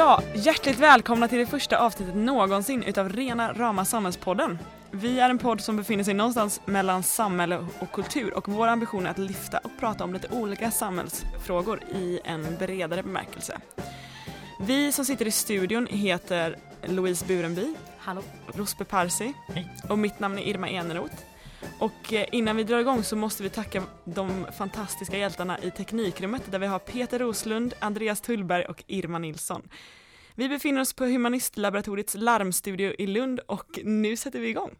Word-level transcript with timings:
Ja, 0.00 0.22
hjärtligt 0.34 0.78
välkomna 0.78 1.28
till 1.28 1.38
det 1.38 1.46
första 1.46 1.78
avsnittet 1.78 2.14
någonsin 2.14 2.82
utav 2.82 3.08
Rena 3.08 3.52
Rama 3.52 3.84
Samhällspodden. 3.84 4.58
Vi 4.90 5.20
är 5.20 5.30
en 5.30 5.38
podd 5.38 5.60
som 5.60 5.76
befinner 5.76 6.04
sig 6.04 6.14
någonstans 6.14 6.60
mellan 6.64 7.02
samhälle 7.02 7.66
och 7.78 7.92
kultur 7.92 8.34
och 8.34 8.48
vår 8.48 8.66
ambition 8.66 9.06
är 9.06 9.10
att 9.10 9.18
lyfta 9.18 9.58
och 9.58 9.70
prata 9.80 10.04
om 10.04 10.12
lite 10.12 10.28
olika 10.28 10.70
samhällsfrågor 10.70 11.80
i 11.94 12.20
en 12.24 12.56
bredare 12.58 13.02
bemärkelse. 13.02 13.58
Vi 14.60 14.92
som 14.92 15.04
sitter 15.04 15.26
i 15.26 15.30
studion 15.30 15.86
heter 15.90 16.56
Louise 16.82 17.26
Burenby, 17.26 17.74
Hallå. 17.98 18.22
Rosbe 18.54 18.84
Parsi 18.84 19.32
Hej. 19.54 19.74
och 19.88 19.98
mitt 19.98 20.20
namn 20.20 20.38
är 20.38 20.48
Irma 20.48 20.68
Eneroth. 20.68 21.14
Och 21.78 22.12
eh, 22.12 22.26
innan 22.32 22.56
vi 22.56 22.64
drar 22.64 22.78
igång 22.78 23.02
så 23.02 23.16
måste 23.16 23.42
vi 23.42 23.48
tacka 23.50 23.82
de 24.04 24.46
fantastiska 24.58 25.18
hjältarna 25.18 25.58
i 25.58 25.70
Teknikrummet 25.70 26.42
där 26.52 26.58
vi 26.58 26.66
har 26.66 26.78
Peter 26.78 27.18
Roslund, 27.18 27.74
Andreas 27.78 28.20
Tullberg 28.20 28.64
och 28.64 28.84
Irma 28.86 29.18
Nilsson. 29.18 29.68
Vi 30.34 30.48
befinner 30.48 30.80
oss 30.80 30.92
på 30.92 31.04
Humanistlaboratoriets 31.04 32.14
larmstudio 32.14 32.94
i 32.98 33.06
Lund 33.06 33.40
och 33.40 33.78
nu 33.84 34.16
sätter 34.16 34.40
vi 34.40 34.48
igång. 34.48 34.76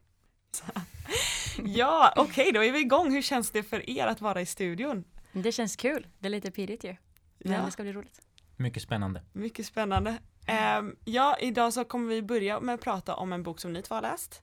Ja, 1.65 2.12
okej 2.16 2.53
då 2.53 2.65
är 2.65 2.73
vi 2.73 2.81
igång. 2.81 3.11
Hur 3.12 3.23
känns 3.23 3.51
det 3.51 3.62
för 3.62 3.91
er 3.91 4.06
att 4.06 4.20
vara 4.20 4.41
i 4.41 4.47
studion? 4.47 5.05
Det 5.33 5.53
känns 5.53 5.77
kul. 5.77 6.06
Det 6.19 6.28
är 6.28 6.31
lite 6.31 6.51
pirrigt 6.51 6.84
ju. 6.84 6.97
Men 7.39 7.53
Ja. 7.53 7.62
det 7.65 7.70
ska 7.70 7.83
bli 7.83 7.92
roligt. 7.92 8.20
Mycket 8.56 8.83
spännande. 8.83 9.23
Mycket 9.33 9.67
spännande. 9.67 10.17
Ehm, 10.47 10.97
ja, 11.05 11.37
idag 11.41 11.73
så 11.73 11.84
kommer 11.84 12.09
vi 12.15 12.23
börja 12.23 12.61
med 12.61 12.75
att 12.75 12.81
prata 12.81 13.15
om 13.15 13.33
en 13.33 13.42
bok 13.42 13.61
som 13.61 13.73
ni 13.73 13.83
två 13.83 13.95
har 13.95 14.03
läst. 14.03 14.42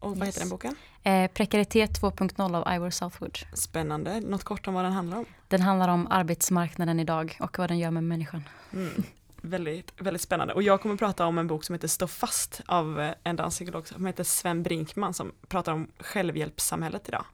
Och 0.00 0.10
vad 0.10 0.18
Yes. 0.18 0.26
heter 0.36 0.40
den 0.40 0.48
boken? 0.48 0.76
Eh, 1.02 1.30
Prekaritet 1.30 2.00
2.0 2.00 2.54
av 2.56 2.74
Ivor 2.74 2.90
Southwood. 2.90 3.38
Spännande. 3.54 4.20
Något 4.20 4.44
kort 4.44 4.66
om 4.68 4.74
vad 4.74 4.84
den 4.84 4.92
handlar 4.92 5.18
om? 5.18 5.24
Den 5.48 5.60
handlar 5.62 5.88
om 5.88 6.06
arbetsmarknaden 6.10 7.00
idag 7.00 7.36
och 7.40 7.58
vad 7.58 7.70
den 7.70 7.78
gör 7.78 7.90
med 7.90 8.04
människan. 8.04 8.42
Mm. 8.72 9.02
Väldigt, 9.42 9.92
väldigt 9.98 10.22
spännande. 10.22 10.54
Och 10.54 10.62
jag 10.62 10.80
kommer 10.82 10.96
prata 10.96 11.26
om 11.26 11.38
en 11.38 11.46
bok 11.46 11.64
som 11.64 11.74
heter 11.74 11.88
Stå 11.88 12.06
fast 12.06 12.60
av 12.66 13.00
eh, 13.00 13.14
en 13.24 13.36
danspsykolog 13.36 13.88
som 13.88 14.06
heter 14.06 14.24
Sven 14.24 14.62
Brinkman 14.62 15.14
som 15.14 15.32
pratar 15.48 15.72
om 15.72 15.88
självhjälpssamhället 15.98 17.08
idag. 17.08 17.24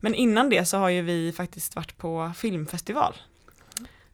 Men 0.00 0.14
innan 0.14 0.50
det 0.50 0.64
så 0.64 0.78
har 0.78 0.88
ju 0.88 1.02
vi 1.02 1.32
faktiskt 1.32 1.76
varit 1.76 1.96
på 1.98 2.32
filmfestival 2.36 3.14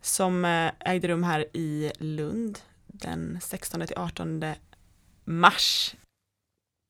som 0.01 0.45
eh, 0.45 0.71
ägde 0.81 1.09
rum 1.09 1.23
här 1.23 1.47
i 1.57 1.93
Lund 1.99 2.59
den 2.87 3.39
16 3.43 3.87
till 3.87 3.97
18 3.99 4.45
mars. 5.25 5.95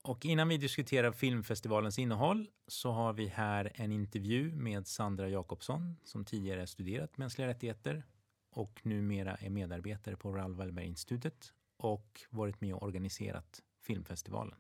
Och 0.09 0.27
innan 0.27 0.49
vi 0.49 0.57
diskuterar 0.57 1.13
filmfestivalens 1.13 1.99
innehåll 1.99 2.51
så 2.67 2.91
har 2.91 3.13
vi 3.13 3.27
här 3.27 3.73
en 3.75 3.93
intervju 3.93 4.53
med 4.53 4.87
Sandra 4.87 5.29
Jakobsson 5.29 5.97
som 6.05 6.25
tidigare 6.25 6.67
studerat 6.67 7.19
mänskliga 7.19 7.49
rättigheter 7.49 8.05
och 8.51 8.81
numera 8.83 9.35
är 9.35 9.51
medarbetare 9.51 10.17
på 10.17 10.33
Raoul 10.33 10.55
Wallenberg-institutet 10.55 11.53
och 11.77 12.21
varit 12.31 12.61
med 12.61 12.75
och 12.75 12.83
organiserat 12.83 13.63
filmfestivalen. 13.83 14.55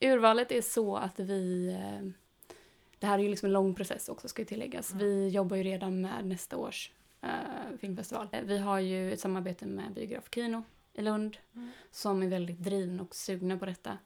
Urvalet 0.00 0.52
är 0.52 0.62
så 0.62 0.96
att 0.96 1.20
vi... 1.20 1.68
eh, 1.68 2.08
Det 2.98 3.06
här 3.06 3.18
är 3.18 3.22
ju 3.22 3.28
liksom 3.28 3.46
en 3.46 3.52
lång 3.52 3.74
process 3.74 4.08
också 4.08 4.28
ska 4.28 4.44
tilläggas. 4.44 4.94
Vi 4.94 5.28
jobbar 5.28 5.56
ju 5.56 5.62
redan 5.62 6.00
med 6.00 6.26
nästa 6.26 6.56
års 6.56 6.92
eh, 7.22 7.78
filmfestival. 7.80 8.28
Vi 8.44 8.58
har 8.58 8.80
ju 8.80 9.12
ett 9.12 9.20
samarbete 9.20 9.66
med 9.66 9.94
Biograf 9.94 10.28
Kino 10.34 10.64
i 10.96 11.02
Lund 11.02 11.36
som 11.90 12.22
är 12.22 12.28
väldigt 12.28 12.58
drivna 12.58 13.02
och 13.02 13.14
sugna 13.14 13.58
på 13.58 13.66
detta. 13.66 13.98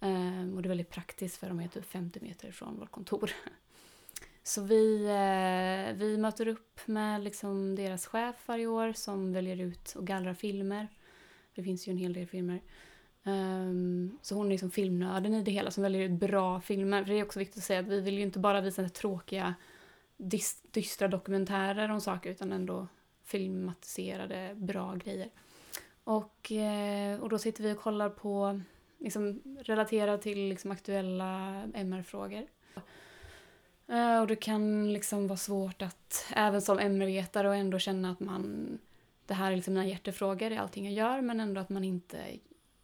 Eh, 0.00 0.54
och 0.54 0.62
det 0.62 0.66
är 0.66 0.68
väldigt 0.68 0.90
praktiskt 0.90 1.36
för 1.36 1.48
de 1.48 1.60
är 1.60 1.68
typ 1.68 1.84
50 1.84 2.20
meter 2.20 2.52
från 2.52 2.78
vårt 2.78 2.90
kontor. 2.90 3.30
Så 4.42 4.62
vi, 4.62 5.04
eh, 5.04 5.96
vi 5.96 6.16
möter 6.18 6.48
upp 6.48 6.80
med 6.86 7.24
liksom 7.24 7.74
deras 7.74 8.06
chef 8.06 8.36
varje 8.46 8.66
år 8.66 8.92
som 8.92 9.32
väljer 9.32 9.60
ut 9.60 9.94
och 9.94 10.06
gallrar 10.06 10.34
filmer. 10.34 10.88
Det 11.54 11.62
finns 11.62 11.88
ju 11.88 11.90
en 11.90 11.98
hel 11.98 12.12
del 12.12 12.26
filmer. 12.26 12.60
Ehm, 13.24 14.18
så 14.22 14.34
hon 14.34 14.46
är 14.46 14.50
liksom 14.50 14.70
filmnörden 14.70 15.34
i 15.34 15.42
det 15.42 15.50
hela 15.50 15.70
som 15.70 15.82
väljer 15.82 16.02
ut 16.02 16.20
bra 16.20 16.60
filmer. 16.60 17.04
För 17.04 17.12
det 17.12 17.18
är 17.18 17.24
också 17.24 17.38
viktigt 17.38 17.58
att 17.58 17.64
säga 17.64 17.80
att 17.80 17.86
vi 17.86 18.00
vill 18.00 18.14
ju 18.14 18.22
inte 18.22 18.38
bara 18.38 18.60
visa 18.60 18.88
tråkiga 18.88 19.54
dystra 20.70 21.08
dokumentärer 21.08 21.90
om 21.90 22.00
saker 22.00 22.30
utan 22.30 22.52
ändå 22.52 22.88
filmatiserade 23.24 24.54
bra 24.56 24.94
grejer. 24.94 25.30
Och, 26.08 26.52
eh, 26.52 27.20
och 27.20 27.28
då 27.28 27.38
sitter 27.38 27.62
vi 27.62 27.72
och 27.72 27.80
kollar 27.80 28.10
på, 28.10 28.60
liksom 28.98 29.42
relaterat 29.60 30.22
till 30.22 30.48
liksom 30.48 30.70
aktuella 30.70 31.62
MR-frågor. 31.74 32.46
Eh, 33.88 34.20
och 34.20 34.26
det 34.26 34.36
kan 34.36 34.92
liksom 34.92 35.26
vara 35.26 35.36
svårt 35.36 35.82
att, 35.82 36.26
även 36.36 36.62
som 36.62 36.78
MR-vetare, 36.78 37.48
och 37.48 37.54
ändå 37.54 37.78
känna 37.78 38.10
att 38.10 38.20
man, 38.20 38.78
det 39.26 39.34
här 39.34 39.52
är 39.52 39.56
liksom 39.56 39.74
mina 39.74 39.86
hjärtefrågor 39.86 40.52
i 40.52 40.56
allting 40.56 40.84
jag 40.84 40.94
gör, 40.94 41.20
men 41.20 41.40
ändå 41.40 41.60
att 41.60 41.68
man 41.68 41.84
inte 41.84 42.16
i 42.16 42.40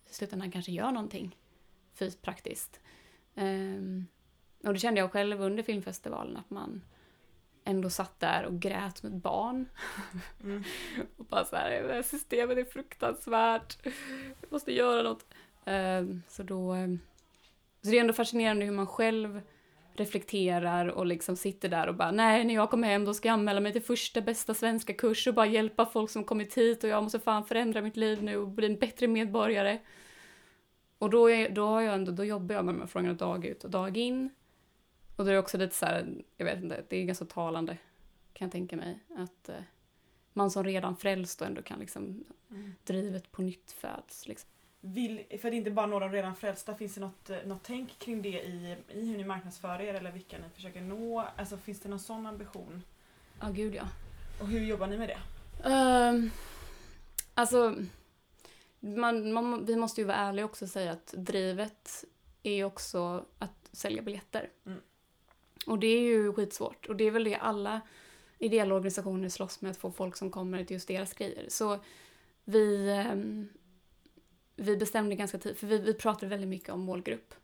slutändan 0.07 0.51
kanske 0.51 0.73
gör 0.73 0.91
någonting 0.93 1.37
fysiskt 1.95 2.23
praktiskt. 2.23 2.81
Ehm, 3.35 4.07
och 4.65 4.73
det 4.73 4.79
kände 4.79 5.01
jag 5.01 5.13
själv 5.13 5.43
under 5.43 5.63
filmfestivalen, 5.63 6.37
att 6.37 6.51
man 6.51 6.83
ändå 7.65 7.91
satt 7.91 8.21
där 8.21 8.45
och 8.45 8.61
grät 8.61 9.05
ett 9.05 9.13
barn. 9.13 9.69
Mm. 10.45 10.65
och 11.17 11.25
bara 11.25 11.45
så 11.45 11.57
här, 11.57 11.83
det 11.83 11.95
här 11.95 12.03
systemet 12.03 12.59
är 12.59 12.65
fruktansvärt. 12.65 13.79
Jag 14.41 14.53
måste 14.53 14.73
göra 14.73 15.03
något. 15.03 15.27
Ehm, 15.65 16.23
så 16.29 16.43
då... 16.43 16.73
ehm, 16.73 16.99
Så 17.83 17.91
det 17.91 17.97
är 17.97 18.01
ändå 18.01 18.13
fascinerande 18.13 18.65
hur 18.65 18.73
man 18.73 18.87
själv 18.87 19.41
reflekterar 19.97 20.87
och 20.87 21.07
liksom 21.07 21.37
sitter 21.37 21.69
där 21.69 21.87
och 21.87 21.95
bara 21.95 22.11
nej, 22.11 22.45
när 22.45 22.55
jag 22.55 22.71
kommer 22.71 22.89
hem 22.89 23.05
då 23.05 23.15
ska 23.15 23.29
jag 23.29 23.33
anmäla 23.33 23.61
mig 23.61 23.73
till 23.73 23.83
första 23.83 24.21
bästa 24.21 24.55
svenska 24.55 24.95
kurs 24.95 25.27
och 25.27 25.35
bara 25.35 25.47
hjälpa 25.47 25.87
folk 25.87 26.11
som 26.11 26.25
kommit 26.25 26.55
hit 26.55 26.85
och 26.85 26.91
jag 26.91 27.03
måste 27.03 27.21
fan 27.21 27.45
förändra 27.45 27.83
mitt 27.83 27.97
liv 27.97 28.23
nu 28.23 28.37
och 28.37 28.49
bli 28.49 28.67
en 28.67 28.79
bättre 28.79 29.07
medborgare. 29.09 29.79
Och 30.99 31.11
då, 31.11 31.31
är, 31.31 31.49
då, 31.49 31.67
har 31.67 31.81
jag 31.81 31.95
ändå, 31.95 32.13
då 32.13 32.25
jobbar 32.25 32.55
jag 32.55 32.65
med 32.65 32.75
de 32.75 32.81
här 32.81 32.87
frågorna 32.87 33.15
dag 33.15 33.45
ut 33.45 33.65
och 33.65 33.71
dag 33.71 33.97
in. 33.97 34.31
Och 35.17 35.25
då 35.25 35.31
är 35.31 35.35
det 35.35 35.39
också 35.39 35.59
lite 35.59 35.75
så 35.75 35.87
här, 35.87 36.25
jag 36.37 36.45
vet 36.45 36.63
inte, 36.63 36.85
det 36.89 36.97
är 36.97 37.05
ganska 37.05 37.25
talande 37.25 37.79
kan 38.33 38.47
jag 38.47 38.53
tänka 38.53 38.77
mig. 38.77 38.99
Att 39.17 39.49
eh, 39.49 39.63
man 40.33 40.51
som 40.51 40.65
redan 40.65 40.97
frälst 40.97 41.39
då 41.39 41.45
ändå 41.45 41.63
kan 41.63 41.79
liksom 41.79 42.25
drivet 42.85 43.33
på 43.33 43.43
nytt 43.43 43.73
föds. 43.73 44.29
Liksom. 44.29 44.51
Vill, 44.81 45.25
för 45.41 45.51
det 45.51 45.57
är 45.57 45.59
inte 45.59 45.71
bara 45.71 45.87
några 45.87 46.09
redan 46.09 46.37
frälsta, 46.37 46.75
finns 46.75 46.95
det 46.95 47.01
något, 47.01 47.31
eh, 47.31 47.37
något 47.45 47.63
tänk 47.63 47.99
kring 47.99 48.23
det 48.23 48.29
i, 48.29 48.77
i 48.89 49.07
hur 49.07 49.17
ni 49.17 49.25
marknadsför 49.25 49.81
er 49.81 49.95
eller 49.95 50.13
vilka 50.13 50.39
ni 50.39 50.49
försöker 50.55 50.81
nå? 50.81 51.25
Alltså 51.37 51.57
finns 51.57 51.81
det 51.81 51.89
någon 51.89 52.01
sån 52.01 52.27
ambition? 52.27 52.83
Ja, 53.41 53.49
gud 53.51 53.75
ja. 53.75 53.89
Och 54.41 54.47
hur 54.47 54.61
jobbar 54.61 54.87
ni 54.87 54.99
med 54.99 55.09
det? 55.09 55.19
Um, 55.71 56.31
alltså, 57.35 57.77
man, 58.81 59.33
man, 59.33 59.65
vi 59.65 59.77
måste 59.77 60.01
ju 60.01 60.07
vara 60.07 60.17
ärliga 60.17 60.45
också 60.45 60.65
och 60.65 60.71
säga 60.71 60.93
att 60.93 61.15
drivet 61.17 62.05
är 62.43 62.65
också 62.65 63.25
att 63.39 63.69
sälja 63.73 64.03
biljetter. 64.03 64.51
Mm. 64.67 64.81
Och 65.67 65.79
det 65.79 65.87
är 65.87 66.01
ju 66.01 66.33
skitsvårt. 66.33 66.87
Och 66.87 66.97
det 66.97 67.05
är 67.05 67.11
väl 67.11 67.25
det 67.25 67.37
alla 67.37 67.81
ideella 68.39 68.75
organisationer 68.75 69.29
slåss 69.29 69.61
med, 69.61 69.71
att 69.71 69.77
få 69.77 69.91
folk 69.91 70.17
som 70.17 70.31
kommer 70.31 70.65
till 70.65 70.75
just 70.75 70.89
deras 70.89 71.15
grejer. 71.15 71.47
Så 71.49 71.79
vi, 72.45 72.91
ehm, 72.91 73.49
vi 74.57 74.77
bestämde 74.77 75.15
ganska 75.15 75.39
tidigt, 75.39 75.59
för 75.59 75.67
vi, 75.67 75.79
vi 75.79 75.95
pratade 75.95 76.27
väldigt 76.27 76.49
mycket 76.49 76.69
om 76.69 76.81
målgrupp. 76.81 77.35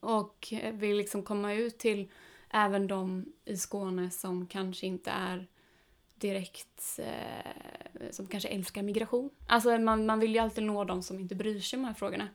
Och 0.00 0.52
eh, 0.52 0.74
vill 0.74 0.96
liksom 0.96 1.22
komma 1.22 1.54
ut 1.54 1.78
till 1.78 2.10
även 2.50 2.86
de 2.86 3.32
i 3.44 3.56
Skåne 3.56 4.10
som 4.10 4.46
kanske 4.46 4.86
inte 4.86 5.10
är 5.10 5.46
direkt, 6.14 6.98
eh, 6.98 8.10
som 8.10 8.26
kanske 8.26 8.48
älskar 8.48 8.82
migration. 8.82 9.30
Alltså 9.46 9.78
man, 9.78 10.06
man 10.06 10.20
vill 10.20 10.34
ju 10.34 10.38
alltid 10.38 10.64
nå 10.64 10.84
de 10.84 11.02
som 11.02 11.18
inte 11.18 11.34
bryr 11.34 11.60
sig 11.60 11.76
om 11.76 11.82
de 11.82 11.88
här 11.88 11.94
frågorna. 11.94 12.28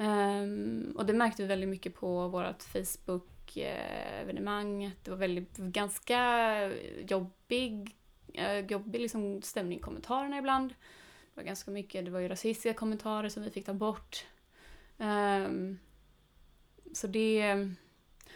Um, 0.00 0.92
och 0.96 1.06
det 1.06 1.12
märkte 1.12 1.42
vi 1.42 1.48
väldigt 1.48 1.68
mycket 1.68 1.94
på 1.94 2.28
vårt 2.28 2.62
Facebook-evenemang. 2.62 4.90
Det 5.02 5.10
var 5.10 5.18
väldigt, 5.18 5.56
ganska 5.56 6.72
jobbig, 7.08 7.96
eh, 8.34 8.58
jobbig 8.58 9.00
liksom 9.00 9.42
stämning 9.42 9.78
i 9.78 9.82
kommentarerna 9.82 10.38
ibland. 10.38 10.70
Det 10.70 10.76
var 11.34 11.42
ganska 11.42 11.70
mycket, 11.70 12.04
det 12.04 12.10
var 12.10 12.20
ju 12.20 12.28
rasistiska 12.28 12.74
kommentarer 12.74 13.28
som 13.28 13.42
vi 13.42 13.50
fick 13.50 13.66
ta 13.66 13.74
bort. 13.74 14.26
Um, 14.96 15.78
så 16.92 17.06
det... 17.06 17.68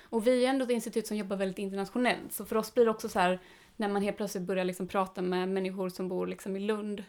Och 0.00 0.26
vi 0.26 0.44
är 0.44 0.50
ändå 0.50 0.64
ett 0.64 0.70
institut 0.70 1.06
som 1.06 1.16
jobbar 1.16 1.36
väldigt 1.36 1.58
internationellt, 1.58 2.32
så 2.32 2.44
för 2.44 2.56
oss 2.56 2.74
blir 2.74 2.84
det 2.84 2.90
också 2.90 3.08
så 3.08 3.18
här 3.18 3.40
när 3.76 3.88
man 3.88 4.02
helt 4.02 4.16
plötsligt 4.16 4.44
börjar 4.44 4.64
liksom 4.64 4.88
prata 4.88 5.22
med 5.22 5.48
människor 5.48 5.88
som 5.88 6.08
bor 6.08 6.26
liksom 6.26 6.56
i 6.56 6.60
Lund. 6.60 7.04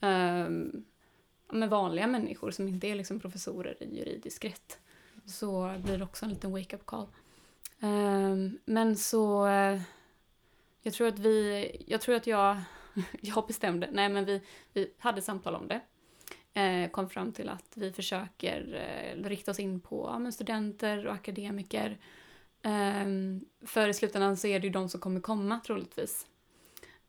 Um, 0.00 0.84
med 1.52 1.70
vanliga 1.70 2.06
människor 2.06 2.50
som 2.50 2.68
inte 2.68 2.86
är 2.86 2.94
liksom 2.94 3.20
professorer 3.20 3.82
i 3.82 3.98
juridisk 3.98 4.44
rätt. 4.44 4.78
Så 5.26 5.74
blir 5.78 5.98
det 5.98 6.04
också 6.04 6.24
en 6.24 6.30
liten 6.30 6.52
wake-up 6.52 6.86
call. 6.86 7.06
Ehm, 7.80 8.58
men 8.64 8.96
så... 8.96 9.46
Eh, 9.46 9.80
jag 10.82 10.94
tror 10.94 11.08
att 11.08 11.18
vi... 11.18 11.70
Jag 11.86 12.00
tror 12.00 12.14
att 12.14 12.26
jag... 12.26 12.56
jag 13.20 13.46
bestämde. 13.46 13.88
Nej, 13.92 14.08
men 14.08 14.24
vi, 14.24 14.42
vi 14.72 14.92
hade 14.98 15.22
samtal 15.22 15.54
om 15.54 15.68
det. 15.68 15.80
Eh, 16.60 16.90
kom 16.90 17.10
fram 17.10 17.32
till 17.32 17.48
att 17.48 17.72
vi 17.74 17.92
försöker 17.92 18.74
eh, 18.74 19.28
rikta 19.28 19.50
oss 19.50 19.60
in 19.60 19.80
på 19.80 20.20
ja, 20.24 20.32
studenter 20.32 21.06
och 21.06 21.14
akademiker. 21.14 21.98
Ehm, 22.62 23.40
för 23.66 23.88
i 23.88 23.94
slutändan 23.94 24.36
så 24.36 24.46
är 24.46 24.60
det 24.60 24.66
ju 24.66 24.72
de 24.72 24.88
som 24.88 25.00
kommer 25.00 25.20
komma 25.20 25.60
troligtvis. 25.66 26.26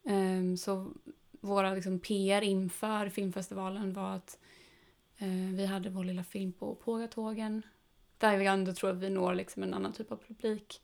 Ehm, 0.06 0.58
så 0.58 0.92
våra 1.40 1.74
liksom 1.74 2.00
PR 2.00 2.42
inför 2.42 3.10
filmfestivalen 3.10 3.94
var 3.94 4.16
att 4.16 4.40
eh, 5.18 5.28
vi 5.54 5.66
hade 5.66 5.90
vår 5.90 6.04
lilla 6.04 6.24
film 6.24 6.54
på 6.54 6.76
Pågatågen. 6.76 7.62
Där 8.18 8.38
vi 8.38 8.46
ändå 8.46 8.74
tror 8.74 8.90
att 8.90 8.98
vi 8.98 9.10
når 9.10 9.34
liksom 9.36 9.64
en 9.64 9.74
annan 9.74 9.94
typ 9.94 10.12
av 10.12 10.18
publik. 10.28 10.82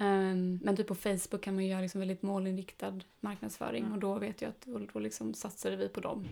Um, 0.00 0.56
men 0.62 0.76
typ 0.76 0.86
på 0.86 0.94
Facebook 0.94 1.40
kan 1.42 1.54
man 1.54 1.66
göra 1.66 1.80
liksom 1.80 1.98
väldigt 1.98 2.22
målinriktad 2.22 3.00
marknadsföring 3.20 3.82
Mm. 3.82 3.92
och 3.92 3.98
då 3.98 4.18
vet 4.18 4.42
jag 4.42 4.48
att 4.48 4.60
då, 4.60 4.78
då 4.92 4.98
liksom 4.98 5.34
satsade 5.34 5.76
vi 5.76 5.88
på 5.88 6.00
dem, 6.00 6.28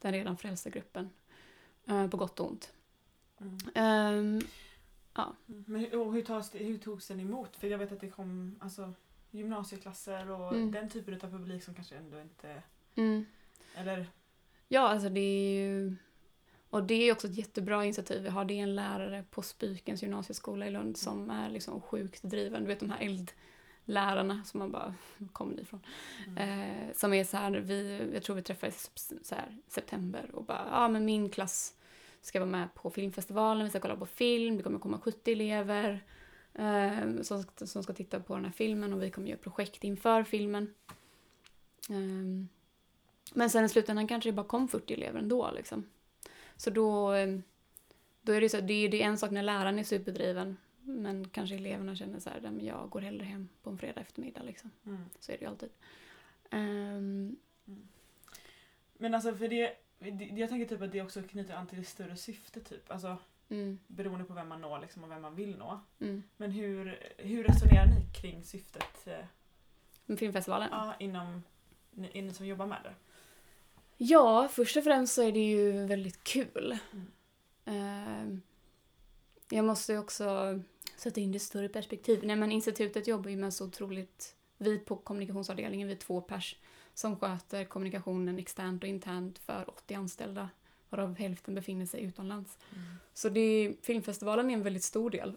den 0.00 0.12
redan 0.12 0.36
frälsta 0.36 0.70
gruppen. 0.70 1.10
Uh, 1.90 2.08
på 2.08 2.16
gott 2.16 2.40
och 2.40 2.46
ont. 2.50 2.72
Mm. 3.40 3.58
Ehm, 3.74 4.40
Men 5.46 5.80
hur, 5.80 6.12
hur, 6.12 6.22
tas 6.22 6.50
det, 6.50 6.58
hur 6.58 6.78
togs 6.78 7.08
den 7.08 7.20
emot? 7.20 7.56
För 7.56 7.66
jag 7.66 7.78
vet 7.78 7.92
att 7.92 8.00
det 8.00 8.10
kom 8.10 8.56
alltså, 8.60 8.92
gymnasieklasser 9.30 10.30
och 10.30 10.54
Mm. 10.54 10.70
den 10.70 10.88
typen 10.90 11.14
av 11.14 11.30
publik 11.30 11.62
som 11.62 11.74
kanske 11.74 11.96
ändå 11.96 12.20
inte... 12.20 12.62
mm. 12.96 13.26
Eller? 13.74 14.06
Ja, 14.68 14.80
alltså 14.80 15.08
det 15.08 15.20
är 15.20 15.60
ju... 15.60 15.96
Och 16.70 16.82
det 16.82 16.94
är 16.94 17.12
också 17.12 17.26
ett 17.26 17.38
jättebra 17.38 17.84
initiativ. 17.84 18.22
Vi 18.22 18.28
har 18.28 18.44
det 18.44 18.54
är 18.54 18.62
en 18.62 18.74
lärare 18.74 19.24
på 19.30 19.42
Spykens 19.42 20.02
gymnasieskola 20.02 20.66
i 20.66 20.70
Lund 20.70 20.96
som 20.96 21.30
är 21.30 21.50
liksom 21.50 21.80
sjukt 21.80 22.22
driven. 22.22 22.62
Du 22.62 22.68
vet 22.68 22.80
de 22.80 22.90
här 22.90 23.26
eldlärarna 23.86 24.44
som 24.44 24.58
man 24.58 24.72
bara, 24.72 24.94
kommer 25.32 25.54
ni 25.54 25.62
ifrån? 25.62 25.80
Mm. 26.26 26.60
Eh, 26.60 26.94
som 26.94 27.12
är 27.12 27.24
så 27.24 27.36
här, 27.36 27.50
vi, 27.50 28.10
jag 28.14 28.22
tror 28.22 28.36
vi 28.36 28.42
träffades 28.42 28.90
så 29.22 29.34
här, 29.34 29.56
september 29.68 30.30
och 30.34 30.44
bara, 30.44 30.68
ja 30.70 30.88
men 30.88 31.04
min 31.04 31.30
klass 31.30 31.74
ska 32.20 32.40
vara 32.40 32.50
med 32.50 32.74
på 32.74 32.90
filmfestivalen, 32.90 33.64
vi 33.64 33.70
ska 33.70 33.80
kolla 33.80 33.96
på 33.96 34.06
film, 34.06 34.56
det 34.56 34.62
kommer 34.62 34.78
komma 34.78 34.98
70 34.98 35.32
elever 35.32 36.04
eh, 36.54 37.22
som, 37.22 37.44
som 37.56 37.82
ska 37.82 37.92
titta 37.92 38.20
på 38.20 38.34
den 38.34 38.44
här 38.44 38.52
filmen 38.52 38.92
och 38.92 39.02
vi 39.02 39.10
kommer 39.10 39.28
göra 39.28 39.38
projekt 39.38 39.84
inför 39.84 40.24
filmen. 40.24 40.74
Eh, 41.90 42.55
men 43.36 43.50
sen 43.50 43.64
i 43.64 43.68
slutändan 43.68 44.06
kanske 44.06 44.28
det 44.28 44.34
bara 44.34 44.46
kom 44.46 44.68
40 44.68 44.94
elever 44.94 45.18
ändå 45.18 45.50
liksom. 45.54 45.84
Så 46.56 46.70
då, 46.70 47.12
eh, 47.12 47.38
då 48.22 48.32
är 48.32 48.40
det 48.40 48.48
så, 48.48 48.60
det 48.60 48.72
är, 48.74 48.88
det 48.88 49.02
en 49.02 49.18
sak 49.18 49.30
när 49.30 49.42
läraren 49.42 49.78
är 49.78 49.84
superdriven 49.84 50.56
men 50.82 51.28
kanske 51.28 51.54
eleverna 51.56 51.96
känner 51.96 52.20
så 52.20 52.30
här, 52.30 52.40
"Nej, 52.40 52.50
men 52.50 52.66
jag 52.66 52.90
går 52.90 53.00
hellre 53.00 53.24
hem 53.24 53.48
på 53.62 53.70
en 53.70 53.78
fredag 53.78 54.00
eftermiddag 54.00 54.42
liksom. 54.42 54.70
Mm. 54.86 55.04
Så 55.20 55.32
är 55.32 55.36
det 55.36 55.42
ju 55.44 55.50
alltid. 55.50 55.68
Ehm, 56.50 57.36
Men 58.98 59.14
alltså 59.14 59.34
för 59.34 59.48
det, 59.48 59.72
det, 59.98 60.24
jag 60.24 60.48
tänker 60.48 60.66
typ 60.66 60.82
att 60.82 60.92
det 60.92 61.02
också 61.02 61.22
knyter 61.22 61.54
an 61.54 61.66
till 61.66 61.78
det 61.78 61.84
större 61.84 62.16
syftet 62.16 62.68
typ. 62.68 62.90
Alltså 62.90 63.16
mm, 63.48 63.78
beroende 63.86 64.24
på 64.24 64.34
vem 64.34 64.48
man 64.48 64.60
når 64.60 64.78
liksom, 64.80 65.04
och 65.04 65.10
vem 65.10 65.22
man 65.22 65.34
vill 65.34 65.56
nå. 65.58 65.80
mm. 66.00 66.22
Men 66.36 66.50
hur, 66.50 66.98
hur 67.16 67.44
resonerar 67.44 67.86
ni 67.86 68.20
kring 68.20 68.44
syftet 68.44 69.06
eh, 69.06 69.24
Med 70.06 70.18
filmfestivalen? 70.18 70.68
ja, 70.72 70.94
inom 70.98 71.42
ni, 71.90 72.22
ni 72.22 72.34
som 72.34 72.46
jobbar 72.46 72.66
med 72.66 72.78
det? 72.82 72.94
Ja, 73.96 74.48
först 74.52 74.76
och 74.76 74.84
främst 74.84 75.14
så 75.14 75.22
är 75.22 75.32
det 75.32 75.48
ju 75.48 75.86
väldigt 75.86 76.24
kul. 76.24 76.78
Mm. 76.92 77.06
Ehm, 77.64 78.42
jag 79.50 79.64
måste 79.64 79.92
ju 79.92 79.98
också 79.98 80.60
sätta 80.96 81.20
in 81.20 81.32
det 81.32 81.38
större 81.38 81.68
perspektiv. 81.68 82.20
Nej, 82.24 82.36
men 82.36 82.52
institutet 82.52 83.06
jobbar 83.06 83.30
ju 83.30 83.36
med 83.36 83.54
så 83.54 83.66
otroligt... 83.66 84.32
Vi 84.58 84.78
på 84.78 84.96
kommunikationsavdelningen, 84.96 85.88
vi 85.88 85.94
är 85.94 85.98
två 85.98 86.20
pers 86.20 86.56
som 86.94 87.16
sköter 87.16 87.64
kommunikationen 87.64 88.38
externt 88.38 88.82
och 88.82 88.88
internt 88.88 89.38
för 89.38 89.70
80 89.70 89.94
anställda, 89.94 90.50
varav 90.88 91.18
hälften 91.18 91.54
befinner 91.54 91.86
sig 91.86 92.02
utomlands. 92.02 92.58
Så 93.14 93.28
det 93.28 93.40
är, 93.40 93.74
filmfestivalen 93.82 94.50
är 94.50 94.54
en 94.54 94.62
väldigt 94.62 94.84
stor 94.84 95.10
del 95.10 95.34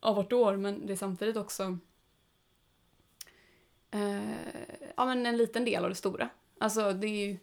av 0.00 0.16
vårt 0.16 0.32
år, 0.32 0.56
men 0.56 0.86
det 0.86 0.92
är 0.92 0.96
samtidigt 0.96 1.36
också 1.36 1.78
eh, 3.90 4.30
ja, 4.96 5.06
men 5.06 5.26
en 5.26 5.36
liten 5.36 5.64
del 5.64 5.84
av 5.84 5.90
det 5.90 5.96
stora. 5.96 6.28
Alltså 6.58 6.92
det 6.92 7.06
är 7.06 7.26
ju... 7.26 7.38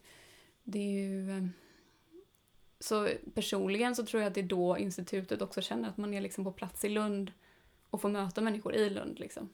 Det 0.72 0.80
är 0.80 0.92
ju 0.92 1.38
eh, 1.38 1.44
så 2.80 3.10
personligen 3.34 3.96
så 3.96 4.06
tror 4.06 4.22
jag 4.22 4.28
att 4.28 4.34
det 4.34 4.42
är 4.42 4.46
då 4.46 4.78
institutet 4.78 5.42
också 5.42 5.62
känner 5.62 5.90
att 5.90 5.98
man 5.98 6.14
är 6.14 6.22
liksom 6.22 6.44
på 6.44 6.52
plats 6.52 6.86
i 6.86 6.90
Lund 6.90 7.32
och 7.90 8.02
får 8.02 8.10
möta 8.10 8.42
människor 8.42 8.76
i 8.76 8.90
Lund. 8.90 9.20
Liksom. 9.20 9.50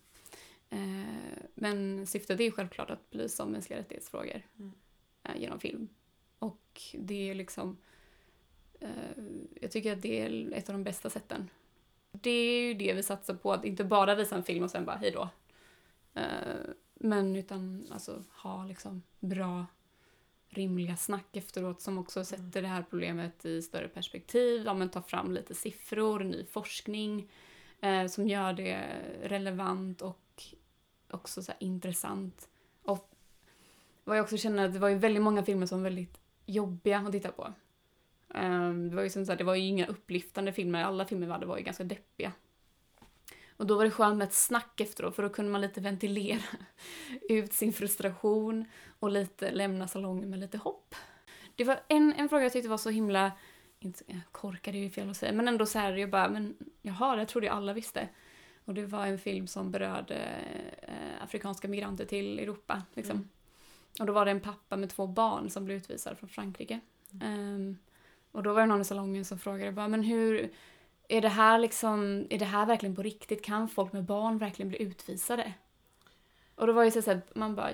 Eh, 0.69 1.39
men 1.55 2.07
syftet 2.07 2.39
är 2.39 2.43
ju 2.43 2.51
självklart 2.51 2.89
att 2.89 3.09
belysa 3.09 3.45
mänskliga 3.45 3.79
rättighetsfrågor 3.79 4.41
Mm. 4.59 4.71
eh, 5.23 5.41
genom 5.41 5.59
film. 5.59 5.89
Och 6.39 6.81
det 6.93 7.29
är 7.29 7.35
liksom... 7.35 7.77
Eh, 8.79 9.23
jag 9.61 9.71
tycker 9.71 9.93
att 9.93 10.01
det 10.01 10.21
är 10.21 10.53
ett 10.53 10.69
av 10.69 10.73
de 10.73 10.83
bästa 10.83 11.09
sätten. 11.09 11.49
Det 12.11 12.29
är 12.29 12.61
ju 12.61 12.73
det 12.73 12.93
vi 12.93 13.03
satsar 13.03 13.33
på, 13.33 13.53
att 13.53 13.65
inte 13.65 13.83
bara 13.83 14.15
visa 14.15 14.35
en 14.35 14.43
film 14.43 14.63
och 14.63 14.71
sen 14.71 14.85
bara 14.85 14.95
hej 14.95 15.11
då. 15.11 15.29
Men 16.93 17.35
utan 17.35 17.87
alltså 17.91 18.23
ha 18.29 18.65
liksom 18.65 19.03
bra 19.19 19.65
rimliga 20.49 20.97
snack 20.97 21.35
efteråt 21.35 21.81
som 21.81 21.97
också 21.97 22.25
sätter 22.25 22.61
det 22.61 22.67
här 22.67 22.85
problemet 22.89 23.45
i 23.45 23.61
större 23.61 23.87
perspektiv. 23.87 24.63
Ja, 24.65 24.73
men 24.73 24.89
ta 24.89 25.01
fram 25.01 25.31
lite 25.31 25.55
siffror, 25.55 26.19
ny 26.19 26.45
forskning 26.45 27.31
eh, 27.81 28.07
som 28.07 28.27
gör 28.27 28.53
det 28.53 28.85
relevant 29.23 30.01
och 30.01 30.43
också 31.11 31.43
så 31.43 31.51
intressant. 31.59 32.49
Och 32.83 33.11
vad 34.03 34.17
jag 34.17 34.23
också 34.23 34.37
känner 34.37 34.65
att 34.65 34.73
det 34.73 34.79
var 34.79 34.89
ju 34.89 34.95
väldigt 34.95 35.23
många 35.23 35.43
filmer 35.43 35.65
som 35.65 35.79
var 35.79 35.83
väldigt 35.83 36.19
jobbiga 36.45 36.99
att 36.99 37.11
titta 37.11 37.31
på. 37.31 37.53
Ehm, 38.33 38.89
det 38.89 38.95
var 38.95 39.03
ju 39.03 39.09
som 39.09 39.25
så 39.25 39.31
här, 39.31 39.37
det 39.37 39.43
var 39.43 39.55
ju 39.55 39.65
inga 39.65 39.87
upplyftande 39.87 40.53
filmer, 40.53 40.83
alla 40.83 41.05
filmer 41.05 41.27
vi 41.27 41.33
hade 41.33 41.45
var 41.45 41.57
ju 41.57 41.63
ganska 41.63 41.83
deppiga. 41.83 42.31
Och 43.57 43.67
då 43.67 43.77
var 43.77 43.83
det 43.83 43.91
skönt 43.91 44.17
med 44.17 44.27
ett 44.27 44.33
snack 44.33 44.81
efteråt 44.81 45.15
för 45.15 45.23
då 45.23 45.29
kunde 45.29 45.51
man 45.51 45.61
lite 45.61 45.81
ventilera 45.81 46.41
ut 47.29 47.53
sin 47.53 47.73
frustration 47.73 48.65
och 48.99 49.11
lite 49.11 49.51
lämna 49.51 49.87
salongen 49.87 50.29
med 50.29 50.39
lite 50.39 50.57
hopp. 50.57 50.95
Det 51.55 51.63
var 51.63 51.79
en, 51.87 52.13
en 52.13 52.29
fråga 52.29 52.43
jag 52.43 52.53
tyckte 52.53 52.69
var 52.69 52.77
så 52.77 52.89
himla, 52.89 53.31
inte 53.79 54.21
korkad 54.31 54.75
är 54.75 54.79
ju 54.79 54.89
fel 54.89 55.09
att 55.09 55.17
säga, 55.17 55.33
men 55.33 55.47
ändå 55.47 55.65
så 55.65 55.79
här, 55.79 55.93
jag 55.93 56.09
bara, 56.09 56.29
men 56.29 56.57
jaha, 56.81 57.15
det 57.15 57.25
trodde 57.25 57.47
jag 57.47 57.55
alla 57.55 57.73
visste. 57.73 58.09
Och 58.65 58.73
det 58.73 58.85
var 58.85 59.05
en 59.05 59.19
film 59.19 59.47
som 59.47 59.71
berörde 59.71 60.15
eh, 60.81 61.23
afrikanska 61.23 61.67
migranter 61.67 62.05
till 62.05 62.39
Europa. 62.39 62.81
Liksom. 62.93 63.15
Mm. 63.15 63.29
Och 63.99 64.05
då 64.05 64.13
var 64.13 64.25
det 64.25 64.31
en 64.31 64.39
pappa 64.39 64.77
med 64.77 64.89
två 64.89 65.07
barn 65.07 65.49
som 65.49 65.65
blev 65.65 65.77
utvisad 65.77 66.17
från 66.17 66.29
Frankrike. 66.29 66.79
Ehm, 67.21 67.77
och 68.31 68.43
då 68.43 68.53
var 68.53 68.61
det 68.61 68.67
någon 68.67 68.81
i 68.81 68.85
salongen 68.85 69.25
som 69.25 69.39
frågade 69.39 69.71
bara, 69.71 69.87
men 69.87 70.03
hur, 70.03 70.51
är 71.07 71.21
det 71.21 71.29
här 71.29 71.59
liksom, 71.59 72.27
är 72.29 72.39
det 72.39 72.45
här 72.45 72.65
verkligen 72.65 72.95
på 72.95 73.03
riktigt? 73.03 73.43
Kan 73.45 73.69
folk 73.69 73.93
med 73.93 74.03
barn 74.03 74.37
verkligen 74.37 74.69
bli 74.69 74.81
utvisade? 74.81 75.53
Och 76.55 76.67
då 76.67 76.73
var 76.73 76.85
det 76.85 76.91
så 76.91 77.11
här, 77.11 77.21
man 77.35 77.55
bara, 77.55 77.71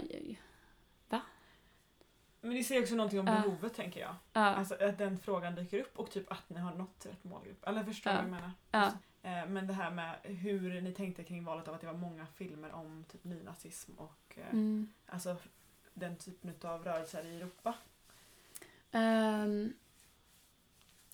Men 2.46 2.56
det 2.56 2.64
säger 2.64 2.82
också 2.82 2.96
någonting 2.96 3.20
om 3.20 3.26
behovet 3.26 3.74
tänker 3.74 4.00
jag. 4.00 4.16
ja, 4.34 4.42
Alltså 4.42 4.76
att 4.76 4.98
den 4.98 5.20
frågan 5.20 5.56
dyker 5.56 5.80
upp 5.80 6.00
och 6.00 6.12
typ 6.12 6.32
att 6.32 6.50
ni 6.50 6.60
har 6.60 6.76
nått 6.76 7.06
rätt 7.06 7.24
målgrupp. 7.24 7.68
Eller 7.68 7.84
förstår 7.84 8.12
du 8.12 8.18
Ja. 8.18 8.22
vad 8.24 8.32
jag 8.32 8.42
menar? 8.72 8.92
Eh, 9.42 9.50
Men 9.50 9.68
det 9.68 9.74
här 9.74 9.92
med 9.92 10.16
hur 10.24 10.82
ni 10.82 10.94
tänkte 10.94 11.24
kring 11.24 11.44
valet 11.44 11.68
av 11.68 11.74
att 11.74 11.82
det 11.82 11.88
var 11.88 11.94
många 11.94 12.26
filmer 12.26 12.72
om 12.72 13.06
typ 13.12 13.24
nynazism 13.24 13.92
och 13.98 14.38
eh, 14.38 14.50
mm. 14.52 14.94
alltså 15.06 15.36
den 15.94 16.16
typen 16.18 16.54
av 16.62 16.84
rörelser 16.84 17.26
i 17.26 17.36
Europa. 17.36 17.74
Ehm, 18.92 19.74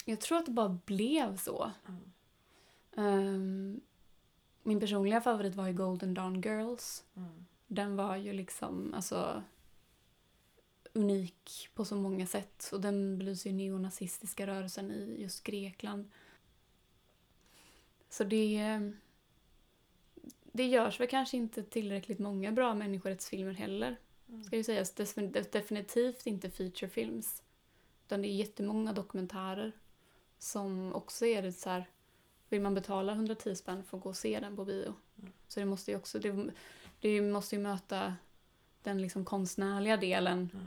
jag 0.09 0.21
tror 0.21 0.37
att 0.37 0.45
det 0.45 0.51
bara 0.51 0.79
blev 0.85 1.37
så. 1.37 1.71
Mm. 1.87 2.11
Ehm, 2.95 3.81
min 4.63 4.79
personliga 4.79 5.21
favorit 5.21 5.55
var 5.55 5.67
ju 5.67 5.73
Golden 5.73 6.13
Dawn 6.13 6.41
Girls. 6.41 7.03
Mm. 7.15 7.45
Den 7.67 7.95
var 7.95 8.15
ju 8.15 8.33
liksom, 8.33 8.93
alltså 8.93 9.43
unik 10.93 11.69
på 11.73 11.85
så 11.85 11.95
många 11.95 12.27
sätt. 12.27 12.69
Och 12.73 12.81
den 12.81 13.17
belyser 13.17 13.49
ju 13.49 13.55
neonazistiska 13.55 14.47
rörelsen 14.47 14.91
i 14.91 15.21
just 15.21 15.43
Grekland. 15.43 16.11
Så 18.09 18.23
det... 18.23 18.91
Det 20.51 20.67
görs 20.67 20.99
väl 20.99 21.07
kanske 21.07 21.37
inte 21.37 21.63
tillräckligt 21.63 22.19
många 22.19 22.51
bra 22.51 22.73
människorättsfilmer 22.73 23.53
heller. 23.53 23.99
Mm. 24.29 24.43
Ska 24.43 24.55
ju 24.55 24.63
sägas. 24.63 24.95
Defin- 24.95 25.45
Definitivt 25.51 26.27
inte 26.27 26.49
featurefilms. 26.49 27.43
Utan 28.05 28.21
det 28.21 28.27
är 28.27 28.35
jättemånga 28.35 28.93
dokumentärer 28.93 29.73
som 30.39 30.95
också 30.95 31.25
är 31.25 31.41
det 31.41 31.51
så 31.51 31.69
här... 31.69 31.85
Vill 32.49 32.61
man 32.61 32.75
betala 32.75 33.13
110 33.13 33.55
spänn 33.55 33.83
för 33.83 33.97
att 33.97 34.03
gå 34.03 34.09
och 34.09 34.17
se 34.17 34.39
den 34.39 34.55
på 34.55 34.65
bio? 34.65 34.93
Mm. 35.19 35.31
Så 35.47 35.59
det 35.59 35.65
måste 35.65 35.91
ju 35.91 35.97
också... 35.97 36.19
Det, 36.19 36.51
det 36.99 37.21
måste 37.21 37.55
ju 37.55 37.61
möta 37.61 38.15
den 38.83 39.01
liksom 39.01 39.25
konstnärliga 39.25 39.97
delen 39.97 40.49
Mm. 40.53 40.65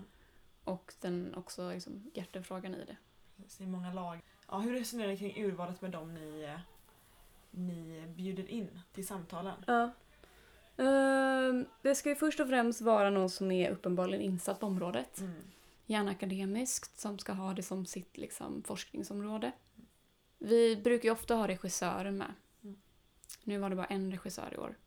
och 0.64 0.95
den 1.00 1.35
också 1.35 1.71
liksom 1.71 2.11
hjärtefrågan 2.14 2.75
i 2.75 2.85
det. 2.85 2.97
Precis, 3.37 3.61
I 3.61 3.67
många 3.67 3.93
lag. 3.93 4.21
Ja, 4.49 4.59
hur 4.59 4.73
resonerar 4.73 5.09
ni 5.09 5.17
kring 5.17 5.45
urvalet 5.45 5.83
med 5.83 5.91
dem 5.91 6.14
ni, 6.14 6.59
ni 7.50 8.05
bjuder 8.17 8.50
in 8.50 8.81
till 8.93 9.07
samtalen? 9.07 9.64
Ja. 9.67 9.91
Ehm, 10.76 11.67
det 11.83 11.95
ska 11.95 12.09
ju 12.09 12.14
först 12.14 12.41
och 12.41 12.49
främst 12.49 12.81
vara 12.81 13.11
någon 13.11 13.31
som 13.31 13.50
är 13.52 13.71
uppenbarligen 13.71 14.23
insatt 14.23 14.61
på 14.61 14.67
området. 14.67 15.21
Mm. 15.21 15.35
Gärna 15.87 16.11
akademiskt, 16.11 17.01
som 17.01 17.19
ska 17.19 17.33
ha 17.33 17.55
det 17.55 17.62
som 17.62 17.87
sitt 17.87 18.17
liksom, 18.17 18.62
forskningsområde. 18.62 19.53
Vi 20.39 20.77
brukar 20.77 21.05
ju 21.05 21.12
ofta 21.12 21.35
ha 21.35 21.49
regissörer 21.49 22.11
med. 22.11 22.35
Mm. 22.65 22.77
Nu 23.45 23.59
var 23.59 23.71
det 23.71 23.77
bara 23.77 23.87
en 23.87 24.11
regissör 24.11 24.55
i 24.55 24.57
år. 24.57 24.79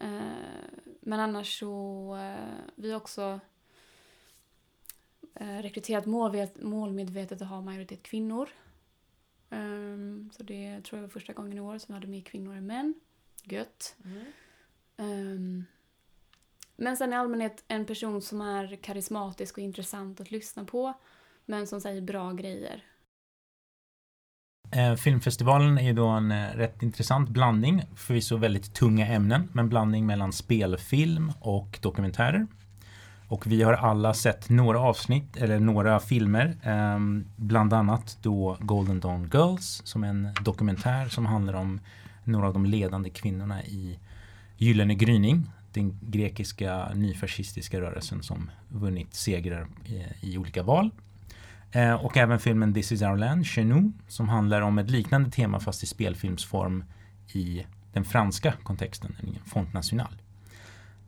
Eh, 0.00 0.68
men 1.00 1.20
annars 1.20 1.58
så, 1.58 2.16
eh, 2.16 2.72
vi 2.74 2.90
har 2.90 2.96
också 2.96 3.40
eh, 5.34 5.58
rekryterat 5.58 6.06
målmedvetet 6.62 7.40
och 7.40 7.46
har 7.46 7.62
majoritet 7.62 8.02
kvinnor. 8.02 8.48
Ehm, 9.50 10.30
så 10.36 10.42
det 10.42 10.80
tror 10.84 10.98
jag 10.98 11.02
var 11.02 11.08
första 11.10 11.32
gången 11.32 11.58
i 11.58 11.60
år 11.60 11.78
som 11.78 11.92
vi 11.92 11.94
hade 11.94 12.06
mer 12.06 12.20
kvinnor 12.20 12.56
än 12.56 12.66
män. 12.66 12.94
Gött. 13.44 13.96
Ehm, 14.96 15.64
men 16.78 16.96
sen 16.96 17.12
i 17.12 17.16
allmänhet 17.16 17.64
en 17.68 17.84
person 17.86 18.22
som 18.22 18.40
är 18.40 18.76
karismatisk 18.76 19.58
och 19.58 19.64
intressant 19.64 20.20
att 20.20 20.30
lyssna 20.30 20.64
på. 20.64 20.94
Men 21.46 21.66
som 21.66 21.80
säger 21.80 22.00
bra 22.00 22.32
grejer. 22.32 22.84
Eh, 24.70 24.94
filmfestivalen 24.94 25.78
är 25.78 25.82
ju 25.82 25.92
då 25.92 26.06
en 26.06 26.30
eh, 26.30 26.48
rätt 26.54 26.82
intressant 26.82 27.28
blandning, 27.28 27.82
förvisso 27.96 28.36
väldigt 28.36 28.74
tunga 28.74 29.06
ämnen, 29.06 29.48
men 29.52 29.68
blandning 29.68 30.06
mellan 30.06 30.32
spelfilm 30.32 31.32
och 31.40 31.78
dokumentärer. 31.82 32.46
Och 33.28 33.46
vi 33.46 33.62
har 33.62 33.72
alla 33.72 34.14
sett 34.14 34.48
några 34.48 34.80
avsnitt 34.80 35.36
eller 35.36 35.58
några 35.60 36.00
filmer, 36.00 36.56
eh, 36.62 36.98
bland 37.36 37.72
annat 37.72 38.18
då 38.22 38.56
Golden 38.60 39.00
Dawn 39.00 39.30
Girls 39.32 39.82
som 39.84 40.04
är 40.04 40.08
en 40.08 40.28
dokumentär 40.44 41.08
som 41.08 41.26
handlar 41.26 41.54
om 41.54 41.80
några 42.24 42.46
av 42.46 42.52
de 42.52 42.66
ledande 42.66 43.10
kvinnorna 43.10 43.62
i 43.62 43.98
Gyllene 44.56 44.94
gryning, 44.94 45.50
den 45.78 45.98
grekiska 46.00 46.88
nyfascistiska 46.94 47.80
rörelsen 47.80 48.22
som 48.22 48.50
vunnit 48.68 49.14
segrar 49.14 49.66
i, 49.84 50.04
i 50.20 50.38
olika 50.38 50.62
val. 50.62 50.90
Eh, 51.72 51.94
och 51.94 52.16
även 52.16 52.38
filmen 52.38 52.74
This 52.74 52.92
is 52.92 53.02
our 53.02 53.16
land, 53.16 53.46
Chez 53.46 53.66
som 54.08 54.28
handlar 54.28 54.60
om 54.60 54.78
ett 54.78 54.90
liknande 54.90 55.30
tema 55.30 55.60
fast 55.60 55.82
i 55.82 55.86
spelfilmsform 55.86 56.84
i 57.32 57.66
den 57.92 58.04
franska 58.04 58.54
kontexten, 58.62 59.16
nämligen 59.18 59.44
Font 59.44 59.72
National. 59.72 60.12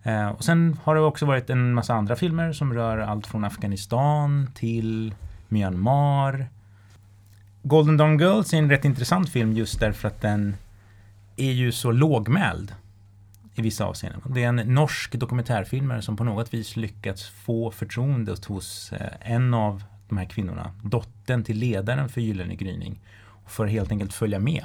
Eh, 0.03 0.29
och 0.29 0.45
sen 0.45 0.77
har 0.83 0.95
det 0.95 1.01
också 1.01 1.27
varit 1.27 1.51
en 1.51 1.75
massa 1.75 1.95
andra 1.95 2.17
filmer 2.17 2.53
som 2.53 2.75
rör 2.75 2.99
allt 2.99 3.27
från 3.27 3.45
Afghanistan 3.45 4.51
till 4.55 5.15
Myanmar. 5.49 6.49
Golden 7.63 7.97
Dawn 7.97 8.19
Girls 8.19 8.53
är 8.53 8.59
en 8.59 8.71
rätt 8.71 8.85
intressant 8.85 9.29
film 9.29 9.53
just 9.53 9.81
därför 9.81 10.09
att 10.09 10.21
den 10.21 10.57
är 11.37 11.53
ju 11.53 11.73
så 11.73 11.93
lågmäld 11.93 12.75
i 13.61 13.63
vissa 13.63 13.85
avseenden. 13.85 14.23
Det 14.27 14.45
är 14.45 14.49
en 14.49 14.57
norsk 14.57 15.13
dokumentärfilmare 15.13 16.03
som 16.03 16.17
på 16.17 16.25
något 16.25 16.55
vis 16.55 16.77
lyckats 16.77 17.29
få 17.29 17.71
förtroendet 17.71 18.45
hos 18.45 18.93
eh, 18.93 19.33
en 19.33 19.55
av 19.55 19.83
de 20.09 20.19
här 20.19 20.25
kvinnorna, 20.25 20.75
dottern 20.83 21.45
till 21.45 21.59
ledaren 21.59 22.09
för 22.09 22.21
Gyllene 22.21 22.55
gryning, 22.55 23.01
för 23.47 23.65
att 23.65 23.71
helt 23.71 23.93
enkelt 23.93 24.13
följa 24.13 24.39
med 24.39 24.65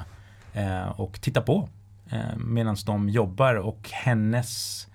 eh, 0.52 1.00
och 1.00 1.20
titta 1.20 1.40
på 1.40 1.68
eh, 2.10 2.36
medan 2.36 2.76
de 2.86 3.08
jobbar 3.08 3.54
och 3.54 3.90
hennes 3.92 4.86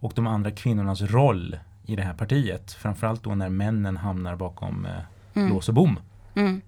och 0.00 0.12
de 0.14 0.26
andra 0.26 0.50
kvinnornas 0.50 1.02
roll 1.02 1.58
i 1.86 1.96
det 1.96 2.02
här 2.02 2.14
partiet. 2.14 2.72
Framförallt 2.72 3.22
då 3.22 3.34
när 3.34 3.48
männen 3.48 3.96
hamnar 3.96 4.36
bakom 4.36 4.86
eh, 4.86 4.92
mm. 5.34 5.48
lås 5.48 5.68
och 5.68 5.74
bom. 5.74 6.00
Mm. 6.34 6.60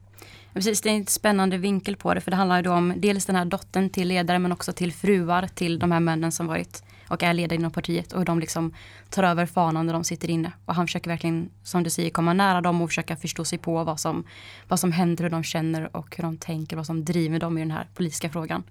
Precis, 0.55 0.81
det 0.81 0.91
är 0.91 0.95
en 0.95 1.07
spännande 1.07 1.59
vinkel 1.59 1.97
på 1.97 2.15
det 2.15 2.21
för 2.21 2.31
det 2.31 2.37
handlar 2.37 2.57
ju 2.57 2.63
då 2.63 2.73
om 2.73 2.95
dels 2.97 3.27
den 3.27 3.37
här 3.37 3.45
dottern 3.45 3.91
till 3.91 4.09
ledare 4.09 4.39
men 4.39 4.53
också 4.53 4.73
till 4.73 4.93
fruar 4.93 5.47
till 5.55 5.79
de 5.79 5.93
här 5.93 6.01
männen 6.01 6.33
som 6.33 6.47
varit 6.47 6.83
och 7.09 7.23
är 7.23 7.35
ledare 7.35 7.55
inom 7.59 7.71
partiet 7.71 8.13
och 8.13 8.19
hur 8.19 8.27
de 8.27 8.41
liksom 8.41 8.75
tar 9.09 9.23
över 9.23 9.47
fanan 9.47 9.87
när 9.87 9.93
de 9.93 10.05
sitter 10.05 10.31
inne. 10.31 10.53
Och 10.65 10.75
han 10.75 10.87
försöker 10.87 11.11
verkligen, 11.11 11.51
som 11.63 11.83
du 11.83 11.91
säger, 11.91 12.11
komma 12.11 12.33
nära 12.33 12.61
dem 12.61 12.83
och 12.83 12.89
försöka 12.89 13.17
förstå 13.17 13.45
sig 13.45 13.59
på 13.59 13.85
vad 13.85 14.01
som, 14.01 14.25
vad 14.69 14.81
som 14.81 14.93
händer, 14.93 15.25
hur 15.25 15.31
de 15.31 15.43
känner 15.43 15.97
och 15.97 16.17
hur 16.17 16.23
de 16.23 16.37
tänker, 16.37 16.77
vad 16.77 16.87
som 16.87 17.05
driver 17.05 17.39
dem 17.39 17.59
i 17.59 17.61
den 17.61 17.71
här 17.71 17.89
politiska 17.95 18.31
frågan. 18.31 18.63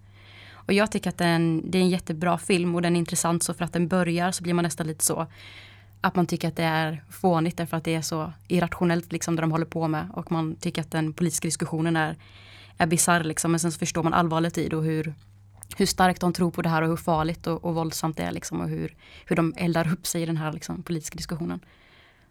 Och 0.53 0.73
jag 0.73 0.91
tycker 0.91 1.09
att 1.09 1.17
den, 1.17 1.71
det 1.71 1.77
är 1.77 1.81
en 1.81 1.89
jättebra 1.89 2.37
film 2.37 2.75
och 2.75 2.81
den 2.81 2.95
är 2.95 2.99
intressant 2.99 3.43
så 3.43 3.53
för 3.53 3.65
att 3.65 3.73
den 3.73 3.87
börjar 3.87 4.31
så 4.31 4.43
blir 4.43 4.53
man 4.53 4.63
nästan 4.63 4.87
lite 4.87 5.05
så 5.05 5.27
att 6.01 6.15
man 6.15 6.25
tycker 6.25 6.47
att 6.47 6.55
det 6.55 6.63
är 6.63 7.03
fånigt 7.09 7.57
därför 7.57 7.77
att 7.77 7.83
det 7.83 7.95
är 7.95 8.01
så 8.01 8.33
irrationellt 8.47 9.11
liksom 9.11 9.35
det 9.35 9.41
de 9.41 9.51
håller 9.51 9.65
på 9.65 9.87
med 9.87 10.07
och 10.13 10.31
man 10.31 10.55
tycker 10.55 10.81
att 10.81 10.91
den 10.91 11.13
politiska 11.13 11.47
diskussionen 11.47 11.95
är, 11.95 12.15
är 12.77 12.87
bisarr 12.87 13.23
liksom 13.23 13.51
men 13.51 13.59
sen 13.59 13.71
så 13.71 13.79
förstår 13.79 14.03
man 14.03 14.13
allvaret 14.13 14.57
i 14.57 14.69
det 14.69 14.75
och 14.75 14.83
hur, 14.83 15.13
hur 15.77 15.85
starkt 15.85 16.21
de 16.21 16.33
tror 16.33 16.51
på 16.51 16.61
det 16.61 16.69
här 16.69 16.81
och 16.81 16.87
hur 16.87 16.95
farligt 16.95 17.47
och, 17.47 17.65
och 17.65 17.75
våldsamt 17.75 18.17
det 18.17 18.23
är 18.23 18.31
liksom 18.31 18.61
och 18.61 18.69
hur, 18.69 18.95
hur 19.25 19.35
de 19.35 19.53
eldar 19.57 19.93
upp 19.93 20.07
sig 20.07 20.21
i 20.21 20.25
den 20.25 20.37
här 20.37 20.53
liksom, 20.53 20.83
politiska 20.83 21.17
diskussionen. 21.17 21.59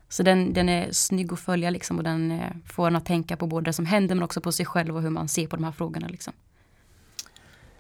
Så 0.09 0.23
den, 0.23 0.53
den 0.53 0.69
är 0.69 0.93
snygg 0.93 1.33
att 1.33 1.41
följa 1.41 1.71
liksom 1.71 1.99
och 1.99 2.05
den 2.05 2.31
eh, 2.31 2.51
får 2.67 2.87
en 2.87 2.97
att 2.97 3.07
tänka 3.07 3.37
på 3.37 3.47
både 3.47 3.65
det 3.65 3.73
som 3.73 3.87
händer 3.87 4.15
men 4.15 4.25
också 4.25 4.41
på 4.41 4.53
sig 4.53 4.67
själv 4.67 4.97
och 4.97 5.03
hur 5.03 5.11
man 5.11 5.29
ser 5.29 5.47
på 5.47 5.57
de 5.57 5.65
här 5.65 5.73
frågorna. 5.73 6.09
Liksom. 6.09 6.33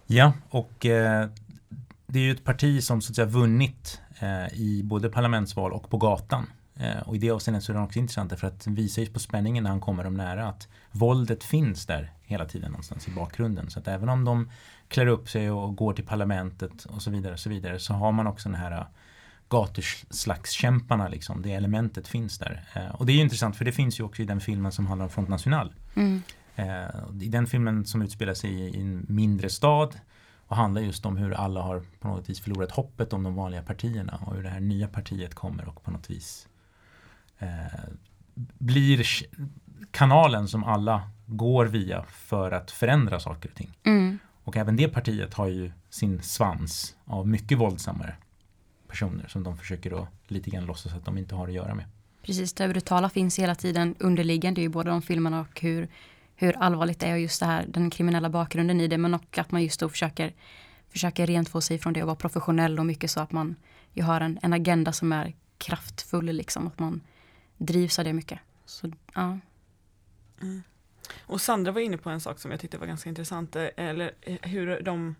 Ja, 0.07 0.33
och 0.51 0.87
eh, 0.87 1.29
det 2.11 2.19
är 2.19 2.23
ju 2.23 2.33
ett 2.33 2.45
parti 2.45 2.83
som 2.83 3.01
så 3.01 3.13
att 3.13 3.17
säga 3.17 3.27
vunnit 3.27 4.01
eh, 4.19 4.55
i 4.55 4.83
både 4.85 5.09
parlamentsval 5.09 5.73
och 5.73 5.91
på 5.91 5.97
gatan. 5.97 6.47
Eh, 6.77 6.99
och 6.99 7.17
i 7.17 7.19
det 7.19 7.31
avseendet 7.31 7.65
så 7.65 7.73
är 7.73 7.77
det 7.77 7.83
också 7.83 7.99
intressant 7.99 8.41
för 8.41 8.47
att 8.47 8.61
den 8.65 8.75
visar 8.75 9.03
ju 9.03 9.09
på 9.09 9.19
spänningen 9.19 9.65
när 9.65 9.71
han 9.71 9.81
kommer 9.81 10.05
dem 10.05 10.15
nära 10.15 10.49
att 10.49 10.69
våldet 10.91 11.45
finns 11.45 11.87
där 11.87 12.13
hela 12.23 12.45
tiden 12.45 12.71
någonstans 12.71 13.09
i 13.09 13.11
bakgrunden. 13.11 13.71
Så 13.71 13.79
att 13.79 13.89
även 13.89 14.09
om 14.09 14.25
de 14.25 14.51
klär 14.89 15.07
upp 15.07 15.29
sig 15.29 15.51
och 15.51 15.77
går 15.77 15.93
till 15.93 16.07
parlamentet 16.07 16.85
och 16.85 17.03
så 17.03 17.11
vidare, 17.11 17.33
och 17.33 17.39
så, 17.39 17.51
vidare 17.51 17.79
så 17.79 17.95
har 17.95 18.13
man 18.13 18.27
också 18.27 18.49
den 18.49 18.59
här 18.59 18.73
äh, 18.73 18.87
gatuslagskämparna 19.49 21.09
liksom. 21.09 21.43
Det 21.43 21.53
elementet 21.53 22.09
finns 22.09 22.39
där. 22.39 22.65
Eh, 22.75 22.95
och 22.95 23.07
det 23.07 23.13
är 23.13 23.21
intressant 23.21 23.57
för 23.57 23.65
det 23.65 23.73
finns 23.73 24.01
ju 24.01 24.05
också 24.05 24.23
i 24.23 24.25
den 24.25 24.41
filmen 24.41 24.73
som 24.73 24.87
handlar 24.87 25.05
om 25.05 25.11
Front 25.11 25.29
National. 25.29 25.73
Mm. 25.95 26.23
Eh, 26.57 26.67
I 27.21 27.29
den 27.29 27.47
filmen 27.47 27.87
som 27.87 28.03
utspelar 28.03 28.35
sig 28.35 28.51
i 28.51 28.81
en 28.81 29.07
mindre 29.09 29.51
stad 29.51 29.95
och 30.49 30.57
handlar 30.57 30.83
just 30.83 31.07
om 31.07 31.17
hur 31.17 31.33
alla 31.33 31.63
har 31.63 31.83
på 32.01 32.09
något 32.09 32.29
vis 32.29 32.41
förlorat 32.41 32.71
hoppet 32.71 33.13
om 33.13 33.23
de 33.23 33.35
vanliga 33.35 33.63
partierna 33.63 34.21
och 34.27 34.35
hur 34.35 34.43
det 34.43 34.49
här 34.49 34.61
nya 34.61 34.89
partiet 34.89 35.35
kommer 35.35 35.69
och 35.69 35.83
på 35.83 35.91
något 35.91 36.11
vis 36.11 36.49
eh, 37.39 37.49
blir 38.59 39.07
kanalen 39.91 40.49
som 40.49 40.65
alla 40.65 41.11
går 41.27 41.67
via 41.67 42.05
för 42.09 42.51
att 42.51 42.71
förändra 42.71 43.21
saker 43.21 43.49
och 43.49 43.55
ting. 43.55 43.79
Mm. 43.85 44.19
Och 44.45 44.57
även 44.57 44.77
det 44.77 44.89
partiet 44.89 45.35
har 45.35 45.47
ju 45.47 45.73
sin 45.91 46.23
svans 46.23 46.97
av 47.05 47.29
mycket 47.29 47.59
våldsammare 47.59 48.17
personer 48.89 49.29
som 49.29 49.43
de 49.43 49.57
försöker 49.57 49.91
då 49.91 50.09
lite 50.27 50.51
grann 50.51 50.65
låtsas 50.65 50.95
att 50.95 51.05
de 51.05 51.19
inte 51.19 51.35
har 51.35 51.49
att 51.49 51.55
göra 51.55 51.75
med. 51.75 51.85
Precis, 52.23 52.53
det 52.53 52.69
brutala 52.69 53.11
finns 53.11 53.39
hela 53.39 53.55
tiden 53.55 53.95
underliggande 53.99 54.61
i 54.61 54.69
båda 54.69 54.91
de 54.91 55.03
filmerna 55.03 55.41
och 55.41 55.61
hur, 55.61 55.89
hur 56.41 56.57
allvarligt 56.57 57.01
det 57.01 57.07
är 57.07 57.13
och 57.13 57.21
just 57.21 57.41
det 57.41 57.47
här, 57.47 57.67
den 57.69 57.91
kriminella 57.91 58.31
bakgrunden 58.31 58.81
i 58.81 58.89
det 58.89 58.99
men 58.99 59.15
också 59.15 59.41
att 59.41 59.51
man 59.51 59.63
just 59.63 59.81
då 59.81 59.89
försöker, 59.89 60.33
försöker 60.91 61.27
rent 61.27 61.49
få 61.49 61.61
sig 61.61 61.79
från 61.79 61.93
det 61.93 62.03
och 62.03 62.07
vara 62.07 62.17
professionell 62.17 62.79
och 62.79 62.87
mycket 62.87 63.11
så 63.11 63.21
att 63.21 63.33
man 63.33 63.57
ju 63.93 64.03
har 64.03 64.21
en, 64.21 64.39
en 64.43 64.53
agenda 64.53 64.93
som 64.93 65.13
är 65.13 65.35
kraftfull 65.59 66.25
liksom, 66.25 66.67
att 66.67 66.79
man 66.79 67.01
drivs 67.57 67.99
av 67.99 68.05
det 68.05 68.13
mycket. 68.13 68.39
Så, 68.65 68.93
ja. 69.15 69.39
Mm. 70.43 70.63
Och 71.21 71.41
Sandra 71.41 71.73
var 71.73 71.81
inne 71.81 71.97
på 71.97 72.11
en 72.11 72.21
sak 72.21 72.39
som 72.39 72.51
jag 72.51 72.61
tyckte 72.61 72.79
var 72.79 72.87
ganska 72.87 73.09
intressant, 73.09 73.57
eh, 73.57 73.67
eller 73.77 74.13
eh, 74.21 74.37
hur 74.43 74.81
de 74.83 75.15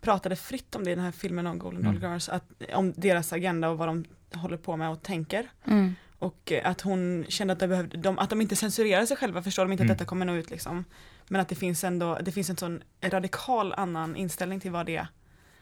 pratade 0.00 0.36
fritt 0.36 0.76
om 0.76 0.84
det 0.84 0.90
i 0.90 0.94
den 0.94 1.04
här 1.04 1.12
filmen 1.12 1.46
om 1.46 1.58
Golden 1.58 1.86
mm. 1.86 2.02
Girls, 2.02 2.28
att, 2.28 2.44
om 2.74 2.92
deras 2.96 3.32
agenda 3.32 3.68
och 3.68 3.78
vad 3.78 3.88
de 3.88 4.04
håller 4.34 4.56
på 4.56 4.76
med 4.76 4.90
och 4.90 5.02
tänker. 5.02 5.50
Mm. 5.64 5.94
Och 6.22 6.52
eh, 6.52 6.70
att 6.70 6.80
hon 6.80 7.24
kände 7.28 7.52
att, 7.52 7.60
de 7.60 7.66
behövde, 7.66 7.96
de, 7.96 8.18
att 8.18 8.30
de 8.30 8.40
inte 8.40 8.56
censurerar 8.56 9.06
sig 9.06 9.16
själva, 9.16 9.42
förstår 9.42 9.62
de 9.64 9.72
inte 9.72 9.82
mm. 9.82 9.92
att 9.92 9.98
detta 9.98 10.08
kommer 10.08 10.26
nå 10.26 10.34
ut 10.34 10.50
liksom. 10.50 10.84
Men 11.28 11.40
att 11.40 11.48
det 11.48 11.54
finns 11.54 11.84
ändå, 11.84 12.18
det 12.22 12.32
finns 12.32 12.50
en 12.50 12.56
sån 12.56 12.82
radikal 13.00 13.72
annan 13.72 14.16
inställning 14.16 14.60
till 14.60 14.70
vad 14.70 14.86
det 14.86 15.06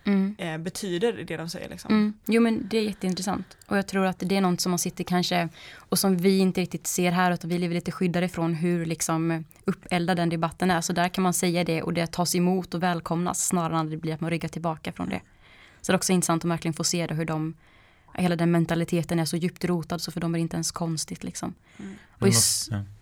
mm. 0.04 0.36
eh, 0.38 0.58
betyder 0.58 1.12
det 1.12 1.36
de 1.36 1.48
säger. 1.48 1.68
Liksom. 1.68 1.94
Mm. 1.94 2.12
Jo 2.26 2.42
men 2.42 2.68
det 2.68 2.78
är 2.78 2.82
jätteintressant. 2.82 3.56
Och 3.66 3.78
jag 3.78 3.86
tror 3.86 4.06
att 4.06 4.18
det 4.18 4.36
är 4.36 4.40
något 4.40 4.60
som 4.60 4.70
man 4.70 4.78
sitter 4.78 5.04
kanske 5.04 5.48
och 5.74 5.98
som 5.98 6.16
vi 6.16 6.38
inte 6.38 6.60
riktigt 6.60 6.86
ser 6.86 7.10
här 7.10 7.32
utan 7.32 7.50
vi 7.50 7.58
lever 7.58 7.74
lite 7.74 7.92
skyddade 7.92 8.26
ifrån 8.26 8.54
hur 8.54 8.86
liksom 8.86 9.44
uppeldad 9.64 10.16
den 10.16 10.28
debatten 10.28 10.70
är. 10.70 10.80
Så 10.80 10.92
där 10.92 11.08
kan 11.08 11.22
man 11.22 11.34
säga 11.34 11.64
det 11.64 11.82
och 11.82 11.92
det 11.92 12.06
tas 12.06 12.34
emot 12.34 12.74
och 12.74 12.82
välkomnas 12.82 13.46
snarare 13.46 13.78
än 13.78 13.86
att 13.86 13.90
det 13.90 13.96
blir 13.96 14.14
att 14.14 14.20
man 14.20 14.30
ryggar 14.30 14.48
tillbaka 14.48 14.92
från 14.92 15.08
det. 15.08 15.20
Så 15.80 15.92
det 15.92 15.94
är 15.94 15.98
också 15.98 16.12
intressant 16.12 16.44
att 16.44 16.50
verkligen 16.50 16.74
få 16.74 16.84
se 16.84 17.06
det 17.06 17.14
hur 17.14 17.24
de 17.24 17.54
hela 18.22 18.36
den 18.36 18.50
mentaliteten 18.50 19.18
är 19.18 19.24
så 19.24 19.36
djupt 19.36 19.64
rotad 19.64 19.98
så 19.98 20.12
för 20.12 20.20
dem 20.20 20.34
är 20.34 20.38
det 20.38 20.42
inte 20.42 20.56
ens 20.56 20.70
konstigt 20.72 21.24
liksom. 21.24 21.54
Mm. 21.78 21.94
Och 22.08 22.28
i, 22.28 22.32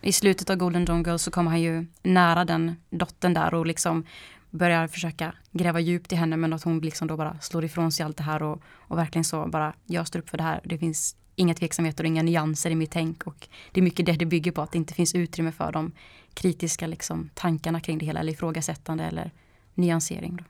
i, 0.03 0.13
slutet 0.13 0.51
av 0.51 0.57
Golden 0.57 0.85
Dawn 0.85 1.03
Girl 1.03 1.17
så 1.17 1.31
kommer 1.31 1.51
han 1.51 1.61
ju 1.61 1.87
nära 2.03 2.45
den 2.45 2.77
dottern 2.91 3.35
där 3.35 3.55
och 3.55 3.67
liksom 3.67 4.05
börjar 4.51 4.87
försöka 4.89 5.33
gräva 5.51 5.81
djupt 5.81 6.13
i 6.13 6.17
henne 6.17 6.37
men 6.37 6.53
att 6.53 6.63
hon 6.63 6.81
liksom 6.81 7.09
då 7.09 7.17
bara 7.17 7.39
slår 7.41 7.65
ifrån 7.65 7.93
sig 7.93 8.07
allt 8.07 8.17
det 8.17 8.23
här 8.23 8.43
och, 8.43 8.63
och 8.67 8.99
verkligen 8.99 9.25
så 9.25 9.47
bara 9.47 9.75
jag 9.87 10.07
står 10.07 10.19
upp 10.19 10.29
för 10.29 10.39
det 10.39 10.45
här. 10.45 10.61
Det 10.65 10.79
finns 10.79 11.17
inga 11.35 11.55
tveksamheter 11.55 12.05
och 12.05 12.09
inga 12.09 12.23
nyanser 12.23 12.71
i 12.71 12.75
mitt 12.75 12.91
tänk 12.91 13.27
och 13.27 13.49
det 13.73 13.81
är 13.81 13.83
mycket 13.83 14.07
det 14.07 14.13
det 14.13 14.27
bygger 14.27 14.53
på 14.53 14.63
att 14.63 14.73
det 14.73 14.79
inte 14.79 14.95
finns 14.95 15.15
utrymme 15.15 15.53
för 15.53 15.73
de 15.73 15.93
kritiska 16.35 16.87
liksom, 16.87 17.31
tankarna 17.35 17.81
kring 17.81 17.99
det 17.99 18.07
hela 18.07 18.21
eller 18.21 18.33
ifrågasättande 18.33 19.05
eller 19.05 19.31
nyansering. 19.75 20.37
Då. 20.37 20.45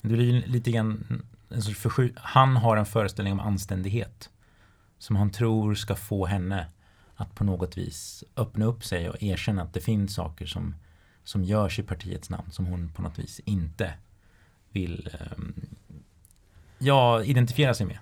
Det 0.00 0.14
blir 0.14 0.46
lite 0.46 0.70
grann 0.70 1.22
en 1.48 2.12
han 2.16 2.56
har 2.56 2.76
en 2.76 2.86
föreställning 2.86 3.32
om 3.32 3.40
anständighet 3.40 4.30
som 4.98 5.16
han 5.16 5.30
tror 5.30 5.74
ska 5.74 5.94
få 5.94 6.26
henne 6.26 6.66
att 7.16 7.34
på 7.34 7.44
något 7.44 7.78
vis 7.78 8.24
öppna 8.36 8.64
upp 8.64 8.84
sig 8.84 9.10
och 9.10 9.22
erkänna 9.22 9.62
att 9.62 9.74
det 9.74 9.80
finns 9.80 10.14
saker 10.14 10.46
som 10.46 10.74
som 11.24 11.44
görs 11.44 11.78
i 11.78 11.82
partiets 11.82 12.30
namn 12.30 12.50
som 12.50 12.66
hon 12.66 12.88
på 12.88 13.02
något 13.02 13.18
vis 13.18 13.40
inte 13.44 13.94
vill 14.72 15.10
um, 15.36 15.54
ja, 16.78 17.24
identifiera 17.24 17.74
sig 17.74 17.86
med. 17.86 17.98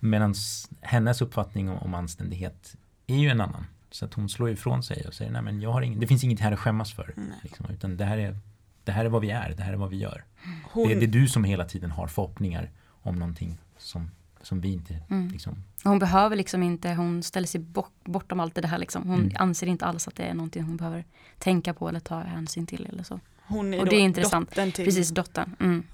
Medan 0.00 0.34
hennes 0.80 1.22
uppfattning 1.22 1.70
om, 1.70 1.94
anständighet 1.94 2.76
är 3.06 3.16
ju 3.16 3.28
en 3.28 3.40
annan. 3.40 3.66
Så 3.90 4.04
att 4.04 4.14
hon 4.14 4.28
slår 4.28 4.50
ifrån 4.50 4.82
sig 4.82 5.06
och 5.06 5.14
säger 5.14 5.30
nej 5.30 5.42
men 5.42 5.60
jag 5.60 5.72
har 5.72 5.82
ing, 5.82 6.00
det 6.00 6.06
finns 6.06 6.24
inget 6.24 6.40
här 6.40 6.52
att 6.52 6.58
skämmas 6.58 6.92
för. 6.92 7.14
Liksom, 7.42 7.66
utan 7.70 7.96
det 7.96 8.04
här, 8.04 8.18
är, 8.18 8.38
det 8.90 8.94
här 8.94 9.04
är 9.04 9.08
vad 9.08 9.20
vi 9.20 9.30
är, 9.30 9.54
det 9.56 9.62
här 9.62 9.72
är 9.72 9.76
vad 9.76 9.90
vi 9.90 9.96
gör. 9.96 10.24
Hon, 10.72 10.88
Det, 10.88 10.94
det 10.94 11.04
är 11.06 11.20
du 11.20 11.28
som 11.28 11.44
hela 11.44 11.64
tiden 11.64 11.90
har 11.90 12.06
förhoppningar 12.06 12.70
om 13.02 13.16
någonting 13.18 13.58
som, 13.78 14.10
som 14.42 14.60
vi 14.60 14.72
inte 14.72 14.96
Mm. 15.10 15.28
liksom, 15.28 15.62
Hon 15.84 15.98
behöver 15.98 16.36
liksom 16.36 16.62
inte, 16.62 16.92
hon 16.92 17.22
ställer 17.22 17.46
sig 17.46 17.60
bort, 17.60 17.92
bortom 18.04 18.40
allt 18.40 18.54
det 18.54 18.66
här 18.66 18.78
liksom. 18.78 19.08
Hon 19.08 19.20
Mm. 19.20 19.32
anser 19.38 19.66
inte 19.66 19.84
alls 19.84 20.08
att 20.08 20.14
det 20.16 20.22
är 20.22 20.34
någonting 20.34 20.62
hon 20.62 20.76
behöver 20.76 21.04
tänka 21.38 21.74
på 21.74 21.88
eller 21.88 22.00
ta 22.00 22.20
hänsyn 22.20 22.66
till 22.66 22.86
eller 22.86 23.02
så. 23.02 23.20
hon 23.46 23.74
är 23.74 23.80
och 23.80 23.86
det 23.86 23.96
är 23.96 24.00
intressant. 24.00 24.48
dottern 24.50 24.72
till 24.72 24.84
Precis, 24.84 25.10
dottern. 25.10 25.56
Mm. 25.60 25.84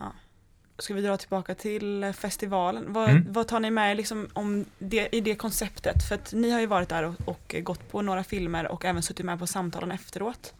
Ska 0.78 0.94
vi 0.94 1.00
dra 1.00 1.16
tillbaka 1.16 1.54
till 1.54 2.12
festivalen? 2.16 2.84
Vad, 2.92 3.10
Mm. 3.10 3.32
vad 3.32 3.48
tar 3.48 3.60
ni 3.60 3.70
med 3.70 3.90
er 3.90 3.94
liksom 3.94 4.28
om 4.32 4.64
det, 4.78 5.08
i 5.16 5.20
det 5.20 5.34
konceptet? 5.34 6.08
För 6.08 6.14
att 6.14 6.32
ni 6.32 6.50
har 6.50 6.60
ju 6.60 6.66
varit 6.66 6.88
där 6.88 7.02
och, 7.02 7.14
och 7.28 7.54
gått 7.62 7.90
på 7.90 8.02
några 8.02 8.24
filmer 8.24 8.66
och 8.72 8.84
även 8.84 9.02
suttit 9.02 9.26
med 9.26 9.38
på 9.38 9.46
samtalen 9.46 9.90
efteråt. 9.90 10.54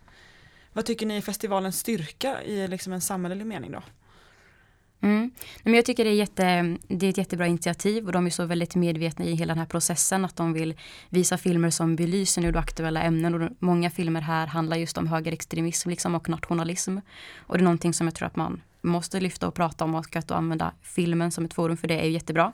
Vad 0.77 0.85
tycker 0.85 1.07
ni 1.07 1.17
är 1.17 1.21
festivalens 1.21 1.79
styrka 1.79 2.43
i 2.43 2.69
liksom 2.69 2.93
en 2.93 3.01
samhällelig 3.01 3.47
mening 3.47 3.73
då? 3.73 3.83
Mm. 5.01 5.31
Men 5.63 5.75
jag 5.75 5.85
tycker 5.85 6.05
det 6.05 6.11
är, 6.11 6.15
jätte, 6.15 6.77
det 6.89 7.07
är 7.07 7.11
ett 7.11 7.19
jättebra 7.19 7.47
initiativ 7.47 8.07
och 8.07 8.13
de 8.13 8.27
är 8.27 8.31
så 8.31 8.45
väldigt 8.45 8.75
medvetna 8.75 9.25
i 9.25 9.35
hela 9.35 9.55
den 9.55 9.59
här 9.59 9.67
processen 9.67 10.25
att 10.25 10.37
de 10.37 10.53
vill 10.53 10.75
visa 11.09 11.39
filmer 11.39 11.71
som 11.71 11.97
belyser 11.97 12.43
nu 12.43 12.53
då 12.53 12.59
aktuella 12.59 13.03
ämnen 13.03 13.35
och 13.35 13.51
många 13.59 13.91
filmer 13.91 14.21
här 14.21 14.47
handlar 14.47 14.77
just 14.77 14.99
om 14.99 15.07
högerextremism 15.07 15.91
liksom 15.91 16.15
och 16.15 16.29
nationalism. 16.29 16.99
Och 17.39 17.59
det 17.59 17.63
är 17.63 17.65
någonting 17.65 17.95
som 17.95 18.07
jag 18.07 18.15
tror 18.15 18.27
att 18.27 18.37
man 18.37 18.63
måste 18.83 19.21
lyfta 19.21 19.49
och 19.49 19.55
prata 19.55 19.85
om 19.85 19.95
och 19.95 20.17
att 20.17 20.31
använda 20.31 20.73
filmen 20.83 21.31
som 21.31 21.45
ett 21.45 21.55
forum 21.55 21.77
för 21.77 21.89
det 21.89 22.01
är 22.01 22.05
ju 22.05 22.13
jättebra. 22.13 22.53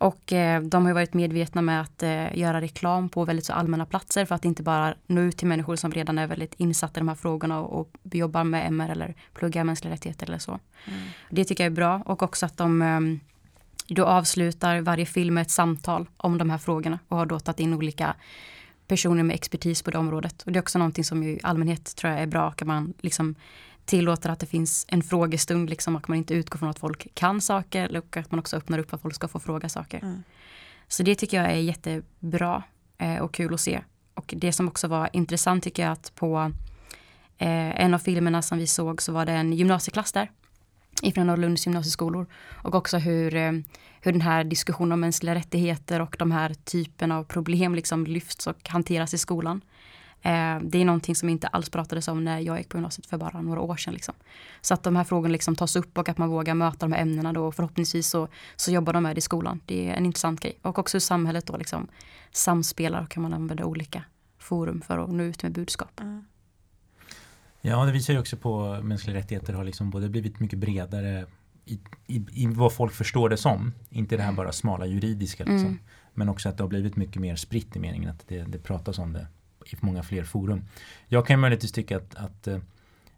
Och 0.00 0.32
eh, 0.32 0.62
de 0.62 0.86
har 0.86 0.92
varit 0.92 1.14
medvetna 1.14 1.62
med 1.62 1.80
att 1.80 2.02
eh, 2.02 2.38
göra 2.38 2.60
reklam 2.60 3.08
på 3.08 3.24
väldigt 3.24 3.44
så 3.44 3.52
allmänna 3.52 3.86
platser 3.86 4.24
för 4.24 4.34
att 4.34 4.44
inte 4.44 4.62
bara 4.62 4.94
nå 5.06 5.20
ut 5.20 5.36
till 5.36 5.48
människor 5.48 5.76
som 5.76 5.92
redan 5.92 6.18
är 6.18 6.26
väldigt 6.26 6.54
insatta 6.56 6.98
i 6.98 7.00
de 7.00 7.08
här 7.08 7.14
frågorna 7.14 7.60
och, 7.60 7.80
och 7.80 7.90
jobbar 8.02 8.44
med 8.44 8.66
MR 8.66 8.88
eller 8.88 9.14
pluggar 9.34 9.64
mänskliga 9.64 9.94
rättigheter 9.94 10.26
eller 10.26 10.38
så. 10.38 10.58
Det 11.30 11.44
tycker 11.44 11.64
jag 11.64 11.70
är 11.70 11.74
bra 11.74 12.02
och 12.06 12.22
också 12.22 12.46
att 12.46 12.56
de 12.56 12.82
ehm, 12.82 13.20
då 13.88 14.04
avslutar 14.04 14.80
varje 14.80 15.06
film 15.06 15.34
med 15.34 15.42
ett 15.42 15.50
samtal 15.50 16.06
om 16.16 16.38
de 16.38 16.50
här 16.50 16.58
frågorna 16.58 16.98
och 17.08 17.16
har 17.16 17.26
då 17.26 17.40
tagit 17.40 17.60
in 17.60 17.74
olika 17.74 18.14
personer 18.86 19.22
med 19.22 19.34
expertis 19.34 19.82
på 19.82 19.90
det 19.90 19.98
området. 19.98 20.42
Och 20.42 20.52
det 20.52 20.58
är 20.58 20.62
också 20.62 20.78
någonting 20.78 21.04
som 21.04 21.22
i 21.22 21.40
allmänhet 21.42 21.96
tror 21.96 22.12
jag 22.12 22.22
är 22.22 22.26
bra, 22.26 22.48
att 22.48 22.66
man 22.66 22.94
liksom 23.00 23.34
tillåter 23.90 24.30
att 24.30 24.40
det 24.40 24.46
finns 24.46 24.86
en 24.88 25.02
frågestund, 25.02 25.70
liksom 25.70 25.96
att 25.96 26.08
man 26.08 26.18
inte 26.18 26.34
utgår 26.34 26.58
från 26.58 26.68
att 26.68 26.78
folk 26.78 27.14
kan 27.14 27.40
saker 27.40 27.96
och 27.98 28.16
att 28.16 28.30
man 28.30 28.40
också 28.40 28.56
öppnar 28.56 28.78
upp 28.78 28.94
att 28.94 29.02
folk 29.02 29.14
ska 29.14 29.28
få 29.28 29.40
fråga 29.40 29.68
saker. 29.68 29.98
Mm. 29.98 30.22
Så 30.88 31.02
det 31.02 31.14
tycker 31.14 31.36
jag 31.36 31.52
är 31.52 31.56
jättebra 31.56 32.62
eh, 32.98 33.18
och 33.18 33.34
kul 33.34 33.54
att 33.54 33.60
se. 33.60 33.80
Och 34.14 34.34
det 34.36 34.52
som 34.52 34.68
också 34.68 34.88
var 34.88 35.08
intressant 35.12 35.64
tycker 35.64 35.82
jag 35.82 35.92
att 35.92 36.14
på 36.14 36.52
eh, 37.38 37.80
en 37.84 37.94
av 37.94 37.98
filmerna 37.98 38.42
som 38.42 38.58
vi 38.58 38.66
såg 38.66 39.02
så 39.02 39.12
var 39.12 39.26
det 39.26 39.32
en 39.32 39.52
gymnasieklass 39.52 40.12
där 40.12 40.30
ifrån 41.02 41.26
Norrlunds 41.26 41.66
gymnasieskolor 41.66 42.26
och 42.64 42.74
också 42.74 42.98
hur, 42.98 43.34
eh, 43.34 43.52
hur 44.00 44.12
den 44.12 44.20
här 44.20 44.44
diskussionen 44.44 44.92
om 44.92 45.00
mänskliga 45.00 45.34
rättigheter 45.34 46.00
och 46.00 46.16
de 46.18 46.30
här 46.30 46.54
typen 46.54 47.12
av 47.12 47.24
problem 47.24 47.74
liksom 47.74 48.06
lyfts 48.06 48.46
och 48.46 48.68
hanteras 48.68 49.14
i 49.14 49.18
skolan. 49.18 49.60
Eh, 50.22 50.58
det 50.62 50.78
är 50.78 50.84
någonting 50.84 51.14
som 51.14 51.28
inte 51.28 51.46
alls 51.46 51.70
pratades 51.70 52.08
om 52.08 52.24
när 52.24 52.38
jag 52.38 52.58
gick 52.58 52.68
på 52.68 52.76
gymnasiet 52.76 53.06
för 53.06 53.18
bara 53.18 53.42
några 53.42 53.60
år 53.60 53.76
sedan. 53.76 53.94
Liksom. 53.94 54.14
Så 54.60 54.74
att 54.74 54.82
de 54.82 54.96
här 54.96 55.04
frågorna 55.04 55.32
liksom 55.32 55.56
tas 55.56 55.76
upp 55.76 55.98
och 55.98 56.08
att 56.08 56.18
man 56.18 56.28
vågar 56.28 56.54
möta 56.54 56.78
de 56.78 56.92
här 56.92 57.02
ämnena 57.02 57.32
då 57.32 57.46
och 57.46 57.54
förhoppningsvis 57.54 58.08
så, 58.08 58.28
så 58.56 58.70
jobbar 58.70 58.92
de 58.92 59.02
med 59.02 59.16
det 59.16 59.18
i 59.18 59.22
skolan. 59.22 59.60
Det 59.66 59.88
är 59.88 59.94
en 59.94 60.06
intressant 60.06 60.40
grej. 60.40 60.58
Och 60.62 60.78
också 60.78 60.94
hur 60.94 61.00
samhället 61.00 61.46
då 61.46 61.56
liksom 61.56 61.88
samspelar 62.30 63.02
och 63.02 63.08
kan 63.10 63.22
man 63.22 63.34
använda 63.34 63.64
olika 63.64 64.04
forum 64.38 64.80
för 64.80 64.98
att 64.98 65.10
nå 65.10 65.22
ut 65.22 65.42
med 65.42 65.52
budskap. 65.52 66.00
Mm. 66.00 66.24
Ja, 67.60 67.84
det 67.84 67.92
visar 67.92 68.12
ju 68.12 68.20
också 68.20 68.36
på 68.36 68.80
mänskliga 68.82 69.16
rättigheter 69.16 69.52
har 69.52 69.64
liksom 69.64 69.90
både 69.90 70.08
blivit 70.08 70.40
mycket 70.40 70.58
bredare 70.58 71.26
i, 71.64 71.80
i, 72.06 72.26
i 72.32 72.46
vad 72.46 72.72
folk 72.72 72.92
förstår 72.92 73.28
det 73.28 73.36
som. 73.36 73.72
Inte 73.90 74.16
det 74.16 74.22
här 74.22 74.32
bara 74.32 74.52
smala 74.52 74.86
juridiska 74.86 75.44
liksom. 75.44 75.66
Mm. 75.66 75.78
Men 76.14 76.28
också 76.28 76.48
att 76.48 76.56
det 76.56 76.62
har 76.62 76.68
blivit 76.68 76.96
mycket 76.96 77.22
mer 77.22 77.36
spritt 77.36 77.76
i 77.76 77.78
meningen 77.78 78.10
att 78.10 78.28
det, 78.28 78.42
det 78.42 78.58
pratas 78.58 78.98
om 78.98 79.12
det 79.12 79.26
i 79.66 79.76
många 79.80 80.02
fler 80.02 80.24
forum. 80.24 80.64
Jag 81.08 81.26
kan 81.26 81.36
ju 81.36 81.40
möjligtvis 81.40 81.72
tycka 81.72 81.96
att, 81.96 82.14
att 82.14 82.46
eh, 82.46 82.58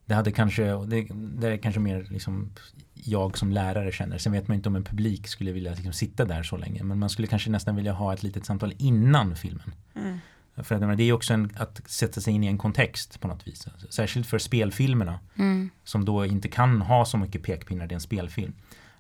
det 0.05 0.15
hade 0.15 0.33
kanske, 0.33 0.63
det, 0.87 1.07
det 1.15 1.49
är 1.49 1.57
kanske 1.57 1.81
mer 1.81 2.07
liksom 2.11 2.51
jag 2.95 3.39
som 3.39 3.53
lärare 3.53 3.93
känner. 3.93 4.19
Sen 4.19 4.33
vet 4.33 4.49
man 4.49 4.57
inte 4.57 4.69
om 4.69 4.77
en 4.77 4.85
publik 4.85 5.29
skulle 5.29 5.53
vilja 5.53 5.75
liksom 5.75 5.93
sitta 5.93 6.25
där 6.25 6.43
så 6.43 6.57
länge. 6.57 6.83
Men 6.83 6.99
man 6.99 7.11
skulle 7.11 7.29
kanske 7.29 7.51
nästan 7.51 7.77
vilja 7.77 7.93
ha 7.93 8.13
ett 8.13 8.23
litet 8.23 8.47
samtal 8.47 8.75
innan 8.79 9.37
filmen. 9.37 9.75
Mm. 9.95 10.19
För 10.57 10.75
att, 10.75 10.99
det 10.99 11.05
är 11.05 11.13
också 11.13 11.35
en, 11.35 11.51
att 11.57 11.81
sätta 11.87 12.21
sig 12.21 12.35
in 12.35 12.45
i 12.45 12.47
en 12.47 12.59
kontext 12.59 13.21
på 13.21 13.29
något 13.29 13.47
vis. 13.47 13.67
Alltså, 13.67 13.87
Särskilt 13.91 14.27
för 14.27 14.39
spelfilmerna 14.39 15.19
Mm. 15.37 15.71
som 15.85 16.05
då 16.05 16.27
inte 16.27 16.49
kan 16.49 16.83
ha 16.83 17.05
så 17.05 17.19
mycket 17.19 17.43
pekpinnar, 17.43 17.87
det 17.87 17.93
är 17.93 17.97
en 17.97 18.01
spelfilm. 18.01 18.53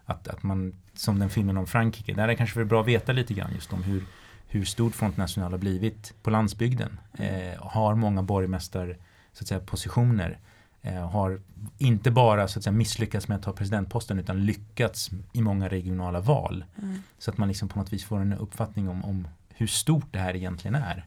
Att, 0.05 0.29
att 0.29 0.43
man, 0.43 0.77
som 0.95 1.19
den 1.19 1.31
filmen 1.31 1.57
om 1.57 1.67
Frankrike, 1.67 2.15
där 2.15 2.23
är 2.23 2.29
det 2.29 2.37
kanske 2.37 2.55
för 2.55 2.65
bra 2.65 2.81
att 2.81 2.87
veta 2.87 3.13
lite 3.13 3.35
grann 3.35 3.51
just 3.55 3.73
om 3.73 3.83
hur, 3.83 4.05
hur 4.53 4.65
stort 4.65 4.95
Front 4.95 5.17
National 5.17 5.51
har 5.51 5.59
blivit 5.59 6.15
på 6.23 6.31
landsbygden. 6.31 7.01
Eh, 7.19 7.59
har 7.63 7.95
många 7.95 8.23
borgmästar 8.23 8.97
så 9.33 9.43
att 9.45 9.49
säga, 9.49 9.61
positioner. 9.61 10.39
Eh, 10.83 11.11
har 11.11 11.41
inte 11.79 12.11
bara 12.11 12.49
så 12.49 12.59
att 12.59 12.63
säga, 12.65 12.73
misslyckats 12.73 13.29
med 13.29 13.37
att 13.37 13.43
ta 13.43 13.53
presidentposten 13.53 14.19
utan 14.19 14.47
lyckats 14.47 15.11
i 15.33 15.43
många 15.43 15.69
regionala 15.69 16.21
val. 16.21 16.65
Mm. 16.83 17.03
Så 17.19 17.31
att 17.31 17.39
man 17.39 17.49
liksom 17.49 17.69
på 17.69 17.79
något 17.79 17.93
vis 17.93 18.05
får 18.05 18.21
en 18.21 18.33
uppfattning 18.33 18.89
om, 18.89 19.05
om 19.05 19.29
hur 19.49 19.67
stort 19.67 20.07
det 20.11 20.19
här 20.19 20.37
egentligen 20.37 20.75
är. 20.75 21.07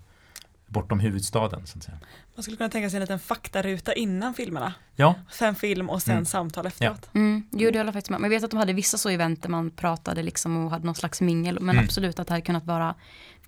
Bortom 0.68 1.00
huvudstaden 1.00 1.68
så 1.68 1.78
att 1.78 1.84
säga. 1.84 1.98
Man 2.36 2.44
skulle 2.44 2.58
kunna 2.58 2.70
tänka 2.70 2.90
sig 2.90 2.98
en 2.98 3.02
liten 3.02 3.20
faktaruta 3.20 3.94
innan 3.94 4.34
filmerna. 4.34 4.74
Ja, 4.96 5.16
Sen 5.32 5.56
film 5.56 5.90
och 5.90 6.02
sen 6.02 6.14
Mm. 6.14 6.26
samtal 6.26 6.66
efteråt. 6.66 7.10
Mm, 7.14 7.44
jo, 7.52 7.60
det 7.60 7.66
håller 7.66 7.86
jag 7.86 7.94
faktiskt 7.94 8.10
med. 8.10 8.22
Men 8.22 8.32
jag 8.32 8.38
vet 8.38 8.44
att 8.44 8.52
de 8.52 8.58
hade 8.58 8.74
vissa 8.74 8.98
så 8.98 9.10
event 9.10 9.42
där 9.42 9.50
man 9.50 9.72
pratade 9.72 10.24
liksom 10.24 10.66
och 10.66 10.72
hade 10.72 10.86
någon 10.86 10.96
slags 10.96 11.22
mingel. 11.22 11.60
Men 11.60 11.76
Mm. 11.76 11.86
absolut 11.86 12.20
att 12.20 12.28
det 12.28 12.34
hade 12.34 12.46
kunnat 12.46 12.66
vara, 12.66 12.96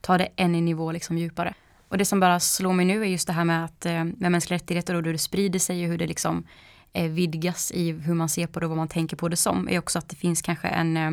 ta 0.02 0.18
det 0.18 0.30
en 0.36 0.52
nivå 0.52 0.92
liksom 0.92 1.18
djupare. 1.18 1.54
Och 1.90 1.98
det 1.98 2.06
som 2.06 2.20
bara 2.20 2.40
slår 2.40 2.74
mig 2.74 2.86
nu 2.86 3.02
är 3.02 3.06
just 3.06 3.28
det 3.28 3.34
här 3.34 3.46
med 3.46 3.66
att 3.66 3.86
eh, 3.86 4.04
med 4.04 4.32
mänskliga 4.32 4.56
rättigheter 4.56 4.96
och 4.96 5.04
hur 5.04 5.14
det 5.14 5.20
sprider 5.20 5.60
sig 5.60 5.84
och 5.84 5.92
hur 5.92 5.98
det 5.98 6.08
liksom 6.08 6.44
eh, 6.94 7.12
vidgas 7.12 7.72
i 7.72 7.92
hur 7.92 8.14
man 8.14 8.30
ser 8.30 8.48
på 8.48 8.60
det 8.60 8.66
och 8.66 8.70
vad 8.70 8.78
man 8.78 8.88
tänker 8.88 9.18
på 9.18 9.30
det 9.30 9.36
som. 9.36 9.70
Är 9.70 9.80
också 9.80 10.00
att 10.00 10.10
det 10.10 10.16
finns 10.16 10.42
kanske 10.42 10.68
en, 10.68 10.98
eh, 10.98 11.12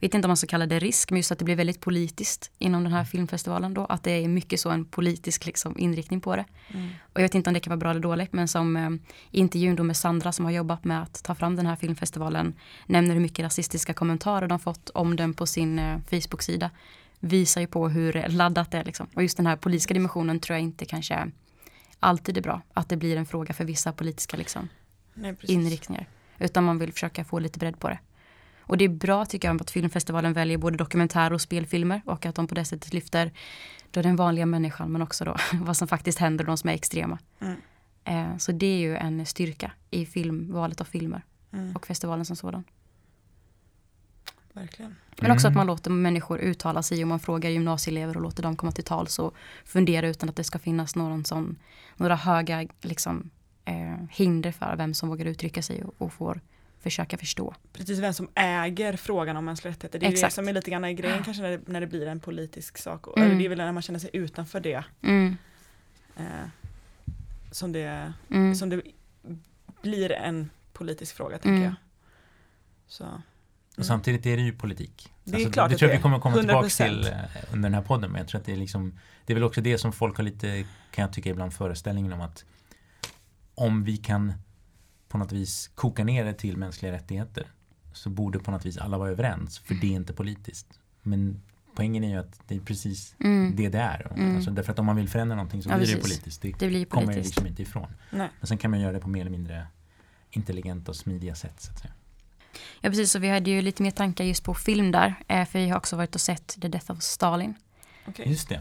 vet 0.00 0.14
inte 0.14 0.26
om 0.26 0.28
man 0.28 0.36
ska 0.36 0.46
kalla 0.46 0.66
det 0.66 0.78
risk, 0.78 1.10
men 1.10 1.16
just 1.16 1.32
att 1.32 1.38
det 1.38 1.44
blir 1.44 1.56
väldigt 1.56 1.80
politiskt 1.80 2.50
inom 2.58 2.82
den 2.82 2.92
här 2.92 3.04
filmfestivalen 3.04 3.74
då. 3.74 3.84
Att 3.84 4.02
det 4.02 4.10
är 4.10 4.28
mycket 4.28 4.60
så 4.60 4.70
en 4.70 4.84
politisk 4.84 5.46
liksom, 5.46 5.78
inriktning 5.78 6.20
på 6.20 6.36
det. 6.36 6.44
Mm. 6.68 6.88
Och 7.12 7.20
jag 7.20 7.22
vet 7.22 7.34
inte 7.34 7.50
om 7.50 7.54
det 7.54 7.60
kan 7.60 7.70
vara 7.70 7.80
bra 7.80 7.90
eller 7.90 8.00
dåligt, 8.00 8.32
men 8.32 8.48
som 8.48 8.76
eh, 8.76 8.90
intervjun 9.30 9.76
då 9.76 9.82
med 9.82 9.96
Sandra 9.96 10.32
som 10.32 10.44
har 10.44 10.52
jobbat 10.52 10.84
med 10.84 11.02
att 11.02 11.24
ta 11.24 11.34
fram 11.34 11.56
den 11.56 11.66
här 11.66 11.76
filmfestivalen 11.76 12.54
nämner 12.86 13.14
hur 13.14 13.20
mycket 13.20 13.44
rasistiska 13.44 13.94
kommentarer 13.94 14.48
de 14.48 14.58
fått 14.58 14.90
om 14.90 15.16
den 15.16 15.34
på 15.34 15.46
sin 15.46 15.78
eh, 15.78 15.98
Facebook-sida. 16.10 16.70
Visar 17.26 17.60
ju 17.60 17.66
på 17.66 17.88
hur 17.88 18.28
laddat 18.28 18.70
det 18.70 18.78
är 18.78 18.84
liksom. 18.84 19.06
Och 19.14 19.22
just 19.22 19.36
den 19.36 19.46
här 19.46 19.56
politiska 19.56 19.94
dimensionen 19.94 20.40
tror 20.40 20.54
jag 20.54 20.62
inte 20.62 20.84
kanske 20.84 21.30
alltid 22.00 22.36
är 22.38 22.42
bra. 22.42 22.62
Att 22.74 22.88
det 22.88 22.96
blir 22.96 23.16
en 23.16 23.26
fråga 23.26 23.54
för 23.54 23.64
vissa 23.64 23.92
politiska 23.92 24.36
liksom, 24.36 24.68
Nej, 25.14 25.36
inriktningar. 25.42 26.08
Utan 26.38 26.64
man 26.64 26.78
vill 26.78 26.92
försöka 26.92 27.24
få 27.24 27.38
lite 27.38 27.58
bredd 27.58 27.78
på 27.78 27.88
det. 27.88 27.98
Och 28.60 28.76
det 28.78 28.84
är 28.84 28.88
bra 28.88 29.24
tycker 29.24 29.48
jag 29.48 29.60
att 29.60 29.70
filmfestivalen 29.70 30.32
väljer 30.32 30.58
både 30.58 30.76
dokumentär 30.76 31.32
och 31.32 31.40
spelfilmer 31.40 32.02
och 32.04 32.26
att 32.26 32.34
de 32.34 32.46
på 32.46 32.54
det 32.54 32.64
sättet 32.64 32.92
lyfter 32.92 33.32
då 33.90 34.02
den 34.02 34.16
vanliga 34.16 34.46
människan 34.46 34.92
men 34.92 35.02
också 35.02 35.24
då 35.24 35.36
vad 35.52 35.76
som 35.76 35.88
faktiskt 35.88 36.18
händer 36.18 36.44
de 36.44 36.56
som 36.56 36.70
är 36.70 36.74
extrema. 36.74 37.18
Mm. 37.40 37.56
Eh, 38.04 38.36
så 38.36 38.52
det 38.52 38.66
är 38.66 38.78
ju 38.78 38.96
en 38.96 39.26
styrka 39.26 39.72
i 39.90 40.06
film, 40.06 40.52
valet 40.52 40.80
av 40.80 40.84
filmer 40.84 41.22
Mm. 41.52 41.76
och 41.76 41.86
festivalen 41.86 42.24
som 42.24 42.36
sådan. 42.36 42.64
Verkligen. 44.56 44.96
Men 45.20 45.30
också 45.30 45.46
att 45.46 45.50
Mm. 45.52 45.56
man 45.58 45.66
låter 45.66 45.90
människor 45.90 46.38
uttala 46.38 46.82
sig 46.82 47.02
och 47.02 47.08
man 47.08 47.20
frågar 47.20 47.50
gymnasieelever 47.50 48.16
och 48.16 48.22
låter 48.22 48.42
dem 48.42 48.56
komma 48.56 48.72
till 48.72 48.84
tals 48.84 49.18
och 49.18 49.34
fundera 49.64 50.08
utan 50.08 50.28
att 50.28 50.36
det 50.36 50.44
ska 50.44 50.58
finnas 50.58 50.96
någon 50.96 51.24
sån, 51.24 51.56
några 51.96 52.16
höga 52.16 52.68
liksom, 52.80 53.30
eh, 53.64 53.96
hinder 54.10 54.52
för 54.52 54.76
vem 54.76 54.94
som 54.94 55.08
vågar 55.08 55.26
uttrycka 55.26 55.62
sig 55.62 55.84
och, 55.84 55.94
och 55.98 56.12
får 56.12 56.40
försöka 56.80 57.18
förstå. 57.18 57.54
Precis 57.72 57.98
vem 57.98 58.12
som 58.14 58.28
äger 58.34 58.96
frågan 58.96 59.36
om 59.36 59.44
mänskliga 59.44 59.72
rättigheter. 59.72 59.98
Det 59.98 60.06
är 60.06 60.08
ju 60.08 60.12
det 60.14 60.18
Exakt. 60.18 60.34
som 60.34 60.48
är 60.48 60.52
lite 60.52 60.70
grann 60.70 60.84
i 60.84 60.94
grejen 60.94 61.24
kanske 61.24 61.42
när 61.42 61.50
det, 61.50 61.60
när 61.66 61.80
det 61.80 61.86
blir 61.86 62.06
en 62.06 62.20
politisk 62.20 62.78
sak. 62.78 63.06
Och, 63.06 63.18
Mm. 63.18 63.30
eller 63.30 63.38
Det 63.38 63.44
är 63.44 63.48
väl 63.48 63.58
när 63.58 63.72
man 63.72 63.82
känner 63.82 63.98
sig 63.98 64.10
utanför 64.12 64.60
det 64.60 64.84
Mm, 65.02 65.36
eh, 66.16 66.24
som, 67.52 67.72
det 67.72 68.12
mm. 68.30 68.54
som 68.54 68.68
det 68.68 68.82
blir 69.82 70.12
en 70.12 70.50
politisk 70.72 71.16
fråga 71.16 71.38
tänker 71.38 71.50
Mm. 71.50 71.62
jag. 71.62 71.74
Så. 72.86 73.22
Och 73.76 73.86
samtidigt 73.86 74.26
är 74.26 74.36
det 74.36 74.42
ju 74.42 74.52
politik. 74.52 75.12
Det 75.24 75.42
är 75.42 75.50
klart 75.50 75.70
det 75.70 75.76
tror 75.76 75.90
jag 75.90 75.94
det 75.94 75.98
vi 75.98 76.02
kommer 76.02 76.18
komma 76.18 76.36
tillbaka 76.36 76.66
100%. 76.68 76.88
till 76.88 77.06
eh, 77.06 77.12
under 77.52 77.68
den 77.68 77.74
här 77.74 77.82
podden. 77.82 78.10
Men 78.10 78.18
jag 78.18 78.28
tror 78.28 78.40
att 78.40 78.46
det 78.46 78.52
är 78.52 78.56
liksom 78.56 78.98
Det 79.26 79.32
är 79.32 79.34
väl 79.34 79.44
också 79.44 79.60
det 79.60 79.78
som 79.78 79.92
folk 79.92 80.16
har 80.16 80.24
lite, 80.24 80.64
kan 80.90 81.02
jag 81.02 81.12
tycka 81.12 81.30
ibland, 81.30 81.52
föreställningen 81.52 82.12
om 82.12 82.20
att 82.20 82.44
om 83.54 83.84
vi 83.84 83.96
kan 83.96 84.32
på 85.08 85.18
något 85.18 85.32
vis 85.32 85.70
koka 85.74 86.04
ner 86.04 86.24
det 86.24 86.32
till 86.34 86.56
mänskliga 86.56 86.92
rättigheter 86.92 87.46
så 87.92 88.10
borde 88.10 88.38
på 88.38 88.50
något 88.50 88.66
vis 88.66 88.78
alla 88.78 88.98
vara 88.98 89.10
överens 89.10 89.58
för 89.58 89.74
det 89.74 89.86
är 89.86 89.96
inte 89.96 90.12
politiskt. 90.12 90.66
Men 91.02 91.42
poängen 91.74 92.04
är 92.04 92.08
ju 92.08 92.16
att 92.16 92.40
det 92.48 92.56
är 92.56 92.60
precis 92.60 93.14
Mm. 93.20 93.56
det 93.56 93.68
det 93.68 93.78
är. 93.78 94.12
Mm. 94.16 94.36
Alltså, 94.36 94.50
därför 94.50 94.72
att 94.72 94.78
om 94.78 94.86
man 94.86 94.96
vill 94.96 95.08
förändra 95.08 95.36
någonting 95.36 95.62
så 95.62 95.70
Ja, 95.70 95.76
blir 95.76 95.86
det 95.94 96.02
politiskt. 96.02 96.42
Det, 96.42 96.52
Det 96.58 96.68
blir 96.68 96.78
ju 96.78 96.84
kommer 96.84 97.06
politiskt. 97.06 97.28
liksom 97.34 97.46
inte 97.46 97.62
ifrån. 97.62 97.88
Nej. 98.10 98.28
Men 98.40 98.46
sen 98.46 98.58
kan 98.58 98.70
man 98.70 98.80
göra 98.80 98.92
det 98.92 99.00
på 99.00 99.08
mer 99.08 99.20
eller 99.20 99.30
mindre 99.30 99.66
intelligenta 100.30 100.90
och 100.90 100.96
smidiga 100.96 101.34
sätt. 101.34 101.60
Så 101.60 101.72
att 101.72 101.78
säga. 101.78 101.92
Ja 102.80 102.90
precis, 102.90 103.10
så 103.12 103.18
vi 103.18 103.28
hade 103.28 103.50
ju 103.50 103.62
lite 103.62 103.82
mer 103.82 103.90
tankar 103.90 104.24
just 104.24 104.44
på 104.44 104.54
film 104.54 104.92
där. 104.92 105.14
Eh, 105.28 105.44
för 105.44 105.58
vi 105.58 105.68
har 105.68 105.76
också 105.78 105.96
varit 105.96 106.14
och 106.14 106.20
sett 106.20 106.56
The 106.62 106.68
Death 106.68 106.90
of 106.90 107.02
Stalin. 107.02 107.54
Okej. 108.08 108.28
Just 108.30 108.48
det. 108.48 108.60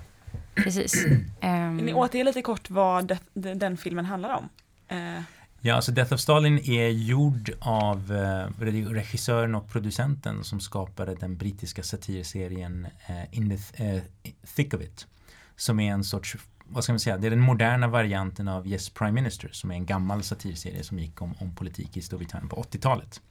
Precis. 0.55 1.05
Vill 1.75 1.85
ni 1.85 1.93
återge 1.93 2.23
lite 2.23 2.41
kort 2.41 2.69
vad 2.69 3.17
den 3.33 3.77
filmen 3.77 4.05
handlar 4.05 4.35
om? 4.35 4.49
Eh, 4.87 5.21
Ja, 5.61 5.75
alltså 5.75 5.91
Death 5.91 6.13
of 6.13 6.19
Stalin 6.19 6.57
är 6.59 6.87
gjord 6.89 7.51
av 7.59 8.11
eh, 8.13 8.61
regissören 8.93 9.55
och 9.55 9.69
producenten 9.69 10.43
som 10.43 10.59
skapade 10.59 11.15
den 11.15 11.37
brittiska 11.37 11.83
satirserien 11.83 12.87
eh, 13.07 13.37
In 13.37 13.49
the 13.49 13.55
th- 13.55 13.95
eh, 13.95 14.01
Thick 14.55 14.73
of 14.73 14.81
It. 14.81 15.07
Som 15.55 15.79
är 15.79 15.91
en 15.93 16.03
sorts, 16.03 16.35
vad 16.65 16.83
ska 16.83 16.93
man 16.93 16.99
säga, 16.99 17.17
det 17.17 17.27
är 17.27 17.31
den 17.31 17.39
moderna 17.39 17.87
varianten 17.87 18.47
av 18.47 18.67
Yes 18.67 18.89
Prime 18.89 19.11
Minister 19.11 19.49
som 19.51 19.71
är 19.71 19.75
en 19.75 19.85
gammal 19.85 20.23
satirserie 20.23 20.83
som 20.83 20.99
gick 20.99 21.21
om, 21.21 21.33
om 21.39 21.55
politik 21.55 21.97
i 21.97 22.01
Storbritannien 22.01 22.49
på 22.49 22.55
80-talet. 22.63 23.21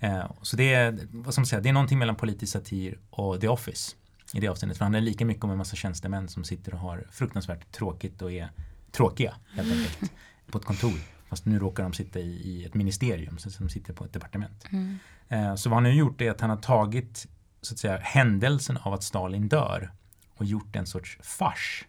Eh, 0.00 0.30
så 0.42 0.56
det 0.56 0.74
är, 0.74 0.98
vad 1.10 1.34
ska 1.34 1.40
man 1.40 1.46
säga, 1.46 1.60
det 1.60 1.68
är 1.68 1.72
någonting 1.72 1.98
mellan 1.98 2.16
politisk 2.16 2.52
satir 2.52 2.98
och 3.10 3.40
The 3.40 3.48
Office 3.48 3.96
i 4.32 4.40
det 4.40 4.48
avseendet. 4.48 4.78
För 4.78 4.82
det 4.82 4.84
handlar 4.84 5.00
lika 5.00 5.24
mycket 5.24 5.44
om 5.44 5.50
en 5.50 5.58
massa 5.58 5.76
tjänstemän 5.76 6.28
som 6.28 6.44
sitter 6.44 6.74
och 6.74 6.80
har 6.80 7.06
fruktansvärt 7.10 7.72
tråkigt 7.72 8.22
och 8.22 8.32
är 8.32 8.50
tråkiga 8.92 9.34
helt 9.54 9.72
enkelt 9.72 10.12
på 10.50 10.58
ett 10.58 10.64
kontor. 10.64 10.98
Fast 11.28 11.44
nu 11.44 11.58
råkar 11.58 11.82
de 11.82 11.92
sitta 11.92 12.18
i, 12.18 12.30
i 12.30 12.64
ett 12.64 12.74
ministerium, 12.74 13.38
så 13.38 13.50
de 13.58 13.68
sitter 13.68 13.92
på 13.92 14.04
ett 14.04 14.12
departement. 14.12 14.64
mm, 14.70 14.98
Eh, 15.28 15.54
så 15.54 15.68
vad 15.68 15.76
han 15.76 15.84
har 15.84 15.92
gjort 15.92 16.20
är 16.20 16.30
att 16.30 16.40
han 16.40 16.50
har 16.50 16.56
tagit 16.56 17.26
så 17.62 17.74
att 17.74 17.78
säga, 17.78 17.98
händelsen 17.98 18.76
av 18.76 18.94
att 18.94 19.02
Stalin 19.02 19.48
dör 19.48 19.92
och 20.34 20.44
gjort 20.44 20.76
en 20.76 20.86
sorts 20.86 21.18
fars 21.22 21.84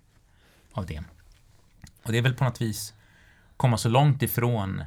av 0.72 0.86
det. 0.86 1.04
Och 2.04 2.12
det 2.12 2.18
är 2.18 2.22
väl 2.22 2.34
på 2.34 2.44
något 2.44 2.62
vis 2.62 2.94
komma 3.58 3.78
så 3.78 3.90
långt 3.90 4.24
ifrån 4.24 4.84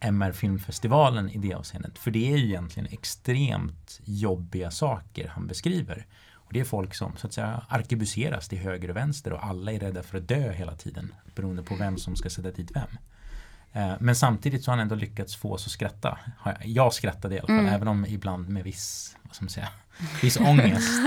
MR-filmfestivalen 0.00 1.30
i 1.30 1.38
det 1.38 1.54
avseendet. 1.54 1.98
För 1.98 2.10
det 2.10 2.32
är 2.32 2.36
ju 2.36 2.44
egentligen 2.46 2.88
extremt 2.92 4.00
jobbiga 4.04 4.70
saker 4.70 5.28
han 5.28 5.46
beskriver. 5.46 6.06
Och 6.34 6.52
det 6.52 6.60
är 6.60 6.64
folk 6.64 6.94
som 6.94 7.16
så 7.16 7.26
att 7.26 7.32
säga 7.32 7.62
arkebuseras 7.68 8.48
till 8.48 8.58
höger 8.58 8.90
och 8.90 8.96
vänster 8.96 9.32
och 9.32 9.44
alla 9.46 9.72
är 9.72 9.78
rädda 9.80 10.02
för 10.02 10.18
att 10.18 10.28
dö 10.28 10.52
hela 10.52 10.74
tiden 10.74 11.14
beroende 11.34 11.62
på 11.62 11.74
vem 11.74 11.98
som 11.98 12.16
ska 12.16 12.30
sätta 12.30 12.50
dit 12.50 12.70
vem. 12.74 12.98
Eh, 13.72 13.94
Men 14.00 14.16
samtidigt 14.16 14.64
så 14.64 14.70
har 14.70 14.76
han 14.76 14.82
ändå 14.82 14.94
lyckats 14.94 15.36
få 15.36 15.52
oss 15.52 15.66
att 15.66 15.72
skratta. 15.72 16.18
Jag 16.64 16.94
skrattade 16.94 17.34
i 17.34 17.38
alla 17.38 17.46
fall, 17.46 17.58
Mm. 17.58 17.74
även 17.74 17.88
om 17.88 18.06
ibland 18.06 18.48
med 18.48 18.64
viss, 18.64 19.16
vad 19.22 19.34
ska 19.34 19.44
man 19.44 19.50
säga, 19.50 19.68
viss 20.22 20.36
ångest. 20.40 21.00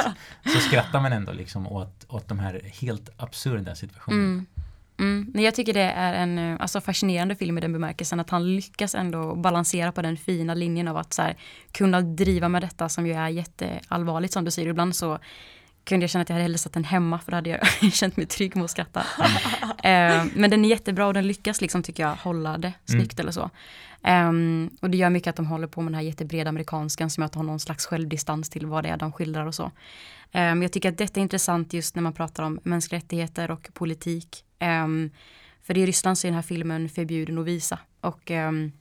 så 0.53 0.59
skrattar 0.67 1.01
man 1.01 1.13
ändå 1.13 1.31
liksom 1.31 1.67
åt, 1.67 2.05
åt 2.09 2.27
de 2.27 2.39
här 2.39 2.61
helt 2.81 3.09
absurda 3.17 3.75
situationerna. 3.75 4.23
mm, 4.23 4.45
mm. 5.01 5.31
Jag 5.33 5.55
tycker 5.55 5.73
det 5.73 5.81
är 5.81 6.13
en 6.13 6.37
eh, 6.37 6.57
alltså, 6.59 6.81
fascinerande 6.81 7.35
film 7.35 7.57
i 7.57 7.61
den 7.61 7.73
bemärkelsen 7.73 8.19
att 8.19 8.29
han 8.29 8.55
lyckas 8.55 8.95
ändå 8.95 9.35
balansera 9.35 9.91
på 9.91 10.01
den 10.01 10.17
fina 10.17 10.53
linjen 10.53 10.87
av 10.87 10.97
att 10.97 11.13
så 11.13 11.21
här, 11.21 11.37
kunna 11.71 12.01
driva 12.01 12.49
med 12.49 12.61
detta 12.61 12.89
som 12.89 13.07
ju 13.07 13.13
är 13.13 13.27
jätteallvarligt 13.27 14.33
som 14.33 14.45
du 14.45 14.51
säger. 14.51 14.69
Ibland 14.69 14.95
så 14.95 15.19
kunde 15.83 16.03
jag 16.03 16.09
känna 16.09 16.21
att 16.21 16.29
jag 16.29 16.33
hade 16.33 16.43
hellre 16.43 16.57
satt 16.57 16.73
den 16.73 16.83
hemma 16.83 17.19
för 17.19 17.31
då 17.31 17.37
hade 17.37 17.49
jag 17.49 17.67
känt 17.93 18.17
mig 18.17 18.25
trygg 18.25 18.55
med 18.55 18.65
att 18.65 18.71
skratta. 18.71 19.05
Eh, 19.83 20.25
men 20.35 20.49
den 20.49 20.65
är 20.65 20.69
jättebra 20.69 21.07
och 21.07 21.13
den 21.13 21.27
lyckas 21.27 21.61
liksom 21.61 21.83
tycker 21.83 22.03
jag 22.03 22.15
hålla 22.15 22.57
det 22.57 22.73
snyggt 22.85 23.19
eller 23.19 23.31
så. 23.31 23.49
Ehm, 24.03 24.69
och 24.81 24.89
det 24.89 24.97
gör 24.97 25.09
mycket 25.09 25.29
att 25.29 25.35
de 25.35 25.45
håller 25.45 25.67
på 25.67 25.81
med 25.81 25.91
den 25.91 25.95
här 25.95 26.01
jättebreda 26.01 26.49
amerikanskan 26.49 27.09
som 27.09 27.21
gör 27.21 27.25
att 27.25 27.31
de 27.31 27.37
har 27.39 27.43
någon 27.43 27.59
slags 27.59 27.85
självdistans 27.85 28.49
till 28.49 28.65
vad 28.65 28.83
det 28.83 28.89
är 28.89 28.97
de 28.97 29.11
skildrar 29.11 29.45
och 29.45 29.55
så. 29.55 29.71
Men 30.31 30.61
jag 30.61 30.71
tycker 30.71 30.89
att 30.89 30.97
detta 30.97 31.19
är 31.19 31.21
intressant 31.21 31.73
just 31.73 31.95
när 31.95 32.01
man 32.01 32.13
pratar 32.13 32.43
om 32.43 32.59
mänskliga 32.63 32.99
rättigheter 32.99 33.51
och 33.51 33.69
politik. 33.73 34.43
Ehm, 34.61 35.09
för 35.61 35.77
i 35.77 35.85
Ryssland 35.85 36.17
så 36.17 36.27
är 36.27 36.29
den 36.29 36.35
här 36.35 36.41
filmen 36.41 36.89
förbjuden 36.89 37.37
att 37.37 37.45
visa. 37.45 37.79
Och 38.01 38.31
ehm, 38.31 38.71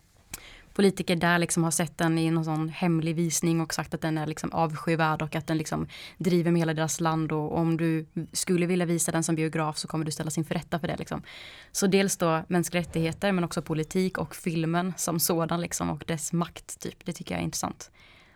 politiker 0.74 1.16
där 1.16 1.38
liksom 1.38 1.64
har 1.64 1.70
sett 1.70 1.98
den 1.98 2.18
i 2.18 2.30
någon 2.30 2.44
sån 2.44 2.68
hemlig 2.68 3.16
visning 3.16 3.60
och 3.60 3.74
sagt 3.74 3.94
att 3.94 4.00
den 4.00 4.18
är 4.18 4.26
liksom 4.26 4.52
avskyvärd 4.52 5.22
och 5.22 5.36
att 5.36 5.46
den 5.46 5.58
liksom 5.58 5.86
driver 6.18 6.50
med 6.50 6.60
hela 6.60 6.74
deras 6.74 7.00
land 7.00 7.32
och 7.32 7.56
om 7.56 7.76
du 7.76 8.06
skulle 8.32 8.66
vilja 8.66 8.86
visa 8.86 9.12
den 9.12 9.22
som 9.22 9.34
biograf 9.34 9.78
så 9.78 9.88
kommer 9.88 10.04
du 10.04 10.10
ställas 10.10 10.38
inför 10.38 10.54
rätta 10.54 10.78
för 10.78 10.86
det. 10.86 10.96
Liksom. 10.96 11.22
Så 11.72 11.86
dels 11.86 12.16
då 12.16 12.44
mänskliga 12.48 12.82
rättigheter 12.82 13.32
men 13.32 13.44
också 13.44 13.62
politik 13.62 14.18
och 14.18 14.34
filmen 14.34 14.92
som 14.96 15.20
sådan 15.20 15.60
liksom 15.60 15.90
och 15.90 16.04
dess 16.06 16.32
makt. 16.32 16.80
Typ. 16.80 17.04
Det 17.04 17.12
tycker 17.12 17.34
jag 17.34 17.40
är 17.40 17.44
intressant. 17.44 17.90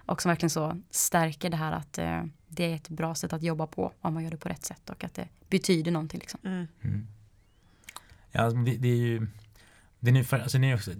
Och 0.06 0.22
som 0.22 0.28
verkligen 0.28 0.50
så 0.50 0.80
stärker 0.90 1.50
det 1.50 1.56
här 1.56 1.72
att 1.72 1.98
eh, 1.98 2.22
det 2.48 2.64
är 2.64 2.74
ett 2.74 2.88
bra 2.88 3.14
sätt 3.14 3.32
att 3.32 3.42
jobba 3.42 3.66
på 3.66 3.92
om 4.00 4.14
man 4.14 4.24
gör 4.24 4.30
det 4.30 4.36
på 4.36 4.48
rätt 4.48 4.64
sätt 4.64 4.90
och 4.90 5.04
att 5.04 5.14
det 5.14 5.28
betyder 5.48 5.90
någonting. 5.90 6.20
Liksom. 6.20 6.40
mm. 6.44 6.66
Mm. 6.82 7.06
Ja, 8.34 8.40
alltså, 8.40 8.58
det, 8.58 8.76
det 8.76 8.88
är 8.88 8.96
ju 8.96 9.26
den 10.00 10.16
är, 10.16 10.22
för, 10.22 10.38
alltså, 10.38 10.58
den 10.58 10.64
är 10.64 10.74
också, 10.74 10.90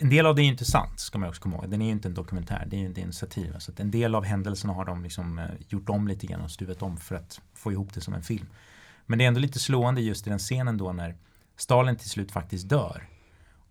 en 0.00 0.10
del 0.10 0.26
av 0.26 0.34
det 0.34 0.42
är 0.42 0.44
ju 0.44 0.50
inte 0.50 0.64
sant, 0.64 1.00
ska 1.00 1.18
man 1.18 1.28
också 1.28 1.42
komma 1.42 1.56
ihåg. 1.56 1.70
Den 1.70 1.82
är 1.82 1.86
ju 1.86 1.92
inte 1.92 2.08
en 2.08 2.14
dokumentär, 2.14 2.66
det 2.70 2.76
är 2.76 2.80
ju 2.80 2.86
inte 2.86 3.00
en 3.00 3.12
satir. 3.12 3.54
Så 3.58 3.72
att 3.72 3.80
en 3.80 3.90
del 3.90 4.14
av 4.14 4.24
händelserna 4.24 4.72
har 4.72 4.84
de 4.84 5.02
liksom, 5.02 5.38
eh, 5.38 5.46
gjort 5.68 5.88
om 5.88 6.08
lite 6.08 6.26
grann 6.26 6.40
och 6.40 6.50
stuvat 6.50 6.82
om 6.82 6.96
för 6.96 7.14
att 7.14 7.40
få 7.54 7.72
ihop 7.72 7.94
det 7.94 8.00
som 8.00 8.14
en 8.14 8.22
film. 8.22 8.46
Men 9.06 9.18
det 9.18 9.24
är 9.24 9.28
ändå 9.28 9.40
lite 9.40 9.58
slående 9.58 10.00
just 10.00 10.26
i 10.26 10.30
den 10.30 10.38
scenen 10.38 10.76
då 10.76 10.92
när 10.92 11.16
Stalin 11.56 11.96
till 11.96 12.10
slut 12.10 12.32
faktiskt 12.32 12.68
dör. 12.68 13.08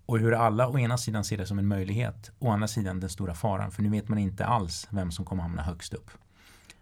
Och 0.06 0.20
hur 0.20 0.34
alla 0.34 0.68
å 0.68 0.80
ena 0.80 0.98
sidan 0.98 1.24
ser 1.24 1.38
det 1.38 1.46
som 1.46 1.60
en 1.60 1.68
möjlighet, 1.68 2.32
å 2.40 2.50
andra 2.50 2.68
sidan 2.68 3.00
den 3.00 3.10
stora 3.10 3.36
faran. 3.36 3.72
För 3.72 3.84
nu 3.84 3.90
vet 3.90 4.08
man 4.08 4.20
inte 4.20 4.46
alls 4.46 4.88
vem 4.90 5.12
som 5.12 5.26
kommer 5.26 5.44
hamna 5.44 5.62
högst 5.62 5.94
upp. 5.94 6.10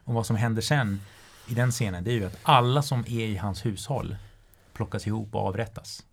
Och 0.04 0.14
vad 0.14 0.26
som 0.26 0.36
händer 0.36 0.62
sen 0.62 1.02
i 1.48 1.54
den 1.54 1.72
scenen, 1.72 2.04
det 2.04 2.12
är 2.12 2.16
ju 2.16 2.26
att 2.26 2.40
alla 2.44 2.82
som 2.82 3.00
är 3.00 3.26
i 3.26 3.38
hans 3.38 3.66
hushåll 3.66 4.16
plockas 4.74 5.08
ihop 5.08 5.36
och 5.36 5.42
avrättas. 5.42 6.04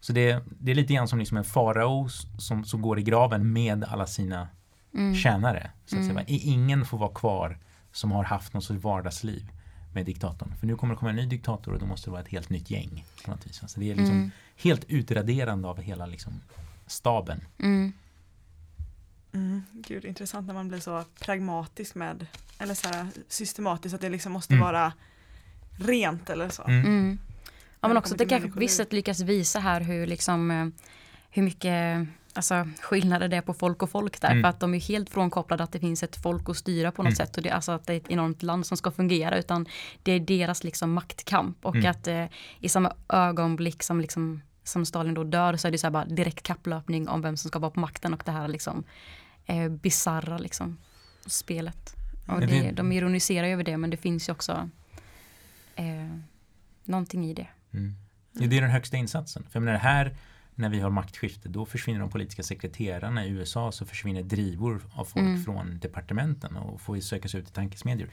Så 0.00 0.12
det, 0.12 0.42
det 0.60 0.70
är 0.70 0.74
lite 0.74 0.94
grann 0.94 1.08
som 1.08 1.18
liksom 1.18 1.36
en 1.36 1.44
farao 1.44 2.08
som, 2.38 2.64
som 2.64 2.82
går 2.82 2.98
i 2.98 3.02
graven 3.02 3.52
med 3.52 3.84
alla 3.84 4.06
sina 4.06 4.48
Mm. 4.94 5.14
tjänare. 5.14 5.70
Så 5.86 5.96
att 5.96 6.02
Mm. 6.10 6.24
Ingen 6.28 6.84
får 6.84 6.98
vara 6.98 7.14
kvar 7.14 7.58
som 7.92 8.12
har 8.12 8.24
haft 8.24 8.52
något 8.52 8.64
sorts 8.64 8.82
vardagsliv 8.84 9.50
med 9.94 10.06
diktatorn. 10.06 10.54
För 10.60 10.66
nu 10.66 10.76
kommer 10.76 10.94
det 10.94 10.98
komma 10.98 11.10
en 11.10 11.16
ny 11.16 11.26
diktator 11.26 11.72
och 11.72 11.78
då 11.80 11.86
måste 11.86 12.06
det 12.06 12.12
vara 12.12 12.22
ett 12.22 12.28
helt 12.28 12.50
nytt 12.50 12.70
gäng. 12.70 13.04
På 13.24 13.30
något 13.30 13.46
vis. 13.46 13.62
Alltså 13.62 13.80
det 13.80 13.90
är 13.90 13.94
liksom 13.94 14.16
Mm. 14.16 14.30
helt 14.56 14.84
utraderande 14.88 15.68
av 15.68 15.80
hela 15.80 16.06
liksom 16.06 16.32
staben. 16.86 17.40
Mm. 17.58 17.92
Mm. 19.32 19.62
Gud, 19.72 20.04
intressant 20.04 20.46
när 20.46 20.54
man 20.54 20.68
blir 20.68 20.80
så 20.80 21.04
pragmatisk 21.20 21.94
med, 21.94 22.26
eller 22.58 22.74
så 22.74 22.88
här 22.88 23.06
systematiskt, 23.28 23.94
att 23.94 24.00
det 24.00 24.08
liksom 24.08 24.32
måste 24.32 24.54
Mm. 24.54 24.64
vara 24.66 24.92
rent 25.76 26.30
eller 26.30 26.48
så. 26.48 26.62
Ja 27.80 27.88
men 27.88 27.96
också 27.96 28.14
att 28.14 28.18
det 28.18 28.26
kanske 28.26 28.48
på 28.50 28.58
visst 28.58 28.76
sätt 28.76 28.92
lyckas 28.92 29.20
visa 29.20 29.60
här 29.60 29.80
hur 29.80 30.06
liksom 30.06 30.50
eh, 30.50 30.66
hur 31.30 31.42
mycket 31.42 32.08
alltså, 32.32 32.68
skillnader 32.80 33.28
det 33.28 33.36
är 33.36 33.40
på 33.40 33.54
folk 33.54 33.82
och 33.82 33.90
folk 33.90 34.20
där. 34.20 34.30
Mm. 34.30 34.42
För 34.42 34.48
att 34.48 34.60
de 34.60 34.74
är 34.74 34.80
helt 34.80 35.10
frånkopplade 35.10 35.64
att 35.64 35.72
det 35.72 35.80
finns 35.80 36.02
ett 36.02 36.22
folk 36.22 36.48
att 36.48 36.56
styra 36.56 36.92
på 36.92 37.02
något 37.02 37.08
Mm. 37.08 37.16
sätt. 37.16 37.36
Och 37.36 37.42
det, 37.42 37.50
alltså 37.50 37.72
att 37.72 37.86
det 37.86 37.92
är 37.92 37.96
ett 37.96 38.10
enormt 38.10 38.42
land 38.42 38.66
som 38.66 38.76
ska 38.76 38.90
fungera. 38.90 39.38
Utan 39.38 39.66
det 40.02 40.12
är 40.12 40.20
deras 40.20 40.64
liksom 40.64 40.92
maktkamp. 40.92 41.66
Och 41.66 41.76
Mm. 41.76 41.90
att 41.90 42.06
eh, 42.08 42.24
i 42.60 42.68
samma 42.68 42.92
ögonblick 43.08 43.82
som, 43.82 44.00
liksom, 44.00 44.40
som 44.64 44.86
Stalin 44.86 45.14
då 45.14 45.24
dör 45.24 45.56
så 45.56 45.68
är 45.68 45.72
det 45.72 45.78
så 45.78 45.86
här 45.86 45.92
bara 45.92 46.04
direkt 46.04 46.42
kapplöpning 46.42 47.08
om 47.08 47.22
vem 47.22 47.36
som 47.36 47.48
ska 47.48 47.58
vara 47.58 47.70
på 47.70 47.80
makten. 47.80 48.14
Och 48.14 48.22
det 48.24 48.32
här 48.32 48.48
liksom 48.48 48.84
eh, 49.46 49.68
bizarra 49.68 50.38
liksom, 50.38 50.78
spelet. 51.26 51.94
Och 52.28 52.40
det, 52.40 52.70
de 52.70 52.92
ironiserar 52.92 53.46
ju 53.46 53.52
över 53.52 53.64
det 53.64 53.76
men 53.76 53.90
det 53.90 53.96
finns 53.96 54.28
ju 54.28 54.32
också 54.32 54.68
eh, 55.76 56.16
någonting 56.84 57.24
i 57.30 57.34
det. 57.34 57.46
Mm. 57.74 57.94
Det 58.32 58.56
är 58.56 58.60
den 58.60 58.70
högsta 58.70 58.96
insatsen. 58.96 59.42
För 59.42 59.50
jag 59.52 59.62
menar, 59.62 59.78
här 59.78 60.16
när 60.54 60.68
vi 60.68 60.80
har 60.80 60.90
maktskifte 60.90 61.48
då 61.48 61.66
försvinner 61.66 62.00
de 62.00 62.10
politiska 62.10 62.42
sekreterarna. 62.42 63.24
I 63.24 63.28
USA 63.30 63.72
så 63.72 63.86
försvinner 63.86 64.22
drivor 64.22 64.82
av 64.92 65.04
folk 65.04 65.26
Mm. 65.26 65.44
från 65.44 65.78
departementen 65.78 66.56
och 66.56 66.80
får 66.80 66.96
ju 66.96 67.02
söka 67.02 67.28
sig 67.28 67.40
ut 67.40 67.48
i 67.48 67.52
tankesmedjor. 67.52 68.08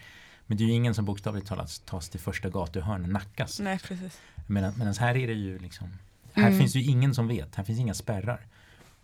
Men 0.48 0.58
det 0.58 0.64
är 0.64 0.66
ju 0.66 0.74
ingen 0.74 0.94
som 0.96 1.06
bokstavligt 1.06 1.48
talat 1.48 1.82
tas 1.86 2.10
till 2.10 2.20
första 2.20 2.50
gatuhörn 2.50 3.04
och 3.04 3.10
nackas. 3.10 3.60
Nej, 3.60 3.80
precis. 3.80 4.20
Medan, 4.48 4.74
medan 4.78 4.94
här 5.00 5.16
är 5.18 5.28
det 5.28 5.34
ju 5.34 5.60
liksom 5.60 5.88
Här 6.34 6.48
Mm. 6.48 6.60
finns 6.60 6.76
ju 6.76 6.82
ingen 6.84 7.14
som 7.16 7.28
vet, 7.28 7.56
här 7.56 7.64
finns 7.64 7.80
inga 7.80 7.94
spärrar. 7.94 8.48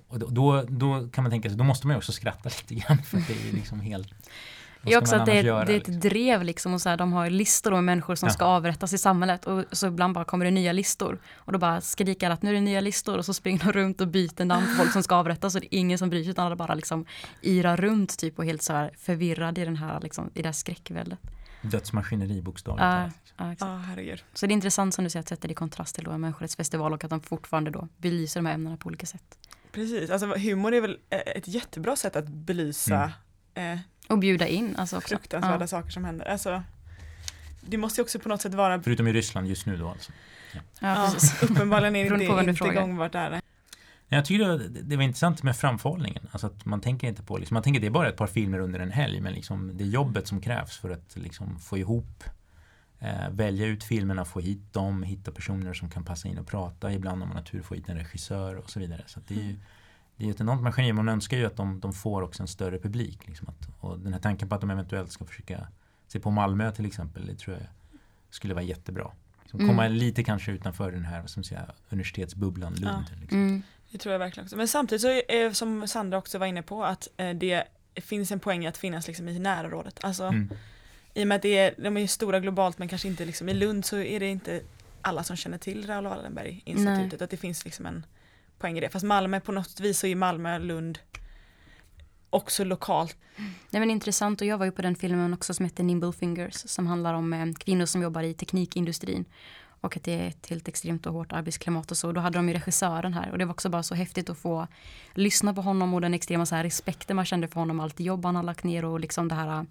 Och 0.08 0.20
då, 0.20 0.28
då, 0.28 0.64
då 0.64 1.10
kan 1.10 1.24
man 1.24 1.32
tänka 1.32 1.50
sig, 1.50 1.58
då 1.58 1.64
måste 1.64 1.88
man 1.88 1.94
ju 1.94 1.98
också 1.98 2.12
skratta 2.12 2.50
lite 2.70 2.76
grann 2.76 2.98
för 2.98 3.18
att 3.18 3.28
det 3.28 3.50
är 3.50 3.54
liksom 3.54 3.80
helt 3.80 4.14
vad 4.84 4.92
Det 4.92 4.96
är 4.96 5.06
ska 5.06 5.16
också 5.16 5.16
att 5.16 5.26
det 5.26 5.32
är, 5.40 5.44
göra, 5.44 5.66
det 5.66 5.74
är 5.74 5.78
ett 5.78 5.88
liksom? 5.88 6.10
drev 6.10 6.44
liksom 6.44 6.74
och 6.74 6.82
så 6.82 6.90
här, 6.90 6.98
de 6.98 7.14
har 7.14 7.30
listor 7.30 7.72
med 7.72 7.84
människor 7.84 8.16
som 8.16 8.28
Ja. 8.28 8.34
ska 8.34 8.46
avrättas 8.46 8.94
i 8.94 8.98
samhället 8.98 9.46
och 9.46 9.64
så 9.72 9.88
ibland 9.88 10.14
bara 10.14 10.26
kommer 10.26 10.46
det 10.46 10.52
nya 10.52 10.72
listor 10.72 11.20
och 11.36 11.52
då 11.54 11.60
bara 11.60 11.82
skriker 11.82 12.30
att 12.30 12.42
nu 12.42 12.50
är 12.50 12.54
det 12.54 12.62
nya 12.62 12.82
listor 12.82 13.18
och 13.18 13.26
så 13.26 13.34
springer 13.34 13.60
de 13.60 13.72
runt 13.72 14.02
och 14.02 14.08
byter 14.08 14.46
namn 14.46 14.66
på 14.68 14.74
folk 14.74 14.92
som 14.92 15.04
ska 15.04 15.16
avrättas 15.16 15.56
och 15.56 15.62
det 15.62 15.76
är 15.76 15.80
ingen 15.80 15.98
som 15.98 16.10
bryr 16.10 16.24
sig 16.24 16.32
utan 16.32 16.46
alla 16.46 16.56
bara 16.56 16.74
liksom 16.76 17.06
yra 17.42 17.76
runt 17.76 18.18
typ 18.18 18.40
och 18.40 18.46
helt 18.46 18.62
så 18.62 18.74
här 18.74 18.92
förvirrad 18.98 19.58
i 19.58 19.66
den 19.66 19.76
här 19.76 20.00
liksom, 20.02 20.30
i 20.34 20.42
det 20.42 20.48
här 20.48 20.54
skräckväldet. 20.54 21.20
Dödsmaskineri 21.62 22.42
bokstavligt 22.42 22.84
Ja, 22.84 22.92
talat. 22.92 23.14
ja, 23.38 23.52
exakt. 23.54 23.70
Ja, 23.70 23.78
herregud. 23.78 24.24
Så 24.34 24.48
det 24.48 24.52
är 24.52 24.54
intressant 24.54 24.94
som 24.94 25.04
du 25.04 25.10
säger 25.10 25.22
att 25.22 25.30
sätta 25.30 25.48
det 25.48 25.52
i 25.52 25.56
kontrast 25.56 25.96
till 25.96 26.04
då 26.04 26.12
en 26.12 26.22
människorättsfestival 26.22 26.94
och 26.94 27.04
att 27.04 27.10
de 27.10 27.22
fortfarande 27.22 27.72
då 27.72 27.88
belyser 27.98 28.40
de 28.40 28.46
här 28.46 28.54
ämnena 28.54 28.78
på 28.78 28.88
olika 28.88 29.06
sätt. 29.06 29.38
Precis, 29.72 30.10
alltså 30.10 30.28
humor 30.36 30.74
är 30.74 30.82
väl 30.82 30.98
eh, 31.10 31.20
ett 31.36 31.48
jättebra 31.48 31.96
sätt 31.96 32.16
att 32.16 32.28
belysa 32.28 33.12
eh, 33.54 33.80
Och 34.12 34.20
bjuda 34.20 34.48
in 34.48 34.76
alltså 34.76 34.98
också. 34.98 35.08
fruktansvärda 35.08 35.64
Ja. 35.64 35.68
saker 35.68 35.90
som 35.90 36.06
händer. 36.06 36.26
Alltså, 36.26 36.64
det 37.62 37.78
måste 37.78 38.02
ju 38.02 38.04
också 38.04 38.20
på 38.20 38.30
något 38.30 38.42
sätt 38.42 38.54
vara, 38.54 38.82
Förutom 38.84 39.08
i 39.08 39.14
Ryssland 39.14 39.48
just 39.48 39.66
nu 39.66 39.78
då 39.78 39.90
alltså. 39.90 40.12
Ja, 40.54 40.62
ja, 40.82 41.12
uppenbarligen 41.42 41.96
är 41.96 42.10
det 42.18 42.24
inte 42.50 42.54
frågar. 42.54 42.82
gångbart 42.82 43.12
där. 43.12 43.42
Jag 44.08 44.26
tycker 44.26 44.48
det, 44.48 44.68
det 44.68 44.96
var 44.96 45.04
intressant 45.04 45.44
med 45.44 45.56
framförhållningen. 45.58 46.28
Alltså 46.32 46.48
att 46.48 46.66
man 46.66 46.82
tänker 46.82 47.08
inte 47.08 47.24
på, 47.24 47.38
liksom, 47.38 47.54
man 47.56 47.64
tänker 47.64 47.80
det 47.82 47.88
är 47.88 47.92
bara 47.92 48.10
ett 48.10 48.18
par 48.18 48.28
filmer 48.28 48.60
under 48.60 48.80
en 48.80 48.92
helg 48.92 49.22
men 49.22 49.34
liksom 49.34 49.72
det 49.78 49.84
jobbet 49.86 50.28
som 50.28 50.42
krävs 50.42 50.78
för 50.78 50.90
att 50.90 51.16
liksom 51.16 51.60
få 51.60 51.78
ihop 51.78 52.24
eh, 53.00 53.30
välja 53.32 53.66
ut 53.66 53.84
filmerna, 53.84 54.26
få 54.26 54.40
hit 54.40 54.74
dem, 54.74 55.04
hitta 55.04 55.32
personer 55.32 55.74
som 55.74 55.90
kan 55.90 56.04
passa 56.04 56.28
in 56.28 56.38
och 56.38 56.48
prata. 56.48 56.94
Ibland 56.94 57.24
om 57.24 57.30
man 57.30 57.38
har 57.38 57.44
tur 57.44 57.62
få 57.62 57.76
hit 57.76 57.90
en 57.90 57.98
regissör 57.98 58.56
och 58.56 58.70
så 58.70 58.80
vidare. 58.80 59.04
Så 59.08 59.20
att 59.20 59.28
det 59.28 59.34
är 59.34 59.44
ju 59.44 59.56
det 60.22 60.30
är 60.30 60.32
ett 60.32 60.42
enormt 60.42 60.62
maskineri. 60.62 60.94
Man 60.94 61.10
önskar 61.10 61.38
ju 61.38 61.46
att 61.46 61.56
de, 61.58 61.80
de 61.80 61.94
får 61.94 62.22
också 62.22 62.44
en 62.44 62.48
större 62.48 62.80
publik. 62.80 63.28
Liksom 63.28 63.48
att, 63.50 63.68
och 63.80 64.00
den 64.00 64.14
här 64.14 64.20
tanken 64.20 64.50
på 64.50 64.56
att 64.56 64.62
de 64.62 64.70
eventuellt 64.70 65.12
ska 65.12 65.26
försöka 65.26 65.68
se 66.08 66.20
på 66.20 66.32
Malmö 66.32 66.72
till 66.72 66.86
exempel, 66.86 67.26
det 67.28 67.36
tror 67.36 67.58
jag 67.58 67.66
skulle 68.30 68.54
vara 68.54 68.64
jättebra. 68.64 69.12
Liksom 69.42 69.60
komma 69.60 69.86
Mm. 69.86 69.98
lite 69.98 70.24
kanske 70.24 70.52
utanför 70.52 70.92
den 70.92 71.06
här 71.06 71.20
vad 71.22 71.30
ska 71.30 71.40
man 71.40 71.44
säga, 71.44 71.66
universitetsbubblan 71.90 72.74
Lund. 72.74 73.06
Liksom. 73.22 73.38
Mm. 73.38 73.64
Det 73.92 73.98
tror 73.98 74.12
jag 74.12 74.20
verkligen 74.20 74.46
också. 74.46 74.58
Men 74.58 74.68
samtidigt 74.68 75.02
så 75.02 75.08
är 75.08 75.54
som 75.54 75.88
Sandra 75.88 76.18
också 76.18 76.38
var 76.38 76.46
inne 76.48 76.62
på 76.62 76.84
att 76.84 77.08
eh, 77.18 77.30
det 77.30 77.64
finns 77.96 78.32
en 78.32 78.40
poäng 78.40 78.64
i 78.64 78.68
att 78.68 78.78
finnas 78.78 79.08
liksom 79.08 79.30
i 79.30 79.40
närområdet. 79.40 80.00
Alltså 80.04 80.24
Mm. 80.24 80.50
i 81.14 81.24
och 81.24 81.28
med 81.28 81.36
att 81.36 81.42
det 81.42 81.58
är, 81.58 81.74
de 81.78 81.98
är 81.98 82.08
stora 82.08 82.40
globalt 82.40 82.78
men 82.78 82.88
kanske 82.88 83.08
inte 83.08 83.26
liksom 83.26 83.50
i 83.50 83.54
Lund 83.54 83.86
så 83.86 83.98
är 83.98 84.20
det 84.20 84.28
inte 84.28 84.62
alla 85.02 85.24
som 85.24 85.36
känner 85.36 85.58
till 85.58 85.88
Raoul 85.88 86.04
Wallenberg 86.08 86.62
institutet. 86.66 87.22
Att 87.22 87.30
det 87.30 87.38
finns 87.38 87.66
liksom 87.66 87.86
en 87.86 88.06
poäng 88.62 88.78
i 88.78 88.82
det. 88.82 88.90
Fast 88.90 89.06
Malmö 89.06 89.40
på 89.40 89.52
något 89.52 89.80
vis 89.80 90.00
så 90.00 90.08
är 90.08 90.16
Malmö, 90.16 90.60
Lund 90.60 91.00
också 92.30 92.64
lokalt. 92.64 93.18
Nej 93.70 93.80
men 93.80 93.90
intressant 93.90 94.42
och 94.42 94.48
jag 94.48 94.58
var 94.58 94.66
ju 94.66 94.72
på 94.72 94.82
den 94.82 94.96
filmen 94.96 95.34
också 95.34 95.54
som 95.54 95.66
heter 95.66 95.84
Nimble 95.84 96.14
Fingers 96.14 96.54
som 96.54 96.88
handlar 96.88 97.14
om 97.14 97.34
eh, 97.34 97.54
kvinnor 97.54 97.86
som 97.86 98.02
jobbar 98.02 98.24
i 98.24 98.34
teknikindustrin. 98.34 99.26
Och 99.82 99.98
att 99.98 100.04
det 100.04 100.14
är 100.14 100.28
ett 100.28 100.50
helt 100.50 100.68
extremt 100.68 101.06
och 101.06 101.14
hårt 101.14 101.32
arbetsklimat 101.32 101.92
och 101.92 101.98
så. 101.98 102.12
Då 102.12 102.22
hade 102.22 102.38
de 102.38 102.48
ju 102.48 102.54
regissören 102.54 103.14
här 103.14 103.32
och 103.32 103.38
det 103.38 103.46
var 103.46 103.54
också 103.54 103.70
bara 103.70 103.84
så 103.84 103.96
häftigt 103.96 104.30
att 104.30 104.38
få 104.38 104.68
lyssna 105.14 105.54
på 105.54 105.62
honom 105.62 105.94
och 105.94 106.02
den 106.02 106.14
extrema 106.14 106.46
så 106.46 106.56
här 106.56 106.64
respekten 106.64 107.16
man 107.16 107.26
kände 107.26 107.48
för 107.48 107.60
honom, 107.60 107.80
allt 107.80 108.00
jobb 108.00 108.26
han 108.26 108.36
har 108.36 108.44
lagt 108.44 108.64
ner 108.64 108.86
och 108.86 109.00
liksom 109.00 109.28
det 109.28 109.36
här 109.36 109.66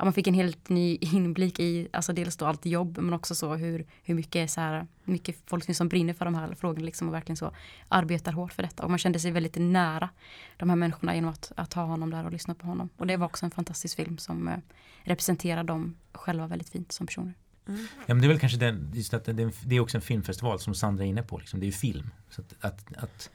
Ja, 0.00 0.04
man 0.04 0.12
fick 0.12 0.26
en 0.26 0.34
helt 0.34 0.68
ny 0.68 0.96
inblick 1.00 1.60
i 1.60 1.88
alltså 1.92 2.12
dels 2.12 2.36
då 2.36 2.44
allt 2.44 2.66
jobb 2.66 2.98
men 2.98 3.14
också 3.14 3.34
så 3.34 3.54
hur, 3.54 3.86
hur 4.02 4.14
mycket, 4.14 4.50
så 4.50 4.60
här, 4.60 4.86
mycket 5.04 5.36
folk 5.46 5.76
som 5.76 5.88
brinner 5.88 6.14
för 6.14 6.24
de 6.24 6.34
här 6.34 6.54
frågorna 6.54 6.84
liksom 6.84 7.08
och 7.08 7.14
verkligen 7.14 7.36
så 7.36 7.52
arbetar 7.88 8.32
hårt 8.32 8.52
för 8.52 8.62
detta. 8.62 8.82
Och 8.82 8.90
man 8.90 8.98
kände 8.98 9.20
sig 9.20 9.30
väldigt 9.30 9.56
nära 9.58 10.08
de 10.56 10.70
här 10.70 10.76
människorna 10.76 11.14
genom 11.14 11.30
att, 11.30 11.52
att 11.56 11.72
ha 11.72 11.82
honom 11.82 12.10
där 12.10 12.24
och 12.24 12.32
lyssna 12.32 12.54
på 12.54 12.66
honom. 12.66 12.88
Och 12.96 13.06
det 13.06 13.16
var 13.16 13.26
också 13.26 13.44
en 13.44 13.50
fantastisk 13.50 13.96
film 13.96 14.18
som 14.18 14.48
eh, 14.48 14.56
representerar 15.02 15.64
dem 15.64 15.96
själva 16.12 16.46
väldigt 16.46 16.68
fint 16.68 16.92
som 16.92 17.06
personer. 17.06 17.34
Ja, 17.66 17.74
men 18.06 18.18
det 18.18 18.26
är 18.26 18.28
väl 18.28 18.38
kanske 18.38 18.58
den, 18.58 18.90
just 18.94 19.14
att 19.14 19.24
det, 19.24 19.52
det 19.64 19.76
är 19.76 19.80
också 19.80 19.98
en 19.98 20.02
filmfestival 20.02 20.60
som 20.60 20.74
Sandra 20.74 21.04
är 21.04 21.08
inne 21.08 21.22
på. 21.22 21.38
Liksom. 21.38 21.60
Det 21.60 21.64
är 21.64 21.68
ju 21.68 21.72
film. 21.72 22.10
Så 22.30 22.40
att, 22.40 22.54
att, 22.60 22.96
att, 22.96 23.30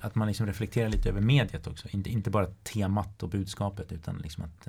att 0.00 0.14
man 0.14 0.28
liksom 0.28 0.46
reflekterar 0.46 0.88
lite 0.88 1.08
över 1.08 1.20
mediet 1.20 1.66
också. 1.66 1.88
Inte, 1.90 2.10
inte 2.10 2.30
bara 2.30 2.46
temat 2.46 3.22
och 3.22 3.28
budskapet 3.28 3.92
utan 3.92 4.18
liksom 4.18 4.44
att 4.44 4.68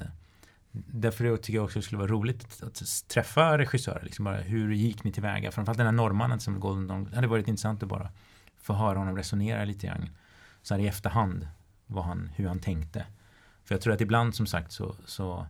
Därför 0.71 1.37
tycker 1.37 1.57
jag 1.57 1.63
också 1.63 1.79
det 1.79 1.83
skulle 1.83 1.99
vara 1.99 2.11
roligt 2.11 2.43
att, 2.43 2.63
att 2.63 3.07
träffa 3.07 3.57
regissörer. 3.57 4.01
Liksom 4.03 4.25
bara, 4.25 4.37
hur 4.37 4.71
gick 4.71 5.03
ni 5.03 5.11
tillväga? 5.11 5.51
Framförallt 5.51 5.77
den 5.77 5.87
här 5.87 5.93
norrmannen 5.93 6.39
som 6.39 6.59
Golden 6.59 6.87
Dawn. 6.87 7.03
Det 7.03 7.15
hade 7.15 7.27
varit 7.27 7.47
intressant 7.47 7.83
att 7.83 7.89
bara 7.89 8.09
få 8.57 8.73
höra 8.73 8.99
honom 8.99 9.17
resonera 9.17 9.65
lite 9.65 9.87
grann. 9.87 10.09
Så 10.61 10.73
här 10.73 10.81
i 10.81 10.87
efterhand 10.87 11.47
vad 11.87 12.05
han, 12.05 12.31
hur 12.35 12.47
han 12.47 12.59
tänkte. 12.59 13.05
För 13.63 13.75
jag 13.75 13.81
tror 13.81 13.93
att 13.93 14.01
ibland 14.01 14.35
som 14.35 14.47
sagt 14.47 14.71
så, 14.71 14.95
så 15.05 15.47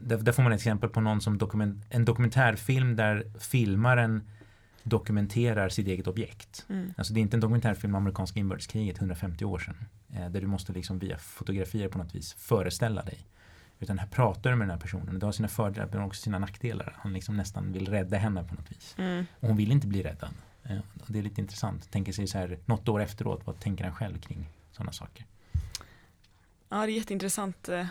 där, 0.00 0.18
där 0.18 0.32
får 0.32 0.42
man 0.42 0.52
ett 0.52 0.58
exempel 0.58 0.90
på 0.90 1.00
någon 1.00 1.20
som 1.20 1.38
dokument, 1.38 1.84
en 1.90 2.04
dokumentärfilm 2.04 2.96
där 2.96 3.32
filmaren 3.38 4.28
dokumenterar 4.82 5.68
sitt 5.68 5.86
eget 5.86 6.06
objekt. 6.06 6.66
Mm. 6.68 6.94
Alltså 6.96 7.14
det 7.14 7.20
är 7.20 7.22
inte 7.22 7.36
en 7.36 7.40
dokumentärfilm 7.40 7.94
om 7.94 8.02
amerikanska 8.02 8.40
inbördeskriget 8.40 8.98
150 8.98 9.44
år 9.44 9.58
sedan. 9.58 9.84
Eh, 10.12 10.30
där 10.30 10.40
du 10.40 10.46
måste 10.46 10.72
liksom 10.72 10.98
via 10.98 11.18
fotografier 11.18 11.88
på 11.88 11.98
något 11.98 12.14
vis 12.14 12.34
föreställa 12.34 13.02
dig. 13.02 13.26
Utan 13.80 13.98
här 13.98 14.06
pratar 14.06 14.50
du 14.50 14.56
med 14.56 14.68
den 14.68 14.74
här 14.74 14.80
personen. 14.80 15.18
Det 15.18 15.26
har 15.26 15.32
sina 15.32 15.48
fördelar 15.48 15.88
men 15.92 16.02
också 16.02 16.22
sina 16.22 16.38
nackdelar. 16.38 16.96
Han 16.98 17.12
liksom 17.12 17.36
nästan 17.36 17.72
vill 17.72 17.88
rädda 17.88 18.16
henne 18.16 18.44
på 18.44 18.54
något 18.54 18.70
vis. 18.72 18.94
Mm. 18.98 19.26
Och 19.40 19.48
hon 19.48 19.56
vill 19.56 19.72
inte 19.72 19.86
bli 19.86 20.02
räddad. 20.02 20.30
Eh, 20.64 20.78
och 20.78 21.06
det 21.06 21.18
är 21.18 21.22
lite 21.22 21.40
intressant. 21.40 21.90
Tänker 21.90 22.12
sig 22.12 22.26
så 22.26 22.38
här 22.38 22.58
något 22.64 22.88
år 22.88 23.00
efteråt. 23.02 23.40
Vad 23.44 23.60
tänker 23.60 23.84
han 23.84 23.94
själv 23.94 24.18
kring 24.20 24.46
sådana 24.72 24.92
saker? 24.92 25.26
Ja 26.68 26.76
det 26.86 26.92
är 26.92 26.96
jätteintressant. 26.96 27.68
eh, 27.68 27.86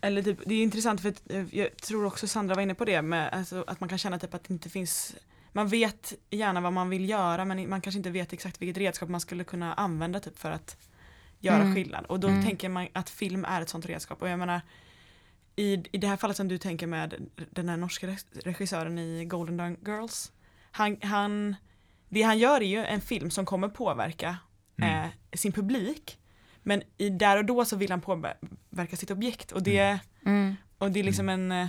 Eller 0.00 0.22
typ, 0.22 0.38
det 0.46 0.54
är 0.54 0.62
intressant 0.62 1.00
för 1.00 1.08
att 1.08 1.30
eh, 1.30 1.54
jag 1.54 1.76
tror 1.76 2.04
också 2.04 2.26
Sandra 2.28 2.54
var 2.54 2.62
inne 2.62 2.74
på 2.74 2.84
det 2.84 3.02
med 3.02 3.28
alltså, 3.32 3.64
att 3.66 3.80
man 3.80 3.88
kan 3.88 3.98
känna 3.98 4.18
typ 4.18 4.34
att 4.34 4.44
det 4.44 4.52
inte 4.54 4.68
finns 4.70 5.16
man 5.52 5.68
vet 5.68 6.12
gärna 6.30 6.60
vad 6.60 6.72
man 6.72 6.88
vill 6.90 7.08
göra 7.08 7.44
men 7.44 7.68
man 7.70 7.80
kanske 7.80 7.96
inte 7.98 8.10
vet 8.10 8.32
exakt 8.32 8.62
vilket 8.62 8.76
redskap 8.76 9.08
man 9.08 9.20
skulle 9.20 9.44
kunna 9.44 9.74
använda 9.74 10.20
typ 10.20 10.38
för 10.38 10.50
att 10.50 10.76
göra 11.40 11.60
Mm. 11.62 11.74
skillnad. 11.74 12.04
Och 12.04 12.20
då 12.20 12.28
Mm. 12.28 12.42
tänker 12.44 12.68
man 12.68 12.88
att 12.92 13.10
film 13.10 13.44
är 13.44 13.60
ett 13.62 13.68
sånt 13.68 13.86
redskap. 13.86 14.22
Och 14.22 14.28
jag 14.28 14.38
menar 14.38 14.60
i, 15.56 15.82
i 15.92 15.98
det 15.98 16.06
här 16.06 16.16
fallet 16.16 16.36
som 16.36 16.48
du 16.48 16.58
tänker 16.58 16.86
med 16.86 17.14
den 17.50 17.68
här 17.68 17.76
norska 17.76 18.06
reg- 18.06 18.40
regissören 18.44 18.98
i 18.98 19.24
Golden 19.24 19.56
Dawn 19.56 19.76
Girls. 19.86 20.32
Han, 20.70 20.96
han, 21.02 21.56
det 22.08 22.22
han 22.22 22.38
gör 22.38 22.60
är 22.60 22.66
ju 22.66 22.84
en 22.84 23.00
film 23.00 23.30
som 23.30 23.46
kommer 23.46 23.68
påverka 23.68 24.36
Mm. 24.76 25.04
eh, 25.04 25.10
sin 25.36 25.52
publik. 25.52 26.18
Men 26.62 26.82
i, 26.98 27.10
där 27.10 27.36
och 27.36 27.44
då 27.44 27.64
så 27.64 27.76
vill 27.76 27.90
han 27.90 28.00
påverka 28.00 28.96
sitt 28.96 29.10
objekt 29.10 29.52
och 29.52 29.62
det, 29.62 29.98
Mm. 30.26 30.54
och 30.78 30.90
det 30.90 31.00
är 31.00 31.04
liksom 31.04 31.28
en 31.28 31.52
eh, 31.52 31.68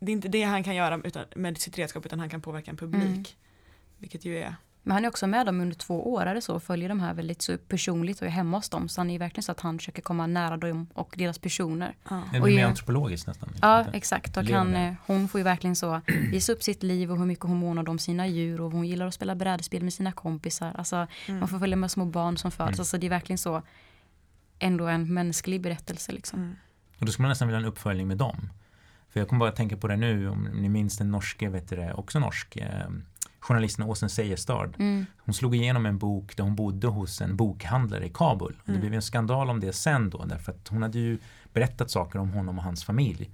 det 0.00 0.12
är 0.12 0.14
inte 0.14 0.28
det 0.28 0.42
han 0.42 0.64
kan 0.64 0.74
göra 0.74 1.00
utan, 1.04 1.24
med 1.36 1.58
sitt 1.58 1.78
redskap 1.78 2.06
utan 2.06 2.20
han 2.20 2.28
kan 2.30 2.40
påverka 2.42 2.70
en 2.70 2.76
publik. 2.76 3.02
Mm. 3.04 3.24
Vilket 3.98 4.24
ju 4.24 4.38
är 4.38 4.54
Men 4.84 4.92
han 4.94 5.04
är 5.04 5.08
också 5.08 5.26
med 5.26 5.46
dem 5.46 5.60
under 5.60 5.76
två 5.76 6.12
år 6.12 6.26
är 6.26 6.34
det 6.34 6.40
så 6.40 6.54
och 6.54 6.62
följer 6.62 6.88
de 6.88 7.00
här 7.00 7.14
väldigt 7.14 7.42
så 7.42 7.58
personligt 7.58 8.20
och 8.20 8.26
är 8.26 8.30
hemma 8.30 8.56
hos 8.56 8.68
dem. 8.68 8.88
Så 8.88 9.00
han 9.00 9.10
är 9.10 9.18
verkligen 9.18 9.42
så 9.42 9.52
att 9.52 9.60
han 9.60 9.78
försöker 9.78 10.02
komma 10.02 10.26
nära 10.26 10.56
dem 10.56 10.86
och 10.94 11.14
deras 11.18 11.38
personer. 11.38 11.94
ja. 12.10 12.22
Det 12.32 12.38
Och 12.38 12.44
blir 12.44 12.54
mer 12.56 12.62
ju- 12.62 12.68
antropologiskt 12.68 13.26
nästan. 13.26 13.48
Ja, 13.62 13.84
exakt. 13.92 14.36
Och 14.36 14.44
han, 14.44 14.74
eh, 14.74 14.94
hon 15.06 15.28
får 15.28 15.38
ju 15.40 15.44
verkligen 15.44 15.76
så 15.76 16.00
visa 16.06 16.52
upp 16.52 16.62
sitt 16.62 16.82
liv 16.82 17.10
och 17.12 17.18
hur 17.18 17.26
mycket 17.26 17.44
hon 17.44 17.56
månar 17.56 17.88
om 17.88 17.98
sina 17.98 18.26
djur 18.26 18.60
och 18.60 18.70
hon 18.72 18.86
gillar 18.86 19.06
att 19.06 19.14
spela 19.14 19.34
brädspel 19.34 19.82
med 19.82 19.92
sina 19.92 20.12
kompisar. 20.12 20.72
Alltså, 20.78 21.06
Mm. 21.26 21.40
Man 21.40 21.48
får 21.48 21.58
följa 21.58 21.76
med 21.76 21.90
små 21.90 22.04
barn 22.04 22.36
som 22.38 22.50
föds. 22.50 22.68
Mm. 22.68 22.80
Alltså, 22.80 22.98
det 22.98 23.06
är 23.06 23.10
verkligen 23.10 23.38
så 23.38 23.62
ändå 24.58 24.86
en 24.86 25.14
mänsklig 25.14 25.60
berättelse. 25.60 26.12
Liksom. 26.12 26.38
Mm. 26.38 26.54
Och 26.98 27.06
då 27.06 27.12
skulle 27.12 27.22
man 27.24 27.28
nästan 27.28 27.48
vilja 27.48 27.58
ha 27.58 27.62
en 27.66 27.68
uppföljning 27.68 28.08
med 28.08 28.16
dem. 28.18 28.50
För 29.08 29.20
jag 29.20 29.28
kommer 29.28 29.38
bara 29.40 29.52
tänka 29.52 29.76
på 29.76 29.88
det 29.88 29.96
nu, 29.96 30.28
om 30.28 30.48
ni 30.54 30.68
minns 30.68 30.98
den 30.98 31.10
norske, 31.10 31.48
vet 31.48 31.68
du 31.68 31.76
det, 31.76 31.92
också 31.94 32.18
norsk, 32.18 32.56
eh, 32.56 32.88
journalisten 33.42 33.84
Åsen 33.84 34.08
Seierstad. 34.10 34.70
Mm. 34.78 35.06
Hon 35.18 35.34
slog 35.34 35.54
igenom 35.56 35.86
en 35.86 35.98
bok 35.98 36.36
där 36.36 36.44
hon 36.44 36.56
bodde 36.56 36.86
hos 36.86 37.20
en 37.20 37.36
bokhandlare 37.36 38.06
i 38.06 38.10
Kabul. 38.14 38.52
Och 38.58 38.62
det 38.64 38.72
Mm. 38.72 38.80
blev 38.80 38.94
en 38.94 39.02
skandal 39.02 39.50
om 39.50 39.60
det 39.60 39.72
sen 39.72 40.10
då, 40.10 40.24
därför 40.24 40.52
att 40.52 40.68
hon 40.68 40.82
hade 40.82 40.98
ju 40.98 41.18
berättat 41.52 41.90
saker 41.90 42.18
om 42.18 42.30
honom 42.30 42.58
och 42.58 42.64
hans 42.64 42.84
familj. 42.84 43.30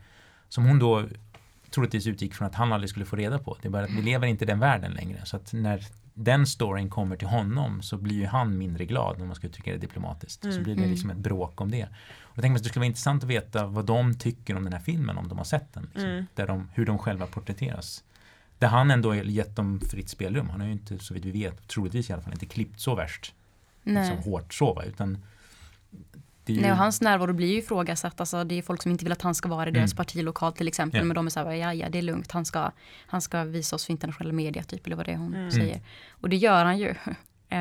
Som 0.49 0.65
hon 0.65 0.79
då 0.79 1.05
troligtvis 1.71 2.07
utgick 2.07 2.35
från 2.35 2.49
att 2.49 2.55
han 2.55 2.73
aldrig 2.73 2.91
skulle 2.91 3.05
få 3.07 3.17
reda 3.17 3.39
på. 3.39 3.57
Det 3.63 3.69
är 3.69 3.73
bara 3.73 3.85
att 3.85 3.91
vi 3.91 4.03
lever 4.03 4.27
inte 4.27 4.45
i 4.45 4.47
den 4.47 4.59
världen 4.61 4.93
längre. 4.93 5.21
Så 5.25 5.37
att 5.37 5.53
när 5.53 5.87
den 6.15 6.47
storyn 6.47 6.91
kommer 6.91 7.17
till 7.17 7.29
honom 7.29 7.83
så 7.83 7.97
blir 7.97 8.17
ju 8.17 8.27
han 8.27 8.59
mindre 8.59 8.85
glad 8.85 9.21
om 9.21 9.27
man 9.27 9.37
ska 9.37 9.47
uttrycka 9.47 9.71
det 9.73 9.79
diplomatiskt. 9.79 10.43
Så 10.43 10.49
Mm. 10.49 10.63
blir 10.63 10.75
det 10.75 10.81
Mm. 10.81 10.91
liksom 10.91 11.11
ett 11.11 11.17
bråk 11.17 11.61
om 11.61 11.71
det. 11.71 11.85
Och 12.21 12.37
jag 12.39 12.43
tänker 12.43 12.57
att 12.57 12.63
det 12.63 12.69
skulle 12.69 12.81
vara 12.81 12.87
intressant 12.87 13.23
att 13.25 13.31
veta 13.31 13.67
vad 13.67 13.85
de 13.85 14.15
tycker 14.15 14.57
om 14.57 14.65
den 14.65 14.73
här 14.73 14.81
filmen, 14.81 15.19
om 15.19 15.29
de 15.29 15.39
har 15.39 15.45
sett 15.45 15.73
den. 15.75 15.83
Liksom, 15.95 16.11
Mm. 16.11 16.27
där 16.35 16.47
de, 16.47 16.69
hur 16.75 16.87
de 16.87 16.99
själva 16.99 17.27
porträtteras. 17.27 18.05
Där 18.59 18.69
han 18.69 18.91
ändå 18.91 19.15
gett 19.15 19.57
dem 19.57 19.81
fritt 19.81 20.09
spelrum. 20.09 20.49
Han 20.51 20.61
har 20.61 20.67
ju 20.67 20.73
inte, 20.73 20.99
så 20.99 21.15
vitt 21.15 21.25
vi 21.25 21.31
vet, 21.31 21.69
troligtvis 21.69 22.11
i 22.11 22.13
alla 22.13 22.23
fall 22.23 22.33
inte 22.33 22.47
klippt 22.47 22.81
så 22.81 22.95
värst 22.95 23.35
Nej. 23.83 24.11
liksom, 24.11 24.33
hårt 24.33 24.55
så 24.55 24.73
va, 24.75 24.83
utan 24.85 25.19
ju, 26.47 26.61
Nej, 26.61 26.71
och 26.71 26.77
hans 26.77 27.01
närvaro 27.01 27.33
blir 27.33 27.47
ju 27.47 27.59
ifrågasatt. 27.59 28.21
Alltså, 28.21 28.45
det 28.45 28.55
är 28.55 28.63
folk 28.63 28.83
som 28.83 28.93
inte 28.93 29.05
vill 29.05 29.13
att 29.13 29.23
han 29.23 29.35
ska 29.35 29.49
vara 29.49 29.69
i 29.69 29.73
deras 29.73 29.93
Mm. 29.93 29.97
partilokal 29.97 30.53
till 30.53 30.69
exempel. 30.69 30.99
Ja. 31.01 31.05
Men 31.05 31.15
de 31.15 31.27
är 31.27 31.31
så 31.31 31.41
här, 31.41 31.53
ja, 31.53 31.75
ja 31.75 31.89
det 31.89 31.99
är 31.99 32.03
lugnt. 32.03 32.33
Han 32.33 32.45
ska, 32.45 32.71
han 33.07 33.21
ska 33.23 33.45
visa 33.45 33.77
oss 33.77 33.87
för 33.87 33.93
internationella 33.93 34.33
media 34.35 34.63
typ. 34.63 34.87
Eller 34.87 34.97
vad 34.97 35.07
det 35.07 35.13
är 35.13 35.17
hon 35.17 35.35
Mm. 35.35 35.51
säger. 35.53 35.81
Och 36.11 36.29
det 36.29 36.37
gör 36.37 36.65
han 36.65 36.79
ju. 36.79 36.95
Eh, 37.51 37.59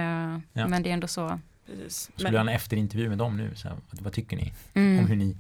Ja. 0.54 0.68
Men 0.68 0.84
det 0.84 0.90
är 0.90 0.94
ändå 0.94 1.08
så. 1.08 1.40
Precis. 1.66 2.02
skulle 2.16 2.24
Men, 2.32 2.34
ha 2.34 2.42
en 2.52 2.56
efterintervju 2.56 3.10
med 3.10 3.18
dem 3.18 3.38
nu, 3.38 3.56
så 3.56 3.68
här, 3.68 3.78
vad, 3.92 4.14
tycker 4.14 4.38
ni 4.38 4.54
Mm. 4.74 5.00
om 5.00 5.08
hur 5.08 5.16
ni 5.16 5.38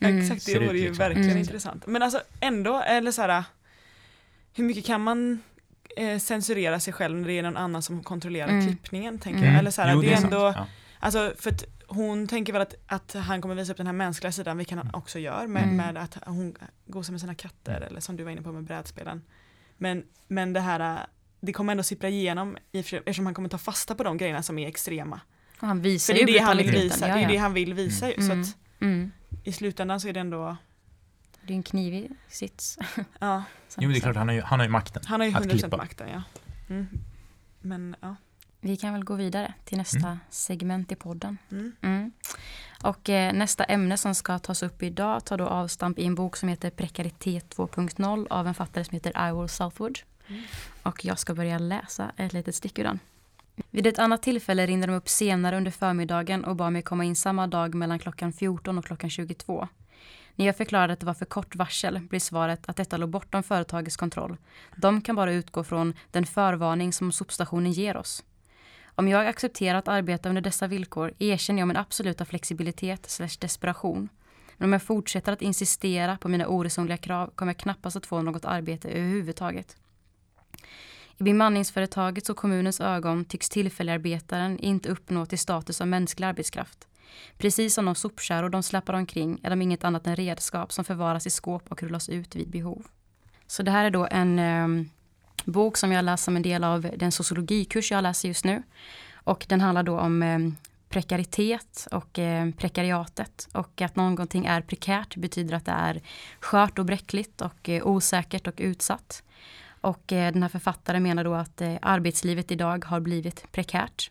Mm. 0.00 0.18
Exakt, 0.18 0.46
det 0.46 0.52
ut, 0.52 0.62
vore 0.68 0.78
ju 0.78 0.84
liksom. 0.84 0.98
verkligen 0.98 1.28
Mm. 1.30 1.38
intressant. 1.40 1.86
Men 1.86 2.02
alltså 2.02 2.20
ändå, 2.40 2.80
eller 2.86 3.12
så 3.12 3.22
här, 3.22 3.44
hur 4.54 4.64
mycket 4.64 4.84
kan 4.86 5.00
man 5.00 5.42
eh, 5.96 6.18
censurera 6.18 6.80
sig 6.80 6.92
själv 6.92 7.16
när 7.16 7.28
det 7.28 7.38
är 7.38 7.42
någon 7.42 7.56
annan 7.56 7.82
som 7.82 8.02
kontrollerar 8.02 8.48
Mm. 8.48 8.66
klippningen, 8.66 9.18
tänker 9.18 9.38
Mm. 9.40 9.50
jag. 9.52 9.58
Eller 9.58 9.70
så 9.70 9.82
här, 9.82 9.92
Jo, 9.94 10.00
det 10.00 10.12
är 10.12 10.16
sant. 10.16 10.24
ändå, 10.24 10.52
Ja. 10.56 10.66
alltså 10.98 11.32
för 11.38 11.50
att 11.50 11.64
hon 11.88 12.28
tänker 12.28 12.52
väl 12.52 12.62
att, 12.62 12.74
att 12.86 13.12
han 13.14 13.40
kommer 13.42 13.54
visa 13.54 13.72
upp 13.72 13.76
den 13.78 13.86
här 13.86 13.92
mänskliga 13.94 14.32
sidan, 14.32 14.58
vilket 14.58 14.78
han 14.78 14.94
också 14.94 15.18
gör, 15.18 15.46
med, 15.46 15.62
Mm. 15.62 15.76
med 15.76 15.96
att 15.96 16.18
hon 16.26 16.54
gosar 16.86 17.12
med 17.12 17.20
sina 17.20 17.34
katter, 17.34 17.80
eller 17.80 18.00
som 18.00 18.16
du 18.16 18.24
var 18.24 18.30
inne 18.30 18.42
på 18.42 18.52
med 18.52 18.64
brädspelen. 18.64 19.22
Men, 19.76 20.04
men 20.28 20.52
det 20.52 20.60
här, 20.60 21.06
det 21.40 21.52
kommer 21.52 21.70
ändå 21.72 21.82
sippra 21.82 22.08
igenom, 22.08 22.56
eftersom 22.72 23.26
han 23.26 23.34
kommer 23.34 23.48
ta 23.48 23.58
fasta 23.58 23.94
på 23.94 24.02
de 24.04 24.16
grejerna 24.18 24.42
som 24.42 24.58
är 24.58 24.68
extrema. 24.68 25.20
Och 25.60 25.66
han 25.66 25.82
visar 25.82 26.14
För 26.14 26.18
det 26.18 26.24
är 26.24 26.32
ju 26.32 26.38
det 26.38 26.44
han 26.44 26.56
vill 26.56 26.70
visa, 26.70 27.08
Ja, 27.08 27.14
det 27.14 27.22
är 27.22 27.28
det 27.28 27.36
han 27.36 27.52
vill 27.54 27.74
visa 27.74 28.08
ju, 28.08 28.14
Mm. 28.14 28.44
så 28.44 28.50
att 28.52 28.56
Mm. 28.80 29.10
i 29.44 29.52
slutändan 29.52 30.00
så 30.00 30.08
är 30.08 30.12
det 30.12 30.20
ändå 30.20 30.56
Det 31.46 31.52
är 31.52 31.56
en 31.56 31.62
knivig 31.62 32.10
sits. 32.28 32.78
Ja, 33.18 33.42
Jo, 33.78 33.90
det 33.90 33.96
är 33.98 34.00
klart, 34.00 34.16
han 34.16 34.28
har 34.28 34.34
ju, 34.34 34.40
han 34.40 34.58
har 34.60 34.66
ju 34.66 34.72
makten. 34.72 35.02
han 35.06 35.20
har 35.20 35.26
ju 35.28 35.34
Att 35.34 35.44
100% 35.44 35.48
klippa. 35.50 35.76
makten 35.76 36.08
ja. 36.08 36.22
Mm. 36.68 36.86
Men 37.60 37.96
ja. 38.00 38.16
Vi 38.60 38.76
kan 38.76 38.92
väl 38.92 39.04
gå 39.04 39.14
vidare 39.14 39.54
till 39.64 39.78
nästa 39.78 40.18
segment 40.30 40.92
i 40.92 40.94
podden. 40.94 41.38
Mm. 41.50 41.72
Mm. 41.80 42.12
Och 42.82 43.10
eh, 43.10 43.32
nästa 43.32 43.64
ämne 43.64 43.96
som 43.96 44.14
ska 44.14 44.38
tas 44.38 44.62
upp 44.62 44.82
idag 44.82 45.24
tar 45.24 45.38
då 45.38 45.46
avstamp 45.46 45.98
i 45.98 46.04
en 46.04 46.14
bok 46.14 46.36
som 46.36 46.48
heter 46.48 46.70
Prekaritet 46.70 47.56
2.0 47.56 48.26
av 48.30 48.46
en 48.48 48.54
författare 48.54 48.84
som 48.84 48.94
heter 48.94 49.28
Ivor 49.28 49.46
Southwood. 49.46 49.98
Mm. 50.28 50.42
Och 50.82 51.04
jag 51.04 51.18
ska 51.18 51.34
börja 51.34 51.58
läsa 51.58 52.12
ett 52.16 52.32
litet 52.32 52.54
stycke 52.54 52.80
ur 52.80 52.84
den. 52.86 52.98
Vid 53.70 53.86
ett 53.86 53.98
annat 53.98 54.22
tillfälle 54.22 54.66
ringde 54.66 54.86
de 54.86 54.92
upp 54.92 55.08
senare 55.08 55.56
under 55.56 55.70
förmiddagen 55.70 56.44
och 56.44 56.56
bad 56.56 56.72
mig 56.72 56.82
komma 56.82 57.04
in 57.04 57.16
samma 57.16 57.46
dag 57.46 57.74
mellan 57.74 57.98
klockan 57.98 58.32
14 58.32 58.78
och 58.78 58.84
klockan 58.84 59.10
22. 59.10 59.68
När 60.36 60.46
jag 60.46 60.56
förklarade 60.56 60.92
att 60.92 61.00
det 61.00 61.06
var 61.06 61.14
för 61.14 61.24
kort 61.24 61.56
varsel 61.56 62.00
blev 62.00 62.20
svaret 62.20 62.68
att 62.68 62.76
detta 62.76 62.96
låg 62.96 63.10
bortom 63.10 63.42
företagets 63.42 63.96
kontroll. 63.96 64.36
De 64.76 65.00
kan 65.00 65.16
bara 65.16 65.32
utgå 65.32 65.64
från 65.64 65.94
den 66.10 66.26
förvarning 66.26 66.92
som 66.92 67.12
sopstationen 67.12 67.72
ger 67.72 67.96
oss. 67.96 68.24
Om 68.96 69.08
jag 69.08 69.26
accepterar 69.26 69.78
att 69.78 69.88
arbeta 69.88 70.28
under 70.28 70.42
dessa 70.42 70.66
villkor 70.66 71.12
erkänner 71.18 71.60
jag 71.60 71.68
min 71.68 71.76
absoluta 71.76 72.24
flexibilitet 72.24 73.10
slash 73.10 73.36
desperation. 73.40 74.08
Men 74.56 74.68
om 74.68 74.72
jag 74.72 74.82
fortsätter 74.82 75.32
att 75.32 75.42
insistera 75.42 76.16
på 76.16 76.28
mina 76.28 76.46
oresonliga 76.46 76.96
krav 76.96 77.30
kommer 77.34 77.52
jag 77.52 77.58
knappast 77.58 77.96
att 77.96 78.06
få 78.06 78.22
något 78.22 78.44
arbete 78.44 78.88
överhuvudtaget. 78.88 79.76
I 81.18 81.22
bemanningsföretagets 81.22 82.30
och 82.30 82.36
kommunens 82.36 82.80
ögon 82.80 83.24
tycks 83.24 83.48
tillfälligarbetaren 83.48 84.58
inte 84.58 84.88
uppnå 84.88 85.26
till 85.26 85.38
status 85.38 85.80
av 85.80 85.86
mänsklig 85.88 86.26
arbetskraft. 86.26 86.88
Precis 87.38 87.74
som 87.74 87.84
de 87.84 87.94
sopkärror 87.94 88.48
de 88.48 88.62
släpar 88.62 88.94
omkring 88.94 89.40
är 89.42 89.50
de 89.50 89.62
inget 89.62 89.84
annat 89.84 90.06
än 90.06 90.16
redskap 90.16 90.72
som 90.72 90.84
förvaras 90.84 91.26
i 91.26 91.30
skåp 91.30 91.62
och 91.72 91.82
rullas 91.82 92.08
ut 92.08 92.36
vid 92.36 92.50
behov. 92.50 92.86
Så 93.46 93.62
det 93.62 93.70
här 93.70 93.84
är 93.84 93.90
då 93.90 94.08
en 94.10 94.38
eh, 94.38 94.86
bok 95.44 95.76
som 95.76 95.92
jag 95.92 96.04
läser 96.04 96.24
som 96.24 96.36
en 96.36 96.42
del 96.42 96.64
av 96.64 96.90
den 96.96 97.12
sociologikurs 97.12 97.90
jag 97.90 98.02
läser 98.02 98.28
just 98.28 98.44
nu. 98.44 98.62
Och 99.14 99.46
den 99.48 99.60
handlar 99.60 99.82
då 99.82 99.98
om 99.98 100.22
eh, 100.22 100.38
prekaritet 100.88 101.88
och 101.92 102.18
eh, 102.18 102.50
prekariatet. 102.50 103.48
Och 103.52 103.80
att 103.80 103.96
någonting 103.96 104.46
är 104.46 104.60
prekärt 104.60 105.16
betyder 105.16 105.56
att 105.56 105.64
det 105.64 105.72
är 105.72 106.00
skört 106.40 106.78
och 106.78 106.84
bräckligt 106.84 107.40
och 107.40 107.68
eh, 107.68 107.86
osäkert 107.86 108.46
och 108.46 108.54
utsatt. 108.56 109.22
Och 109.80 110.12
eh, 110.12 110.32
den 110.32 110.42
här 110.42 110.48
författaren 110.48 111.02
menar 111.02 111.24
då 111.24 111.34
att 111.34 111.60
eh, 111.60 111.74
arbetslivet 111.82 112.50
idag 112.50 112.84
har 112.84 113.00
blivit 113.00 113.52
prekärt. 113.52 114.10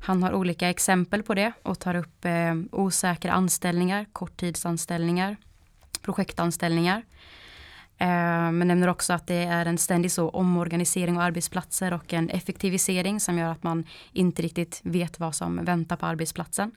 Han 0.00 0.22
har 0.22 0.32
olika 0.32 0.70
exempel 0.70 1.22
på 1.22 1.34
det 1.34 1.52
och 1.62 1.78
tar 1.78 1.94
upp 1.94 2.24
eh, 2.24 2.54
osäkra 2.72 3.32
anställningar, 3.32 4.06
korttidsanställningar, 4.12 5.36
projektanställningar. 6.02 7.02
Eh, 7.98 8.52
men 8.52 8.68
nämner 8.68 8.88
också 8.88 9.12
att 9.12 9.26
det 9.26 9.44
är 9.44 9.66
en 9.66 9.78
ständig 9.78 10.12
så 10.12 10.28
omorganisering 10.28 11.16
av 11.16 11.22
arbetsplatser 11.22 11.92
och 11.92 12.12
en 12.12 12.30
effektivisering 12.30 13.20
som 13.20 13.38
gör 13.38 13.52
att 13.52 13.62
man 13.62 13.84
inte 14.12 14.42
riktigt 14.42 14.80
vet 14.84 15.20
vad 15.20 15.34
som 15.34 15.64
väntar 15.64 15.96
på 15.96 16.06
arbetsplatsen. 16.06 16.70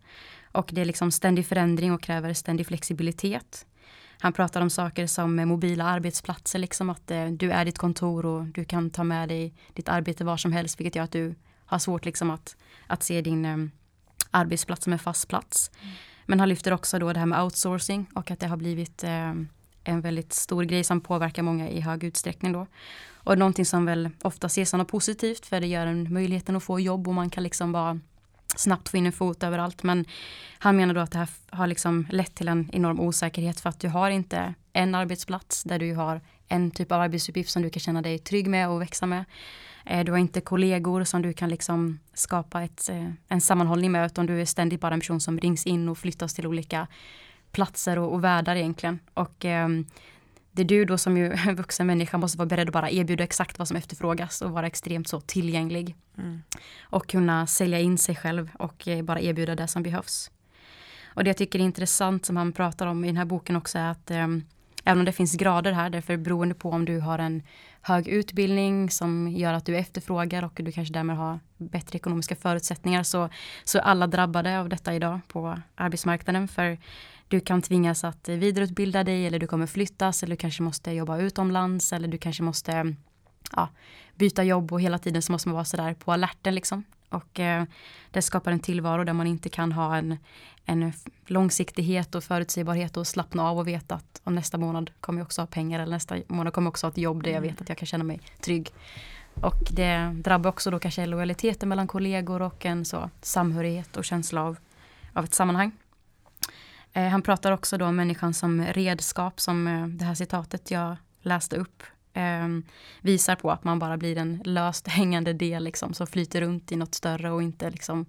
Och 0.52 0.70
det 0.74 0.82
är 0.82 0.86
liksom 0.86 1.12
ständig 1.12 1.46
förändring 1.46 1.94
och 1.94 2.02
kräver 2.02 2.34
ständig 2.34 2.68
flexibilitet. 2.68 3.66
Han 4.20 4.34
pratar 4.34 4.62
om 4.62 4.70
saker 4.70 5.08
som 5.08 5.36
mobila 5.36 5.84
arbetsplatser, 5.84 6.60
liksom 6.60 6.90
att 6.90 7.12
eh, 7.12 7.26
du 7.26 7.52
är 7.52 7.66
ditt 7.66 7.78
kontor 7.78 8.26
och 8.26 8.44
du 8.44 8.66
kan 8.66 8.90
ta 8.90 9.04
med 9.04 9.30
dig 9.30 9.54
ditt 9.74 9.90
arbete 9.90 10.24
var 10.24 10.38
som 10.38 10.52
helst, 10.52 10.80
vilket 10.80 10.96
gör 10.96 11.04
att 11.04 11.12
du 11.12 11.36
har 11.74 11.80
svårt 11.80 12.06
liksom 12.06 12.32
att, 12.32 12.56
att 12.88 13.04
se 13.04 13.22
din 13.22 13.46
eh, 13.46 13.58
arbetsplats 14.32 14.84
som 14.84 14.94
en 14.94 15.00
fast 15.00 15.28
plats. 15.28 15.72
Men 16.26 16.40
han 16.40 16.50
lyfter 16.50 16.74
också 16.74 17.00
då 17.00 17.14
det 17.14 17.20
här 17.20 17.26
med 17.26 17.44
outsourcing 17.44 18.06
och 18.16 18.32
att 18.32 18.40
det 18.40 18.48
har 18.48 18.58
blivit 18.58 19.04
eh, 19.04 19.34
en 19.84 20.02
väldigt 20.02 20.34
stor 20.34 20.64
grej 20.64 20.84
som 20.84 21.02
påverkar 21.02 21.44
många 21.44 21.70
i 21.70 21.82
hög 21.82 22.04
utsträckning 22.04 22.52
då. 22.52 22.68
Och 23.14 23.38
någonting 23.38 23.66
som 23.66 23.86
väl 23.86 24.10
ofta 24.22 24.48
ses 24.48 24.70
som 24.70 24.78
något 24.78 24.88
positivt 24.88 25.46
för 25.46 25.62
det 25.62 25.68
gör 25.68 25.88
en 25.88 26.14
möjligheten 26.14 26.56
att 26.56 26.64
få 26.64 26.80
jobb 26.80 27.08
och 27.08 27.14
man 27.14 27.30
kan 27.30 27.44
liksom 27.44 27.72
bara 27.72 28.00
snabbt 28.56 28.90
få 28.90 28.98
in 28.98 29.06
en 29.06 29.12
fot 29.12 29.44
överallt. 29.44 29.84
Men 29.84 30.06
han 30.60 30.76
menar 30.76 30.94
då 30.94 31.02
att 31.02 31.12
det 31.12 31.18
här 31.18 31.30
har 31.50 31.68
liksom 31.68 32.08
lett 32.10 32.36
till 32.36 32.48
en 32.48 32.70
enorm 32.74 33.00
osäkerhet 33.00 33.60
för 33.60 33.70
att 33.70 33.80
du 33.80 33.88
har 33.88 34.10
inte 34.10 34.54
en 34.74 34.96
arbetsplats 34.96 35.64
där 35.64 35.80
du 35.80 35.96
har 35.96 36.22
en 36.48 36.72
typ 36.72 36.92
av 36.92 37.02
arbetsuppgift 37.02 37.50
som 37.50 37.62
du 37.62 37.70
kan 37.70 37.80
känna 37.80 38.02
dig 38.02 38.20
trygg 38.20 38.48
med 38.48 38.70
och 38.70 38.82
växa 38.82 39.06
med. 39.06 39.26
Eh, 39.86 40.04
Du 40.06 40.12
har 40.12 40.20
inte 40.20 40.42
kollegor 40.42 41.04
som 41.04 41.22
du 41.22 41.34
kan 41.34 41.50
liksom 41.50 42.00
skapa 42.14 42.64
ett, 42.64 42.90
eh, 42.90 43.10
en 43.28 43.42
sammanhållning 43.42 43.92
med 43.92 44.06
utan 44.06 44.26
du 44.26 44.42
är 44.42 44.46
ständigt 44.46 44.82
bara 44.82 44.94
en 44.94 45.00
person 45.00 45.22
som 45.22 45.40
rings 45.40 45.66
in 45.66 45.90
och 45.90 45.98
flyttas 45.98 46.34
till 46.34 46.48
olika 46.48 46.88
platser 47.52 48.00
och, 48.00 48.14
och 48.14 48.24
världar 48.24 48.56
egentligen. 48.56 49.00
Och 49.14 49.46
ehm, 49.46 49.86
det 50.52 50.62
är 50.62 50.66
du 50.66 50.86
då 50.86 50.98
som 50.98 51.18
ju 51.18 51.30
vuxen 51.56 51.88
människa 51.88 52.18
måste 52.18 52.38
vara 52.38 52.46
beredd 52.46 52.68
att 52.68 52.74
bara 52.74 52.92
erbjuda 52.92 53.24
exakt 53.24 53.60
vad 53.60 53.68
som 53.68 53.78
efterfrågas 53.78 54.42
och 54.42 54.52
vara 54.52 54.68
extremt 54.68 55.08
så 55.08 55.20
tillgänglig. 55.20 55.96
Mm. 56.18 56.42
Och 56.82 57.08
kunna 57.08 57.48
sälja 57.48 57.80
in 57.80 57.98
sig 57.98 58.16
själv 58.16 58.50
och 58.60 58.88
eh, 58.88 59.02
bara 59.04 59.22
erbjuda 59.22 59.56
det 59.56 59.68
som 59.68 59.84
behövs. 59.84 60.32
Och 61.06 61.24
det 61.24 61.30
jag 61.30 61.38
tycker 61.38 61.60
är 61.60 61.64
intressant 61.64 62.26
som 62.26 62.38
han 62.38 62.52
pratar 62.52 62.88
om 62.88 63.04
i 63.04 63.08
den 63.08 63.18
här 63.18 63.26
boken 63.26 63.56
också 63.56 63.78
är 63.78 63.92
att 63.92 64.12
eh, 64.12 64.28
även 64.84 65.00
om 65.00 65.06
det 65.06 65.12
finns 65.12 65.36
grader 65.36 65.72
här, 65.72 65.90
därför 65.90 66.18
beroende 66.18 66.56
på 66.56 66.70
om 66.70 66.86
du 66.86 67.00
har 67.00 67.20
en 67.20 67.44
hög 67.86 68.08
utbildning 68.08 68.90
som 68.90 69.28
gör 69.28 69.54
att 69.54 69.66
du 69.66 69.78
efterfrågar 69.78 70.44
och 70.44 70.60
du 70.64 70.72
kanske 70.72 70.94
därmed 70.94 71.18
har 71.18 71.40
bättre 71.58 71.98
ekonomiska 71.98 72.36
förutsättningar 72.36 73.04
så, 73.04 73.30
så 73.64 73.78
är 73.78 73.82
alla 73.82 74.08
drabbade 74.08 74.60
av 74.60 74.70
detta 74.70 74.94
idag 74.94 75.20
på 75.28 75.58
arbetsmarknaden. 75.76 76.48
För 76.48 76.78
du 77.28 77.40
kan 77.40 77.62
tvingas 77.62 78.04
att 78.04 78.30
vidareutbilda 78.30 79.04
dig 79.04 79.28
eller 79.28 79.40
du 79.40 79.48
kommer 79.48 79.68
flyttas 79.68 80.24
eller 80.24 80.36
du 80.36 80.38
kanske 80.38 80.64
måste 80.64 80.92
jobba 80.92 81.18
utomlands 81.18 81.94
eller 81.94 82.08
du 82.08 82.18
kanske 82.18 82.44
måste 82.44 82.96
ja, 83.56 83.70
byta 84.16 84.44
jobb 84.44 84.74
och 84.74 84.82
hela 84.82 84.98
tiden 84.98 85.22
så 85.22 85.32
måste 85.32 85.48
man 85.50 85.54
vara 85.54 85.66
sådär 85.66 85.94
på 85.94 86.12
alerten 86.12 86.56
liksom. 86.56 86.84
Och 87.14 87.40
eh, 87.40 87.64
det 88.12 88.22
skapar 88.22 88.52
en 88.52 88.60
tillvaro 88.60 89.04
där 89.04 89.14
man 89.14 89.28
inte 89.28 89.50
kan 89.50 89.72
ha 89.72 89.96
en, 89.96 90.18
en 90.66 90.94
långsiktighet 91.26 92.16
och 92.16 92.24
förutsägbarhet 92.24 92.98
och 92.98 93.08
slappna 93.08 93.50
av 93.50 93.60
och 93.60 93.68
veta 93.68 93.96
att 93.96 94.22
om 94.24 94.36
nästa 94.36 94.58
månad 94.58 94.92
kommer 95.00 95.20
jag 95.20 95.26
också 95.26 95.42
ha 95.42 95.48
pengar 95.48 95.80
eller 95.80 95.92
nästa 95.92 96.16
månad 96.28 96.54
kommer 96.54 96.66
jag 96.66 96.72
också 96.72 96.88
ha 96.88 96.92
ett 96.92 96.98
jobb 96.98 97.24
där 97.24 97.32
jag 97.32 97.42
vet 97.42 97.62
att 97.62 97.70
jag 97.70 97.78
kan 97.78 97.86
känna 97.86 98.04
mig 98.04 98.22
trygg. 98.42 98.70
Och 99.42 99.68
det 99.72 100.16
drabbar 100.16 100.50
också 100.50 100.72
då 100.72 100.80
kanske 100.80 101.06
lojaliteten 101.06 101.70
mellan 101.70 101.88
kollegor 101.88 102.42
och 102.42 102.66
en 102.66 102.86
så 102.86 103.10
samhörighet 103.22 103.98
och 103.98 104.06
känsla 104.06 104.44
av, 104.44 104.58
av 105.14 105.24
ett 105.24 105.34
sammanhang. 105.34 105.72
Eh, 106.94 107.08
han 107.08 107.22
pratar 107.22 107.52
också 107.52 107.78
då 107.78 107.86
om 107.86 107.96
människan 107.96 108.34
som 108.34 108.66
redskap 108.66 109.40
som 109.40 109.68
eh, 109.68 109.88
det 109.88 110.06
här 110.06 110.16
citatet 110.16 110.72
jag 110.72 110.96
läste 111.22 111.56
upp 111.56 111.84
eh, 112.14 112.48
visar 113.02 113.36
på 113.36 113.52
att 113.52 113.64
man 113.64 113.80
bara 113.80 113.98
blir 113.98 114.18
en 114.18 114.42
löst 114.46 114.88
hängande 114.88 115.34
del 115.34 115.64
liksom, 115.64 115.94
som 115.94 116.08
flyter 116.08 116.42
runt 116.42 116.72
i 116.72 116.76
något 116.76 116.96
större 116.96 117.32
och 117.32 117.44
inte 117.44 117.70
liksom, 117.70 118.06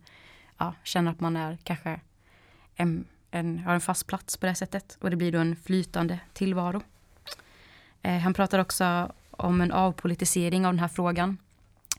ja, 0.58 0.74
känner 0.82 1.10
att 1.10 1.20
man 1.20 1.36
är 1.36 1.58
kanske 1.62 2.00
en, 2.76 3.04
en, 3.30 3.58
har 3.58 3.74
en 3.74 3.80
fast 3.80 4.06
plats 4.06 4.36
på 4.36 4.46
det 4.46 4.54
sättet. 4.54 4.98
Och 5.00 5.10
det 5.10 5.16
blir 5.16 5.32
då 5.32 5.38
en 5.38 5.56
flytande 5.56 6.20
tillvaro. 6.32 6.82
Eh, 8.02 8.18
han 8.18 8.34
pratar 8.34 8.58
också 8.58 9.12
om 9.30 9.60
en 9.60 9.72
avpolitisering 9.72 10.66
av 10.66 10.72
den 10.72 10.80
här 10.80 10.88
frågan. 10.88 11.38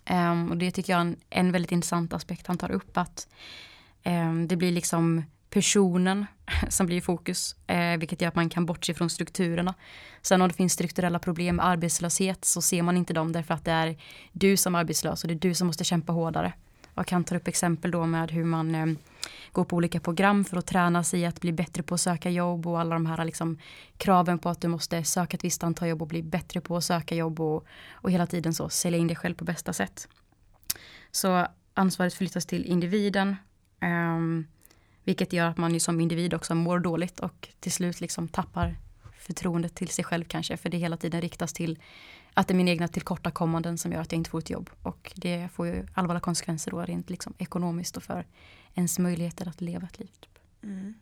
Eh, 0.06 0.50
och 0.50 0.58
det 0.58 0.72
tycker 0.72 0.94
jag 0.94 0.98
är 0.98 1.06
en, 1.06 1.18
en 1.30 1.52
väldigt 1.52 1.72
intressant 1.72 2.13
aspekt 2.13 2.48
han 2.48 2.58
tar 2.58 2.72
upp. 2.72 2.98
Att 2.98 3.28
ehm, 4.04 4.48
det 4.48 4.56
blir 4.56 4.72
liksom 4.72 5.24
personen 5.56 6.26
som 6.70 6.86
blir 6.86 6.98
i 6.98 7.02
fokus, 7.02 7.56
eh, 7.68 7.98
vilket 7.98 8.22
gör 8.22 8.28
att 8.28 8.36
man 8.36 8.50
kan 8.50 8.65
bortse 8.65 8.94
från 8.94 9.10
strukturerna. 9.10 9.73
Sen 10.21 10.42
om 10.42 10.48
det 10.48 10.54
finns 10.54 10.73
strukturella 10.73 11.19
problem 11.19 11.56
med 11.56 11.65
arbetslöshet 11.65 12.46
så 12.46 12.62
ser 12.62 12.82
man 12.82 12.98
inte 12.98 13.13
dem 13.13 13.32
därför 13.32 13.54
att 13.54 13.65
det 13.65 13.71
är 13.71 13.98
du 14.32 14.58
som 14.58 14.75
är 14.75 14.79
arbetslös 14.79 15.23
och 15.23 15.27
det 15.27 15.34
är 15.34 15.40
du 15.50 15.54
som 15.54 15.67
måste 15.67 15.84
kämpa 15.84 16.13
hårdare. 16.13 16.54
Och 16.94 17.12
han 17.12 17.23
tar 17.23 17.36
upp 17.36 17.48
exempel 17.48 17.92
då 17.92 18.06
med 18.06 18.32
hur 18.32 18.44
man 18.44 18.75
eh, 18.75 18.86
går 19.52 19.63
på 19.63 19.75
olika 19.75 20.00
program 20.00 20.46
för 20.46 20.58
att 20.58 20.65
träna 20.65 21.04
sig 21.04 21.19
i 21.19 21.25
att 21.25 21.42
bli 21.42 21.52
bättre 21.52 21.84
på 21.84 21.96
att 21.96 22.02
söka 22.02 22.29
jobb 22.29 22.67
och 22.67 22.79
alla 22.79 22.96
de 22.96 23.06
här 23.06 23.25
liksom, 23.25 23.58
kraven 23.98 24.40
på 24.40 24.50
att 24.50 24.62
du 24.62 24.67
måste 24.67 25.04
söka 25.04 25.38
ett 25.38 25.44
visst 25.44 25.63
antal 25.63 25.88
jobb 25.88 26.02
och 26.02 26.08
bli 26.08 26.23
bättre 26.23 26.62
på 26.62 26.77
att 26.77 26.84
söka 26.84 27.15
jobb 27.15 27.42
och, 27.42 27.65
och 27.92 28.12
hela 28.12 28.27
tiden 28.27 28.54
så 28.54 28.69
sälja 28.69 29.00
in 29.00 29.08
dig 29.08 29.15
själv 29.15 29.36
på 29.36 29.44
bästa 29.46 29.73
sätt. 29.73 30.08
Så 31.12 31.48
ansvaret 31.73 32.13
flyttas 32.13 32.46
till 32.46 32.65
individen. 32.65 33.36
ehm, 33.79 34.46
vilket 35.06 35.33
gör 35.33 35.47
att 35.47 35.58
man 35.58 35.73
ju 35.73 35.79
som 35.79 36.01
individ 36.01 36.33
också 36.33 36.56
mår 36.56 36.79
dåligt 36.79 37.19
och 37.19 37.49
till 37.60 37.71
slut 37.71 38.01
liksom 38.01 38.27
tappar 38.27 38.75
förtroendet 39.17 39.75
till 39.75 39.87
sig 39.87 40.06
själv 40.06 40.23
kanske. 40.23 40.58
För 40.58 40.69
det 40.69 40.77
hela 40.77 40.97
tiden 40.97 41.21
riktas 41.21 41.53
till 41.53 41.79
att 42.33 42.47
det 42.47 42.53
är 42.53 42.56
mina 42.56 42.71
egna 42.71 42.87
tillkortakommanden 42.87 43.77
som 43.77 43.91
gör 43.91 44.01
att 44.01 44.12
jag 44.12 44.19
inte 44.19 44.29
får 44.29 44.39
ett 44.39 44.49
jobb. 44.49 44.69
Och 44.81 45.13
det 45.15 45.49
får 45.53 45.67
ju 45.67 45.85
allvarliga 45.93 46.21
konsekvenser 46.21 46.71
då 46.71 46.81
rent 46.81 47.10
liksom 47.10 47.33
ekonomiskt 47.37 47.97
och 47.97 48.03
för 48.03 48.25
ens 48.73 48.99
möjligheter 48.99 49.47
att 49.47 49.62
leva 49.62 49.87
ett 49.87 49.99
liv. 49.99 50.10
Typ. 50.19 50.39
Mm. 50.63 50.93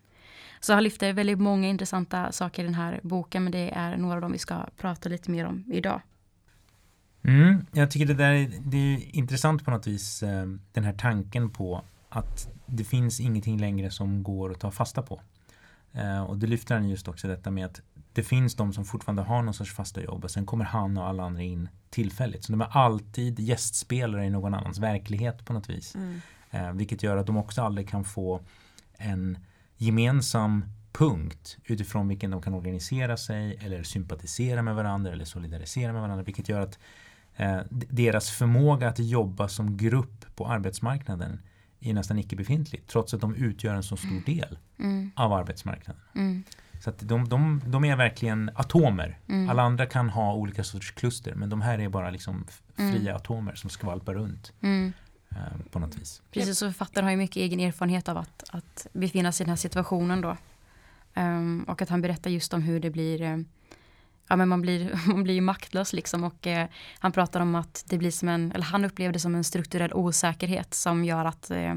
Så 0.60 0.72
han 0.72 0.84
lyfter 0.84 1.12
väldigt 1.12 1.38
många 1.38 1.68
intressanta 1.68 2.32
saker 2.32 2.62
i 2.62 2.66
den 2.66 2.74
här 2.74 3.00
boken 3.02 3.42
men 3.42 3.52
det 3.52 3.70
är 3.70 3.96
några 3.96 4.14
av 4.14 4.20
dem 4.20 4.32
vi 4.32 4.38
ska 4.38 4.66
prata 4.76 5.08
lite 5.08 5.30
mer 5.30 5.46
om 5.46 5.64
idag. 5.72 6.00
Mm, 7.22 7.66
jag 7.72 7.90
tycker 7.90 8.06
det 8.06 8.14
där 8.14 8.32
är, 8.32 8.52
det 8.64 8.76
är 8.76 9.16
intressant 9.16 9.64
på 9.64 9.70
något 9.70 9.86
vis 9.86 10.22
eh, 10.22 10.46
den 10.72 10.84
här 10.84 10.92
tanken 10.92 11.50
på 11.50 11.84
att 12.16 12.48
det 12.66 12.84
finns 12.84 13.20
ingenting 13.20 13.58
längre 13.58 13.90
som 13.90 14.22
går 14.22 14.50
att 14.50 14.60
ta 14.60 14.70
fasta 14.70 15.02
på. 15.02 15.20
Eh, 15.92 16.22
och 16.22 16.38
det 16.38 16.46
lyfter 16.46 16.74
han 16.74 16.88
just 16.88 17.08
också 17.08 17.28
detta 17.28 17.50
med 17.50 17.66
att 17.66 17.80
det 18.12 18.22
finns 18.22 18.54
de 18.54 18.72
som 18.72 18.84
fortfarande 18.84 19.22
har 19.22 19.42
någon 19.42 19.54
sorts 19.54 19.74
fasta 19.74 20.02
jobb 20.02 20.24
och 20.24 20.30
sen 20.30 20.46
kommer 20.46 20.64
han 20.64 20.96
och 20.98 21.06
alla 21.06 21.22
andra 21.22 21.42
in 21.42 21.68
tillfälligt. 21.90 22.44
Så 22.44 22.52
de 22.52 22.60
är 22.60 22.68
alltid 22.70 23.40
gästspelare 23.40 24.26
i 24.26 24.30
någon 24.30 24.54
annans 24.54 24.78
verklighet 24.78 25.44
på 25.44 25.52
något 25.52 25.70
vis. 25.70 25.94
Mm. 25.94 26.20
Eh, 26.50 26.72
vilket 26.72 27.02
gör 27.02 27.16
att 27.16 27.26
de 27.26 27.36
också 27.36 27.62
aldrig 27.62 27.88
kan 27.88 28.04
få 28.04 28.40
en 28.92 29.38
gemensam 29.76 30.64
punkt 30.92 31.58
utifrån 31.64 32.08
vilken 32.08 32.30
de 32.30 32.42
kan 32.42 32.54
organisera 32.54 33.16
sig 33.16 33.58
eller 33.60 33.82
sympatisera 33.82 34.62
med 34.62 34.74
varandra 34.74 35.12
eller 35.12 35.24
solidarisera 35.24 35.92
med 35.92 36.02
varandra. 36.02 36.24
Vilket 36.24 36.48
gör 36.48 36.60
att 36.60 36.78
eh, 37.36 37.60
deras 37.70 38.30
förmåga 38.30 38.88
att 38.88 38.98
jobba 38.98 39.48
som 39.48 39.76
grupp 39.76 40.36
på 40.36 40.46
arbetsmarknaden 40.46 41.40
är 41.84 41.94
nästan 41.94 42.18
icke 42.18 42.36
befintlig 42.36 42.86
trots 42.86 43.14
att 43.14 43.20
de 43.20 43.34
utgör 43.34 43.74
en 43.74 43.82
så 43.82 43.96
stor 43.96 44.22
del 44.26 44.58
Mm. 44.78 45.10
av 45.16 45.32
arbetsmarknaden. 45.32 46.02
Mm. 46.14 46.44
Så 46.80 46.90
att 46.90 46.98
de, 46.98 47.28
de, 47.28 47.60
de 47.66 47.84
är 47.84 47.96
verkligen 47.96 48.50
atomer. 48.54 49.18
Mm. 49.28 49.50
Alla 49.50 49.62
andra 49.62 49.86
kan 49.86 50.10
ha 50.10 50.34
olika 50.34 50.64
sorters 50.64 50.90
kluster 50.92 51.34
men 51.34 51.50
de 51.50 51.60
här 51.60 51.78
är 51.78 51.88
bara 51.88 52.10
liksom 52.10 52.46
Mm. 52.78 52.92
fria 52.92 53.16
atomer 53.16 53.54
som 53.54 53.70
skvalpar 53.70 54.14
runt 54.14 54.52
Mm. 54.60 54.92
eh, 55.30 55.36
på 55.70 55.78
något 55.78 55.96
vis. 55.98 56.22
Precis, 56.30 56.58
så 56.58 56.66
författaren 56.66 57.04
har 57.04 57.10
ju 57.10 57.16
mycket 57.16 57.36
egen 57.36 57.60
erfarenhet 57.60 58.08
av 58.08 58.16
att, 58.16 58.44
att 58.50 58.86
befinna 58.92 59.32
sig 59.32 59.44
i 59.44 59.46
den 59.46 59.50
här 59.50 59.56
situationen 59.56 60.20
då. 60.20 60.36
Ehm, 61.14 61.64
och 61.68 61.82
att 61.82 61.88
han 61.88 62.02
berättar 62.02 62.30
just 62.30 62.54
om 62.54 62.62
hur 62.62 62.80
det 62.80 62.90
blir, 62.90 63.22
eh, 63.22 63.36
ja 64.28 64.36
men 64.36 64.48
man 64.48 64.60
blir, 64.60 65.00
man 65.08 65.24
blir 65.24 65.34
ju 65.34 65.40
maktlös 65.40 65.92
liksom 65.92 66.24
och 66.24 66.46
eh, 66.46 66.68
han 66.98 67.12
pratar 67.12 67.40
om 67.40 67.54
att 67.54 67.84
det 67.88 67.98
blir 67.98 68.10
som 68.10 68.28
en, 68.28 68.52
eller 68.52 68.64
han 68.64 68.84
upplever 68.84 69.12
det 69.12 69.18
som 69.18 69.34
en 69.34 69.44
strukturell 69.44 69.92
osäkerhet 69.92 70.74
som 70.74 71.04
gör 71.04 71.24
att 71.24 71.50
eh, 71.50 71.74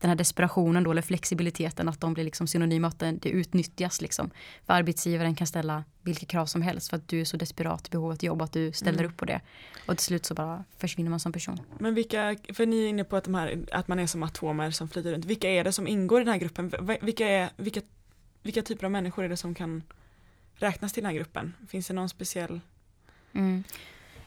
den 0.00 0.10
här 0.10 0.14
desperationen 0.14 0.84
då, 0.84 0.90
eller 0.90 1.02
flexibiliteten, 1.02 1.88
att 1.88 2.00
de 2.00 2.14
blir 2.14 2.24
liksom 2.24 2.46
synonyma, 2.46 2.88
att 2.88 2.98
det, 2.98 3.28
utnyttjas 3.28 4.00
liksom. 4.00 4.30
För 4.66 4.72
arbetsgivaren 4.74 5.34
kan 5.34 5.46
ställa 5.46 5.84
vilka 6.02 6.26
krav 6.26 6.46
som 6.46 6.62
helst 6.62 6.90
för 6.90 6.96
att 6.96 7.08
du 7.08 7.20
är 7.20 7.24
så 7.24 7.36
desperat 7.36 7.86
i 7.86 7.90
behov 7.90 8.06
av 8.06 8.12
ett 8.12 8.22
jobb 8.22 8.42
att 8.42 8.52
du 8.52 8.72
ställer 8.72 8.98
Mm. 8.98 9.10
upp 9.10 9.16
på 9.16 9.24
det. 9.24 9.40
Och 9.86 9.96
till 9.96 10.06
slut 10.06 10.26
så 10.26 10.34
bara 10.34 10.64
försvinner 10.78 11.10
man 11.10 11.20
som 11.20 11.32
person. 11.32 11.60
Men 11.78 11.94
vilka, 11.94 12.36
för 12.54 12.66
ni 12.66 12.84
är 12.84 12.88
inne 12.88 13.04
på 13.04 13.16
att, 13.16 13.24
de 13.24 13.34
här, 13.34 13.66
att 13.72 13.88
man 13.88 13.98
är 13.98 14.06
som 14.06 14.22
atomer 14.22 14.70
som 14.70 14.88
flyter 14.88 15.12
runt. 15.12 15.24
Vilka 15.24 15.48
är 15.50 15.64
det 15.64 15.72
som 15.72 15.86
ingår 15.86 16.20
i 16.20 16.24
den 16.24 16.32
här 16.32 16.40
gruppen? 16.40 16.72
Vilka, 17.02 17.28
är, 17.28 17.50
vilka, 17.56 17.80
vilka 18.42 18.62
typer 18.62 18.84
av 18.84 18.90
människor 18.90 19.24
är 19.24 19.28
det 19.28 19.36
som 19.36 19.54
kan 19.54 19.82
räknas 20.62 20.92
till 20.92 21.02
den 21.02 21.10
här 21.10 21.18
gruppen? 21.18 21.54
Finns 21.68 21.86
det 21.86 21.94
någon 21.94 22.08
speciell? 22.08 22.60
Mm. 23.32 23.64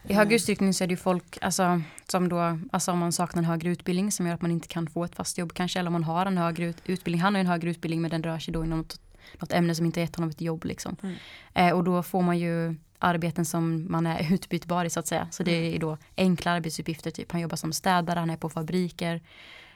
I 0.08 0.14
högre 0.14 0.36
utsträckning 0.36 0.74
så 0.74 0.84
är 0.84 0.88
det 0.88 0.92
ju 0.92 0.98
folk 0.98 1.38
alltså, 1.42 1.82
som 2.08 2.30
då, 2.30 2.60
alltså 2.72 2.92
om 2.92 3.00
man 3.00 3.12
saknar 3.12 3.42
en 3.42 3.46
högre 3.46 3.70
utbildning 3.70 4.12
som 4.12 4.28
gör 4.28 4.34
att 4.34 4.42
man 4.42 4.52
inte 4.52 4.68
kan 4.68 4.88
få 4.88 5.04
ett 5.04 5.16
fast 5.16 5.38
jobb 5.38 5.54
kanske, 5.54 5.80
eller 5.80 5.88
om 5.88 5.94
man 5.94 6.04
har 6.04 6.26
en 6.26 6.38
högre 6.38 6.66
ut, 6.66 6.78
utbildning, 6.86 7.22
han 7.22 7.34
har 7.34 7.40
ju 7.40 7.42
en 7.42 7.52
högre 7.52 7.70
utbildning 7.70 8.02
men 8.02 8.12
den 8.12 8.24
rör 8.24 8.40
sig 8.40 8.54
då 8.54 8.66
inom 8.66 8.78
något, 8.78 9.02
något 9.40 9.52
ämne 9.52 9.76
som 9.76 9.86
inte 9.86 10.00
gett 10.00 10.16
honom 10.16 10.30
ett 10.30 10.42
jobb 10.42 10.66
liksom. 10.66 10.96
Mm. 11.04 11.16
Eh, 11.54 11.74
och 11.74 11.84
då 11.84 12.04
får 12.04 12.22
man 12.22 12.40
ju 12.40 12.76
arbeten 13.00 13.46
som 13.46 13.92
man 13.92 14.08
är 14.08 14.34
utbytbar 14.34 14.86
i 14.86 14.90
så 14.90 15.00
att 15.00 15.08
säga. 15.08 15.28
Så 15.32 15.44
det 15.44 15.76
är 15.76 15.80
då 15.80 15.98
enkla 16.18 16.52
arbetsuppgifter, 16.52 17.12
typ 17.12 17.32
han 17.32 17.42
jobbar 17.42 17.58
som 17.58 17.74
städare, 17.74 18.20
han 18.20 18.30
är 18.30 18.38
på 18.38 18.50
fabriker. 18.50 19.22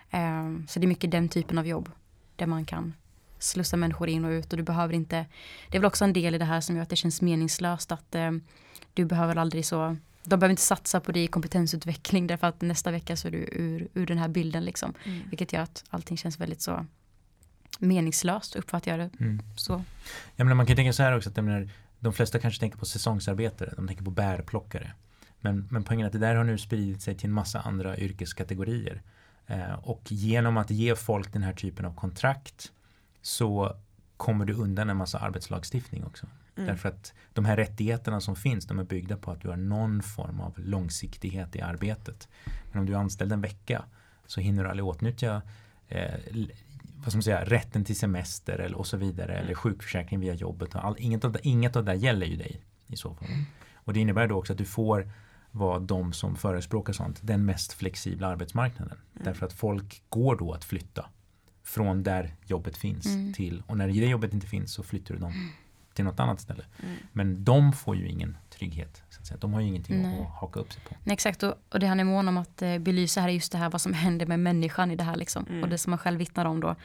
Eh, 0.10 0.44
så 0.68 0.80
det 0.80 0.86
är 0.86 0.88
mycket 0.88 1.12
den 1.12 1.30
typen 1.30 1.58
av 1.58 1.68
jobb 1.68 1.92
där 2.36 2.46
man 2.46 2.66
kan 2.66 2.94
slussa 3.40 3.78
människor 3.78 4.10
in 4.10 4.26
och 4.26 4.30
ut 4.30 4.54
och 4.54 4.58
du 4.58 4.64
behöver 4.64 4.94
inte, 4.94 5.26
det 5.70 5.78
är 5.78 5.82
väl 5.82 5.86
också 5.88 6.04
en 6.06 6.14
del 6.14 6.36
i 6.36 6.38
det 6.38 6.46
här 6.46 6.62
som 6.62 6.76
gör 6.76 6.84
att 6.84 6.90
det 6.90 6.96
känns 6.96 7.22
meningslöst 7.22 7.92
att 7.92 8.16
eh, 8.16 8.32
du 8.94 9.06
behöver 9.06 9.36
aldrig 9.36 9.66
så 9.66 9.98
de 10.24 10.40
behöver 10.40 10.52
inte 10.52 10.62
satsa 10.62 11.00
på 11.00 11.12
det 11.12 11.24
i 11.24 11.28
kompetensutveckling 11.28 12.28
därför 12.28 12.48
att 12.48 12.62
nästa 12.62 12.92
vecka 12.92 13.16
så 13.16 13.28
är 13.28 13.32
du 13.32 13.38
ur, 13.38 13.88
ur 13.94 14.06
den 14.06 14.18
här 14.18 14.28
bilden 14.28 14.66
liksom. 14.66 14.94
Vilket 15.30 15.54
gör 15.54 15.62
att 15.62 15.84
allting 15.90 16.18
känns 16.18 16.40
väldigt 16.40 16.62
så 16.62 16.86
meningslöst 17.80 18.56
uppfattar 18.56 18.92
jag 18.92 19.00
det 19.00 19.24
Mm. 19.24 19.40
så. 19.56 19.84
Jag 20.36 20.46
menar, 20.46 20.56
man 20.56 20.66
kan 20.66 20.76
tänka 20.76 20.94
så 20.94 21.04
här 21.04 21.18
också 21.18 21.30
att 21.30 21.36
menar, 21.36 21.70
de 22.00 22.14
flesta 22.14 22.40
kanske 22.40 22.60
tänker 22.60 22.78
på 22.78 22.86
säsongsarbetare, 22.86 23.74
de 23.76 23.88
tänker 23.88 24.04
på 24.04 24.12
bärplockare. 24.12 24.92
Men, 25.40 25.68
men 25.72 25.84
poängen 25.84 26.04
är 26.04 26.08
att 26.08 26.14
det 26.14 26.20
där 26.20 26.36
har 26.36 26.44
nu 26.44 26.58
spridit 26.58 27.02
sig 27.02 27.16
till 27.16 27.26
en 27.26 27.34
massa 27.34 27.60
andra 27.60 27.98
yrkeskategorier. 27.98 29.02
Eh, 29.48 29.74
och 29.74 30.02
genom 30.08 30.58
att 30.58 30.72
ge 30.72 30.96
folk 30.96 31.34
den 31.34 31.44
här 31.44 31.54
typen 31.54 31.86
av 31.86 31.96
kontrakt 31.96 32.72
så 33.28 33.76
kommer 34.18 34.46
du 34.46 34.54
undan 34.54 34.90
en 34.90 34.98
massa 34.98 35.20
arbetslagstiftning 35.20 36.04
också. 36.04 36.28
Mm. 36.56 36.68
Därför 36.68 36.90
att 36.90 37.14
de 37.34 37.46
här 37.46 37.56
rättigheterna 37.56 38.22
som 38.22 38.36
finns, 38.36 38.66
de 38.66 38.80
är 38.80 38.84
byggda 38.84 39.18
på 39.18 39.32
att 39.32 39.42
du 39.42 39.50
har 39.50 39.58
någon 39.58 40.02
form 40.02 40.40
av 40.40 40.54
långsiktighet 40.60 41.56
i 41.56 41.62
arbetet. 41.62 42.28
Men 42.72 42.80
om 42.80 42.86
du 42.86 42.94
är 42.94 42.98
anställd 42.98 43.34
en 43.34 43.42
vecka 43.42 43.84
så 44.26 44.42
hinner 44.42 44.64
du 44.64 44.70
aldrig 44.70 44.86
åtnyttja 44.86 45.42
eh, 45.88 46.14
vad 46.96 47.08
ska 47.08 47.18
man 47.18 47.24
säga, 47.24 47.46
rätten 47.46 47.84
till 47.84 47.96
semester 47.96 48.60
eller, 48.60 48.78
och 48.78 48.88
så 48.88 48.98
vidare 48.98 49.36
eller 49.36 49.54
sjukförsäkring 49.54 50.20
via 50.20 50.34
jobbet. 50.34 50.76
Och 50.76 50.86
all, 50.86 50.96
inget, 51.00 51.26
av 51.26 51.32
det, 51.32 51.40
inget 51.44 51.76
av 51.76 51.86
det 51.86 51.92
där 51.92 52.00
gäller 52.00 52.26
ju 52.26 52.36
dig 52.36 52.62
i 52.88 52.96
så 52.96 53.14
fall. 53.14 53.28
Och 53.76 53.94
det 53.94 54.00
innebär 54.00 54.28
då 54.28 54.36
också 54.36 54.54
att 54.54 54.60
du 54.60 54.66
får 54.66 55.12
vara 55.52 55.80
de 55.80 56.14
som 56.14 56.36
förespråkar 56.36 56.94
sånt, 56.94 57.20
den 57.22 57.46
mest 57.46 57.74
flexibla 57.74 58.28
arbetsmarknaden. 58.28 58.98
Därför 59.14 59.46
att 59.46 59.54
folk 59.54 60.04
går 60.10 60.36
då 60.36 60.54
att 60.54 60.64
flytta 60.64 61.10
från 61.68 62.04
där 62.04 62.34
jobbet 62.46 62.78
finns 62.78 63.06
Mm. 63.06 63.34
till 63.34 63.64
och 63.68 63.78
när 63.78 63.88
det 63.88 63.94
jobbet 63.94 64.34
inte 64.34 64.48
finns 64.48 64.74
så 64.74 64.84
flyttar 64.84 65.14
du 65.14 65.20
dem 65.20 65.52
till 65.94 66.06
något 66.06 66.20
annat 66.20 66.42
ställe. 66.42 66.64
Mm. 66.84 66.96
Men 67.14 67.44
de 67.44 67.74
får 67.74 67.96
ju 67.96 68.08
ingen 68.08 68.38
trygghet. 68.50 69.04
Så 69.10 69.20
att 69.20 69.28
säga. 69.28 69.38
De 69.38 69.54
har 69.54 69.62
ju 69.62 69.68
ingenting 69.68 70.02
Nej. 70.02 70.22
att 70.22 70.40
haka 70.42 70.60
upp 70.60 70.74
sig 70.74 70.82
på. 70.90 70.96
Nej, 71.04 71.14
exakt, 71.14 71.44
och, 71.44 71.54
och 71.70 71.80
det 71.80 71.88
han 71.88 72.00
är 72.00 72.04
mån 72.04 72.28
om 72.28 72.38
att 72.38 72.62
eh, 72.62 72.78
belysa 72.78 73.22
här 73.22 73.28
är 73.30 73.34
just 73.34 73.52
det 73.52 73.58
här 73.58 73.70
vad 73.70 73.82
som 73.82 73.94
händer 74.04 74.26
med 74.26 74.40
människan 74.40 74.92
i 74.92 74.96
det 74.96 75.04
här 75.04 75.16
liksom. 75.16 75.46
Mm. 75.50 75.64
Och 75.64 75.70
det 75.70 75.78
som 75.78 75.92
man 75.92 75.98
själv 76.00 76.20
vittnar 76.20 76.46
om 76.46 76.60
då. 76.60 76.76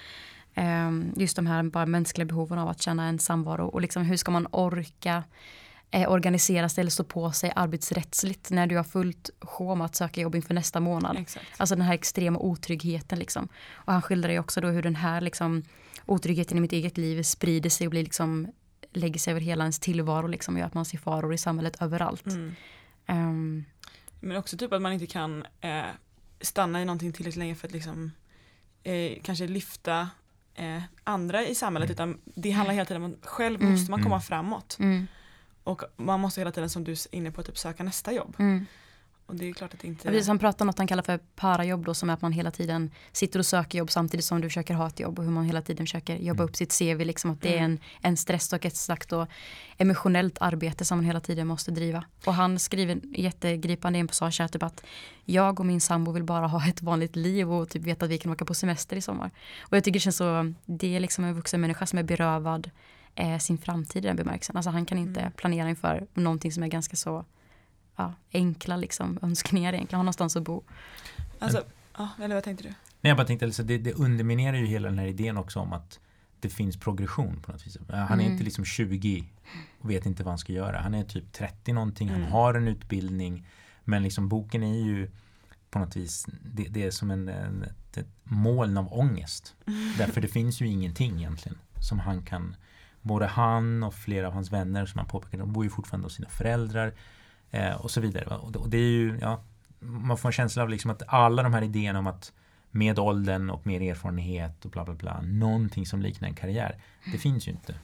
Ehm, 0.55 1.13
just 1.17 1.37
de 1.37 1.47
här 1.47 1.63
bara 1.63 1.87
mänskliga 1.87 2.27
behoven 2.27 2.59
av 2.59 2.69
att 2.69 2.83
känna 2.83 3.09
en 3.09 3.19
samvaro 3.19 3.67
och 3.67 3.81
liksom 3.81 4.03
hur 4.03 4.17
ska 4.17 4.31
man 4.31 4.47
orka 4.51 5.25
eh, 5.93 6.11
organisera 6.11 6.69
sig 6.69 6.81
eller 6.83 6.91
stå 6.91 7.05
på 7.05 7.33
sig 7.33 7.53
arbetsrättsligt 7.57 8.51
när 8.51 8.67
du 8.67 8.77
har 8.77 8.85
fullt 8.85 9.31
sjå 9.41 9.75
med 9.75 9.85
att 9.85 9.95
söka 9.95 10.21
jobb 10.21 10.35
inför 10.35 10.55
nästa 10.55 10.81
månad. 10.81 11.17
Exakt. 11.19 11.47
Alltså 11.57 11.75
den 11.75 11.85
här 11.85 11.95
extrema 11.95 12.39
otryggheten 12.39 13.19
liksom. 13.19 13.49
Och 13.73 13.93
han 13.93 14.03
skildrar 14.03 14.31
ju 14.31 14.39
också 14.39 14.61
då 14.61 14.69
hur 14.69 14.83
den 14.83 14.97
här 14.97 15.21
liksom 15.21 15.63
otryggheten 16.07 16.59
i 16.59 16.61
mitt 16.61 16.73
eget 16.73 16.99
liv 16.99 17.23
sprider 17.23 17.71
sig 17.71 17.87
och 17.87 17.91
blir 17.91 18.03
liksom 18.03 18.49
lägger 18.95 19.21
sig 19.21 19.31
över 19.31 19.41
hela 19.41 19.65
ens 19.65 19.79
tillvaro 19.79 20.27
liksom 20.27 20.55
och 20.55 20.61
gör 20.61 20.67
att 20.67 20.75
man 20.75 20.85
ser 20.85 20.99
faror 20.99 21.35
i 21.35 21.39
samhället 21.39 21.83
överallt. 21.83 22.27
Mm. 22.27 22.55
Ehm, 23.07 23.65
Men 24.21 24.37
också 24.37 24.57
typ 24.57 24.73
att 24.73 24.83
man 24.83 24.93
inte 24.93 25.07
kan 25.07 25.45
eh, 25.61 25.83
stanna 26.41 26.83
i 26.83 26.85
någonting 26.85 27.13
tillräckligt 27.13 27.39
länge 27.39 27.55
för 27.55 27.69
att 27.69 27.73
liksom 27.73 28.13
eh, 28.83 29.13
kanske 29.23 29.47
lyfta 29.47 30.09
eh, 30.55 30.83
andra 31.05 31.47
i 31.47 31.55
samhället 31.55 31.91
utan 31.91 32.21
det 32.25 32.51
handlar 32.51 32.75
hela 32.75 32.85
tiden 32.85 33.03
om 33.03 33.17
att 33.23 33.27
själv 33.27 33.61
Mm. 33.61 33.73
måste 33.73 33.91
man 33.91 34.03
komma 34.03 34.15
Mm. 34.15 34.23
framåt 34.23 34.77
mm, 34.81 35.07
och 35.65 35.83
man 35.97 36.21
måste 36.21 36.41
hela 36.41 36.53
tiden 36.53 36.71
som 36.71 36.85
du 36.85 36.93
är 36.93 36.99
inne 37.15 37.31
på 37.31 37.43
typ 37.43 37.59
söka 37.59 37.83
nästa 37.83 38.13
jobb 38.13 38.35
mm. 38.39 38.67
och 39.27 39.35
det 39.37 39.49
är 39.49 39.53
klart 39.53 39.75
att 39.75 39.81
det 39.81 39.89
inte 39.89 40.09
Ja, 40.09 40.13
precis, 40.13 40.29
han 40.29 40.39
pratar 40.39 40.65
om 40.65 40.67
något 40.67 40.79
han 40.79 40.87
kallar 40.87 41.03
för 41.03 41.19
parajobb 41.37 41.85
då 41.85 41.95
som 41.95 42.11
är 42.11 42.15
att 42.15 42.23
man 42.23 42.33
hela 42.33 42.51
tiden 42.51 42.91
sitter 43.13 43.39
och 43.39 43.47
söker 43.47 43.79
jobb 43.79 43.91
samtidigt 43.91 44.25
som 44.25 44.41
du 44.41 44.49
försöker 44.49 44.75
ha 44.75 44.87
ett 44.89 45.01
jobb 45.01 45.19
och 45.19 45.25
hur 45.25 45.33
man 45.33 45.45
hela 45.45 45.63
tiden 45.63 45.87
försöker 45.87 46.17
jobba 46.17 46.43
Mm. 46.43 46.49
upp 46.51 46.57
sitt 46.57 46.79
CV 46.79 47.05
liksom 47.05 47.31
att 47.31 47.41
det 47.43 47.49
är 47.55 47.59
Mm. 47.59 47.71
en, 47.73 47.79
en 48.01 48.17
stress 48.17 48.53
och 48.53 48.65
ett 48.67 48.77
slags 48.77 49.07
då 49.07 49.27
emotionellt 49.79 50.39
arbete 50.41 50.85
som 50.85 50.99
man 50.99 51.05
hela 51.05 51.21
tiden 51.21 51.47
måste 51.47 51.71
driva. 51.71 52.05
Och 52.27 52.35
han 52.35 52.59
skriver 52.59 53.01
jättegripande 53.19 53.99
i 53.99 54.01
en 54.01 54.09
passage 54.09 54.41
här 54.41 54.49
typ 54.49 54.63
att 54.63 54.85
jag 55.25 55.61
och 55.61 55.67
min 55.67 55.81
sambo 55.81 56.13
vill 56.13 56.25
bara 56.25 56.47
ha 56.47 56.69
ett 56.69 56.83
vanligt 56.83 57.17
liv 57.17 57.53
och 57.53 57.69
typ 57.69 57.83
veta 57.83 58.05
att 58.05 58.11
vi 58.11 58.19
kan 58.19 58.33
åka 58.33 58.45
på 58.45 58.55
semester 58.55 58.97
i 58.97 59.01
sommar. 59.01 59.31
Och 59.61 59.77
jag 59.77 59.85
tycker 59.85 59.95
det 59.95 60.01
känns 60.01 60.17
så, 60.17 60.53
det 60.65 60.97
är 60.97 61.01
liksom 61.01 61.25
en 61.25 61.35
vuxen 61.35 61.61
människa 61.61 61.87
som 61.87 61.99
är 61.99 62.03
berövad 62.03 62.71
eh, 63.15 63.39
sin 63.39 63.59
framtid 63.59 64.05
i 64.05 64.09
den 64.09 64.17
bemärkelsen. 64.17 64.57
Alltså 64.57 64.71
han 64.71 64.87
kan 64.87 64.99
inte 64.99 65.21
Mm. 65.21 65.33
planera 65.33 65.69
inför 65.69 66.07
någonting 66.15 66.53
som 66.53 66.63
är 66.63 66.69
ganska 66.69 66.97
så 66.97 67.25
ja, 67.97 68.15
enkla 68.33 68.77
liksom, 68.77 69.19
önskningar 69.23 69.73
egentligen, 69.73 69.99
ha 69.99 70.03
någonstans 70.03 70.37
att 70.37 70.43
bo. 70.43 70.65
Alltså, 71.39 71.65
ja, 71.99 72.09
eller 72.23 72.35
vad 72.35 72.45
tänkte 72.45 72.65
du? 72.65 72.69
Nej, 72.69 73.11
jag 73.11 73.17
bara 73.17 73.27
tänkte, 73.27 73.47
alltså, 73.47 73.63
det, 73.63 73.79
det 73.79 73.93
underminerar 73.93 74.57
ju 74.57 74.67
hela 74.67 74.89
den 74.89 74.99
här 74.99 75.07
idén 75.07 75.37
också 75.37 75.61
om 75.61 75.73
att 75.73 76.01
det 76.41 76.49
finns 76.49 76.77
progression 76.81 77.41
på 77.43 77.53
något 77.53 77.67
vis. 77.67 77.77
Han 77.89 77.99
är 78.21 78.25
Mm. 78.25 78.33
inte 78.33 78.45
liksom 78.45 78.65
20 78.65 79.25
och 79.81 79.91
vet 79.91 80.07
inte 80.07 80.23
vad 80.23 80.31
han 80.31 80.39
ska 80.39 80.53
göra. 80.53 80.81
Han 80.81 80.95
är 80.95 81.05
typ 81.05 81.33
30 81.33 81.73
någonting, 81.73 82.09
Mm. 82.09 82.23
han 82.23 82.33
har 82.33 82.55
en 82.55 82.69
utbildning. 82.69 83.47
Men 83.85 84.03
liksom 84.03 84.29
boken 84.29 84.63
är 84.63 84.75
ju 84.85 85.11
på 85.71 85.79
något 85.79 85.97
vis, 85.97 86.27
det, 86.45 86.63
det 86.69 86.83
är 86.85 86.91
som 86.91 87.11
en, 87.11 87.29
en, 87.29 87.63
ett, 87.63 87.97
ett 87.97 88.09
moln 88.25 88.77
av 88.77 88.93
ångest. 88.93 89.55
Därför 89.99 90.21
det 90.21 90.29
finns 90.29 90.61
ju 90.63 90.67
ingenting 90.67 91.19
egentligen 91.19 91.59
som 91.81 91.99
han 91.99 92.23
kan 92.23 92.57
Både 93.03 93.27
han 93.27 93.83
och 93.83 93.95
flera 93.95 94.27
av 94.27 94.33
hans 94.33 94.53
vänner 94.53 94.87
som 94.87 94.99
han 94.99 95.09
påpekar, 95.09 95.39
de 95.39 95.53
bor 95.53 95.65
ju 95.65 95.71
fortfarande 95.71 96.07
hos 96.07 96.15
sina 96.15 96.29
föräldrar 96.29 96.93
eh, 97.51 97.75
och 97.75 97.91
så 97.91 98.01
vidare. 98.01 98.25
Och 98.37 98.69
det, 98.69 98.77
är 98.79 98.81
ju, 98.81 99.19
ja, 99.21 99.43
man 99.81 100.17
får 100.19 100.29
en 100.29 100.33
känsla 100.33 100.63
av 100.63 100.69
liksom 100.69 100.91
att 100.91 101.03
alla 101.07 101.43
de 101.43 101.55
här 101.55 101.63
idéerna 101.63 101.99
om 101.99 102.07
att 102.07 102.33
med 102.75 102.99
åldern 102.99 103.51
och 103.51 103.67
mer 103.67 103.81
erfarenhet 103.81 104.65
och 104.65 104.71
bla 104.71 104.85
bla 104.85 104.95
bla, 104.95 105.21
någonting 105.21 105.87
som 105.87 106.03
liknar 106.03 106.29
en 106.29 106.35
karriär. 106.35 106.77
Det 107.13 107.19
finns 107.19 107.49
ju 107.49 107.51
inte 107.53 107.75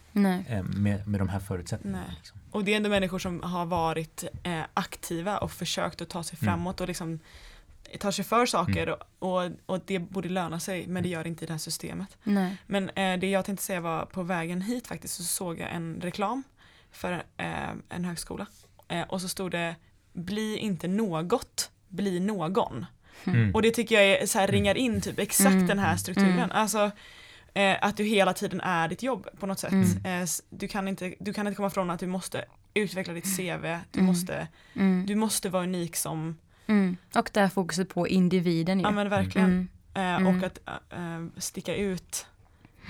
eh, 0.48 0.62
med, 0.62 1.06
med 1.08 1.20
de 1.20 1.28
här 1.28 1.40
förutsättningarna. 1.40 2.04
Liksom. 2.16 2.38
Och 2.50 2.64
det 2.64 2.72
är 2.72 2.76
ändå 2.76 2.88
människor 2.90 3.18
som 3.18 3.42
har 3.42 3.66
varit 3.66 4.24
eh, 4.42 4.60
aktiva 4.74 5.38
och 5.38 5.50
försökt 5.52 6.02
att 6.02 6.08
ta 6.08 6.22
sig 6.22 6.38
Mm. 6.42 6.54
framåt 6.54 6.80
och 6.80 6.88
liksom 6.88 7.18
tar 8.00 8.10
sig 8.10 8.24
för 8.24 8.46
saker 8.46 8.88
och, 8.88 9.02
och, 9.44 9.50
och 9.66 9.80
det 9.86 9.98
borde 9.98 10.28
löna 10.28 10.60
sig 10.60 10.86
men 10.86 11.02
det 11.02 11.08
gör 11.08 11.22
det 11.22 11.28
inte 11.28 11.44
i 11.44 11.46
det 11.46 11.52
här 11.52 11.58
systemet. 11.58 12.16
Nej. 12.24 12.56
Men 12.66 12.88
eh, 12.90 13.18
det 13.18 13.30
jag 13.30 13.44
tänkte 13.44 13.64
säga 13.64 13.80
var 13.80 14.04
på 14.06 14.22
vägen 14.22 14.62
hit 14.62 14.86
faktiskt 14.86 15.14
så 15.14 15.22
såg 15.22 15.58
jag 15.58 15.72
en 15.72 16.00
reklam 16.00 16.42
för 16.92 17.12
eh, 17.36 17.70
en 17.88 18.04
högskola. 18.04 18.46
Eh, 18.88 19.02
och 19.02 19.20
så 19.20 19.28
stod 19.28 19.50
det 19.50 19.76
bli 20.12 20.56
inte 20.56 20.88
något, 20.88 21.70
bli 21.88 22.20
någon. 22.20 22.86
Mm. 23.24 23.54
Och 23.54 23.62
det 23.62 23.70
tycker 23.70 23.94
jag 23.94 24.04
är, 24.22 24.26
så 24.26 24.38
här, 24.38 24.48
ringar 24.48 24.74
in 24.74 25.00
typ 25.00 25.18
exakt 25.18 25.52
Mm. 25.54 25.66
den 25.66 25.78
här 25.78 25.96
strukturen. 25.96 26.32
Mm. 26.38 26.50
Alltså 26.50 26.90
eh, 27.54 27.76
att 27.80 27.96
du 27.96 28.04
hela 28.04 28.32
tiden 28.34 28.60
är 28.60 28.88
ditt 28.88 29.02
jobb 29.02 29.28
på 29.40 29.46
något 29.46 29.58
sätt. 29.58 29.72
Mm. 29.72 30.22
Eh, 30.22 30.28
du, 30.50 30.68
kan 30.68 30.88
inte, 30.88 31.14
du 31.20 31.32
kan 31.32 31.46
inte 31.46 31.56
komma 31.56 31.68
ifrån 31.68 31.90
att 31.90 32.00
du 32.00 32.06
måste 32.06 32.44
utveckla 32.74 33.14
ditt 33.14 33.36
CV, 33.36 33.62
du, 33.90 33.98
Mm. 34.00 34.06
måste, 34.06 34.48
Mm. 34.74 35.06
du 35.06 35.14
måste 35.14 35.48
vara 35.48 35.62
unik 35.62 35.96
som, 35.96 36.38
Mm. 36.68 36.96
Och 37.14 37.30
det 37.32 37.40
här 37.40 37.48
fokuset 37.48 37.88
på 37.88 38.08
individen 38.08 38.78
ju. 38.78 38.84
ja 38.84 38.90
men 38.90 39.08
verkligen. 39.08 39.48
Mm. 39.50 39.68
Eh, 39.94 40.16
Mm. 40.20 40.26
Och 40.36 40.42
att 40.46 40.58
eh, 40.92 41.40
sticka 41.40 41.74
ut 41.76 42.26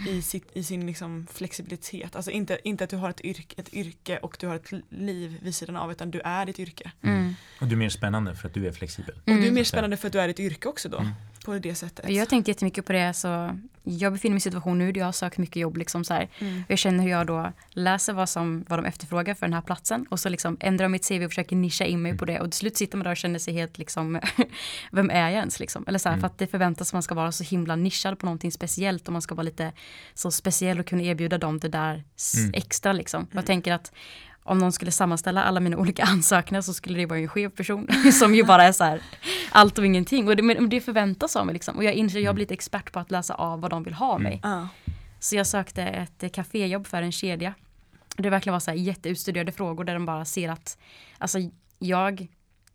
i, 0.09 0.23
sitt, 0.23 0.49
i 0.53 0.63
sin 0.65 0.87
liksom 0.87 1.27
flexibilitet. 1.33 2.17
Alltså 2.17 2.31
inte, 2.31 2.59
inte 2.65 2.85
att 2.85 2.91
du 2.91 2.97
har 2.97 3.11
ett 3.11 3.21
yrke, 3.21 3.55
ett 3.61 3.75
yrke 3.75 4.19
och 4.19 4.37
du 4.41 4.47
har 4.47 4.55
ett 4.57 4.73
liv 4.89 5.39
vid 5.43 5.55
sidan 5.55 5.77
av 5.77 5.93
utan 5.93 6.11
du 6.11 6.21
är 6.21 6.47
ditt 6.47 6.59
yrke. 6.59 6.91
Mm. 7.03 7.35
Och 7.61 7.67
du 7.67 7.75
är 7.75 7.79
mer 7.79 7.89
spännande 7.89 8.35
för 8.35 8.49
att 8.49 8.55
du 8.55 8.67
är 8.67 8.73
flexibel. 8.73 9.15
Och 9.15 9.23
du 9.25 9.33
är 9.33 9.39
Mm. 9.39 9.55
mer 9.55 9.65
spännande 9.65 9.97
för 9.97 10.07
att 10.07 10.13
du 10.13 10.21
är 10.21 10.29
ditt 10.29 10.41
yrke 10.41 10.69
också 10.69 10.89
då. 10.89 11.07
Mm. 11.51 11.63
På 11.63 11.69
det 11.69 11.75
sättet. 11.75 12.11
Jag 12.11 12.19
har 12.19 12.27
tänkt 12.27 12.49
jättemycket 12.49 12.85
på 12.87 12.93
det. 12.93 13.15
Så 13.15 13.59
jag 13.83 14.13
befinner 14.13 14.33
mig 14.33 14.37
i 14.37 14.39
en 14.39 14.41
situation 14.41 14.79
nu 14.79 14.93
där 14.93 15.01
jag 15.01 15.07
har 15.07 15.13
sökt 15.13 15.39
mycket 15.39 15.57
jobb. 15.57 15.77
Liksom 15.77 16.05
så 16.05 16.15
här. 16.15 16.29
Mm. 16.39 16.63
Jag 16.69 16.79
känner 16.79 17.05
hur 17.05 17.11
jag 17.11 17.27
då 17.27 17.53
läser 17.71 18.13
vad, 18.13 18.29
som, 18.29 18.65
vad 18.69 18.79
de 18.79 18.85
efterfrågar 18.85 19.35
för 19.35 19.47
den 19.47 19.53
här 19.53 19.61
platsen 19.61 20.07
och 20.11 20.21
så 20.21 20.29
liksom 20.29 20.57
ändrar 20.61 20.89
mitt 20.89 21.09
CV 21.09 21.25
och 21.25 21.31
försöker 21.31 21.57
nischa 21.57 21.85
in 21.85 22.03
mig 22.03 22.19
på 22.19 22.25
det 22.25 22.41
och 22.41 22.51
till 22.51 22.59
slut 22.59 22.77
sitter 22.77 22.97
man 22.99 23.05
där 23.05 23.11
och 23.11 23.17
känner 23.17 23.39
sig 23.39 23.55
helt 23.55 23.79
liksom, 23.79 24.21
vem 24.93 25.11
är 25.11 25.21
jag 25.21 25.33
ens 25.33 25.61
liksom? 25.61 25.85
Eller 25.89 25.99
så 25.99 26.09
här, 26.09 26.15
Mm. 26.15 26.21
för 26.21 26.27
att 26.27 26.39
det 26.39 26.47
förväntas 26.47 26.89
att 26.89 26.93
man 26.93 27.03
ska 27.03 27.15
vara 27.15 27.33
så 27.33 27.45
himla 27.45 27.77
nischad 27.77 28.19
på 28.19 28.27
någonting 28.27 28.53
speciellt 28.53 29.07
och 29.07 29.13
man 29.13 29.23
ska 29.23 29.35
vara 29.35 29.43
lite 29.45 29.73
så 30.15 30.31
speciell 30.31 30.81
och 30.81 30.87
kunna 30.87 31.03
erbjuda 31.03 31.39
dem 31.39 31.59
det 31.59 31.69
där 31.69 32.05
Mm. 32.39 32.51
extra 32.55 32.93
liksom. 32.93 33.27
Jag 33.33 33.47
tänker 33.47 33.73
att 33.73 33.93
om 34.49 34.59
någon 34.59 34.73
skulle 34.73 34.91
sammanställa 34.91 35.45
alla 35.45 35.61
mina 35.61 35.77
olika 35.77 36.03
ansökningar 36.13 36.63
så 36.63 36.75
skulle 36.75 36.99
det 36.99 37.07
vara 37.07 37.19
en 37.19 37.29
skev 37.29 37.49
person 37.49 37.89
som 38.13 38.35
ju 38.35 38.45
bara 38.45 38.65
är 38.65 38.73
så 38.73 38.85
här 38.85 39.03
allt 39.51 39.79
och 39.79 39.87
ingenting 39.87 40.29
och 40.29 40.37
det, 40.37 40.43
men 40.43 40.69
det 40.69 40.81
förväntas 40.81 41.37
av 41.37 41.47
mig 41.47 41.53
liksom 41.53 41.77
och 41.77 41.85
jag 41.85 41.95
inser 41.95 42.21
jag 42.21 42.29
har 42.29 42.35
blivit 42.35 42.51
expert 42.51 42.93
på 42.93 42.99
att 42.99 43.11
läsa 43.11 43.35
av 43.35 43.61
vad 43.61 43.71
de 43.71 43.83
vill 43.83 43.95
ha 43.95 44.19
mig. 44.19 44.41
Ja. 44.43 44.69
Så 45.21 45.37
jag 45.37 45.47
sökte 45.47 45.83
ett 45.83 46.33
kaféjobb 46.33 46.87
för 46.87 47.03
en 47.03 47.13
kedja. 47.13 47.55
Det 48.17 48.31
verkligen 48.31 48.53
var 48.53 48.61
så 48.61 48.71
här 48.71 48.79
jätteutstuderade 48.79 49.53
frågor 49.53 49.85
där 49.85 49.95
de 49.95 50.07
bara 50.07 50.25
ser 50.25 50.49
att 50.49 50.79
alltså 51.19 51.39
jag 51.79 52.29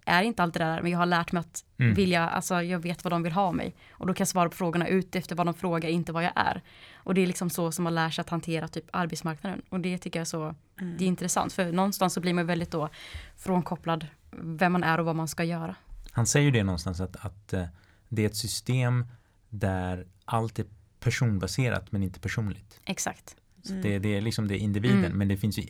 är 0.06 0.24
inte 0.24 0.44
alltid 0.44 0.62
där 0.62 0.82
men 0.82 0.92
jag 0.92 1.00
har 1.00 1.06
lärt 1.06 1.32
mig 1.32 1.40
att 1.42 1.64
Mm. 1.80 1.94
vilja, 1.96 2.30
alltså 2.30 2.62
jag 2.62 2.80
vet 2.80 3.04
vad 3.04 3.14
de 3.14 3.24
vill 3.24 3.32
ha 3.34 3.52
mig. 3.52 3.76
Och 3.92 4.08
då 4.08 4.14
kan 4.14 4.22
jag 4.22 4.28
svara 4.28 4.50
på 4.50 4.56
frågorna 4.56 4.88
ut 4.88 5.16
efter 5.16 5.36
vad 5.36 5.48
de 5.48 5.54
frågar, 5.54 5.90
inte 5.90 6.12
vad 6.12 6.24
jag 6.24 6.32
är. 6.36 6.62
Och 6.96 7.14
det 7.14 7.22
är 7.22 7.28
liksom 7.28 7.50
så 7.50 7.72
som 7.72 7.84
man 7.84 7.96
lär 7.96 8.10
sig 8.10 8.22
att 8.22 8.30
hantera 8.30 8.68
typ 8.68 8.86
arbetsmarknaden. 8.92 9.62
Och 9.70 9.80
det 9.80 9.98
tycker 9.98 10.20
jag 10.20 10.22
är 10.22 10.26
så, 10.26 10.56
Mm. 10.82 10.98
det 10.98 11.04
är 11.04 11.08
intressant. 11.08 11.54
För 11.54 11.72
någonstans 11.72 12.14
så 12.14 12.22
blir 12.22 12.34
man 12.34 12.46
väldigt 12.46 12.72
då 12.72 12.90
frånkopplad 13.38 14.08
vem 14.32 14.72
man 14.74 14.84
är 14.84 15.00
och 15.00 15.06
vad 15.06 15.16
man 15.16 15.28
ska 15.28 15.44
göra. 15.44 15.76
Han 16.12 16.26
säger 16.26 16.46
ju 16.46 16.52
det 16.52 16.64
någonstans 16.64 17.00
att, 17.02 17.26
att 17.26 17.54
eh, 17.54 17.66
det 18.10 18.22
är 18.22 18.26
ett 18.26 18.36
system 18.36 19.06
där 19.50 20.08
allt 20.26 20.60
är 20.60 20.66
personbaserat 21.00 21.92
men 21.92 22.04
inte 22.04 22.20
personligt. 22.20 22.80
Exakt. 22.86 23.36
Så 23.64 23.72
Mm. 23.74 23.82
det, 23.84 24.00
det 24.00 24.18
är 24.18 24.22
liksom 24.22 24.48
det 24.48 24.56
är 24.56 24.58
individen 24.60 24.98
Mm. 25.06 25.18
men 25.18 25.28
det 25.28 25.38
finns 25.38 25.58
ju, 25.58 25.64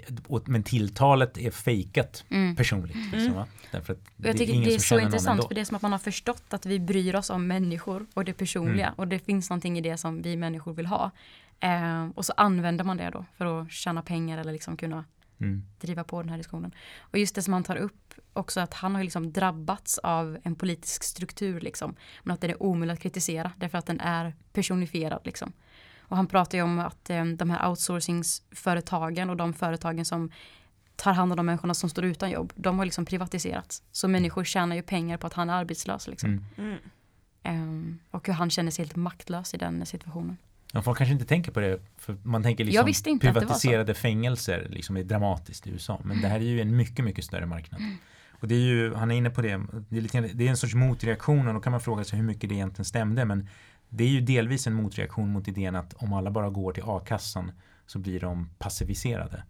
men 0.45 0.63
tilltalet 0.63 1.37
är 1.37 1.51
fejkat 1.51 2.23
Mm. 2.29 2.55
personligt. 2.55 2.95
Liksom, 3.11 3.33
va? 3.33 3.45
Därför 3.71 3.93
att 3.93 3.99
jag 4.17 4.23
det 4.23 4.29
är 4.29 4.33
tycker 4.33 4.53
ingen 4.53 4.65
det 4.69 4.75
är 4.75 4.79
så 4.79 4.99
intressant 4.99 5.47
för 5.47 5.55
det 5.55 5.61
är 5.61 5.65
som 5.65 5.75
att 5.75 5.81
man 5.81 5.91
har 5.91 5.99
förstått 5.99 6.43
att 6.49 6.65
vi 6.65 6.79
bryr 6.79 7.15
oss 7.15 7.29
om 7.29 7.47
människor 7.47 8.05
och 8.13 8.25
det 8.25 8.33
personliga 8.33 8.85
Mm. 8.87 8.93
och 8.97 9.07
det 9.07 9.19
finns 9.19 9.49
någonting 9.49 9.77
i 9.77 9.81
det 9.81 9.97
som 9.97 10.21
vi 10.21 10.35
människor 10.37 10.73
vill 10.73 10.85
ha. 10.85 11.11
Eh, 11.59 12.07
och 12.15 12.25
så 12.25 12.33
använder 12.37 12.83
man 12.83 12.97
det 12.97 13.09
då 13.09 13.25
för 13.37 13.61
att 13.61 13.71
tjäna 13.71 14.01
pengar 14.01 14.37
eller 14.37 14.51
liksom 14.51 14.77
kunna 14.77 15.05
Mm. 15.41 15.63
driva 15.81 16.03
på 16.03 16.21
den 16.21 16.29
här 16.29 16.37
diskussionen. 16.37 16.71
Och 16.99 17.17
just 17.19 17.35
det 17.35 17.41
som 17.41 17.53
han 17.53 17.63
tar 17.63 17.75
upp 17.75 18.13
också 18.33 18.59
att 18.61 18.73
han 18.73 18.95
har 18.95 19.03
liksom 19.03 19.31
drabbats 19.33 19.97
av 19.97 20.37
en 20.43 20.55
politisk 20.55 21.03
struktur 21.03 21.61
liksom. 21.61 21.95
Men 22.23 22.33
att 22.33 22.41
den 22.41 22.49
är 22.49 22.63
omöjlig 22.63 22.93
att 22.93 22.99
kritisera 22.99 23.51
därför 23.57 23.77
att 23.77 23.85
den 23.85 23.99
är 23.99 24.33
personifierad 24.53 25.21
liksom. 25.23 25.53
Och 26.13 26.17
han 26.17 26.27
pratar 26.27 26.57
ju 26.57 26.63
om 26.63 26.79
att 26.79 27.09
eh, 27.09 27.25
de 27.25 27.49
här 27.49 27.69
outsourcingsföretagen 27.69 29.29
och 29.29 29.37
de 29.37 29.53
företagen 29.53 30.05
som 30.05 30.31
tar 30.95 31.13
hand 31.13 31.31
om 31.31 31.37
de 31.37 31.45
människorna 31.45 31.73
som 31.73 31.89
står 31.89 32.05
utan 32.05 32.31
jobb, 32.31 32.53
de 32.55 32.77
har 32.77 32.85
liksom 32.85 33.05
privatiserats. 33.05 33.83
Så 33.91 34.07
människor 34.07 34.43
tjänar 34.43 34.75
ju 34.75 34.81
pengar 34.81 35.17
på 35.17 35.27
att 35.27 35.33
han 35.33 35.49
är 35.49 35.53
arbetslös 35.53 36.07
liksom. 36.07 36.45
Mm. 36.57 36.77
Ehm, 37.43 37.99
och 38.11 38.27
hur 38.27 38.33
han 38.33 38.49
känner 38.49 38.71
sig 38.71 38.85
helt 38.85 38.95
maktlös 38.95 39.53
i 39.53 39.57
den 39.57 39.85
situationen. 39.85 40.37
Ja, 40.73 40.81
folk 40.81 40.97
kanske 40.97 41.13
inte 41.13 41.25
tänker 41.25 41.51
på 41.51 41.59
det, 41.59 41.81
för 41.97 42.17
man 42.23 42.43
tänker 42.43 42.63
liksom 42.63 43.19
privatiserade 43.19 43.93
fängelser 43.93 44.67
liksom 44.69 44.97
är 44.97 45.03
dramatiskt 45.03 45.67
i 45.67 45.69
USA, 45.69 46.01
men 46.03 46.21
det 46.21 46.27
här 46.27 46.39
är 46.39 46.43
ju 46.43 46.61
en 46.61 46.75
mycket, 46.75 47.05
mycket 47.05 47.25
större 47.25 47.45
marknad. 47.45 47.81
Mm. 47.81 47.97
Och 48.31 48.47
det 48.47 48.55
är 48.55 48.59
ju, 48.59 48.93
han 48.93 49.11
är 49.11 49.15
inne 49.15 49.29
på 49.29 49.41
det, 49.41 49.61
det 49.89 49.97
är, 49.97 50.01
lite, 50.01 50.21
det 50.21 50.45
är 50.45 50.49
en 50.49 50.57
sorts 50.57 50.75
motreaktion 50.75 51.47
och 51.47 51.53
då 51.53 51.59
kan 51.59 51.71
man 51.71 51.81
fråga 51.81 52.03
sig 52.03 52.19
hur 52.19 52.25
mycket 52.25 52.49
det 52.49 52.55
egentligen 52.55 52.85
stämde, 52.85 53.25
men 53.25 53.47
det 53.93 54.03
är 54.03 54.07
ju 54.07 54.21
delvis 54.21 54.67
en 54.67 54.73
motreaktion 54.73 55.29
mot 55.29 55.47
idén 55.47 55.75
att 55.75 55.93
om 55.93 56.13
alla 56.13 56.31
bara 56.31 56.49
går 56.49 56.73
till 56.73 56.83
a-kassan 56.85 57.51
så 57.85 57.99
blir 57.99 58.19
de 58.19 58.49
passiviserade. 58.59 59.43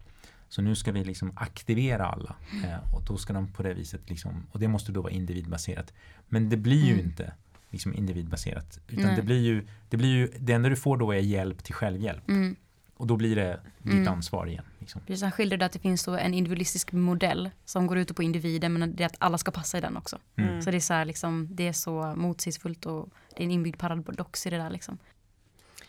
Så 0.48 0.62
nu 0.62 0.74
ska 0.74 0.92
vi 0.92 1.04
liksom 1.04 1.32
aktivera 1.36 2.06
alla 2.06 2.36
Mm. 2.52 2.64
eh, 2.70 2.94
och 2.94 3.04
då 3.04 3.16
ska 3.16 3.32
de 3.32 3.48
på 3.52 3.62
det 3.62 3.74
viset 3.74 4.10
liksom, 4.10 4.46
och 4.52 4.60
det 4.60 4.68
måste 4.68 4.92
då 4.92 5.02
vara 5.02 5.12
individbaserat. 5.12 5.92
Men 6.28 6.48
det 6.48 6.56
blir 6.56 6.84
ju 6.84 6.92
Mm. 6.92 7.04
inte 7.06 7.32
liksom 7.70 7.94
individbaserat. 7.94 8.78
Utan 8.88 9.04
Nej. 9.04 9.16
det 9.16 9.22
blir, 9.22 9.40
ju, 9.42 9.66
det 9.88 9.96
blir 9.96 10.08
ju, 10.08 10.28
det 10.38 10.52
enda 10.52 10.68
du 10.68 10.76
får 10.76 10.96
då 10.96 11.12
är 11.12 11.18
hjälp 11.18 11.64
till 11.64 11.74
självhjälp. 11.74 12.28
Mm. 12.28 12.56
Och 12.96 13.06
då 13.06 13.16
blir 13.16 13.36
det 13.36 13.60
ditt 13.78 13.92
Mm. 13.92 14.08
ansvar 14.08 14.46
igen. 14.46 14.64
Liksom. 14.78 15.00
Precis, 15.06 15.22
han 15.22 15.32
skildrade 15.32 15.64
att 15.66 15.72
det 15.72 15.78
finns 15.78 16.08
en 16.08 16.34
individualistisk 16.34 16.92
modell 16.92 17.50
som 17.64 17.86
går 17.86 17.98
ut 17.98 18.16
på 18.16 18.22
individen 18.22 18.72
men 18.72 18.96
det 18.96 19.02
är 19.02 19.06
att 19.06 19.16
alla 19.18 19.38
ska 19.38 19.50
passa 19.50 19.78
i 19.78 19.80
den 19.80 19.96
också. 19.96 20.18
Mm. 20.36 20.62
Så 20.62 20.70
det 20.70 20.76
är 20.76 20.80
så 20.80 20.94
här 20.94 21.04
liksom, 21.04 21.48
det 21.50 21.68
är 21.68 21.72
så 21.72 22.12
motsägelsefullt 22.16 22.86
och 22.86 23.08
det 23.36 23.42
är 23.42 23.44
en 23.44 23.50
inbyggd 23.50 23.78
paradox 23.78 24.46
i 24.46 24.50
det 24.50 24.56
där 24.56 24.70
liksom. 24.70 24.98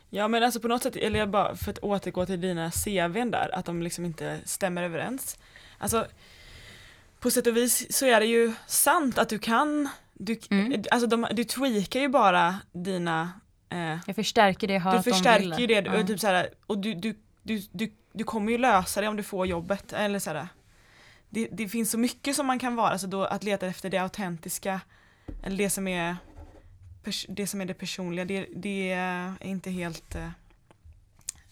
Ja 0.09 0.27
men 0.27 0.43
alltså 0.43 0.59
på 0.59 0.67
något 0.67 0.83
sätt, 0.83 0.95
eller 0.95 1.19
jag 1.19 1.29
bara 1.29 1.55
för 1.55 1.71
att 1.71 1.79
återgå 1.79 2.25
till 2.25 2.41
dina 2.41 2.71
CVn 2.71 3.31
där, 3.31 3.55
att 3.55 3.65
de 3.65 3.81
liksom 3.81 4.05
inte 4.05 4.39
stämmer 4.45 4.83
överens. 4.83 5.37
Alltså 5.77 6.07
på 7.19 7.31
sätt 7.31 7.47
och 7.47 7.57
vis 7.57 7.97
så 7.97 8.05
är 8.05 8.19
det 8.19 8.25
ju 8.25 8.53
sant 8.67 9.17
att 9.17 9.29
du 9.29 9.39
kan, 9.39 9.89
du, 10.13 10.39
Mm. 10.49 10.83
alltså 10.91 11.07
de, 11.07 11.27
du 11.31 11.43
tweakar 11.43 11.99
ju 11.99 12.07
bara 12.09 12.59
dina, 12.71 13.31
eh, 13.75 13.99
Jag 14.07 14.15
förstärker 14.15 14.67
det 14.67 14.73
jag 14.73 14.81
hör 14.81 14.97
du 14.97 15.03
förstärker 15.03 15.59
ju 15.59 15.67
det, 15.67 15.73
Ja. 15.85 15.99
och, 16.01 16.07
typ 16.07 16.19
så 16.19 16.27
här, 16.27 16.49
och 16.67 16.77
du, 16.77 16.93
du, 16.93 17.15
du, 17.43 17.61
du, 17.71 17.91
du 18.13 18.23
kommer 18.23 18.51
ju 18.51 18.57
lösa 18.57 19.01
det 19.01 19.07
om 19.07 19.15
du 19.15 19.23
får 19.23 19.47
jobbet, 19.47 19.93
eller 19.93 20.19
så 20.19 20.29
här, 20.33 20.47
det, 21.29 21.47
det 21.51 21.69
finns 21.69 21.91
så 21.91 21.97
mycket 21.97 22.35
som 22.35 22.45
man 22.47 22.59
kan 22.59 22.75
vara, 22.75 22.97
så 22.97 23.07
då 23.07 23.25
att 23.25 23.43
leta 23.43 23.67
efter 23.67 23.89
det 23.89 23.97
autentiska, 23.97 24.81
eller 25.43 25.57
det 25.57 25.69
som 25.69 25.87
är 25.87 26.15
det 27.27 27.47
som 27.47 27.61
är 27.61 27.65
det 27.65 27.73
personliga, 27.73 28.25
det, 28.25 28.47
det 28.55 28.91
är 28.91 29.33
inte 29.41 29.69
helt 29.71 30.15
eh, 30.15 30.29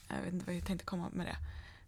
jag 0.07 0.15
vet 0.25 0.33
inte 0.33 0.45
vad 0.45 0.55
jag 0.55 0.65
tänkte 0.65 0.85
komma 0.85 1.09
med 1.11 1.25
det. 1.27 1.35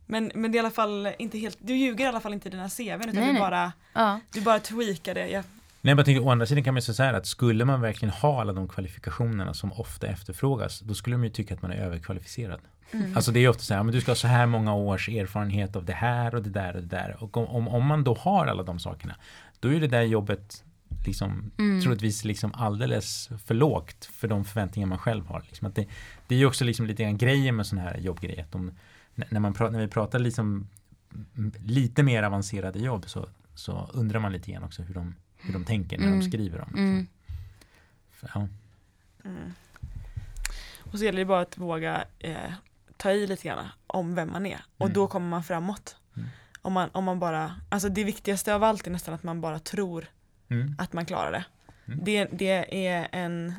Men, 0.06 0.32
men 0.36 0.52
det 0.52 0.56
är 0.56 0.60
i 0.60 0.60
alla 0.60 0.72
fall 0.72 1.10
inte 1.20 1.38
helt, 1.38 1.58
du 1.62 1.76
ljuger 1.76 2.06
i 2.06 2.08
alla 2.08 2.20
fall 2.20 2.34
inte 2.34 2.48
i 2.48 2.52
dina 2.52 2.70
CVn 2.70 3.02
utan 3.10 3.16
Nej, 3.16 3.26
du, 3.26 3.32
nej. 3.34 3.40
bara, 3.42 3.74
Ja. 3.94 4.20
du 4.34 4.42
bara 4.42 4.60
tweakar 4.60 5.14
det. 5.14 5.28
Jag, 5.28 5.44
Nej, 5.86 5.92
jag 5.92 5.98
bara 5.98 6.04
tänker, 6.04 6.24
å 6.24 6.30
andra 6.30 6.46
sidan 6.46 6.64
kan 6.64 6.74
man 6.74 6.82
säga 6.82 6.94
så 6.94 7.04
här 7.04 7.14
att 7.14 7.26
skulle 7.26 7.66
man 7.66 7.82
verkligen 7.82 8.14
ha 8.14 8.42
alla 8.42 8.54
de 8.54 8.68
kvalifikationerna 8.68 9.54
som 9.54 9.74
ofta 9.74 10.08
efterfrågas, 10.08 10.80
då 10.80 10.94
skulle 10.94 11.14
de 11.14 11.24
ju 11.24 11.30
tycka 11.30 11.54
att 11.54 11.62
man 11.62 11.72
är 11.72 11.76
överkvalificerad. 11.76 12.60
mm. 12.92 13.16
Alltså 13.16 13.32
det 13.32 13.40
är 13.40 13.50
ofta 13.50 13.64
så 13.64 13.74
här, 13.74 13.84
men 13.84 13.94
du 13.94 14.02
ska 14.02 14.12
ha 14.12 14.16
så 14.16 14.28
här 14.28 14.46
många 14.46 14.74
års 14.76 15.10
erfarenhet 15.10 15.76
av 15.76 15.86
det 15.86 15.94
här 15.94 16.36
och 16.36 16.44
det 16.44 16.50
där 16.50 16.76
och 16.76 16.82
det 16.82 16.88
där. 16.88 17.24
Och 17.24 17.38
om, 17.38 17.68
om, 17.68 17.86
man 17.86 18.04
då 18.04 18.14
har 18.14 18.48
alla 18.48 18.64
de 18.64 18.80
sakerna, 18.80 19.16
då 19.60 19.74
är 19.74 19.80
det 19.80 19.88
där 19.88 20.02
jobbet 20.02 20.64
liksom 21.06 21.52
Mm. 21.58 21.82
troligtvis 21.82 22.26
liksom 22.26 22.54
alldeles 22.54 23.30
för 23.46 23.56
lågt 23.56 24.06
för 24.06 24.28
de 24.28 24.46
förväntningar 24.46 24.88
man 24.88 24.98
själv 24.98 25.26
har. 25.26 25.44
Liksom 25.48 25.68
att 25.68 25.76
det, 25.76 25.88
det 26.28 26.36
är 26.36 26.40
ju 26.40 26.46
också 26.46 26.64
liksom 26.64 26.86
lite 26.86 27.04
grann 27.04 27.18
grejen 27.18 27.56
med 27.56 27.66
sådana 27.66 27.90
här 27.90 27.98
jobbgrejer. 27.98 28.46
De, 28.52 28.72
när, 29.16 29.40
man 29.40 29.54
pratar, 29.54 29.72
när 29.72 29.80
vi 29.80 29.88
pratar 29.88 30.20
liksom 30.20 30.68
lite 31.64 32.04
mer 32.04 32.24
avancerade 32.24 32.80
jobb 32.80 33.04
så, 33.08 33.30
så 33.56 33.90
undrar 33.94 34.20
man 34.20 34.32
lite 34.32 34.52
grann 34.52 34.64
också 34.64 34.82
hur 34.82 34.94
de, 34.94 35.16
hur 35.46 35.54
de 35.54 35.66
tänker 35.66 35.98
när 35.98 36.08
Mm. 36.08 36.20
de 36.20 36.26
skriver 36.26 36.60
dem. 36.60 36.70
Mm. 36.78 37.08
För, 38.12 38.32
ja. 38.34 38.48
Mm. 39.26 39.54
Och 40.92 41.00
så 41.00 41.06
gäller 41.06 41.20
det 41.20 41.26
bara 41.26 41.42
att 41.42 41.58
våga 41.58 42.06
eh, 42.20 42.54
ta 42.98 43.12
i 43.12 43.28
lite 43.28 43.48
grann 43.48 43.66
om 43.88 44.16
vem 44.16 44.32
man 44.32 44.46
är 44.46 44.60
och 44.78 44.86
Mm. 44.86 44.94
då 44.94 45.08
kommer 45.08 45.28
man 45.30 45.44
framåt. 45.44 45.96
Mm. 46.18 46.30
Om, 46.62 46.74
man, 46.74 46.90
om 46.94 47.04
man 47.04 47.20
bara, 47.20 47.56
alltså 47.70 47.90
det 47.90 48.04
viktigaste 48.04 48.56
av 48.56 48.64
allt 48.64 48.88
är 48.88 48.92
nästan 48.92 49.14
att 49.14 49.24
man 49.24 49.42
bara 49.42 49.60
tror 49.60 50.06
Mm. 50.50 50.76
att 50.78 50.94
man 50.94 51.06
klarar 51.06 51.32
det. 51.32 51.46
Det, 51.86 52.26
det 52.32 52.88
är 52.88 53.08
en 53.12 53.54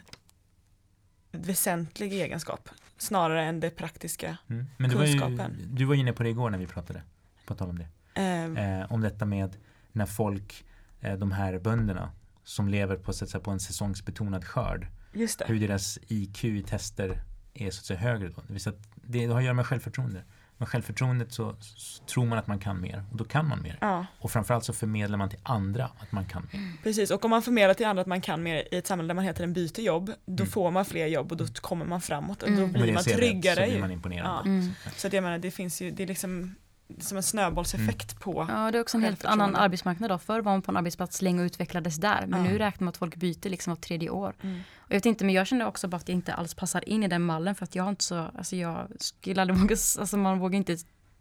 väsentlig 1.32 2.12
egenskap 2.12 2.68
snarare 2.98 3.44
än 3.44 3.60
det 3.60 3.70
praktiska. 3.70 4.36
Mm. 4.48 4.66
Men 4.76 4.90
du 4.90 4.96
var, 4.96 5.04
ju, 5.04 5.18
Kunskapen. 5.18 5.56
du 5.72 5.84
var 5.84 5.94
inne 5.94 6.12
på 6.12 6.22
det 6.22 6.28
igår 6.28 6.50
när 6.50 6.58
vi 6.58 6.66
pratade, 6.66 7.02
på 7.46 7.54
tal 7.54 7.68
om 7.70 7.78
det. 7.78 7.86
Eh, 8.14 8.80
eh, 8.80 8.92
om 8.92 9.00
detta 9.00 9.24
med 9.24 9.56
när 9.92 10.06
folk, 10.06 10.64
de 11.00 11.32
här 11.32 11.58
bönderna 11.58 12.10
som 12.44 12.68
lever 12.68 12.96
på, 12.96 13.12
så 13.12 13.24
att 13.24 13.30
säga, 13.30 13.40
på 13.40 13.50
en 13.50 13.60
säsongsbetonad 13.60 14.44
skörd, 14.44 14.86
just 15.12 15.38
det. 15.38 15.44
hur 15.48 15.60
deras 15.60 15.98
IQ 16.08 16.44
i 16.44 16.62
tester 16.62 17.22
är 17.54 17.70
så 17.70 17.80
att 17.80 17.84
säga 17.86 17.98
högre 18.00 18.28
då. 18.28 18.42
Det, 18.46 18.52
vill 18.52 18.62
säga 18.62 18.76
att 18.76 18.88
det 19.04 19.24
har 19.26 19.38
att 19.38 19.44
göra 19.44 19.54
med 19.54 19.66
självförtroende. 19.66 20.22
Med 20.58 20.68
självförtroendet 20.68 21.32
så, 21.32 21.56
så 21.60 22.04
tror 22.04 22.26
man 22.26 22.38
att 22.38 22.46
man 22.46 22.58
kan 22.58 22.80
mer 22.80 23.04
och 23.10 23.16
då 23.16 23.24
kan 23.24 23.48
man 23.48 23.62
mer. 23.62 23.78
Ja, 23.80 24.06
Och 24.20 24.30
framförallt 24.30 24.64
så 24.64 24.72
förmedlar 24.72 25.18
man 25.18 25.28
till 25.30 25.38
andra 25.42 25.84
att 25.98 26.12
man 26.12 26.24
kan 26.24 26.48
mer. 26.52 26.72
precis. 26.82 27.10
Och 27.10 27.24
om 27.24 27.30
man 27.30 27.42
förmedlar 27.42 27.74
till 27.74 27.86
andra 27.86 28.00
att 28.00 28.06
man 28.06 28.20
kan 28.20 28.42
mer 28.42 28.56
i 28.72 28.76
ett 28.76 28.86
samhälle 28.86 29.08
där 29.08 29.14
man 29.14 29.24
hela 29.24 29.34
tiden 29.36 29.52
byter 29.52 29.80
jobb, 29.80 30.10
då 30.26 30.42
Mm. 30.42 30.50
får 30.52 30.70
man 30.70 30.84
fler 30.84 31.06
jobb 31.06 31.32
och 31.32 31.36
då 31.38 31.46
kommer 31.46 31.84
man 31.84 32.00
framåt 32.00 32.42
och 32.42 32.48
Mm. 32.48 32.60
då 32.60 32.66
med 32.66 32.72
blir 32.74 32.86
det 32.86 32.92
man 32.92 33.02
tryggare. 33.04 33.64
Så 33.64 33.70
blir 33.70 33.80
man 33.80 33.90
imponerande. 33.90 34.30
Ja. 34.50 34.50
Mm. 34.58 34.70
Så 34.96 35.06
att 35.06 35.12
jag 35.12 35.22
menar, 35.24 35.38
det 35.38 35.50
finns 35.50 35.82
ju, 35.82 35.90
det 35.90 36.02
är 36.02 36.06
liksom 36.06 36.54
som 36.98 37.16
en 37.16 37.22
snöbollseffekt 37.22 38.20
på 38.20 38.46
Ja, 38.48 38.70
det 38.70 38.78
är 38.78 38.82
också 38.82 38.96
en 38.96 39.02
helt 39.02 39.24
annan 39.24 39.56
arbetsmarknad 39.56 40.10
då. 40.10 40.18
Förr 40.18 40.40
var 40.40 40.52
man 40.52 40.62
på 40.62 40.70
en 40.70 40.76
arbetsplats 40.76 41.22
länge 41.22 41.40
och 41.42 41.46
utvecklades 41.46 41.96
där. 41.96 42.26
Men 42.26 42.44
Ja. 42.44 42.50
nu 42.50 42.58
räknar 42.58 42.84
man 42.84 42.88
att 42.88 42.96
folk 42.96 43.16
byter 43.16 43.48
liksom 43.48 43.70
var 43.70 43.76
tredje 43.76 44.10
år. 44.10 44.34
Mm. 44.42 44.60
Och 44.76 44.90
jag 44.92 44.96
vet 44.96 45.06
inte, 45.06 45.24
men 45.24 45.34
jag 45.34 45.46
kände 45.46 45.66
också 45.66 45.88
bara 45.88 45.96
att 45.96 46.08
jag 46.08 46.14
inte 46.14 46.34
alls 46.34 46.54
passar 46.54 46.88
in 46.88 47.02
i 47.02 47.08
den 47.08 47.22
mallen 47.22 47.54
för 47.54 47.64
att 47.64 47.74
jag 47.74 47.82
har 47.82 47.90
inte 47.90 48.04
så, 48.04 48.18
alltså 48.38 48.56
jag 48.56 48.88
skulle 48.98 49.40
aldrig 49.40 49.58
våga, 49.60 49.76
alltså 49.98 50.16
man 50.16 50.38
vågar 50.38 50.56
inte 50.56 50.76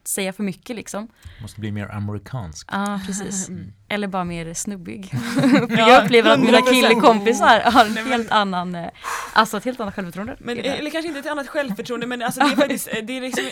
säga 0.07 0.33
för 0.33 0.43
mycket 0.43 0.75
liksom. 0.75 1.07
Måste 1.41 1.59
bli 1.59 1.71
mer 1.71 1.91
amerikansk. 1.91 2.67
Ja, 2.71 3.01
precis. 3.05 3.49
Mm. 3.55 3.73
Eller 3.87 4.07
bara 4.07 4.23
mer 4.23 4.53
snubbig. 4.53 5.09
Ja, 5.13 5.67
för 5.67 5.77
jag 5.77 6.03
upplever 6.03 6.31
att 6.31 6.39
mina 6.39 6.57
100%. 6.59 6.69
killkompisar 6.71 7.59
har 7.71 7.85
en 7.85 7.97
helt 8.07 8.31
annan, 8.31 8.75
eh, 8.75 8.89
alltså 9.33 9.57
ett 9.57 9.65
helt 9.65 9.79
annat 9.79 9.95
självförtroende. 9.95 10.35
Men, 10.39 10.57
det. 10.57 10.63
eller 10.67 10.91
kanske 10.91 11.07
inte 11.07 11.19
ett 11.19 11.25
annat 11.25 11.47
självförtroende 11.47 12.07
men 12.07 12.21
alltså 12.21 12.39
det 12.39 12.45
är 12.51 12.55
faktiskt 12.55 12.89
det 13.03 13.17
är 13.17 13.21
liksom 13.21 13.43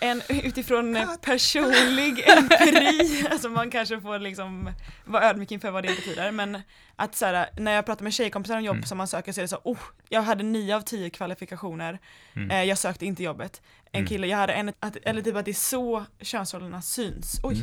en 0.00 0.22
utifrån 0.28 0.96
eh, 0.96 1.08
personlig 1.22 2.24
empiri, 2.28 3.26
alltså 3.30 3.48
man 3.48 3.70
kanske 3.70 4.00
får 4.00 4.18
liksom 4.18 4.70
vara 5.04 5.24
ödmjuk 5.30 5.50
inför 5.52 5.70
vad 5.70 5.84
det 5.84 5.88
betyder 5.96 6.30
men 6.30 6.58
att 6.96 7.14
så 7.16 7.26
här, 7.26 7.46
när 7.58 7.72
jag 7.72 7.86
pratar 7.86 8.04
med 8.04 8.12
tjejkompisar 8.12 8.56
om 8.56 8.64
jobb 8.64 8.76
Mm. 8.76 8.86
som 8.86 8.98
man 8.98 9.08
söker 9.08 9.32
så 9.32 9.40
är 9.40 9.42
det 9.42 9.48
så 9.48 9.60
oh, 9.64 9.78
jag 10.08 10.22
hade 10.22 10.42
nio 10.42 10.76
av 10.76 10.80
tio 10.80 11.10
kvalifikationer, 11.10 11.98
Mm. 12.36 12.50
eh, 12.50 12.62
jag 12.62 12.78
sökte 12.78 13.06
inte 13.06 13.22
jobbet. 13.22 13.62
En 13.96 14.00
Mm. 14.00 14.08
kille, 14.08 14.26
jag 14.26 14.38
hade 14.38 14.52
en, 14.52 14.72
att, 14.80 14.96
eller 14.96 15.22
typ 15.22 15.36
att 15.36 15.44
det 15.44 15.50
är 15.50 15.52
så 15.52 16.04
könsrollerna 16.20 16.82
syns, 16.82 17.40
oj, 17.42 17.54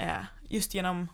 Mm. 0.00 0.10
eh, 0.18 0.24
just 0.48 0.74
genom 0.74 1.08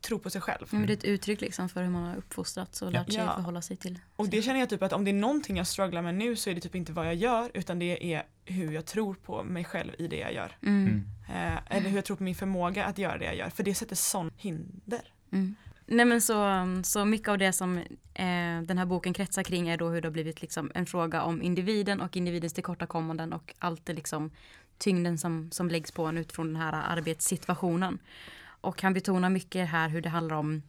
tro 0.00 0.18
på 0.18 0.30
sig 0.30 0.40
själv. 0.40 0.66
Men 0.70 0.86
det 0.86 0.92
är 0.92 0.96
ett 0.96 1.04
uttryck 1.04 1.40
liksom 1.40 1.68
för 1.68 1.82
hur 1.82 1.90
man 1.90 2.02
har 2.02 2.16
uppfostrats 2.16 2.82
och 2.82 2.92
lärt 2.92 3.06
sig 3.12 3.16
Ja. 3.22 3.34
förhålla 3.34 3.62
sig 3.62 3.76
till. 3.76 3.98
Och 4.16 4.28
det 4.28 4.42
känner 4.42 4.60
jag 4.60 4.68
typ 4.70 4.82
att 4.82 4.92
om 4.92 5.04
det 5.04 5.10
är 5.10 5.12
någonting 5.14 5.56
jag 5.56 5.66
strugglar 5.66 6.02
med 6.02 6.14
nu 6.14 6.36
så 6.36 6.50
är 6.50 6.54
det 6.54 6.60
typ 6.60 6.74
inte 6.74 6.92
vad 6.92 7.06
jag 7.06 7.14
gör 7.14 7.50
utan 7.54 7.78
det 7.78 8.14
är 8.14 8.22
hur 8.44 8.72
jag 8.72 8.86
tror 8.86 9.14
på 9.14 9.42
mig 9.42 9.64
själv 9.64 9.92
i 9.98 10.06
det 10.08 10.16
jag 10.18 10.34
gör. 10.34 10.56
Mm. 10.62 10.86
Mm. 11.28 11.52
Eh, 11.54 11.76
eller 11.76 11.88
hur 11.88 11.96
jag 11.96 12.04
tror 12.04 12.16
på 12.16 12.22
min 12.22 12.34
förmåga 12.34 12.84
att 12.84 12.98
göra 12.98 13.18
det 13.18 13.24
jag 13.24 13.36
gör. 13.36 13.50
För 13.50 13.62
det 13.62 13.74
sätter 13.74 13.96
sån 13.96 14.30
hinder. 14.36 15.12
Mm. 15.32 15.54
Nej 15.86 16.04
men 16.04 16.20
så, 16.20 16.66
så 16.84 17.04
mycket 17.04 17.28
av 17.28 17.38
det 17.38 17.52
som 17.52 17.78
eh, 18.14 18.62
den 18.62 18.78
här 18.78 18.86
boken 18.86 19.14
kretsar 19.14 19.42
kring 19.42 19.68
är 19.68 19.76
då 19.76 19.88
hur 19.88 20.00
det 20.00 20.08
har 20.08 20.12
blivit 20.12 20.42
liksom 20.42 20.70
en 20.74 20.86
fråga 20.86 21.22
om 21.22 21.42
individen 21.42 22.00
och 22.00 22.16
individens 22.16 22.52
tillkortakommanden 22.52 23.32
och 23.32 23.54
allt 23.58 23.86
det 23.86 23.92
liksom 23.92 24.30
tyngden 24.78 25.18
som, 25.18 25.50
som 25.50 25.68
läggs 25.68 25.92
på 25.92 26.06
en 26.06 26.18
utifrån 26.18 26.46
den 26.46 26.56
här 26.56 26.72
arbetssituationen. 26.72 27.98
Och 28.44 28.82
han 28.82 28.94
betonar 28.94 29.30
mycket 29.30 29.68
här 29.68 29.88
hur 29.88 30.00
det 30.00 30.08
handlar 30.08 30.36
om 30.36 30.62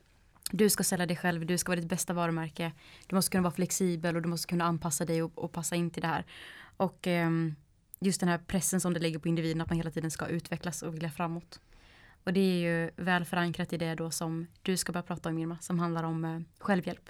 du 0.51 0.69
ska 0.69 0.83
sälja 0.83 1.05
dig 1.05 1.17
själv, 1.17 1.45
du 1.45 1.57
ska 1.57 1.71
vara 1.71 1.79
ditt 1.79 1.89
bästa 1.89 2.13
varumärke. 2.13 2.71
Du 3.07 3.15
måste 3.15 3.31
kunna 3.31 3.43
vara 3.43 3.53
flexibel 3.53 4.15
och 4.15 4.21
du 4.21 4.29
måste 4.29 4.47
kunna 4.47 4.65
anpassa 4.65 5.05
dig 5.05 5.23
och, 5.23 5.37
och 5.37 5.51
passa 5.51 5.75
in 5.75 5.91
till 5.91 6.01
det 6.01 6.07
här. 6.07 6.25
Och 6.77 7.07
eh, 7.07 7.29
just 7.99 8.19
den 8.19 8.29
här 8.29 8.37
pressen 8.37 8.81
som 8.81 8.93
det 8.93 8.99
lägger 8.99 9.19
på 9.19 9.27
individen 9.27 9.61
att 9.61 9.69
man 9.69 9.77
hela 9.77 9.91
tiden 9.91 10.11
ska 10.11 10.27
utvecklas 10.27 10.83
och 10.83 10.95
vilja 10.95 11.09
framåt. 11.09 11.59
Och 12.25 12.33
det 12.33 12.39
är 12.39 12.59
ju 12.59 12.91
väl 12.95 13.25
förankrat 13.25 13.73
i 13.73 13.77
det 13.77 13.95
då 13.95 14.11
som 14.11 14.47
du 14.61 14.77
ska 14.77 14.91
börja 14.91 15.03
prata 15.03 15.29
om 15.29 15.37
Irma, 15.37 15.57
som 15.61 15.79
handlar 15.79 16.03
om 16.03 16.25
eh, 16.25 16.39
självhjälp. 16.59 17.09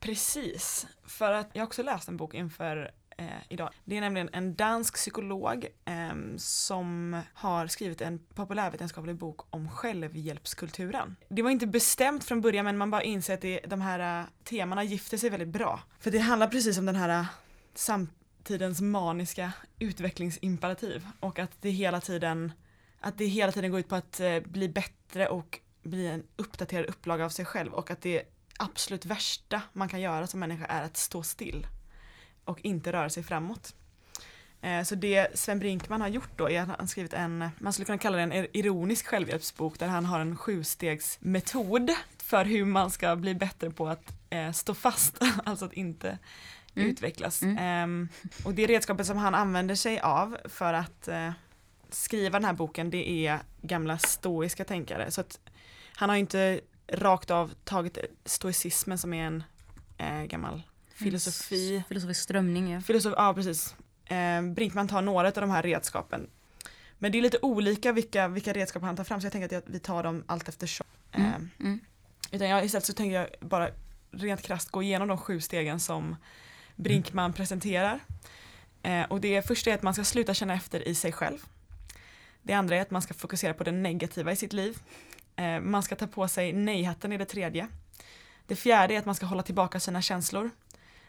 Precis. 0.00 0.86
För 1.04 1.32
att 1.32 1.50
jag 1.52 1.62
har 1.62 1.66
också 1.66 1.82
läst 1.82 2.08
en 2.08 2.16
bok 2.16 2.34
inför 2.34 2.90
eh, 3.16 3.26
idag. 3.48 3.70
Det 3.84 3.96
är 3.96 4.00
nämligen 4.00 4.28
en 4.32 4.54
dansk 4.54 4.94
psykolog 4.94 5.66
eh, 5.84 6.36
som 6.36 7.20
har 7.34 7.66
skrivit 7.66 8.00
en 8.00 8.18
populärvetenskaplig 8.18 9.16
bok 9.16 9.40
om 9.50 9.70
självhjälpskulturen. 9.70 11.16
Det 11.28 11.42
var 11.42 11.50
inte 11.50 11.66
bestämt 11.66 12.24
från 12.24 12.40
början 12.40 12.64
men 12.64 12.78
man 12.78 12.90
bara 12.90 13.02
inser 13.02 13.34
att 13.34 13.40
det, 13.40 13.60
de 13.66 13.80
här 13.80 14.20
eh, 14.20 14.26
temana 14.44 14.84
gifter 14.84 15.16
sig 15.16 15.30
väldigt 15.30 15.48
bra. 15.48 15.80
För 15.98 16.10
det 16.10 16.18
handlar 16.18 16.46
precis 16.46 16.78
om 16.78 16.86
den 16.86 16.96
här 16.96 17.20
eh, 17.20 17.26
samtidens 17.74 18.80
maniska 18.80 19.52
utvecklingsimperativ 19.78 21.06
och 21.20 21.38
att 21.38 21.50
det 21.60 21.70
hela 21.70 22.00
tiden 22.00 22.52
att 23.00 23.18
det 23.18 23.26
hela 23.26 23.52
tiden 23.52 23.70
går 23.70 23.80
ut 23.80 23.88
på 23.88 23.94
att 23.94 24.20
eh, 24.20 24.40
bli 24.40 24.68
bättre 24.68 25.28
och 25.28 25.58
bli 25.82 26.06
en 26.06 26.22
uppdaterad 26.36 26.86
upplaga 26.86 27.24
av 27.24 27.28
sig 27.28 27.44
själv 27.44 27.72
och 27.72 27.90
att 27.90 28.02
det 28.02 28.22
absolut 28.58 29.04
värsta 29.06 29.62
man 29.72 29.88
kan 29.88 30.00
göra 30.00 30.26
som 30.26 30.40
människa 30.40 30.64
är 30.64 30.82
att 30.82 30.96
stå 30.96 31.22
still 31.22 31.66
och 32.44 32.60
inte 32.64 32.92
röra 32.92 33.10
sig 33.10 33.22
framåt. 33.22 33.74
Eh, 34.62 34.82
Så 34.82 34.94
det 34.94 35.38
Sven 35.38 35.58
Brinkman 35.58 36.00
har 36.00 36.08
gjort 36.08 36.30
då 36.38 36.50
är 36.50 36.60
att 36.62 36.68
han 36.78 36.88
skrivit 36.88 37.12
en, 37.12 37.48
man 37.58 37.72
skulle 37.72 37.86
kunna 37.86 37.98
kalla 37.98 38.16
det 38.16 38.22
en 38.22 38.46
ironisk 38.52 39.06
självhjälpsbok 39.06 39.78
där 39.78 39.86
han 39.88 40.04
har 40.04 40.20
en 40.20 40.36
sjustegsmetod 40.36 41.90
för 42.18 42.44
hur 42.44 42.64
man 42.64 42.90
ska 42.90 43.16
bli 43.16 43.34
bättre 43.34 43.70
på 43.70 43.88
att 43.88 44.12
eh, 44.30 44.52
stå 44.52 44.74
fast, 44.74 45.18
alltså 45.44 45.64
att 45.64 45.72
inte 45.72 46.18
Mm. 46.74 46.90
utvecklas. 46.90 47.42
Mm. 47.42 47.58
Ehm, 47.58 48.08
och 48.44 48.54
det 48.54 48.66
redskapet 48.66 49.06
som 49.06 49.16
han 49.16 49.34
använder 49.34 49.74
sig 49.74 50.00
av 50.00 50.36
för 50.44 50.74
att 50.74 51.08
skriva 51.94 52.38
den 52.38 52.44
här 52.44 52.52
boken 52.52 52.90
det 52.90 53.26
är 53.26 53.38
gamla 53.62 53.98
stoiska 53.98 54.64
tänkare. 54.64 55.10
Så 55.10 55.20
att 55.20 55.40
han 55.94 56.08
har 56.08 56.16
inte 56.16 56.60
rakt 56.88 57.30
av 57.30 57.52
tagit 57.64 57.98
stoicismen 58.24 58.98
som 58.98 59.14
är 59.14 59.24
en 59.24 59.44
eh, 59.98 60.22
gammal 60.22 60.62
filosofi. 60.94 61.82
Filosofisk 61.88 62.22
strömning, 62.22 62.70
ja. 62.72 62.80
Filosof, 62.80 63.14
ja 63.16 63.34
precis. 63.34 63.74
Eh, 64.04 64.42
Brinkman 64.42 64.88
tar 64.88 65.02
några 65.02 65.28
av 65.28 65.34
de 65.34 65.50
här 65.50 65.62
redskapen. 65.62 66.30
Men 66.98 67.12
det 67.12 67.18
är 67.18 67.22
lite 67.22 67.38
olika 67.42 67.92
vilka, 67.92 68.28
vilka 68.28 68.52
redskap 68.52 68.82
han 68.82 68.96
tar 68.96 69.04
fram 69.04 69.20
så 69.20 69.24
jag 69.24 69.32
tänker 69.32 69.46
att 69.46 69.52
jag, 69.52 69.62
vi 69.66 69.78
tar 69.78 70.02
dem 70.02 70.24
allt 70.26 70.48
eftersom. 70.48 70.86
Mm. 71.12 71.28
Eh, 71.28 71.66
Mm. 71.66 71.80
utan 72.30 72.48
jag, 72.48 72.64
istället 72.64 72.84
så 72.84 72.92
tänker 72.92 73.16
jag 73.16 73.28
bara 73.40 73.70
rent 74.10 74.42
krasst 74.42 74.70
gå 74.70 74.82
igenom 74.82 75.08
de 75.08 75.18
sju 75.18 75.40
stegen 75.40 75.80
som 75.80 76.16
Brinkman 76.76 77.32
presenterar. 77.32 78.00
Eh, 78.82 79.02
och 79.02 79.20
det 79.20 79.46
första 79.46 79.70
är 79.70 79.74
att 79.74 79.82
man 79.82 79.94
ska 79.94 80.04
sluta 80.04 80.34
känna 80.34 80.54
efter 80.54 80.88
i 80.88 80.94
sig 80.94 81.12
själv. 81.12 81.38
Det 82.42 82.52
andra 82.52 82.76
är 82.76 82.82
att 82.82 82.90
man 82.90 83.02
ska 83.02 83.14
fokusera 83.14 83.54
på 83.54 83.64
det 83.64 83.72
negativa 83.72 84.32
i 84.32 84.36
sitt 84.36 84.52
liv. 84.52 84.78
Eh, 85.36 85.60
man 85.60 85.82
ska 85.82 85.96
ta 85.96 86.06
på 86.06 86.28
sig 86.28 86.52
nej-hatten 86.52 87.12
i 87.12 87.18
det 87.18 87.24
tredje. 87.24 87.68
Det 88.46 88.56
fjärde 88.56 88.94
är 88.94 88.98
att 88.98 89.06
man 89.06 89.14
ska 89.14 89.26
hålla 89.26 89.42
tillbaka 89.42 89.80
sina 89.80 90.02
känslor. 90.02 90.50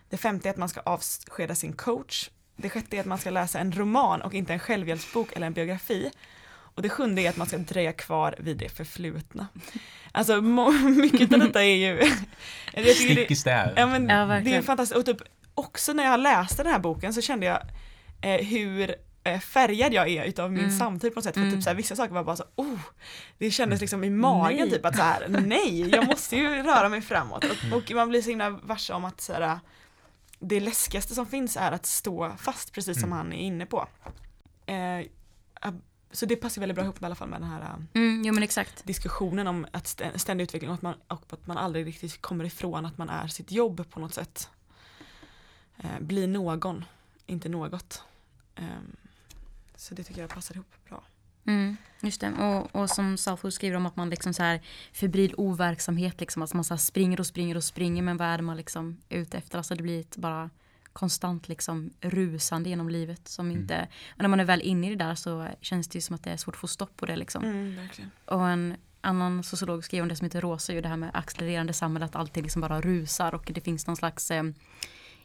Det 0.10 0.18
femte 0.18 0.50
är 0.50 0.52
att 0.52 0.58
man 0.58 0.70
ska 0.70 0.80
avskeda 0.80 1.56
sin 1.56 1.74
coach. 1.74 2.30
Det 2.56 2.70
sjätte 2.70 2.98
är 2.98 3.00
att 3.00 3.06
man 3.06 3.18
ska 3.18 3.30
läsa 3.30 3.60
en 3.60 3.72
roman 3.72 4.22
och 4.22 4.34
inte 4.34 4.54
en 4.54 4.60
självhjälpsbok 4.60 5.32
eller 5.36 5.48
en 5.48 5.54
biografi. 5.54 6.12
Och 6.76 6.82
det 6.82 6.90
sjunde 6.90 7.22
är 7.22 7.30
att 7.30 7.38
man 7.38 7.48
ska 7.48 7.58
dröja 7.58 7.94
kvar 7.94 8.36
vid 8.40 8.58
det 8.58 8.70
förflutna. 8.70 9.48
Alltså 10.12 10.42
mycket 11.02 11.34
av 11.34 11.40
detta 11.40 11.64
är 11.64 11.76
ju... 11.76 12.12
Stick 12.96 13.32
i 13.32 13.36
stäv. 13.36 13.74
Ja, 13.76 13.88
men 13.88 14.10
Ja, 14.10 14.26
det 14.26 14.56
är 14.56 14.62
fantastiskt. 14.62 14.98
Och 14.98 15.06
typ 15.06 15.22
också 15.54 15.94
när 15.94 16.04
jag 16.04 16.20
läste 16.20 16.64
den 16.64 16.72
här 16.72 16.80
boken 16.80 17.14
så 17.14 17.22
kände 17.22 17.46
jag 17.46 17.62
eh, 18.22 18.46
hur 18.46 18.96
färgad 19.40 19.94
jag 19.94 20.08
är 20.10 20.24
utav 20.26 20.52
min 20.52 20.60
Mm. 20.66 20.78
samtid 20.78 21.14
på 21.14 21.18
något 21.18 21.24
sätt. 21.24 21.34
För 21.34 21.42
Mm. 21.42 21.54
typ 21.54 21.64
så 21.64 21.70
här, 21.70 21.76
vissa 21.78 21.96
saker 21.96 22.14
var 22.14 22.24
bara 22.24 22.36
så, 22.36 22.44
oh, 22.56 22.80
det 23.38 23.52
kändes 23.52 23.82
liksom 23.82 24.04
i 24.04 24.10
magen 24.10 24.58
Nej. 24.60 24.70
typ 24.70 24.86
att 24.86 24.96
så 24.96 25.02
här, 25.02 25.28
nej, 25.46 25.90
jag 25.90 26.08
måste 26.08 26.36
ju 26.36 26.48
röra 26.64 26.90
mig 26.90 27.02
framåt. 27.02 27.44
Och, 27.46 27.78
och 27.78 27.92
man 27.92 28.10
blir 28.10 28.22
så 28.22 28.30
himla 28.30 28.50
varse 28.50 28.94
om 28.94 29.06
att 29.06 29.22
så 29.22 29.34
här, 29.34 29.60
det 30.40 30.60
läskigaste 30.60 31.16
som 31.16 31.26
finns 31.26 31.58
är 31.58 31.72
att 31.72 31.86
stå 31.86 32.32
fast, 32.38 32.74
precis 32.74 33.00
som 33.00 33.10
Mm. 33.10 33.18
han 33.18 33.34
är 33.34 33.38
inne 33.38 33.66
på. 33.66 33.88
Eh, 34.66 35.06
så 36.14 36.26
det 36.26 36.36
passar 36.36 36.62
väldigt 36.62 36.76
bra 36.76 36.84
ihop 36.84 37.02
med, 37.02 37.06
i 37.06 37.10
alla 37.10 37.16
fall 37.16 37.30
med 37.30 37.42
den 37.42 37.50
här 37.50 37.62
eh, 37.62 37.76
Mm, 37.94 38.24
jo 38.26 38.48
diskussionen 38.84 39.48
om 39.48 39.66
att 39.72 39.84
stä- 39.86 40.18
ständig 40.18 40.44
utveckling 40.44 40.70
och 40.70 40.76
att, 40.76 40.82
man, 40.82 40.94
och 41.08 41.24
att 41.34 41.48
man 41.48 41.58
aldrig 41.58 41.88
riktigt 41.88 42.22
kommer 42.22 42.46
ifrån 42.46 42.86
att 42.86 42.98
man 42.98 43.10
är 43.10 43.28
sitt 43.28 43.52
jobb 43.52 43.90
på 43.90 44.00
något 44.00 44.14
sätt. 44.14 44.50
Eh, 45.78 46.00
bli 46.00 46.28
någon, 46.28 46.86
inte 47.26 47.50
något. 47.50 48.04
Ehm, 48.56 48.96
så 49.82 49.96
det 49.96 50.04
tycker 50.04 50.22
jag 50.22 50.30
passar 50.30 50.56
ihop 50.56 50.76
bra. 50.90 51.04
Mm, 51.46 51.78
just 52.02 52.22
det. 52.22 52.32
Och, 52.32 52.76
och 52.76 52.90
som 52.90 53.18
Southwood 53.18 53.54
skriver 53.54 53.78
om 53.78 53.86
att 53.86 53.96
man 53.96 54.10
liksom 54.10 54.34
så 54.34 54.44
här 54.44 54.62
febril 54.94 55.34
overksamhet, 55.38 56.20
liksom, 56.20 56.42
att 56.42 56.54
man 56.54 56.64
så 56.64 56.78
springer 56.78 57.20
och 57.20 57.26
springer 57.26 57.58
och 57.58 57.64
springer 57.64 58.04
men 58.04 58.18
vad 58.18 58.28
är 58.28 58.38
det 58.38 58.44
man 58.44 58.58
liksom 58.58 58.98
är 59.10 59.18
ute 59.18 59.38
efter? 59.38 59.58
Alltså 59.58 59.76
det 59.76 59.84
blir 59.84 60.00
ett 60.00 60.18
bara 60.18 60.50
konstant 60.94 61.48
liksom 61.48 61.90
rusande 62.02 62.70
genom 62.70 62.90
livet 62.90 63.28
som 63.28 63.46
Mm. 63.46 63.62
inte, 63.62 63.88
när 64.16 64.28
man 64.28 64.40
är 64.40 64.46
väl 64.46 64.62
inne 64.62 64.88
i 64.88 64.90
det 64.96 65.04
där 65.06 65.16
så 65.16 65.48
känns 65.62 65.88
det 65.88 65.98
ju 65.98 66.02
som 66.02 66.16
att 66.16 66.24
det 66.24 66.32
är 66.32 66.38
svårt 66.38 66.56
att 66.56 66.62
få 66.62 66.68
stopp 66.68 66.98
på 66.98 67.06
det 67.06 67.16
liksom. 67.16 67.44
Mm, 67.44 67.76
verkligen. 67.76 68.12
Och 68.26 68.50
en 68.50 68.76
annan 69.02 69.44
sociolog 69.44 69.86
skriver 69.86 70.02
om 70.02 70.10
det 70.10 70.16
som 70.16 70.26
heter 70.26 70.42
Rosa, 70.42 70.74
ju 70.74 70.82
det 70.82 70.90
här 70.90 70.98
med 70.98 71.12
accelererande 71.14 71.74
samhälle, 71.74 72.06
att 72.06 72.16
allting 72.16 72.44
liksom 72.44 72.62
bara 72.62 72.82
rusar 72.82 73.36
och 73.36 73.52
det 73.54 73.62
finns 73.62 73.88
någon 73.88 73.96
slags 73.98 74.32
eh, 74.32 74.44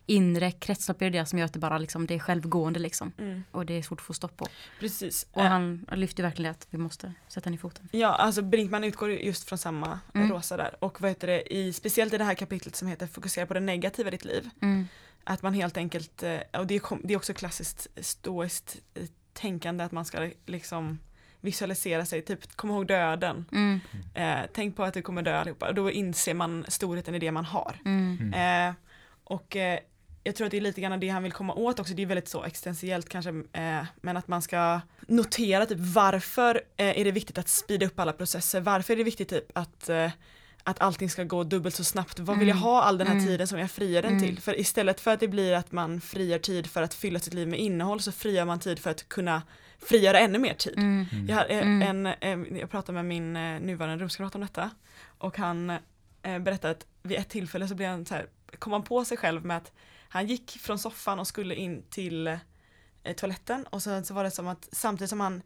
inre 0.06 0.50
kretslopp 0.50 1.02
i 1.02 1.10
det 1.10 1.26
som 1.26 1.38
gör 1.38 1.46
att 1.46 1.52
det 1.52 1.58
bara 1.58 1.78
liksom, 1.78 2.06
det 2.06 2.14
är 2.14 2.18
självgående 2.18 2.80
liksom. 2.80 3.12
Mm, 3.18 3.44
Och 3.50 3.66
det 3.66 3.74
är 3.78 3.82
svårt 3.82 4.00
att 4.00 4.06
få 4.06 4.14
stopp 4.14 4.36
på. 4.36 4.46
precis. 4.80 5.26
Och 5.32 5.42
Eh, 5.42 5.48
han 5.48 5.86
lyfter 5.92 6.22
verkligen 6.22 6.50
att 6.50 6.66
vi 6.70 6.78
måste 6.78 7.12
sätta 7.28 7.50
ner 7.50 7.58
foten. 7.58 7.88
Ja, 7.92 8.08
alltså 8.08 8.42
Brinkman 8.42 8.84
utgår 8.84 9.10
ju 9.10 9.18
just 9.20 9.48
från 9.48 9.58
samma 9.58 10.00
Mm. 10.14 10.30
rosa 10.32 10.56
där. 10.56 10.76
Och 10.84 11.00
vad 11.00 11.10
heter 11.10 11.26
det, 11.26 11.54
i, 11.54 11.72
speciellt 11.72 12.14
i 12.14 12.18
det 12.18 12.24
här 12.24 12.34
kapitlet 12.34 12.76
som 12.76 12.88
heter 12.88 13.06
Fokusera 13.06 13.46
på 13.46 13.54
det 13.54 13.60
negativa 13.60 14.08
i 14.08 14.10
ditt 14.10 14.24
liv. 14.24 14.50
Mm. 14.62 14.88
Att 15.24 15.42
man 15.42 15.54
helt 15.54 15.76
enkelt, 15.76 16.22
eh, 16.22 16.38
och 16.52 16.66
det 16.66 16.74
är, 16.76 17.06
det 17.06 17.12
är 17.14 17.16
också 17.18 17.34
klassiskt 17.34 17.86
stoiskt 18.00 18.76
eh, 18.94 19.02
tänkande 19.32 19.84
att 19.84 19.92
man 19.92 20.04
ska 20.04 20.30
liksom 20.46 20.98
visualisera 21.40 22.04
sig, 22.06 22.22
typ 22.22 22.56
kom 22.56 22.70
ihåg 22.70 22.86
döden. 22.86 23.44
Mm, 23.52 23.80
Eh, 24.14 24.38
tänk 24.52 24.76
på 24.76 24.84
att 24.84 24.94
du 24.94 25.02
kommer 25.02 25.22
dö 25.22 25.36
allihopa. 25.38 25.68
Och 25.68 25.74
då 25.74 25.90
inser 25.90 26.34
man 26.34 26.64
storheten 26.68 27.14
i 27.14 27.18
det 27.18 27.32
man 27.32 27.44
har. 27.44 27.76
mm, 27.84 28.18
Mm. 28.20 28.68
Eh, 28.68 28.74
och 29.24 29.56
eh, 29.56 29.78
jag 30.26 30.36
tror 30.36 30.44
att 30.46 30.50
det 30.50 30.56
är 30.56 30.60
lite 30.60 30.80
grann 30.80 31.00
det 31.00 31.08
han 31.08 31.22
vill 31.22 31.32
komma 31.32 31.54
åt 31.54 31.78
också, 31.80 31.94
det 31.94 32.02
är 32.02 32.06
väldigt 32.06 32.28
så 32.28 32.44
existentiellt 32.44 33.08
kanske, 33.08 33.30
eh, 33.52 33.84
men 34.00 34.16
att 34.16 34.28
man 34.28 34.42
ska 34.42 34.80
notera 35.08 35.66
typ 35.66 35.78
varför 35.80 36.54
eh, 36.76 37.00
är 37.00 37.04
det 37.04 37.12
viktigt 37.12 37.38
att 37.38 37.48
speeda 37.48 37.86
upp 37.86 37.98
alla 38.00 38.12
processer, 38.12 38.60
varför 38.60 38.92
är 38.92 38.96
det 38.96 39.04
viktigt 39.04 39.28
typ 39.28 39.58
att 39.58 39.88
eh, 39.88 40.10
att 40.68 40.80
allting 40.80 41.10
ska 41.10 41.24
gå 41.24 41.44
dubbelt 41.44 41.74
så 41.74 41.84
snabbt, 41.84 42.18
vad 42.18 42.38
vill 42.38 42.48
jag 42.48 42.54
Mm. 42.56 42.62
ha 42.62 42.82
all 42.82 42.98
den 42.98 43.06
här 43.06 43.14
Mm. 43.14 43.26
tiden 43.26 43.46
som 43.48 43.58
jag 43.58 43.70
friar 43.70 44.02
den 44.02 44.10
Mm. 44.12 44.22
till? 44.22 44.40
För 44.40 44.60
istället 44.60 45.00
för 45.00 45.10
att 45.12 45.20
det 45.20 45.28
blir 45.28 45.52
att 45.52 45.72
man 45.72 46.00
friar 46.00 46.38
tid 46.38 46.66
för 46.66 46.82
att 46.82 46.94
fylla 46.94 47.18
sitt 47.18 47.34
liv 47.34 47.48
med 47.48 47.58
innehåll 47.60 48.00
så 48.00 48.12
friar 48.12 48.44
man 48.44 48.58
tid 48.60 48.78
för 48.78 48.90
att 48.90 49.08
kunna 49.08 49.42
frigöra 49.78 50.18
ännu 50.18 50.38
mer 50.38 50.54
tid. 50.54 50.74
mm. 50.78 51.06
Jag, 51.28 51.36
har, 51.36 51.46
eh, 51.50 51.58
Mm. 51.66 52.06
en, 52.06 52.06
eh, 52.52 52.58
jag 52.60 52.70
pratade 52.70 52.92
med 52.96 53.04
min 53.04 53.36
eh, 53.36 53.60
nuvarande 53.60 54.02
rumskamrat 54.04 54.34
om 54.34 54.40
detta 54.40 54.70
och 55.18 55.38
han 55.38 55.70
eh, 56.22 56.38
berättade 56.38 56.70
att 56.72 56.86
vid 57.02 57.18
ett 57.18 57.28
tillfälle 57.28 57.68
så 57.68 57.74
blev 57.74 57.88
han 57.90 58.06
så 58.06 58.14
här, 58.14 58.26
kom 58.58 58.72
han 58.72 58.82
på 58.82 59.04
sig 59.04 59.16
själv 59.16 59.44
med 59.44 59.56
att 59.56 59.72
han 60.08 60.26
gick 60.26 60.58
från 60.60 60.78
soffan 60.78 61.18
och 61.18 61.26
skulle 61.26 61.54
in 61.54 61.82
till 61.90 62.26
eh, 62.26 63.12
toaletten 63.16 63.64
och 63.66 63.82
sen 63.82 64.04
så 64.04 64.14
var 64.14 64.24
det 64.24 64.30
som 64.30 64.48
att 64.48 64.68
samtidigt 64.72 65.10
som 65.10 65.20
han 65.20 65.42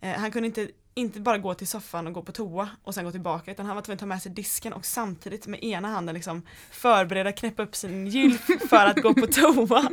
eh, 0.00 0.12
han 0.18 0.30
kunde 0.30 0.46
inte, 0.46 0.68
inte 0.94 1.20
bara 1.20 1.38
gå 1.38 1.54
till 1.54 1.68
soffan 1.68 2.06
och 2.06 2.12
gå 2.12 2.22
på 2.22 2.32
toa 2.32 2.68
och 2.84 2.94
sen 2.94 3.04
gå 3.04 3.10
tillbaka 3.12 3.50
utan 3.50 3.66
han 3.66 3.74
var 3.76 3.82
tvungen 3.82 3.96
att 3.96 4.00
ta 4.00 4.06
med 4.06 4.22
sig 4.22 4.32
disken 4.32 4.72
och 4.72 4.86
samtidigt 4.86 5.46
med 5.46 5.64
ena 5.64 5.88
handen 5.88 6.14
liksom 6.14 6.42
förbereda 6.70 7.32
knäppa 7.32 7.62
upp 7.62 7.76
sin 7.76 8.06
gylf 8.06 8.46
för 8.68 8.86
att 8.86 9.02
gå 9.02 9.14
på 9.14 9.26
toa. 9.32 9.90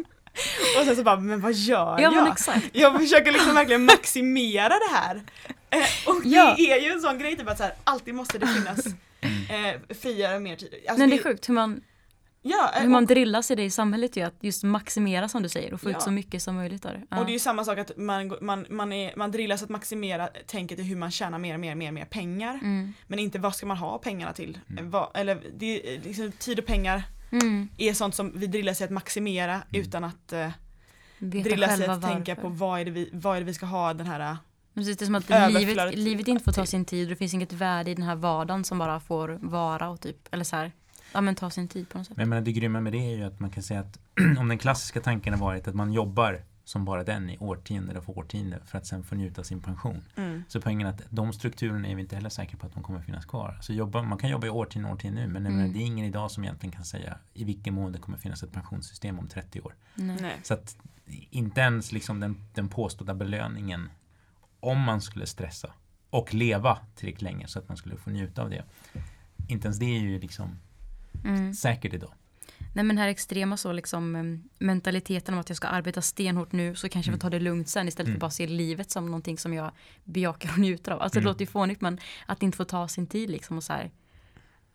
Och 0.79 0.85
sen 0.85 0.95
så 0.95 1.03
bara, 1.03 1.19
men 1.19 1.41
vad 1.41 1.53
gör 1.53 1.99
Ja 1.99 2.13
jag? 2.13 2.27
exakt. 2.27 2.65
Jag 2.73 2.99
försöker 2.99 3.31
liksom 3.31 3.55
verkligen 3.55 3.85
maximera 3.85 4.69
det 4.69 4.95
här. 4.95 5.15
Eh, 5.69 5.79
och 6.09 6.21
Ja. 6.25 6.53
det 6.57 6.71
är 6.71 6.81
ju 6.81 6.91
en 6.91 7.01
sån 7.01 7.19
grej 7.19 7.37
typ 7.37 7.49
att 7.49 7.57
så 7.57 7.63
här, 7.63 7.73
alltid 7.83 8.15
måste 8.15 8.37
det 8.37 8.47
finnas 8.47 8.85
eh, 9.49 9.95
frigöra 9.95 10.39
mer 10.39 10.55
tid. 10.55 10.73
Alltså 10.87 10.99
Men 10.99 11.09
det 11.09 11.15
är 11.15 11.23
sjukt 11.23 11.49
hur 11.49 11.53
man, 11.53 11.81
Ja, 12.49 12.71
eh, 12.75 12.81
hur 12.81 12.89
man 12.89 13.05
drillas 13.05 13.51
i 13.51 13.55
det 13.55 13.63
i 13.63 13.69
samhället 13.69 14.17
ju 14.17 14.21
att 14.23 14.35
just 14.41 14.63
maximera 14.63 15.27
som 15.29 15.43
du 15.43 15.49
säger 15.49 15.73
och 15.73 15.81
få 15.81 15.89
Ja. 15.91 15.97
ut 15.97 16.01
så 16.01 16.11
mycket 16.11 16.41
som 16.41 16.55
möjligt 16.55 16.85
av 16.85 16.91
det. 16.93 17.01
Ja. 17.09 17.19
och 17.19 17.25
det 17.25 17.31
är 17.31 17.33
ju 17.33 17.39
samma 17.39 17.63
sak 17.63 17.77
att 17.77 17.97
man, 17.97 18.37
man, 18.41 18.65
man, 18.69 18.93
är, 18.93 19.13
man 19.15 19.31
drillas 19.31 19.63
att 19.63 19.69
maximera 19.69 20.27
tänket 20.47 20.79
i 20.79 20.83
hur 20.83 20.95
man 20.95 21.11
tjänar 21.11 21.39
mer, 21.39 21.57
mer, 21.57 21.75
mer, 21.75 21.91
mer 21.91 22.05
pengar. 22.05 22.53
mm. 22.53 22.93
Men 23.07 23.19
inte 23.19 23.39
vad 23.39 23.55
ska 23.55 23.65
man 23.65 23.77
ha 23.77 23.97
pengarna 23.97 24.33
till? 24.33 24.57
Mm. 24.69 24.85
Eh, 24.85 24.89
Vad, 24.91 25.09
eller 25.13 25.41
det, 25.57 25.95
är 25.95 26.01
liksom, 26.01 26.31
tid 26.31 26.59
och 26.59 26.65
pengar 26.65 27.03
Mm. 27.31 27.69
är 27.77 27.93
sånt 27.93 28.15
som 28.15 28.31
vi 28.35 28.47
drillas 28.47 28.81
i 28.81 28.83
att 28.83 28.89
maximera 28.89 29.61
utan 29.71 30.03
att 30.03 30.33
eh, 30.33 30.49
drillas 31.19 31.79
i 31.79 31.85
att 31.85 32.01
tänka 32.01 32.35
varför. 32.35 32.41
på 32.41 32.49
vad 32.49 32.79
är, 32.79 32.85
det 32.85 32.91
vi, 32.91 33.09
vad 33.13 33.35
är 33.35 33.39
det 33.39 33.45
vi 33.45 33.53
ska 33.53 33.65
ha 33.65 33.93
den 33.93 34.07
här 34.07 34.19
eh, 34.19 34.35
Precis, 34.73 34.97
det 34.97 35.03
är 35.03 35.05
som 35.05 35.15
att 35.15 35.53
livet, 35.53 35.97
livet 35.97 36.27
inte 36.27 36.43
får 36.43 36.51
ta 36.51 36.65
sin 36.65 36.85
tid 36.85 37.03
och 37.03 37.09
det 37.09 37.15
finns 37.15 37.33
inget 37.33 37.53
värde 37.53 37.91
i 37.91 37.93
den 37.95 38.03
här 38.03 38.15
vardagen 38.15 38.63
som 38.63 38.77
bara 38.77 38.99
får 38.99 39.39
vara 39.41 39.89
och 39.89 40.01
typ, 40.01 40.33
eller 40.33 40.43
så 40.43 40.55
här, 40.55 40.71
ja 41.13 41.21
men 41.21 41.35
ta 41.35 41.49
sin 41.49 41.67
tid 41.67 41.89
på 41.89 41.97
något 41.97 42.07
sätt. 42.07 42.17
Men 42.17 42.21
jag 42.23 42.29
menar, 42.29 42.41
det 42.41 42.51
grymma 42.51 42.81
med 42.81 42.93
det 42.93 42.97
är 43.13 43.17
ju 43.17 43.23
att 43.23 43.39
man 43.39 43.49
kan 43.49 43.63
säga 43.63 43.79
att 43.79 43.99
om 44.39 44.47
den 44.47 44.57
klassiska 44.57 45.01
tanken 45.01 45.33
har 45.33 45.39
varit 45.39 45.67
att 45.67 45.75
man 45.75 45.93
jobbar 45.93 46.41
som 46.63 46.85
bara 46.85 47.03
den 47.03 47.29
i 47.29 47.37
årtionden 47.37 47.97
och 47.97 48.17
årtionden 48.17 48.59
för 48.65 48.77
att 48.77 48.85
sen 48.85 49.03
få 49.03 49.15
njuta 49.15 49.41
av 49.41 49.43
sin 49.43 49.61
pension. 49.61 50.03
mm, 50.15 50.43
Så 50.47 50.61
poängen 50.61 50.87
är 50.87 50.91
att 50.91 51.01
de 51.09 51.33
strukturerna 51.33 51.87
är 51.87 51.95
vi 51.95 52.01
inte 52.01 52.15
heller 52.15 52.29
säkra 52.29 52.57
på 52.57 52.65
att 52.67 52.73
de 52.73 52.83
kommer 52.83 53.01
finnas 53.01 53.25
kvar. 53.25 53.57
Så 53.61 53.73
jobba, 53.73 54.01
man 54.01 54.17
kan 54.17 54.29
jobba 54.29 54.47
i 54.47 54.49
årtionden 54.49 54.91
och 54.91 54.95
årtionden 54.97 55.23
nu 55.23 55.33
men 55.39 55.45
Mm. 55.45 55.73
det 55.73 55.79
är 55.79 55.83
ingen 55.85 56.05
idag 56.05 56.31
som 56.31 56.43
egentligen 56.43 56.71
kan 56.75 56.85
säga 56.85 57.17
i 57.33 57.43
vilken 57.43 57.73
mån 57.73 57.91
det 57.91 57.99
kommer 57.99 58.17
finnas 58.17 58.43
ett 58.43 58.51
pensionssystem 58.51 59.19
om 59.19 59.27
30 59.27 59.61
år. 59.61 59.73
Nej. 59.95 60.35
Så 60.43 60.53
att 60.53 60.77
inte 61.29 61.61
ens 61.61 61.91
liksom 61.91 62.19
den, 62.19 62.37
den 62.53 62.69
påstådda 62.69 63.13
belöningen 63.13 63.89
om 64.59 64.79
man 64.81 65.01
skulle 65.01 65.25
stressa 65.25 65.73
och 66.09 66.33
leva 66.33 66.77
tillräckligt 66.95 67.21
länge 67.21 67.47
så 67.47 67.59
att 67.59 67.67
man 67.67 67.77
skulle 67.77 67.97
få 67.97 68.09
njuta 68.09 68.41
av 68.41 68.49
det. 68.49 68.63
Inte 69.47 69.67
ens 69.67 69.79
det 69.79 69.85
är 69.85 69.99
ju 69.99 70.19
liksom 70.19 70.59
Mm. 71.25 71.53
säkert 71.53 71.93
idag. 71.93 72.13
Nej 72.73 72.83
men 72.85 72.87
den 72.87 72.97
här 72.97 73.07
extrema 73.07 73.57
så 73.57 73.71
liksom 73.71 74.15
em, 74.15 74.43
mentaliteten 74.59 75.33
om 75.33 75.39
att 75.39 75.49
jag 75.49 75.57
ska 75.57 75.67
arbeta 75.67 76.01
stenhårt 76.01 76.51
nu 76.51 76.75
så 76.75 76.89
kanske 76.89 77.09
jag 77.09 77.13
Mm. 77.13 77.19
får 77.19 77.21
ta 77.21 77.29
det 77.29 77.39
lugnt 77.39 77.69
sen 77.69 77.87
istället 77.87 78.07
Mm. 78.07 78.13
för 78.13 78.17
att 78.17 78.29
bara 78.29 78.31
se 78.31 78.47
livet 78.47 78.91
som 78.91 79.05
någonting 79.05 79.37
som 79.37 79.53
jag 79.53 79.71
bejakar 80.03 80.49
och 80.51 80.57
njuter 80.57 80.91
av. 80.91 81.01
Alltså 81.01 81.19
det 81.19 81.23
Mm. 81.23 81.29
låter 81.31 81.41
ju 81.41 81.47
fånigt 81.51 81.81
men 81.81 81.99
att 82.25 82.43
inte 82.43 82.57
få 82.57 82.63
ta 82.65 82.87
sin 82.87 83.07
tid 83.07 83.29
liksom 83.29 83.57
och 83.57 83.63
så 83.63 83.73
här. 83.73 83.91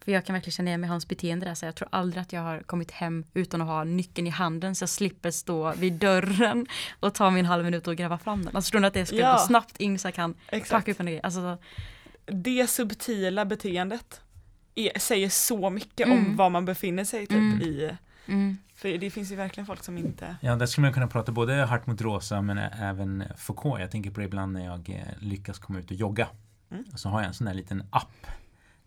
För 0.05 0.13
jag 0.13 0.27
kan 0.27 0.35
verkligen 0.35 0.53
känna 0.53 0.71
igen 0.71 0.81
mig 0.81 0.89
i 0.89 0.91
hans 0.91 1.09
beteende 1.09 1.47
där 1.47 1.55
så 1.55 1.65
jag 1.67 1.75
tror 1.75 1.89
aldrig 1.93 2.23
att 2.23 2.33
jag 2.33 2.41
har 2.41 2.61
kommit 2.61 2.91
hem 2.91 3.25
utan 3.35 3.61
att 3.63 3.67
ha 3.69 3.85
nyckeln 3.85 4.27
i 4.27 4.31
handen 4.31 4.75
så 4.75 4.83
jag 4.83 4.89
slipper 4.89 5.31
stå 5.31 5.73
vid 5.75 5.93
dörren 5.93 6.67
och 7.01 7.15
ta 7.15 7.31
min 7.31 7.47
halv 7.47 7.65
minut 7.65 7.87
och 7.89 7.97
gräva 7.97 8.19
fram 8.19 8.39
den. 8.45 8.57
Alltså 8.57 8.67
förstår 8.67 8.81
ni 8.81 8.87
att 8.87 8.95
det 8.95 9.07
ska 9.07 9.17
Ja. 9.17 9.33
gå 9.33 9.39
snabbt 9.39 9.77
in 9.81 9.99
så 9.99 10.07
jag 10.09 10.15
kan 10.15 10.35
Exakt. 10.49 10.71
packa 10.71 10.91
upp 10.91 11.01
en 11.01 11.07
grej. 11.07 11.21
Alltså, 11.23 11.59
det 12.27 12.67
subtila 12.71 13.45
beteendet 13.45 14.21
är, 14.75 14.99
säger 14.99 15.29
så 15.29 15.71
mycket 15.71 16.07
Mm. 16.07 16.19
om 16.27 16.37
var 16.37 16.51
man 16.51 16.65
befinner 16.65 17.05
sig 17.05 17.21
typ 17.27 17.37
Mm. 17.39 17.63
i 17.63 17.91
mm, 18.27 18.57
för 18.75 18.99
det 18.99 19.11
finns 19.11 19.33
ju 19.33 19.37
verkligen 19.37 19.67
folk 19.67 19.85
som 19.85 19.99
inte 19.99 20.37
Ja, 20.41 20.57
där 20.57 20.67
skulle 20.67 20.83
man 20.87 20.93
kunna 20.95 21.07
prata 21.07 21.33
både 21.33 21.55
Hart 21.55 21.87
mot 21.87 22.01
Rosa 22.01 22.43
men 22.43 22.59
även 22.59 23.25
Foucault. 23.37 23.81
Jag 23.81 23.91
tänker 23.91 24.11
på 24.11 24.21
det 24.21 24.27
ibland 24.27 24.53
när 24.53 24.65
jag 24.65 24.91
eh, 24.91 25.19
lyckas 25.19 25.59
komma 25.59 25.79
ut 25.79 25.91
och 25.91 25.97
jogga. 25.97 26.29
Mm. 26.71 26.85
Och 26.93 27.01
så 27.01 27.09
har 27.09 27.21
jag 27.21 27.29
en 27.29 27.35
sån 27.35 27.45
där 27.47 27.55
liten 27.55 27.83
app 27.91 28.27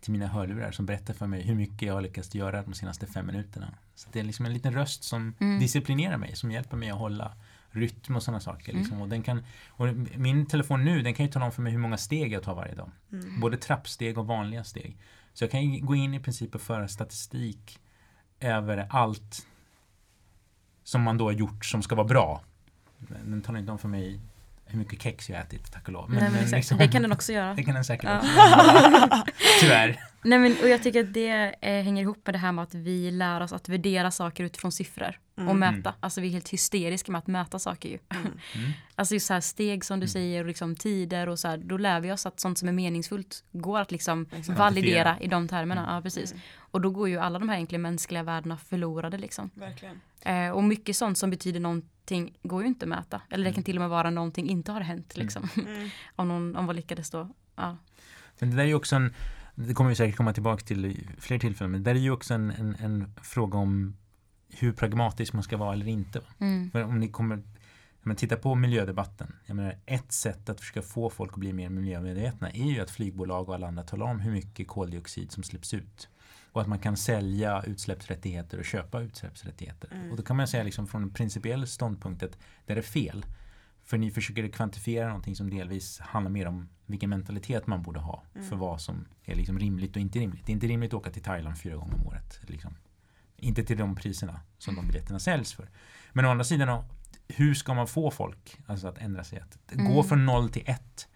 till 0.01 0.11
mina 0.11 0.27
hörlurar 0.27 0.71
som 0.71 0.85
berättar 0.85 1.13
för 1.13 1.27
mig 1.27 1.41
hur 1.41 1.55
mycket 1.55 1.81
jag 1.81 1.93
har 1.93 2.01
lyckats 2.01 2.35
göra 2.35 2.61
de 2.61 2.73
senaste 2.73 3.05
fem 3.07 3.25
minuterna. 3.27 3.73
Så 3.95 4.09
det 4.11 4.19
är 4.19 4.23
liksom 4.23 4.45
en 4.45 4.53
liten 4.53 4.73
röst 4.73 5.03
som 5.03 5.33
Mm. 5.39 5.59
disciplinerar 5.59 6.17
mig, 6.17 6.35
som 6.35 6.51
hjälper 6.51 6.77
mig 6.77 6.89
att 6.89 6.97
hålla 6.97 7.31
rytm 7.71 8.15
och 8.15 8.23
sådana 8.23 8.39
saker. 8.39 8.69
Mm. 8.71 8.81
Liksom. 8.81 9.01
Och 9.01 9.09
den 9.09 9.23
kan, 9.23 9.43
och 9.67 9.87
min 10.17 10.45
telefon 10.45 10.85
nu, 10.85 11.01
den 11.01 11.13
kan 11.13 11.25
ju 11.25 11.31
tala 11.31 11.45
om 11.45 11.51
för 11.51 11.61
mig 11.61 11.71
hur 11.71 11.79
många 11.79 11.97
steg 11.97 12.33
jag 12.33 12.43
tar 12.43 12.55
varje 12.55 12.75
dag. 12.75 12.91
mm. 13.11 13.39
Både 13.39 13.57
trappsteg 13.57 14.17
och 14.17 14.27
vanliga 14.27 14.63
steg. 14.63 14.97
Så 15.35 15.43
jag 15.43 15.51
kan 15.51 15.85
gå 15.85 15.95
in 15.95 16.13
i 16.13 16.19
princip 16.19 16.55
och 16.55 16.61
föra 16.61 16.87
statistik 16.87 17.79
över 18.39 18.87
allt 18.89 19.47
som 20.83 21.01
man 21.01 21.17
då 21.17 21.25
har 21.25 21.31
gjort 21.31 21.65
som 21.65 21.81
ska 21.81 21.95
vara 21.95 22.07
bra. 22.07 22.41
Den 22.97 23.41
talar 23.41 23.59
inte 23.59 23.71
om 23.71 23.79
för 23.79 23.87
mig 23.87 24.19
hur 24.75 24.79
mycket 24.83 25.01
kex 25.01 25.29
jag 25.29 25.39
ätit, 25.39 25.71
tack 25.73 25.87
och 25.87 25.93
lov. 25.93 26.09
nej, 26.09 26.19
men 26.23 26.33
exakt. 26.35 26.51
liksom- 26.53 26.77
Det 26.77 26.87
kan 26.87 27.01
den 27.01 27.11
också 27.11 27.33
göra. 27.33 27.53
det 27.57 27.63
kan 27.63 27.75
den 27.75 27.85
säkert 27.85 28.09
Ja. 28.09 28.17
också. 28.17 29.31
Tyvärr. 29.61 29.99
Nej 30.23 30.39
men 30.39 30.55
och 30.63 30.69
jag 30.69 30.83
tycker 30.83 30.99
att 31.03 31.13
det 31.13 31.55
eh, 31.61 31.83
hänger 31.83 32.01
ihop 32.01 32.21
med 32.25 32.35
det 32.35 32.39
här 32.39 32.51
med 32.51 32.63
att 32.63 32.73
vi 32.73 33.11
lär 33.11 33.41
oss 33.41 33.53
att 33.53 33.69
värdera 33.69 34.11
saker 34.11 34.43
utifrån 34.43 34.71
siffror 34.71 35.19
och 35.35 35.41
Mm. 35.41 35.57
mäta. 35.59 35.93
Alltså 35.99 36.21
vi 36.21 36.27
är 36.27 36.31
helt 36.31 36.49
hysteriska 36.49 37.11
med 37.11 37.19
att 37.19 37.27
mäta 37.27 37.59
saker 37.59 37.89
ju. 37.89 37.97
Mm. 38.09 38.23
Mm. 38.55 38.71
Alltså 38.95 39.13
just 39.13 39.27
så 39.27 39.33
här 39.33 39.41
steg 39.41 39.85
som 39.85 39.99
du 39.99 40.03
Mm. 40.03 40.07
säger 40.09 40.39
och 40.41 40.47
liksom 40.47 40.75
tider 40.75 41.29
och 41.29 41.39
så 41.39 41.47
här, 41.47 41.57
då 41.57 41.77
lär 41.77 41.99
vi 41.99 42.11
oss 42.11 42.25
att 42.25 42.39
sånt 42.39 42.57
som 42.57 42.67
är 42.67 42.73
meningsfullt 42.73 43.43
går 43.51 43.79
att 43.79 43.91
liksom 43.91 44.25
Exakt. 44.37 44.59
validera 44.59 45.17
i 45.21 45.27
de 45.27 45.47
termerna. 45.47 45.85
Ja, 45.95 46.01
precis. 46.01 46.31
Mm. 46.31 46.43
Och 46.59 46.81
då 46.81 46.89
går 46.89 47.09
ju 47.09 47.17
alla 47.17 47.39
de 47.39 47.49
här 47.49 47.55
egentligen 47.55 47.81
mänskliga 47.81 48.23
värdena 48.23 48.57
förlorade 48.57 49.17
liksom. 49.17 49.49
Verkligen. 49.53 50.01
Eh, 50.21 50.49
och 50.49 50.63
mycket 50.63 50.95
sånt 50.95 51.17
som 51.17 51.29
betyder 51.29 51.59
någonting 51.59 51.89
går 52.43 52.61
ju 52.61 52.67
inte 52.67 52.85
att 52.85 52.89
mäta. 52.89 53.21
Eller 53.29 53.43
det 53.43 53.49
kan 53.49 53.55
Mm. 53.55 53.63
till 53.63 53.77
och 53.77 53.81
med 53.81 53.89
vara 53.89 54.09
någonting 54.09 54.49
inte 54.49 54.71
har 54.71 54.81
hänt 54.81 55.17
liksom. 55.17 55.49
Mm. 55.57 55.89
om 56.15 56.27
någon 56.27 56.55
om 56.55 56.65
vad 56.65 56.75
lyckades 56.75 57.09
då. 57.09 57.29
Ja. 57.55 57.77
Men 58.39 58.49
det 58.49 58.55
där 58.55 58.63
är 58.63 58.67
ju 58.67 58.75
också 58.75 58.95
en, 58.95 59.13
det 59.55 59.73
kommer 59.73 59.89
vi 59.89 59.95
säkert 59.95 60.15
komma 60.15 60.33
tillbaka 60.33 60.65
till 60.65 60.85
i 60.85 61.07
fler 61.17 61.39
tillfällen, 61.39 61.71
men 61.71 61.83
det 61.83 61.89
där 61.89 61.95
är 61.95 62.03
ju 62.03 62.11
också 62.11 62.33
en, 62.33 62.51
en, 62.51 62.75
en 62.75 63.13
fråga 63.23 63.57
om 63.57 63.97
hur 64.49 64.71
pragmatisk 64.73 65.33
man 65.33 65.43
ska 65.43 65.57
vara 65.57 65.73
eller 65.73 65.87
inte. 65.87 66.21
Mm. 66.39 66.71
För 66.71 66.83
om 66.83 66.99
ni 66.99 67.07
kommer 67.07 67.43
men 68.07 68.15
titta 68.15 68.35
på 68.35 68.55
miljödebatten. 68.55 69.35
Jag 69.45 69.55
menar, 69.55 69.77
ett 69.85 70.11
sätt 70.11 70.49
att 70.49 70.59
försöka 70.59 70.81
få 70.81 71.09
folk 71.09 71.33
att 71.33 71.39
bli 71.39 71.53
mer 71.53 71.69
miljömedvetna 71.69 72.51
är 72.51 72.71
ju 72.71 72.81
att 72.81 72.91
flygbolag 72.91 73.49
och 73.49 73.55
alla 73.55 73.67
andra 73.67 73.83
talar 73.83 74.05
om 74.05 74.19
hur 74.19 74.31
mycket 74.31 74.67
koldioxid 74.67 75.31
som 75.31 75.43
släpps 75.43 75.73
ut. 75.73 76.09
Och 76.55 76.61
att 76.61 76.67
man 76.67 76.79
kan 76.79 76.97
sälja 76.97 77.63
utsläppsrättigheter 77.63 78.57
och 78.59 78.65
köpa 78.65 78.99
utsläppsrättigheter. 79.01 79.89
Mm. 79.93 80.11
Och 80.11 80.17
då 80.17 80.23
kan 80.23 80.35
man 80.37 80.47
säga 80.47 80.63
liksom 80.63 80.87
från 80.87 81.03
en 81.03 81.09
principiell 81.13 81.67
ståndpunkt 81.67 82.23
att 82.23 82.37
det 82.65 82.73
är 82.73 82.81
fel. 82.81 83.25
För 83.83 83.97
ni 83.97 84.11
försöker 84.11 84.47
kvantifiera 84.47 85.07
någonting 85.07 85.35
som 85.35 85.49
delvis 85.49 85.99
handlar 85.99 86.31
mer 86.31 86.45
om 86.47 86.69
vilken 86.85 87.09
mentalitet 87.09 87.67
man 87.67 87.81
borde 87.83 87.99
ha 87.99 88.23
Mm. 88.35 88.47
för 88.49 88.55
vad 88.55 88.81
som 88.81 89.05
är 89.23 89.35
liksom 89.35 89.59
rimligt 89.59 89.95
och 89.95 90.01
inte 90.01 90.19
rimligt. 90.19 90.45
Det 90.45 90.51
är 90.51 90.53
inte 90.53 90.67
rimligt 90.67 90.89
att 90.93 90.99
åka 90.99 91.09
till 91.11 91.21
Thailand 91.23 91.57
fyra 91.57 91.75
gånger 91.75 91.93
om 91.95 92.07
året. 92.07 92.39
Liksom. 92.47 92.75
Inte 93.37 93.63
till 93.63 93.77
de 93.77 93.95
priserna 93.95 94.39
som 94.57 94.75
de 94.75 94.87
biljetterna 94.87 95.19
säljs 95.19 95.53
för. 95.53 95.69
Men 96.13 96.25
å 96.25 96.29
andra 96.29 96.43
sidan, 96.43 96.83
hur 97.27 97.53
ska 97.53 97.73
man 97.73 97.87
få 97.87 98.11
folk 98.11 98.57
alltså 98.67 98.87
att 98.87 98.97
ändra 98.97 99.23
sig? 99.23 99.39
Att 99.39 99.57
gå 99.71 99.81
Mm. 99.91 100.03
från 100.03 100.25
noll 100.25 100.49
till 100.49 100.63
ett 100.65 101.07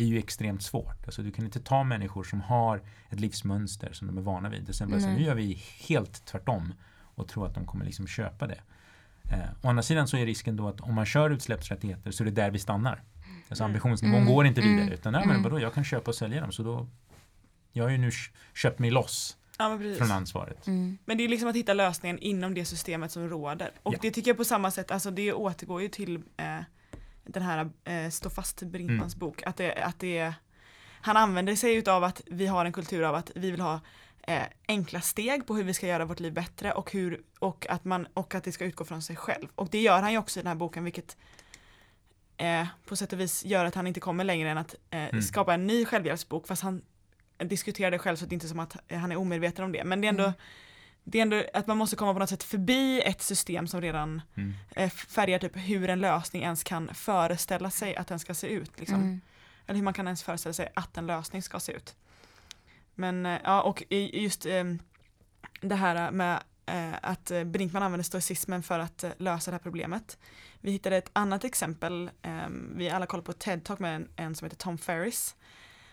är 0.00 0.04
ju 0.04 0.18
extremt 0.18 0.62
svårt. 0.62 1.04
Alltså, 1.06 1.22
du 1.22 1.30
kan 1.32 1.44
inte 1.44 1.60
ta 1.60 1.84
människor 1.84 2.24
som 2.24 2.40
har 2.40 2.82
ett 3.10 3.20
livsmönster 3.20 3.92
som 3.92 4.06
de 4.06 4.18
är 4.18 4.22
vana 4.22 4.48
vid 4.48 4.68
och 4.68 4.74
sen 4.74 4.90
bara 4.90 5.00
säga 5.00 5.12
Nej. 5.12 5.20
nu 5.20 5.26
gör 5.26 5.34
vi 5.34 5.62
helt 5.88 6.24
tvärtom 6.26 6.74
och 7.14 7.28
tro 7.28 7.44
att 7.44 7.54
de 7.54 7.66
kommer 7.66 7.84
liksom 7.84 8.06
köpa 8.06 8.46
det. 8.46 8.60
Eh, 9.32 9.38
å 9.62 9.68
andra 9.68 9.82
sidan 9.82 10.08
så 10.08 10.16
är 10.16 10.26
risken 10.26 10.56
då 10.56 10.68
att 10.68 10.80
om 10.80 10.94
man 10.94 11.06
kör 11.06 11.30
utsläppsrättigheter 11.30 12.10
så 12.10 12.22
är 12.22 12.24
det 12.24 12.30
där 12.30 12.50
vi 12.50 12.58
stannar. 12.58 13.02
Alltså 13.48 13.64
Mm. 13.64 13.70
ambitionsnivån 13.70 14.20
Mm. 14.22 14.34
går 14.34 14.46
inte 14.46 14.60
vidare 14.60 14.80
Mm. 14.80 14.92
utan 14.94 15.12
nej, 15.12 15.22
men 15.26 15.30
Mm. 15.30 15.42
vadå, 15.42 15.60
jag 15.60 15.74
kan 15.74 15.84
köpa 15.84 16.10
och 16.10 16.14
sälja 16.14 16.40
dem 16.40 16.52
så 16.52 16.62
då 16.62 16.86
jag 17.72 17.84
har 17.84 17.90
ju 17.90 17.98
nu 17.98 18.10
kö- 18.10 18.30
köpt 18.54 18.78
mig 18.78 18.90
loss 18.90 19.36
Ja 19.58 19.78
från 19.98 20.10
ansvaret. 20.12 20.66
Mm. 20.66 20.98
Men 21.04 21.18
det 21.18 21.24
är 21.24 21.28
liksom 21.28 21.48
att 21.48 21.56
hitta 21.56 21.74
lösningen 21.74 22.18
inom 22.18 22.54
det 22.54 22.64
systemet 22.64 23.10
som 23.12 23.28
råder. 23.28 23.70
Och 23.82 23.94
Ja. 23.94 23.98
det 24.02 24.10
tycker 24.10 24.30
jag 24.30 24.36
på 24.36 24.44
samma 24.44 24.70
sätt, 24.70 24.90
alltså 24.90 25.10
det 25.10 25.32
återgår 25.32 25.82
ju 25.82 25.88
till 25.88 26.16
eh, 26.36 26.58
den 27.26 27.42
här 27.42 27.70
eh, 27.84 28.10
Stå 28.10 28.30
fast 28.30 28.62
Brinkmans 28.62 29.16
bok, 29.16 29.42
att 29.46 29.56
det, 29.56 29.72
att 29.72 30.00
det 30.00 30.32
han 31.00 31.16
använder 31.16 31.56
sig 31.56 31.74
utav 31.74 32.04
att 32.04 32.22
vi 32.26 32.46
har 32.46 32.64
en 32.64 32.72
kultur 32.72 33.02
av 33.02 33.14
att 33.14 33.30
vi 33.34 33.50
vill 33.50 33.60
ha 33.60 33.80
eh, 34.26 34.42
enkla 34.68 35.00
steg 35.00 35.46
på 35.46 35.56
hur 35.56 35.64
vi 35.64 35.74
ska 35.74 35.86
göra 35.86 36.04
vårt 36.04 36.20
liv 36.20 36.32
bättre 36.32 36.72
och, 36.72 36.92
hur, 36.92 37.22
och, 37.38 37.66
att 37.70 37.84
man, 37.84 38.06
och 38.14 38.34
att 38.34 38.44
det 38.44 38.52
ska 38.52 38.64
utgå 38.64 38.84
från 38.84 39.02
sig 39.02 39.16
själv. 39.16 39.48
Och 39.54 39.68
det 39.70 39.80
gör 39.80 40.02
han 40.02 40.12
ju 40.12 40.18
också 40.18 40.40
i 40.40 40.42
den 40.42 40.48
här 40.48 40.54
boken 40.54 40.84
vilket 40.84 41.16
eh, 42.36 42.66
på 42.86 42.96
sätt 42.96 43.12
och 43.12 43.20
vis 43.20 43.44
gör 43.44 43.64
att 43.64 43.74
han 43.74 43.86
inte 43.86 44.00
kommer 44.00 44.24
längre 44.24 44.50
än 44.50 44.58
att 44.58 44.74
eh, 44.90 45.04
Mm. 45.04 45.22
skapa 45.22 45.54
en 45.54 45.66
ny 45.66 45.84
självhjälpsbok 45.84 46.46
fast 46.46 46.62
han 46.62 46.82
diskuterar 47.38 47.90
det 47.90 47.98
själv 47.98 48.16
så 48.16 48.26
det 48.26 48.34
inte 48.34 48.46
är 48.46 48.48
som 48.48 48.58
att 48.60 48.76
han 48.90 49.12
är 49.12 49.16
omedveten 49.16 49.64
om 49.64 49.72
det. 49.72 49.84
Men 49.84 50.00
det 50.00 50.06
är 50.06 50.08
ändå, 50.08 50.22
Mm. 50.22 50.34
Det 51.08 51.18
är 51.18 51.22
ändå 51.22 51.44
att 51.54 51.66
man 51.66 51.76
måste 51.76 51.96
komma 51.96 52.12
på 52.12 52.18
något 52.18 52.28
sätt 52.28 52.42
förbi 52.42 53.00
ett 53.04 53.22
system 53.22 53.66
som 53.66 53.80
redan 53.80 54.22
Mm. 54.34 54.54
eh, 54.70 54.90
färgar 54.90 55.38
typ 55.38 55.52
hur 55.56 55.88
en 55.90 56.00
lösning 56.00 56.42
ens 56.42 56.64
kan 56.64 56.94
föreställa 56.94 57.70
sig 57.70 57.96
att 57.96 58.06
den 58.08 58.18
ska 58.18 58.34
se 58.34 58.46
ut. 58.46 58.80
Liksom. 58.80 58.96
Mm. 59.00 59.20
Eller 59.66 59.76
hur 59.76 59.84
man 59.84 59.94
kan 59.94 60.06
ens 60.06 60.22
föreställa 60.22 60.52
sig 60.52 60.68
att 60.74 60.96
en 60.96 61.06
lösning 61.06 61.42
ska 61.42 61.60
se 61.60 61.72
ut. 61.72 61.96
Men 62.94 63.26
eh, 63.26 63.38
ja, 63.44 63.62
och 63.62 63.82
i- 63.88 64.22
just 64.22 64.46
eh, 64.46 64.64
det 65.60 65.74
här 65.74 66.10
med 66.10 66.42
eh, 66.66 66.94
att 67.02 67.32
Brinkman 67.46 67.82
använder 67.82 68.04
stoicismen 68.04 68.62
för 68.62 68.78
att 68.78 69.04
eh, 69.04 69.10
lösa 69.18 69.50
det 69.50 69.54
här 69.54 69.62
problemet. 69.62 70.18
Vi 70.60 70.70
hittade 70.70 70.96
ett 70.96 71.10
annat 71.12 71.44
exempel, 71.44 72.10
eh, 72.22 72.46
vi 72.76 72.90
alla 72.90 73.06
kollar 73.06 73.24
på 73.24 73.32
TED-talk 73.32 73.78
med 73.78 73.96
en, 73.96 74.08
en 74.16 74.34
som 74.34 74.44
heter 74.44 74.56
Tom 74.56 74.78
Ferris, 74.78 75.36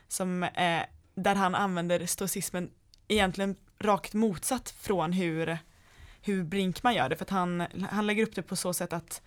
som, 0.07 0.43
eh, 0.43 0.81
där 1.15 1.35
han 1.35 1.55
använder 1.55 2.05
stoicismen 2.05 2.71
egentligen 3.07 3.55
rakt 3.83 4.13
motsatt 4.13 4.69
från 4.79 5.13
hur, 5.13 5.57
hur 6.21 6.43
Brinkman 6.43 6.95
gör 6.95 7.09
det, 7.09 7.15
för 7.15 7.25
att 7.25 7.29
han, 7.29 7.63
han 7.91 8.07
lägger 8.07 8.23
upp 8.23 8.35
det 8.35 8.41
på 8.41 8.55
så 8.55 8.73
sätt 8.73 8.93
att 8.93 9.21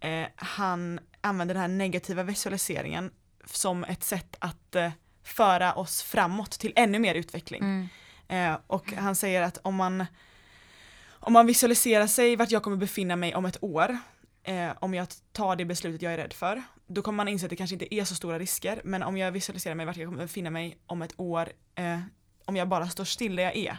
eh, 0.00 0.26
han 0.36 1.00
använder 1.20 1.54
den 1.54 1.60
här 1.60 1.68
negativa 1.68 2.22
visualiseringen 2.22 3.10
som 3.44 3.84
ett 3.84 4.04
sätt 4.04 4.36
att 4.38 4.74
eh, 4.74 4.90
föra 5.22 5.74
oss 5.74 6.02
framåt 6.02 6.50
till 6.50 6.72
ännu 6.76 6.98
mer 6.98 7.14
utveckling. 7.14 7.62
Mm. 7.62 7.88
Eh, 8.28 8.60
och 8.66 8.92
han 8.92 9.14
säger 9.14 9.42
att 9.42 9.58
om 9.62 9.74
man, 9.74 10.06
om 11.08 11.32
man 11.32 11.46
visualiserar 11.46 12.06
sig 12.06 12.36
vart 12.36 12.50
jag 12.50 12.62
kommer 12.62 12.76
befinna 12.76 13.16
mig 13.16 13.34
om 13.34 13.44
ett 13.44 13.62
år, 13.62 13.98
eh, 14.42 14.70
om 14.78 14.94
jag 14.94 15.08
tar 15.32 15.56
det 15.56 15.64
beslutet 15.64 16.02
jag 16.02 16.12
är 16.12 16.16
rädd 16.16 16.32
för, 16.32 16.62
då 16.86 17.02
kommer 17.02 17.16
man 17.16 17.28
inse 17.28 17.46
att 17.46 17.50
det 17.50 17.56
kanske 17.56 17.74
inte 17.74 17.94
är 17.94 18.04
så 18.04 18.14
stora 18.14 18.38
risker, 18.38 18.80
men 18.84 19.02
om 19.02 19.16
jag 19.16 19.32
visualiserar 19.32 19.74
mig 19.74 19.86
vart 19.86 19.96
jag 19.96 20.08
kommer 20.08 20.22
befinna 20.22 20.50
mig 20.50 20.78
om 20.86 21.02
ett 21.02 21.14
år, 21.16 21.48
eh, 21.74 22.00
om 22.44 22.56
jag 22.56 22.68
bara 22.68 22.88
står 22.88 23.04
still 23.04 23.36
där 23.36 23.42
jag 23.42 23.56
är, 23.56 23.78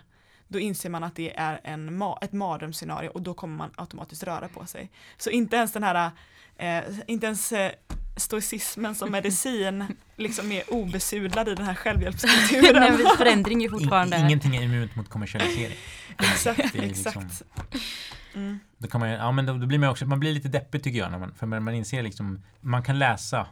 då 0.52 0.60
inser 0.60 0.90
man 0.90 1.04
att 1.04 1.16
det 1.16 1.34
är 1.38 1.60
en 1.64 1.90
ma- 2.04 2.18
ett 2.22 2.32
mardrömsscenario 2.34 3.10
och 3.10 3.22
då 3.22 3.34
kommer 3.34 3.58
man 3.58 3.70
automatiskt 3.76 4.24
röra 4.24 4.48
på 4.48 4.66
sig. 4.66 4.92
Så 5.18 5.30
inte 5.30 5.56
ens 5.56 5.74
den 5.74 5.84
här, 5.84 6.12
eh, 6.58 6.84
inte 7.08 7.26
ens 7.26 7.52
eh, 7.52 7.72
stoicismen 8.18 8.96
som 8.96 9.12
medicin 9.12 9.86
liksom 10.16 10.52
är 10.52 10.74
obesudlad 10.74 11.48
i 11.50 11.56
den 11.56 11.66
här 11.66 11.74
Nej, 11.74 11.76
självhjälpskulturen. 11.76 12.98
men 12.98 13.18
förändring 13.18 13.64
är 13.64 13.70
fortfarande... 13.70 14.18
In, 14.18 14.26
ingenting 14.26 14.56
är 14.56 14.62
immunt 14.64 14.96
mot 14.96 15.10
kommersialisering. 15.10 15.78
exakt, 16.18 16.74
liksom- 16.74 17.24
exakt. 17.26 17.44
Mm. 18.36 18.60
Då 18.78 18.88
kan 18.88 19.00
man, 19.02 19.10
ju- 19.10 19.16
ja, 19.16 19.32
men 19.32 19.46
då, 19.46 19.54
då 19.54 19.66
blir 19.68 19.80
man 19.80 19.90
också, 19.90 20.06
man 20.06 20.20
blir 20.20 20.32
lite 20.34 20.48
deppig 20.48 20.84
tycker 20.84 21.00
jag. 21.00 21.12
När 21.12 21.20
man, 21.20 21.34
för 21.34 21.48
man, 21.48 21.64
man 21.64 21.74
inser 21.74 22.04
liksom, 22.04 22.44
man 22.62 22.84
kan 22.84 23.00
läsa 23.00 23.48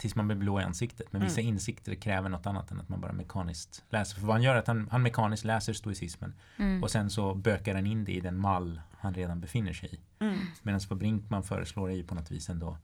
tills 0.00 0.14
man 0.14 0.26
blir 0.28 0.36
blå 0.36 0.60
i 0.60 0.64
ansiktet. 0.64 1.12
Men 1.12 1.22
vissa 1.22 1.40
Mm. 1.40 1.52
insikter 1.54 1.94
kräver 1.94 2.28
något 2.28 2.46
annat 2.46 2.70
än 2.70 2.80
att 2.80 2.88
man 2.88 3.00
bara 3.00 3.12
mekaniskt 3.12 3.84
läser. 3.90 4.20
För 4.20 4.26
vad 4.26 4.34
han 4.36 4.42
gör 4.42 4.54
är 4.54 4.58
att 4.58 4.66
han, 4.66 4.88
han 4.90 5.02
mekaniskt 5.02 5.44
läser 5.44 5.72
stoicismen 5.72 6.34
Mm. 6.56 6.82
och 6.82 6.90
sen 6.90 7.10
så 7.10 7.34
bökar 7.34 7.74
han 7.74 7.86
in 7.86 8.04
det 8.04 8.12
i 8.12 8.20
den 8.20 8.38
mall 8.38 8.80
han 8.98 9.14
redan 9.14 9.40
befinner 9.40 9.72
sig 9.72 9.88
i. 9.94 10.00
Mm. 10.24 10.38
Medan 10.62 10.80
vad 10.88 10.98
Brinkman 10.98 11.42
föreslår 11.42 11.90
är 11.90 11.94
ju 11.96 12.04
på 12.04 12.14
något 12.14 12.30
vis 12.30 12.48
ändå 12.50 12.76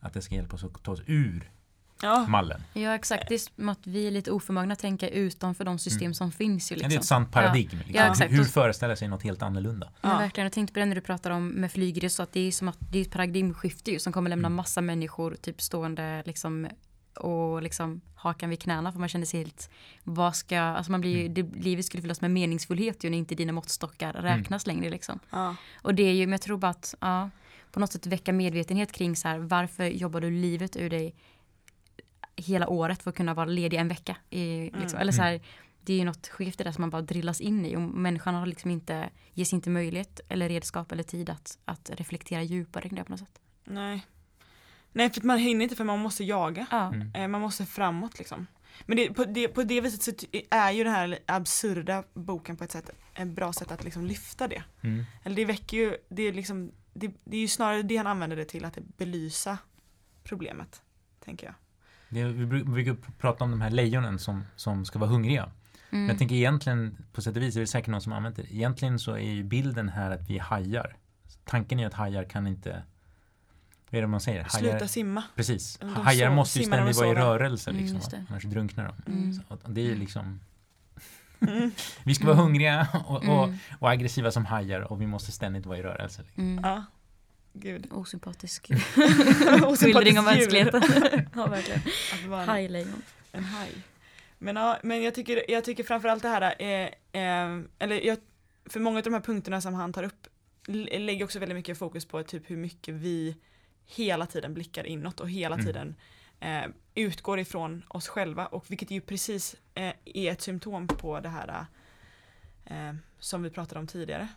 att 0.00 0.12
det 0.14 0.22
ska 0.22 0.34
hjälpa 0.34 0.54
oss 0.56 0.64
att 0.64 0.82
ta 0.82 0.92
oss 0.92 1.02
ur 1.06 1.50
Ja, 2.02 2.26
mallen. 2.28 2.60
Ja 2.72 2.94
exakt, 2.94 3.28
det 3.28 3.34
är 3.34 3.38
som 3.38 3.68
att 3.68 3.78
vi 3.86 4.06
är 4.06 4.10
lite 4.10 4.30
oförmögna 4.30 4.72
att 4.72 4.78
tänka 4.78 5.08
utanför 5.08 5.64
de 5.64 5.78
system 5.78 6.02
Mm. 6.02 6.14
som 6.14 6.32
finns 6.32 6.72
ju 6.72 6.74
Ja, 6.74 6.76
liksom. 6.76 6.88
Det 6.90 6.94
är 6.96 6.98
ett 6.98 7.04
sant 7.04 7.32
paradigm. 7.32 7.70
Liksom. 7.78 7.94
Ja, 7.94 8.10
exakt. 8.10 8.32
Hur 8.32 8.44
föreställa 8.44 8.96
sig 8.96 9.08
något 9.08 9.22
helt 9.22 9.42
annorlunda? 9.42 9.92
Ja. 10.00 10.08
Ja. 10.12 10.18
verkligen, 10.18 10.44
jag 10.44 10.52
tänkte 10.52 10.72
på 10.74 10.78
det 10.80 10.86
när 10.86 10.94
du 10.94 11.00
pratar 11.00 11.30
om 11.30 11.48
med 11.48 11.72
flygresor, 11.72 12.22
att 12.24 12.32
det 12.32 12.40
är 12.40 12.52
som 12.52 12.68
att 12.68 12.78
det 12.92 12.98
är 12.98 13.02
ett 13.02 13.10
paradigmskifte 13.10 13.90
ju, 13.90 13.98
som 13.98 14.12
kommer 14.12 14.30
lämna 14.30 14.46
Mm. 14.46 14.56
massa 14.56 14.80
människor 14.80 15.34
typ 15.40 15.62
stående 15.62 16.22
liksom 16.26 16.68
och 17.14 17.62
liksom 17.62 18.00
hakan 18.14 18.50
vid 18.50 18.60
knäna 18.60 18.92
för 18.92 18.98
man 19.00 19.08
känner 19.08 19.26
sig 19.26 19.40
helt, 19.40 19.70
vad 20.04 20.36
ska, 20.36 20.60
alltså 20.60 20.90
man 20.92 21.00
blir 21.00 21.10
ju, 21.16 21.20
Mm. 21.20 21.34
det, 21.34 21.42
livet 21.60 21.84
skulle 21.84 22.00
fyllas 22.02 22.20
med 22.20 22.30
meningsfullhet 22.30 23.04
ju 23.04 23.10
när 23.10 23.18
inte 23.18 23.34
dina 23.34 23.52
måttstockar 23.52 24.12
räknas 24.12 24.66
längre 24.66 24.90
liksom. 24.90 25.18
ja, 25.30 25.56
Och 25.82 25.94
det 25.94 26.02
är 26.02 26.12
ju, 26.12 26.26
men 26.26 26.32
jag 26.32 26.40
tror 26.40 26.58
bara 26.58 26.70
att, 26.70 26.94
ja, 27.00 27.30
på 27.72 27.80
något 27.80 27.92
sätt 27.92 28.06
väcka 28.06 28.32
medvetenhet 28.32 28.92
kring 28.92 29.16
så 29.16 29.28
här, 29.28 29.38
varför 29.38 29.84
jobbar 29.84 30.20
du 30.20 30.30
livet 30.30 30.76
ur 30.76 30.90
dig 30.90 31.14
hela 32.36 32.68
året 32.68 33.02
för 33.02 33.10
att 33.10 33.16
kunna 33.16 33.34
vara 33.34 33.46
ledig 33.46 33.76
en 33.78 33.88
vecka? 33.88 34.16
I, 34.30 34.64
liksom, 34.64 34.80
Mm. 34.80 35.00
Eller 35.00 35.12
så 35.12 35.22
här, 35.22 35.40
det 35.80 35.92
är 35.92 35.96
ju 35.98 36.04
något 36.04 36.28
skevt 36.28 36.60
i 36.60 36.64
det 36.64 36.72
som 36.72 36.82
man 36.82 36.90
bara 36.90 37.02
drillas 37.02 37.40
in 37.40 37.66
i 37.66 37.76
och 37.76 37.80
människan 37.80 38.34
har 38.34 38.46
liksom 38.46 38.70
inte, 38.70 39.10
ges 39.32 39.52
inte 39.52 39.70
möjlighet 39.70 40.20
eller 40.28 40.48
redskap 40.48 40.92
eller 40.92 41.02
tid 41.02 41.30
att, 41.30 41.58
att 41.64 41.90
reflektera 41.94 42.42
djupare 42.42 42.82
kring 42.88 42.96
det 42.96 43.04
på 43.04 43.12
något 43.12 43.20
sätt. 43.20 43.40
nej. 43.64 44.06
Nej, 44.94 45.10
för 45.10 45.20
att 45.20 45.24
man 45.24 45.38
hinner 45.38 45.62
inte 45.62 45.76
för 45.76 45.84
man 45.84 45.98
måste 45.98 46.24
jaga. 46.24 46.66
Ja, 46.70 46.88
Mm. 46.94 47.10
Eh, 47.14 47.28
Man 47.28 47.40
måste 47.40 47.66
framåt 47.66 48.18
liksom. 48.18 48.46
Men 48.86 48.96
det, 48.96 49.14
på, 49.14 49.24
det, 49.24 49.48
på 49.48 49.62
det 49.62 49.80
viset 49.80 50.02
så 50.02 50.26
är 50.50 50.70
ju 50.70 50.84
den 50.84 50.92
här 50.92 51.18
absurda 51.26 52.04
boken 52.14 52.56
på 52.56 52.64
ett 52.64 52.70
sätt 52.72 52.90
ett 53.14 53.28
bra 53.28 53.52
sätt 53.52 53.70
att 53.70 53.84
liksom 53.84 54.06
lyfta 54.06 54.48
det. 54.48 54.62
Mm. 54.80 55.04
Eller 55.24 55.36
det 55.36 55.44
väcker 55.44 55.76
ju, 55.76 55.96
det 56.08 56.22
är 56.22 56.32
liksom, 56.32 56.72
det, 56.94 57.10
det 57.24 57.36
är 57.36 57.40
ju 57.40 57.48
snarare 57.48 57.82
det 57.82 57.96
han 57.96 58.06
använder 58.06 58.36
det 58.36 58.44
till, 58.44 58.64
att 58.64 58.78
belysa 58.78 59.58
problemet, 60.24 60.82
tänker 61.24 61.46
jag. 61.46 61.54
Det, 62.12 62.24
vi 62.24 62.44
bru- 62.46 62.64
brukar 62.70 62.96
prata 63.18 63.44
om 63.44 63.50
de 63.50 63.60
här 63.60 63.70
lejonen 63.70 64.18
som, 64.18 64.44
som 64.56 64.84
ska 64.84 64.98
vara 64.98 65.10
hungriga. 65.10 65.50
mm. 65.90 66.08
Jag 66.08 66.18
tänker 66.18 66.34
egentligen, 66.36 66.96
på 67.12 67.22
sätt 67.22 67.36
och 67.36 67.42
vis 67.42 67.56
är 67.56 67.60
det 67.60 67.66
säkert 67.66 67.88
någon 67.90 68.00
som 68.00 68.12
använt 68.12 68.36
det. 68.36 68.54
Egentligen 68.54 68.98
så 68.98 69.12
är 69.12 69.18
ju 69.32 69.42
bilden 69.44 69.88
här 69.88 70.10
att 70.10 70.30
vi 70.30 70.38
är 70.38 70.42
hajar. 70.42 70.96
Tanken 71.44 71.80
är 71.80 71.86
att 71.86 71.94
hajar 71.94 72.24
kan 72.24 72.46
inte, 72.46 72.82
vad 73.90 73.98
är 73.98 74.02
det 74.02 74.06
man 74.08 74.20
säger? 74.20 74.38
Hajar, 74.52 74.70
Sluta 74.70 74.88
simma. 74.88 75.22
Precis. 75.36 75.78
De 75.78 75.88
Hajar 75.88 76.26
sov- 76.28 76.34
måste 76.34 76.58
ju 76.58 76.64
ständigt 76.64 76.96
vara 76.96 77.08
i 77.08 77.14
rörelse 77.14 77.70
Mm, 77.70 77.82
liksom, 77.82 78.00
det. 78.10 78.24
annars 78.30 78.42
drunknar 78.44 78.84
de. 79.06 79.12
Mm. 79.12 79.32
Så 79.34 79.42
det 79.66 79.80
är 79.80 79.84
ju 79.84 79.94
liksom, 79.94 80.40
Mm. 81.40 81.70
vi 82.04 82.14
ska 82.14 82.24
vara 82.24 82.34
Mm. 82.34 82.44
hungriga 82.44 82.88
och, 83.06 83.16
och, 83.16 83.44
Mm. 83.44 83.56
och 83.78 83.90
aggressiva 83.90 84.30
som 84.30 84.46
hajar 84.46 84.80
och 84.80 85.00
vi 85.00 85.06
måste 85.06 85.32
ständigt 85.32 85.66
vara 85.66 85.78
i 85.78 85.82
rörelse. 85.82 86.22
Liksom. 86.22 86.44
Mm. 86.44 86.64
Ja, 86.64 86.84
gud. 87.52 87.86
Osympatisk 87.92 88.66
skildring 89.80 90.18
av 90.18 90.24
mänskligheten. 90.24 90.82
ja, 91.34 91.46
verkligen. 91.46 91.80
Hajlejon. 92.48 93.02
En 93.32 93.44
haj. 93.44 93.70
Men, 94.38 94.56
ja, 94.56 94.78
men 94.82 95.02
jag, 95.02 95.14
tycker, 95.14 95.50
jag 95.50 95.64
tycker 95.64 95.84
framförallt 95.84 96.22
det 96.22 96.28
här, 96.28 96.54
är, 96.58 96.82
eh, 97.12 97.64
eller 97.78 98.06
jag, 98.06 98.18
för 98.66 98.80
många 98.80 98.98
av 98.98 99.04
de 99.04 99.14
här 99.14 99.20
punkterna 99.20 99.60
som 99.60 99.74
han 99.74 99.92
tar 99.92 100.02
upp 100.02 100.26
lägger 100.66 101.24
också 101.24 101.38
väldigt 101.38 101.56
mycket 101.56 101.78
fokus 101.78 102.04
på 102.04 102.22
typ 102.22 102.50
hur 102.50 102.56
mycket 102.56 102.94
vi 102.94 103.36
hela 103.86 104.26
tiden 104.26 104.54
blickar 104.54 104.84
inåt 104.86 105.20
och 105.20 105.30
hela 105.30 105.54
Mm. 105.54 105.66
tiden 105.66 105.94
eh, 106.40 106.64
utgår 106.94 107.38
ifrån 107.38 107.82
oss 107.88 108.08
själva 108.08 108.46
och 108.46 108.64
vilket 108.68 108.90
ju 108.90 109.00
precis 109.00 109.56
eh, 109.74 109.92
är 110.04 110.32
ett 110.32 110.42
symptom 110.42 110.86
på 110.86 111.20
det 111.20 111.28
här 111.28 111.66
eh, 112.64 112.94
som 113.18 113.42
vi 113.42 113.50
pratade 113.50 113.80
om 113.80 113.86
tidigare. 113.86 114.28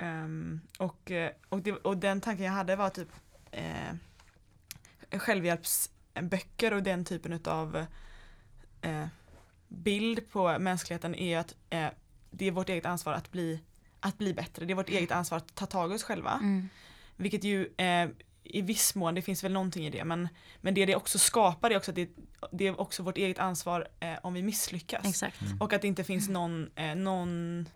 Ehm, 0.00 0.60
och, 0.78 1.10
eh, 1.10 1.30
och, 1.48 1.62
det, 1.62 1.72
och 1.72 1.96
den 1.96 2.20
tanken 2.20 2.46
jag 2.46 2.52
hade 2.52 2.76
var 2.76 2.90
typ 2.90 3.08
eh, 3.50 3.94
självhjälpsböcker 5.18 6.72
och 6.72 6.82
den 6.82 7.04
typen 7.04 7.40
av 7.44 7.86
eh, 8.80 9.06
bild 9.68 10.30
på 10.30 10.58
mänskligheten 10.58 11.14
är 11.14 11.38
att 11.38 11.54
eh, 11.70 11.88
det 12.30 12.46
är 12.46 12.50
vårt 12.50 12.68
eget 12.68 12.86
ansvar 12.86 13.12
att 13.12 13.32
bli, 13.32 13.60
att 14.00 14.18
bli 14.18 14.34
bättre. 14.34 14.64
Det 14.64 14.72
är 14.72 14.74
vårt 14.74 14.88
eget 14.88 15.12
ansvar 15.12 15.38
att 15.38 15.54
ta 15.54 15.66
tag 15.66 15.92
i 15.92 15.94
oss 15.94 16.02
själva. 16.02 16.32
Mm. 16.32 16.68
Vilket 17.16 17.44
ju 17.44 17.68
eh, 17.76 18.08
i 18.44 18.62
viss 18.62 18.94
mån, 18.94 19.14
det 19.14 19.22
finns 19.22 19.44
väl 19.44 19.52
någonting 19.52 19.86
i 19.86 19.90
det, 19.90 20.04
men, 20.04 20.28
men 20.60 20.74
det 20.74 20.86
det 20.86 20.96
också 20.96 21.18
skapar 21.18 21.70
är 21.70 21.76
också 21.76 21.90
att 21.90 21.94
det, 21.94 22.10
det 22.52 22.66
är 22.66 22.80
också 22.80 23.02
vårt 23.02 23.16
eget 23.16 23.38
ansvar 23.38 23.88
eh, 24.00 24.14
om 24.22 24.34
vi 24.34 24.42
misslyckas. 24.42 25.06
Exakt. 25.06 25.42
Mm. 25.42 25.60
Och 25.60 25.72
att 25.72 25.82
det 25.82 25.88
inte 25.88 26.04
finns 26.04 26.28
någon, 26.28 26.70
eh, 26.74 26.94
någon 26.94 27.66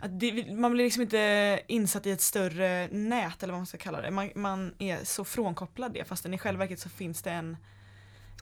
att 0.00 0.20
det, 0.20 0.54
man 0.56 0.72
blir 0.72 0.84
liksom 0.84 1.02
inte 1.02 1.60
insatt 1.66 2.06
i 2.06 2.10
ett 2.10 2.20
större 2.20 2.88
nät 2.92 3.42
eller 3.42 3.52
vad 3.52 3.60
man 3.60 3.66
ska 3.66 3.78
kalla 3.78 4.00
det. 4.00 4.10
Man, 4.10 4.30
man 4.34 4.74
är 4.78 5.04
så 5.04 5.24
frånkopplad 5.24 5.92
det 5.92 6.04
fastän 6.08 6.34
i 6.34 6.38
själva 6.38 6.58
verket 6.58 6.78
så 6.80 6.88
finns 6.88 7.22
det 7.22 7.30
en 7.30 7.56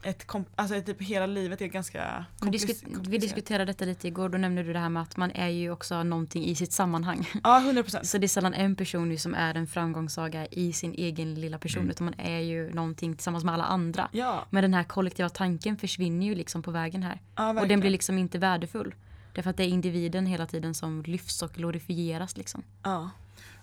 ett 0.05 0.27
kom, 0.27 0.45
alltså 0.55 0.81
typ 0.81 1.01
hela 1.01 1.25
livet 1.25 1.61
är 1.61 1.65
ganska 1.67 2.25
disku- 2.39 2.75
vi 2.85 2.93
komplicerat. 2.93 3.21
diskuterade 3.21 3.65
detta 3.65 3.85
lite 3.85 4.07
igår, 4.07 4.29
då 4.29 4.37
nämnde 4.37 4.63
du 4.63 4.73
det 4.73 4.79
här 4.79 4.89
med 4.89 5.03
att 5.03 5.17
man 5.17 5.31
är 5.31 5.47
ju 5.47 5.71
också 5.71 6.03
någonting 6.03 6.45
i 6.45 6.55
sitt 6.55 6.71
sammanhang. 6.71 7.27
Ja, 7.43 7.59
100 7.59 7.83
procent. 7.83 8.07
Så 8.07 8.17
det 8.17 8.25
är 8.25 8.27
sällan 8.27 8.53
en 8.53 8.75
person 8.75 9.17
som 9.19 9.33
är 9.35 9.55
en 9.55 9.67
framgångssaga 9.67 10.45
i 10.51 10.73
sin 10.73 10.93
egen 10.93 11.35
lilla 11.35 11.57
person, 11.59 11.81
Mm. 11.81 11.91
utan 11.91 12.05
man 12.05 12.13
är 12.19 12.39
ju 12.39 12.73
någonting 12.73 13.15
tillsammans 13.15 13.43
med 13.43 13.53
alla 13.53 13.63
andra. 13.63 14.09
Ja, 14.11 14.45
Men 14.49 14.61
den 14.61 14.73
här 14.73 14.83
kollektiva 14.83 15.29
tanken 15.29 15.77
försvinner 15.77 16.25
ju 16.25 16.35
liksom 16.35 16.63
på 16.63 16.71
vägen 16.71 17.03
här. 17.03 17.21
ja 17.35 17.61
Och 17.61 17.67
den 17.67 17.79
blir 17.79 17.89
liksom 17.91 18.17
inte 18.17 18.37
värdefull. 18.37 18.95
Därför 19.33 19.49
att 19.49 19.57
det 19.57 19.63
är 19.63 19.67
individen 19.67 20.25
hela 20.25 20.45
tiden 20.45 20.73
som 20.73 21.03
lyfts 21.03 21.41
och 21.41 21.51
glorifieras 21.53 22.37
liksom. 22.37 22.63
ja. 22.83 23.09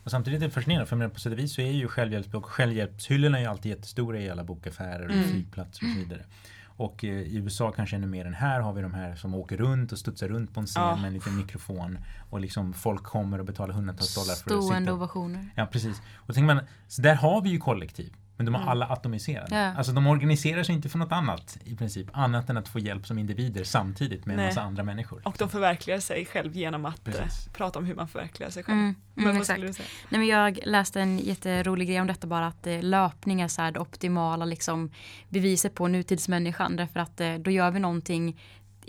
Och 0.05 0.11
samtidigt 0.11 0.43
är 0.43 0.47
det 0.47 0.51
fascinerande 0.53 0.87
för 0.87 1.09
på 1.09 1.21
sätt 1.21 1.33
och 1.33 1.39
vis 1.39 1.55
så 1.55 1.61
är 1.61 1.73
ju 1.73 1.89
självhjälpsbok 1.89 2.45
självhjälpshyllorna 2.45 3.39
är 3.39 3.43
ju 3.43 3.49
alltid 3.49 3.71
jättestora 3.71 4.21
i 4.21 4.31
alla 4.31 4.45
bokaffärer 4.45 5.05
och 5.09 5.13
Mm. 5.15 5.29
flygplatser 5.29 5.87
och 5.87 5.93
så 5.93 5.99
vidare. 5.99 6.25
Och 6.65 7.05
eh, 7.05 7.11
i 7.11 7.37
USA 7.37 7.73
kanske 7.73 7.97
ännu 7.97 8.07
mer 8.07 8.25
än 8.25 8.35
här 8.35 8.61
har 8.61 8.73
vi 8.73 8.83
de 8.83 8.95
här 8.95 9.17
som 9.17 9.35
åker 9.35 9.57
runt 9.57 9.93
och 9.93 9.99
studsar 9.99 10.29
runt 10.29 10.55
på 10.55 10.61
en 10.61 10.67
scen 10.67 10.83
Ja. 10.83 10.97
med 10.97 11.05
en 11.09 11.13
liten 11.15 11.37
mikrofon. 11.37 11.99
Och 12.31 12.41
liksom 12.41 12.73
folk 12.73 13.03
kommer 13.03 13.39
och 13.39 13.45
betalar 13.45 13.75
hundratals 13.75 14.15
dollar 14.15 14.27
för 14.27 14.33
att 14.33 14.65
Stående 14.65 14.81
sitta. 14.81 14.93
ovationer. 14.93 15.49
Ja 15.57 15.67
precis. 15.67 16.03
Och 16.17 16.35
tänker 16.35 16.55
man, 16.55 16.65
så 16.89 17.03
där 17.03 17.15
har 17.15 17.43
vi 17.43 17.51
ju 17.51 17.59
kollektiv. 17.59 18.13
Men 18.41 18.47
de 18.47 18.55
är 18.55 18.59
Mm. 18.59 18.69
alla 18.69 18.87
atomiserade. 18.87 19.57
Ja. 19.57 19.75
Alltså 19.79 19.93
de 19.93 20.07
organiserar 20.07 20.63
sig 20.63 20.75
inte 20.75 20.89
för 20.89 20.99
något 20.99 21.13
annat 21.13 21.59
i 21.65 21.77
princip. 21.77 22.07
Annat 22.13 22.51
än 22.51 22.57
att 22.57 22.69
få 22.69 22.79
hjälp 22.79 23.07
som 23.07 23.19
individer 23.19 23.65
samtidigt 23.65 24.27
med 24.27 24.33
en 24.35 24.37
Nej. 24.37 24.47
massa 24.47 24.61
andra 24.63 24.83
människor. 24.83 25.23
Och 25.25 25.35
de 25.39 25.49
förverkligar 25.49 26.01
sig 26.01 26.27
själv 26.27 26.57
genom 26.57 26.85
att 26.87 27.09
eh, 27.09 27.15
Precis. 27.15 27.49
prata 27.53 27.79
om 27.79 27.85
hur 27.85 27.95
man 27.95 28.09
förverkligar 28.09 28.51
sig 28.51 28.63
själv. 28.65 28.79
Mm, 28.79 28.95
Men 29.15 29.25
mm, 29.25 29.35
vad 29.37 29.41
exakt. 29.43 29.57
skulle 29.57 29.67
du 29.67 29.73
säga? 29.73 29.89
Nej, 30.09 30.19
men 30.19 30.29
jag 30.29 30.59
läste 30.65 31.01
en 31.01 31.19
jätterolig 31.19 31.89
grej 31.89 32.01
om 32.01 32.07
detta 32.07 32.27
bara 32.27 32.47
att 32.47 32.67
eh, 32.67 32.83
löpning 32.83 33.41
är 33.41 33.49
så 33.49 33.63
här 33.63 33.73
det 33.73 33.81
optimala 33.81 34.45
liksom, 34.45 34.91
beviset 35.29 35.75
på 35.75 35.89
nutidsmänniskan 35.89 36.77
därför 36.77 37.01
att 37.01 37.21
eh, 37.21 37.35
då 37.35 37.51
gör 37.51 37.71
vi 37.71 37.81
någonting 37.81 38.41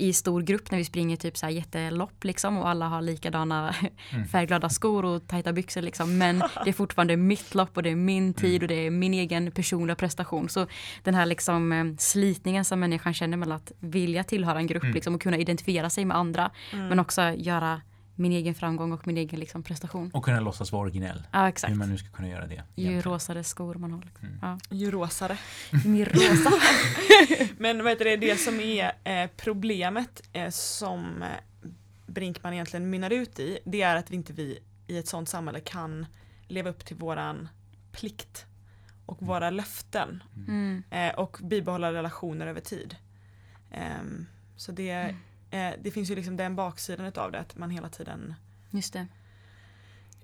i 0.02 0.14
stor 0.14 0.42
grupp 0.42 0.72
när 0.72 0.78
vi 0.78 0.86
springer 0.86 1.16
typ 1.18 1.38
så 1.38 1.46
här 1.46 1.54
jättelopp 1.54 2.24
liksom 2.24 2.58
och 2.58 2.70
alla 2.70 2.88
har 2.88 3.02
likadana 3.02 3.76
Mm. 4.14 4.28
färgglada 4.28 4.70
skor 4.70 5.06
och 5.06 5.28
tajta 5.28 5.54
byxor 5.54 5.82
liksom 5.82 6.18
men 6.18 6.40
det 6.40 6.70
är 6.70 6.74
fortfarande 6.74 7.18
mitt 7.18 7.56
lopp 7.56 7.78
och 7.78 7.84
det 7.84 7.90
är 7.90 7.96
min 7.96 8.34
tid 8.34 8.52
Mm. 8.52 8.62
och 8.62 8.68
det 8.68 8.86
är 8.88 8.90
min 8.92 9.14
egen 9.14 9.52
personliga 9.52 9.96
prestation 9.96 10.50
så 10.50 10.68
den 11.04 11.16
här 11.16 11.26
liksom 11.26 11.72
eh, 11.72 11.86
slitningen 12.00 12.66
som 12.66 12.80
människan 12.80 13.14
känner 13.14 13.38
mellan 13.38 13.56
att 13.56 13.72
vilja 13.80 14.24
tillhöra 14.24 14.58
en 14.60 14.68
grupp 14.68 14.84
Mm. 14.84 14.94
liksom 14.96 15.16
och 15.16 15.22
kunna 15.22 15.38
identifiera 15.38 15.90
sig 15.90 16.06
med 16.06 16.18
andra 16.18 16.52
Mm. 16.74 16.88
men 16.88 17.00
också 17.00 17.22
göra 17.38 17.82
min 18.22 18.32
egen 18.32 18.56
framgång 18.56 18.92
och 18.92 19.08
min 19.08 19.18
egen 19.18 19.40
liksom 19.40 19.64
prestation. 19.64 20.12
Och 20.14 20.24
kunna 20.26 20.40
låtsas 20.40 20.72
vara 20.72 20.82
originell. 20.82 21.24
Ja 21.32 21.50
exakt. 21.50 21.72
Hur 21.72 21.78
man 21.78 21.90
nu 21.90 21.98
ska 21.98 22.10
kunna 22.10 22.28
göra 22.30 22.48
det. 22.48 22.54
Ju 22.54 22.62
egentligen. 22.86 23.02
rosade 23.02 23.44
skor 23.44 23.76
man 23.76 23.92
har. 23.92 24.02
Liksom. 24.02 24.28
Mm. 24.28 24.40
Ja. 24.42 24.60
Ju 24.70 24.92
rosare. 24.92 25.38
Mer 25.86 26.06
rosa. 26.06 26.52
Men 27.58 27.84
vad 27.84 27.92
heter 27.92 28.06
det, 28.06 28.18
det 28.18 28.38
som 28.40 28.60
är 28.60 28.92
eh, 29.04 29.30
problemet 29.38 30.22
eh, 30.34 30.50
som 30.50 31.24
Brinkman 32.08 32.54
egentligen 32.54 32.90
mynnar 32.90 33.10
ut 33.10 33.40
i, 33.40 33.60
det 33.66 33.82
är 33.82 33.96
att 33.96 34.12
vi 34.12 34.16
inte 34.16 34.34
vi 34.34 34.60
i 34.88 34.98
ett 34.98 35.08
sånt 35.08 35.30
samhälle 35.30 35.60
kan 35.60 36.06
leva 36.48 36.70
upp 36.70 36.86
till 36.86 36.96
våran 36.98 37.50
plikt 37.92 38.46
och 39.06 39.22
våra 39.22 39.50
löften 39.50 40.24
Mm. 40.48 40.84
eh, 40.90 41.10
och 41.14 41.38
bibehålla 41.44 41.94
relationer 41.94 42.48
över 42.48 42.62
tid. 42.62 42.96
Ehm, 43.72 44.26
så 44.56 44.72
det, 44.72 45.16
eh, 45.52 45.74
det 45.84 45.92
finns 45.92 46.12
ju 46.12 46.16
liksom 46.16 46.38
den 46.38 46.56
baksidan 46.56 47.06
utav 47.06 47.32
det, 47.32 47.40
att 47.40 47.58
man 47.58 47.70
hela 47.70 47.90
tiden 47.90 48.34
Just 48.70 48.94
det. 48.94 49.08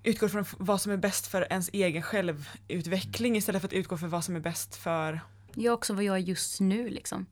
utgår 0.04 0.28
från 0.28 0.46
vad 0.58 0.82
som 0.82 0.92
är 0.92 0.98
bäst 0.98 1.28
för 1.28 1.48
ens 1.50 1.70
egen 1.74 2.02
självutveckling 2.02 3.36
istället 3.36 3.62
för 3.62 3.68
att 3.68 3.74
utgå 3.74 3.98
för 3.98 4.08
vad 4.08 4.24
som 4.24 4.36
är 4.36 4.40
bäst 4.40 4.76
för, 4.76 5.20
Jag 5.56 5.74
också 5.74 5.94
vad 5.94 6.04
jag 6.04 6.16
är 6.16 6.20
just 6.22 6.60
nu 6.60 6.90
liksom. 6.90 7.26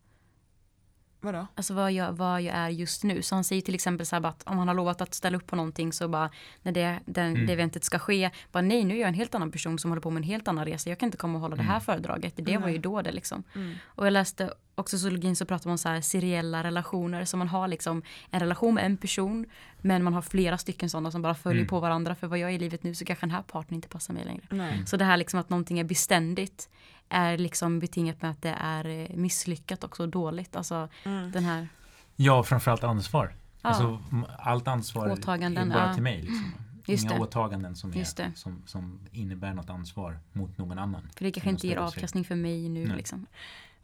Vadå? 1.25 1.47
Alltså 1.55 1.73
vad 1.73 1.91
jag, 1.91 2.11
vad 2.13 2.41
jag 2.41 2.55
är 2.55 2.69
just 2.69 3.03
nu. 3.03 3.21
Så 3.21 3.35
han 3.35 3.43
säger 3.43 3.61
till 3.61 3.75
exempel 3.75 4.05
så 4.05 4.15
här 4.15 4.25
att 4.25 4.43
om 4.45 4.57
han 4.57 4.67
har 4.67 4.75
lovat 4.75 5.01
att 5.01 5.13
ställa 5.13 5.37
upp 5.37 5.47
på 5.47 5.55
någonting 5.55 5.93
så 5.93 6.07
bara 6.07 6.29
när 6.61 6.71
det, 6.71 6.99
den, 7.05 7.25
Mm. 7.35 7.45
det 7.47 7.53
eventet 7.53 7.83
ska 7.83 7.99
ske. 7.99 8.29
Bara 8.51 8.61
nej 8.61 8.83
nu 8.83 8.95
är 8.95 8.99
jag 8.99 9.07
en 9.07 9.13
helt 9.13 9.35
annan 9.35 9.51
person 9.51 9.79
som 9.79 9.91
håller 9.91 10.01
på 10.01 10.09
med 10.09 10.17
en 10.21 10.23
helt 10.27 10.47
annan 10.47 10.65
resa. 10.65 10.89
Jag 10.89 10.99
kan 10.99 11.07
inte 11.07 11.17
komma 11.17 11.35
och 11.35 11.41
hålla 11.41 11.55
det 11.55 11.63
här 11.63 11.69
Mm. 11.75 11.81
föredraget. 11.81 12.33
Det 12.35 12.57
var 12.57 12.69
ju 12.69 12.77
då 12.77 13.01
det 13.01 13.11
liksom. 13.11 13.43
Mm. 13.55 13.75
Och 13.85 14.05
jag 14.05 14.13
läste 14.13 14.53
också 14.77 14.97
zoologin 14.97 15.35
så 15.35 15.45
pratar 15.45 15.67
man 15.67 15.71
om 15.71 15.77
så 15.77 15.89
här 15.89 16.01
seriella 16.01 16.63
relationer. 16.63 17.25
Så 17.25 17.37
man 17.37 17.47
har 17.47 17.67
liksom 17.67 18.01
en 18.31 18.39
relation 18.39 18.73
med 18.73 18.85
en 18.85 18.97
person 18.97 19.45
men 19.81 20.03
man 20.03 20.13
har 20.13 20.21
flera 20.21 20.57
stycken 20.57 20.89
sådana 20.89 21.11
som 21.11 21.21
bara 21.21 21.35
följer 21.35 21.61
Mm. 21.61 21.67
på 21.69 21.79
varandra. 21.79 22.15
För 22.15 22.27
vad 22.27 22.39
jag 22.39 22.49
är 22.49 22.53
i 22.55 22.59
livet 22.59 22.83
nu 22.83 22.95
så 22.95 23.05
kanske 23.05 23.25
den 23.25 23.31
här 23.35 23.41
partnern 23.41 23.75
inte 23.75 23.87
passar 23.87 24.13
mig 24.13 24.25
längre. 24.25 24.43
Nej. 24.49 24.83
Så 24.85 24.97
det 24.97 25.05
här 25.05 25.17
liksom 25.17 25.39
att 25.39 25.49
någonting 25.49 25.79
är 25.79 25.83
beständigt 25.83 26.69
är 27.09 27.37
liksom 27.37 27.79
betingat 27.79 28.21
med 28.21 28.31
att 28.31 28.41
det 28.41 28.55
är 28.59 28.85
eh, 28.87 29.15
misslyckat 29.15 29.83
också 29.83 30.03
och 30.03 30.09
dåligt. 30.09 30.55
Alltså 30.55 30.89
Mm. 31.03 31.31
den 31.31 31.43
här 31.43 31.67
Ja, 32.15 32.43
framförallt 32.43 32.83
ansvar. 32.83 33.33
Ja. 33.61 33.69
Alltså, 33.69 33.99
allt 34.39 34.67
ansvar 34.67 35.09
Åtaganden, 35.11 35.71
är 35.71 35.75
bara 35.75 35.87
ja. 35.87 35.93
till 35.93 36.03
mig. 36.03 36.21
Liksom. 36.21 36.51
Just 36.87 37.03
Inga 37.03 37.13
det. 37.13 37.19
åtaganden 37.21 37.75
som, 37.75 37.93
Just 37.93 38.19
är, 38.19 38.23
det. 38.23 38.31
som, 38.35 38.63
som 38.65 38.99
innebär 39.11 39.53
något 39.53 39.69
ansvar 39.69 40.19
mot 40.33 40.57
någon 40.57 40.79
annan. 40.79 41.09
För 41.15 41.23
det 41.25 41.31
kanske 41.31 41.49
inte 41.49 41.67
ger 41.67 41.77
avkastning 41.77 42.23
för 42.25 42.35
mig 42.35 42.69
nu 42.69 42.87
Nej. 42.87 42.97
liksom. 42.97 43.25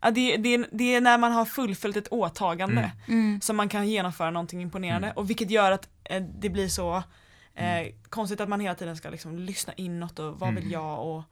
Ja, 0.01 0.11
det, 0.11 0.37
det, 0.37 0.67
det 0.71 0.95
är 0.95 1.01
när 1.01 1.17
man 1.17 1.31
har 1.31 1.45
fullföljt 1.45 1.97
ett 1.97 2.07
åtagande 2.11 2.91
Mm. 3.07 3.19
Mm. 3.25 3.41
som 3.41 3.55
man 3.57 3.69
kan 3.69 3.87
genomföra 3.89 4.31
någonting 4.31 4.61
imponerande 4.61 5.07
Mm. 5.07 5.17
och 5.17 5.29
vilket 5.29 5.49
gör 5.51 5.71
att 5.71 5.89
eh, 6.03 6.23
det 6.39 6.49
blir 6.49 6.67
så 6.67 6.95
eh, 7.55 7.77
Mm. 7.79 7.93
konstigt 8.09 8.41
att 8.41 8.49
man 8.49 8.59
hela 8.59 8.75
tiden 8.75 8.97
ska 8.97 9.09
liksom 9.09 9.39
lyssna 9.39 9.73
inåt 9.73 10.19
och 10.19 10.39
vad 10.39 10.49
vill 10.49 10.57
Mm. 10.63 10.71
jag 10.71 11.07
och 11.07 11.23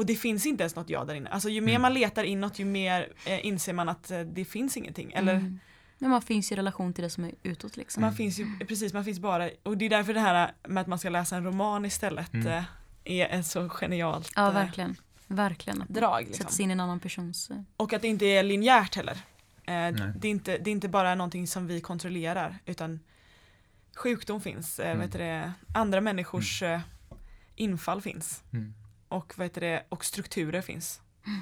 och 0.00 0.06
det 0.06 0.16
finns 0.16 0.46
inte 0.46 0.62
ens 0.62 0.76
något 0.76 0.90
jag 0.90 1.06
där 1.06 1.14
inne. 1.14 1.30
Alltså 1.30 1.48
ju 1.48 1.60
mer 1.60 1.70
Mm. 1.72 1.82
man 1.82 1.94
letar 1.94 2.24
inåt 2.24 2.58
ju 2.58 2.64
mer 2.64 3.12
eh, 3.26 3.46
inser 3.46 3.72
man 3.72 3.88
att 3.88 4.10
eh, 4.10 4.20
det 4.20 4.44
finns 4.44 4.76
ingenting. 4.76 5.12
Eller 5.12 5.34
Mm. 5.34 5.60
Men 5.98 6.10
man 6.10 6.22
finns 6.22 6.52
i 6.52 6.56
relation 6.56 6.92
till 6.92 7.04
det 7.04 7.10
som 7.10 7.24
är 7.24 7.32
utåt 7.42 7.76
liksom. 7.76 8.00
man 8.00 8.14
finns 8.14 8.38
ju, 8.38 8.58
precis 8.68 8.92
man 8.92 9.04
finns 9.04 9.18
bara, 9.18 9.50
och 9.62 9.76
det 9.78 9.84
är 9.84 9.90
därför 9.90 10.14
det 10.14 10.20
här 10.20 10.52
med 10.68 10.80
att 10.80 10.86
man 10.86 10.98
ska 10.98 11.08
läsa 11.10 11.36
en 11.36 11.44
roman 11.44 11.84
istället 11.84 12.34
Mm. 12.34 12.46
eh, 12.46 12.64
är 13.04 13.28
ett 13.38 13.46
så 13.46 13.68
genialt 13.68 14.32
Ja 14.36 14.48
eh, 14.48 14.54
verkligen. 14.54 14.96
Verkligen. 15.26 15.84
drag. 15.88 16.20
Sätta 16.26 16.30
Liksom. 16.30 16.50
sig 16.50 16.62
in 16.62 16.70
i 16.70 16.72
en 16.72 16.80
annan 16.80 17.00
persons... 17.00 17.50
eh, 17.50 17.56
Och 17.76 17.92
att 17.92 18.02
det 18.02 18.08
inte 18.08 18.26
är 18.26 18.42
linjärt 18.42 18.94
heller. 18.96 19.12
Eh, 19.64 19.88
det, 20.16 20.28
är 20.28 20.30
inte, 20.30 20.58
det 20.58 20.70
är 20.70 20.72
inte 20.72 20.88
bara 20.88 21.14
någonting 21.14 21.46
som 21.46 21.66
vi 21.66 21.80
kontrollerar 21.80 22.58
utan 22.66 23.00
sjukdom 23.96 24.40
finns, 24.40 24.78
eh, 24.80 24.90
Mm. 24.90 25.00
heter 25.02 25.18
det, 25.18 25.52
andra 25.74 26.00
människors 26.00 26.62
eh, 26.62 26.80
infall 27.56 28.00
finns 28.02 28.42
Mm 28.52 28.74
och, 29.10 29.32
vad 29.36 29.44
heter 29.44 29.60
det, 29.60 29.84
och 29.88 30.04
strukturer 30.04 30.62
finns. 30.62 31.00
Mm. 31.26 31.40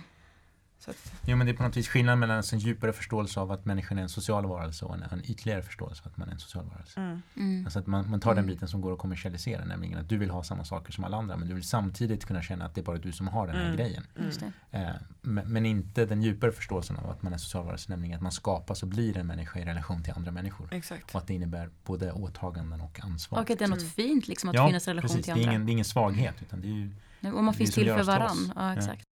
Så 0.81 0.91
att, 0.91 1.13
Jo, 1.27 1.37
men 1.37 1.47
det 1.47 1.53
är 1.53 1.57
på 1.57 1.63
något 1.63 1.77
vis 1.77 1.89
skillnad 1.89 2.19
mellan 2.19 2.43
en 2.53 2.59
djupare 2.59 2.93
förståelse 2.93 3.41
av 3.41 3.53
att 3.53 3.65
människan 3.65 3.99
är 3.99 4.03
en 4.03 4.09
social 4.09 4.47
varelse 4.47 4.85
och 4.85 4.95
en, 4.95 5.03
en 5.03 5.31
ytligare 5.31 5.63
förståelse 5.63 6.03
av 6.05 6.11
att 6.13 6.17
man 6.17 6.29
är 6.29 6.33
en 6.33 6.39
social 6.39 6.65
varelse. 6.65 7.01
mm, 7.01 7.23
Mm. 7.37 7.65
Alltså 7.65 7.79
att 7.79 7.87
man, 7.87 8.11
man 8.11 8.21
tar 8.21 8.31
den 8.35 8.45
Mm. 8.45 8.55
biten 8.55 8.69
som 8.69 8.81
går 8.81 8.93
att 8.93 8.99
kommersialisera, 8.99 9.65
nämligen 9.65 9.99
att 9.99 10.09
du 10.09 10.17
vill 10.19 10.31
ha 10.31 10.43
samma 10.43 10.65
saker 10.65 10.93
som 10.93 11.05
alla 11.05 11.17
andra 11.17 11.37
men 11.37 11.49
du 11.49 11.55
vill 11.55 11.65
samtidigt 11.69 12.25
kunna 12.25 12.43
känna 12.43 12.65
att 12.65 12.75
det 12.75 12.81
är 12.81 12.83
bara 12.85 12.99
du 12.99 13.13
som 13.13 13.29
har 13.29 13.47
den 13.47 13.57
här 13.57 13.65
Mm. 13.65 13.77
grejen. 13.77 14.07
mm. 14.17 14.27
Just 14.27 14.41
det. 14.71 14.79
Eh, 14.79 14.89
men, 15.23 15.53
men 15.53 15.67
inte 15.67 16.05
den 16.07 16.23
djupare 16.23 16.53
förståelsen 16.53 16.97
av 16.97 17.11
att 17.11 17.23
man 17.23 17.33
är 17.33 17.39
social 17.39 17.65
varelse, 17.65 17.91
nämligen 17.91 18.17
att 18.17 18.23
man 18.23 18.33
skapas 18.33 18.83
och 18.83 18.89
blir 18.89 19.19
en 19.19 19.27
människa 19.27 19.59
i 19.61 19.65
relation 19.65 20.03
till 20.03 20.13
andra 20.17 20.31
människor. 20.33 20.69
Exakt. 20.73 21.15
Och 21.15 21.21
att 21.21 21.27
det 21.27 21.35
innebär 21.35 21.71
både 21.85 22.13
åtaganden 22.13 22.81
och 22.81 23.01
ansvar. 23.05 23.39
Och 23.39 23.51
att 23.51 23.59
det 23.59 23.65
är 23.65 23.69
något 23.69 23.79
Mm. 23.79 23.91
fint 23.91 24.29
liksom 24.29 24.49
att 24.51 24.57
ja, 24.57 24.67
finnas 24.67 24.89
i 24.89 24.91
relation 24.91 25.09
precis. 25.09 25.25
till 25.25 25.35
Det 25.35 25.41
är, 25.41 25.43
andra. 25.43 25.53
ingen, 25.53 25.67
det 25.67 25.71
är 25.71 25.73
ingen 25.73 25.85
svaghet 25.85 26.35
utan 26.43 26.61
det 26.61 26.69
är 26.69 26.73
ju 26.73 26.91
Och 27.33 27.45
man 27.45 27.55
finns 27.55 27.75
till 27.75 27.87
för 27.89 28.03
varann. 28.03 28.53
Ja 28.57 28.73
Ja. 28.73 28.79
exakt. 28.79 29.05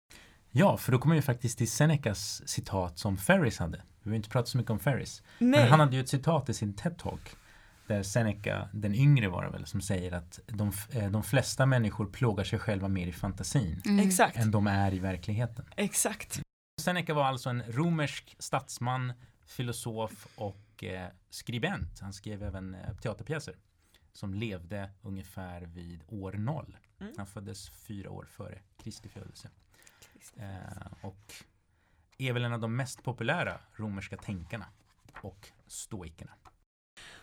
Ja, 0.57 0.77
för 0.77 0.91
då 0.91 0.99
kommer 0.99 1.15
vi 1.15 1.21
faktiskt 1.21 1.57
till 1.57 1.71
Senecas 1.71 2.47
citat 2.47 2.99
som 2.99 3.17
Ferris 3.17 3.59
hade. 3.59 3.81
Vi 4.03 4.09
har 4.09 4.15
inte 4.15 4.29
pratat 4.29 4.47
så 4.47 4.57
mycket 4.57 4.71
om 4.71 4.79
Ferris. 4.79 5.23
Nej. 5.37 5.59
Men 5.59 5.69
han 5.69 5.79
hade 5.79 5.95
ju 5.95 6.01
ett 6.01 6.09
citat 6.09 6.49
i 6.49 6.53
sin 6.53 6.73
TED-talk. 6.73 7.35
Där 7.87 8.03
Seneca, 8.03 8.69
den 8.73 8.95
yngre 8.95 9.27
var 9.27 9.43
det 9.43 9.49
väl, 9.49 9.65
som 9.65 9.81
säger 9.81 10.11
att 10.11 10.39
de, 10.47 10.71
eh, 10.91 11.11
de 11.11 11.23
flesta 11.23 11.65
människor 11.65 12.05
plågar 12.05 12.43
sig 12.43 12.59
själva 12.59 12.87
mer 12.87 13.07
i 13.07 13.11
fantasin 13.11 13.81
Mm. 13.85 14.11
Än 14.33 14.51
de 14.51 14.67
är 14.67 14.93
i 14.93 14.99
verkligheten. 14.99 15.65
Exakt. 15.77 16.41
Seneca 16.81 17.13
var 17.13 17.23
alltså 17.23 17.49
en 17.49 17.63
romersk 17.67 18.35
statsman, 18.39 19.13
filosof 19.45 20.27
och 20.35 20.83
eh, 20.83 21.07
skribent. 21.29 21.99
Han 21.99 22.13
skrev 22.13 22.43
även 22.43 22.75
eh, 22.75 22.95
teaterpjäser 23.01 23.55
som 24.13 24.33
levde 24.33 24.89
ungefär 25.01 25.61
vid 25.61 26.03
år 26.07 26.33
noll. 26.33 26.77
Mm. 26.99 27.13
Han 27.17 27.27
föddes 27.27 27.69
fyra 27.69 28.11
år 28.11 28.27
före 28.29 28.59
Kristi 28.83 29.09
födelse. 29.09 29.49
Eh, 30.37 30.87
och 31.01 31.33
är 32.17 32.33
väl 32.33 32.43
en 32.43 32.53
av 32.53 32.59
de 32.59 32.75
mest 32.75 33.03
populära 33.03 33.59
romerska 33.75 34.17
tänkarna 34.17 34.65
och 35.21 35.47
stoikerna. 35.67 36.31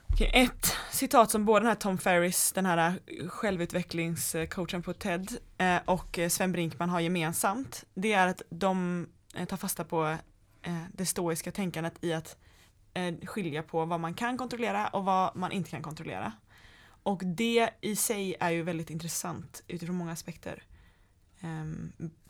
Okej, 0.03 0.31
ett 0.35 0.77
citat 0.91 1.31
som 1.31 1.45
både 1.45 1.61
den 1.61 1.69
här 1.69 1.75
Tom 1.75 1.99
Ferris, 1.99 2.53
den 2.53 2.67
här 2.67 2.99
självutvecklingscoachen 3.29 4.83
på 4.83 4.93
TED 4.93 5.37
eh, 5.59 5.81
och 5.85 6.19
Sven 6.29 6.53
Brinkman 6.53 6.91
har 6.91 7.01
gemensamt, 7.01 7.85
det 7.95 8.13
är 8.13 8.27
att 8.27 8.43
de 8.51 9.09
eh, 9.35 9.45
tar 9.47 9.57
fasta 9.57 9.85
på 9.85 10.17
eh, 10.63 10.83
det 10.93 11.07
stoiska 11.07 11.53
tänkandet 11.53 12.05
i 12.05 12.13
att 12.13 12.37
skilja 13.27 13.63
på 13.63 13.85
vad 13.85 14.01
man 14.01 14.15
kan 14.15 14.39
kontrollera 14.39 14.89
och 14.89 15.05
vad 15.05 15.37
man 15.37 15.53
inte 15.53 15.71
kan 15.71 15.83
kontrollera. 15.83 16.33
Och 17.03 17.21
det 17.25 17.71
i 17.81 17.97
sig 17.97 18.37
är 18.41 18.51
ju 18.51 18.63
väldigt 18.63 18.91
intressant 18.91 19.63
utifrån 19.69 19.97
många 19.97 20.13
aspekter. 20.13 20.63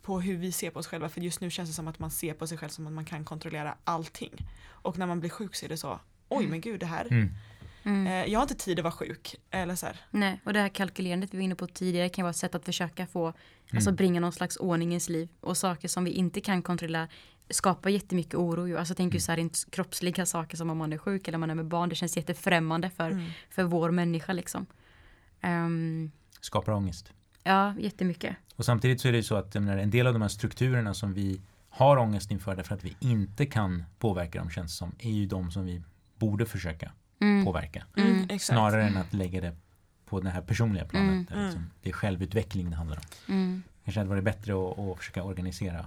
På 0.03 0.21
hur 0.21 0.37
vi 0.37 0.53
ser 0.53 0.71
på 0.71 0.79
oss 0.79 0.87
själva, 0.87 1.09
för 1.09 1.21
just 1.21 1.41
nu 1.41 1.51
känns 1.51 1.69
det 1.71 1.75
som 1.75 1.89
att 1.89 1.99
man 1.99 2.11
ser 2.11 2.35
på 2.35 2.47
sig 2.47 2.59
själv 2.59 2.71
som 2.71 2.87
att 2.87 2.93
man 2.93 3.05
kan 3.05 3.25
kontrollera 3.25 3.75
allting. 3.85 4.49
Och 4.69 4.99
när 4.99 5.07
man 5.07 5.21
blir 5.21 5.31
sjuk 5.31 5.55
så 5.55 5.65
är 5.65 5.69
det 5.69 5.77
så, 5.77 6.01
oj 6.29 6.47
men 6.47 6.61
gud 6.61 6.81
det 6.81 6.87
här, 6.87 7.07
Mm. 7.11 7.29
Mm. 7.85 8.07
Eh, 8.07 8.33
jag 8.33 8.39
har 8.39 8.43
inte 8.43 8.55
tid 8.55 8.79
att 8.79 8.83
vara 8.83 8.93
sjuk. 8.93 9.37
Eller 9.51 9.75
så 9.77 9.87
här. 9.87 10.01
Nej, 10.11 10.41
och 10.45 10.53
det 10.53 10.61
här 10.61 10.69
kalkylerandet 10.69 11.35
vi 11.35 11.39
var 11.39 11.45
inne 11.45 11.55
på 11.55 11.67
tidigare 11.67 12.09
kan 12.09 12.23
vara 12.23 12.31
ett 12.31 12.37
sätt 12.37 12.55
att 12.55 12.65
försöka 12.65 13.07
få, 13.07 13.27
alltså 13.73 13.91
Mm. 13.91 13.97
bringa 13.97 14.21
någon 14.21 14.33
slags 14.33 14.57
ordning 14.57 14.89
i 14.89 14.93
ens 14.93 15.09
liv. 15.09 15.29
Och 15.41 15.57
saker 15.57 15.89
som 15.89 16.05
vi 16.05 16.11
inte 16.11 16.41
kan 16.41 16.63
kontrollera 16.63 17.09
skapar 17.51 17.91
jättemycket 17.91 18.35
oro. 18.35 18.67
ju. 18.69 18.79
Alltså 18.79 18.95
tänk 18.95 19.13
ju 19.15 19.17
Mm. 19.17 19.21
så 19.21 19.33
här 19.33 19.37
rent 19.37 19.65
kroppsliga 19.71 20.27
saker 20.27 20.57
som 20.57 20.71
om 20.71 20.79
man 20.79 20.93
är 20.93 20.99
sjuk 20.99 21.29
eller 21.29 21.39
man 21.39 21.51
är 21.51 21.55
med 21.55 21.67
barn. 21.67 21.89
Det 21.89 21.95
känns 21.95 22.17
jättefrämmande 22.17 22.91
för, 22.91 23.11
Mm. 23.11 23.31
för 23.51 23.63
vår 23.65 23.91
människa 23.91 24.33
liksom. 24.33 24.67
Ehm, 25.41 26.11
Skapar 26.41 26.73
ångest. 26.73 27.13
Ja, 27.43 27.75
jättemycket. 27.79 28.37
Och 28.57 28.65
samtidigt 28.65 29.01
så 29.01 29.09
är 29.09 29.13
det 29.13 29.19
ju 29.19 29.25
så 29.25 29.37
att 29.37 29.55
menar, 29.55 29.77
en 29.77 29.91
del 29.91 30.07
av 30.07 30.13
de 30.13 30.23
här 30.23 30.29
strukturerna 30.29 30.95
som 30.95 31.15
vi 31.15 31.41
har 31.71 31.97
ångest 31.97 32.31
inför 32.31 32.57
därför 32.57 32.75
att 32.75 32.85
vi 32.85 32.97
inte 33.01 33.47
kan 33.47 33.85
påverka 33.99 34.39
dem 34.39 34.51
känns 34.51 34.77
som 34.77 34.93
är 34.99 35.11
ju 35.11 35.27
de 35.27 35.51
som 35.51 35.65
vi 35.65 35.83
borde 36.19 36.47
försöka 36.47 36.93
Mm. 37.21 37.45
påverka. 37.45 37.85
Mm. 37.97 38.39
Snarare 38.39 38.85
än 38.87 38.97
att 38.97 39.13
lägga 39.13 39.41
det 39.41 39.57
på 40.05 40.21
det 40.21 40.31
här 40.31 40.41
personliga 40.43 40.85
planet. 40.85 41.11
Mm. 41.11 41.25
Där 41.25 41.45
liksom, 41.45 41.71
det 41.83 41.89
är 41.89 41.93
självutveckling 41.93 42.71
det 42.71 42.77
handlar 42.77 42.97
om. 42.97 43.35
Mm. 43.35 43.63
Kanske 43.85 44.01
hade 44.01 44.11
varit 44.11 44.25
bättre 44.25 44.53
att, 44.53 44.79
att 44.79 44.99
försöka 44.99 45.23
organisera 45.23 45.87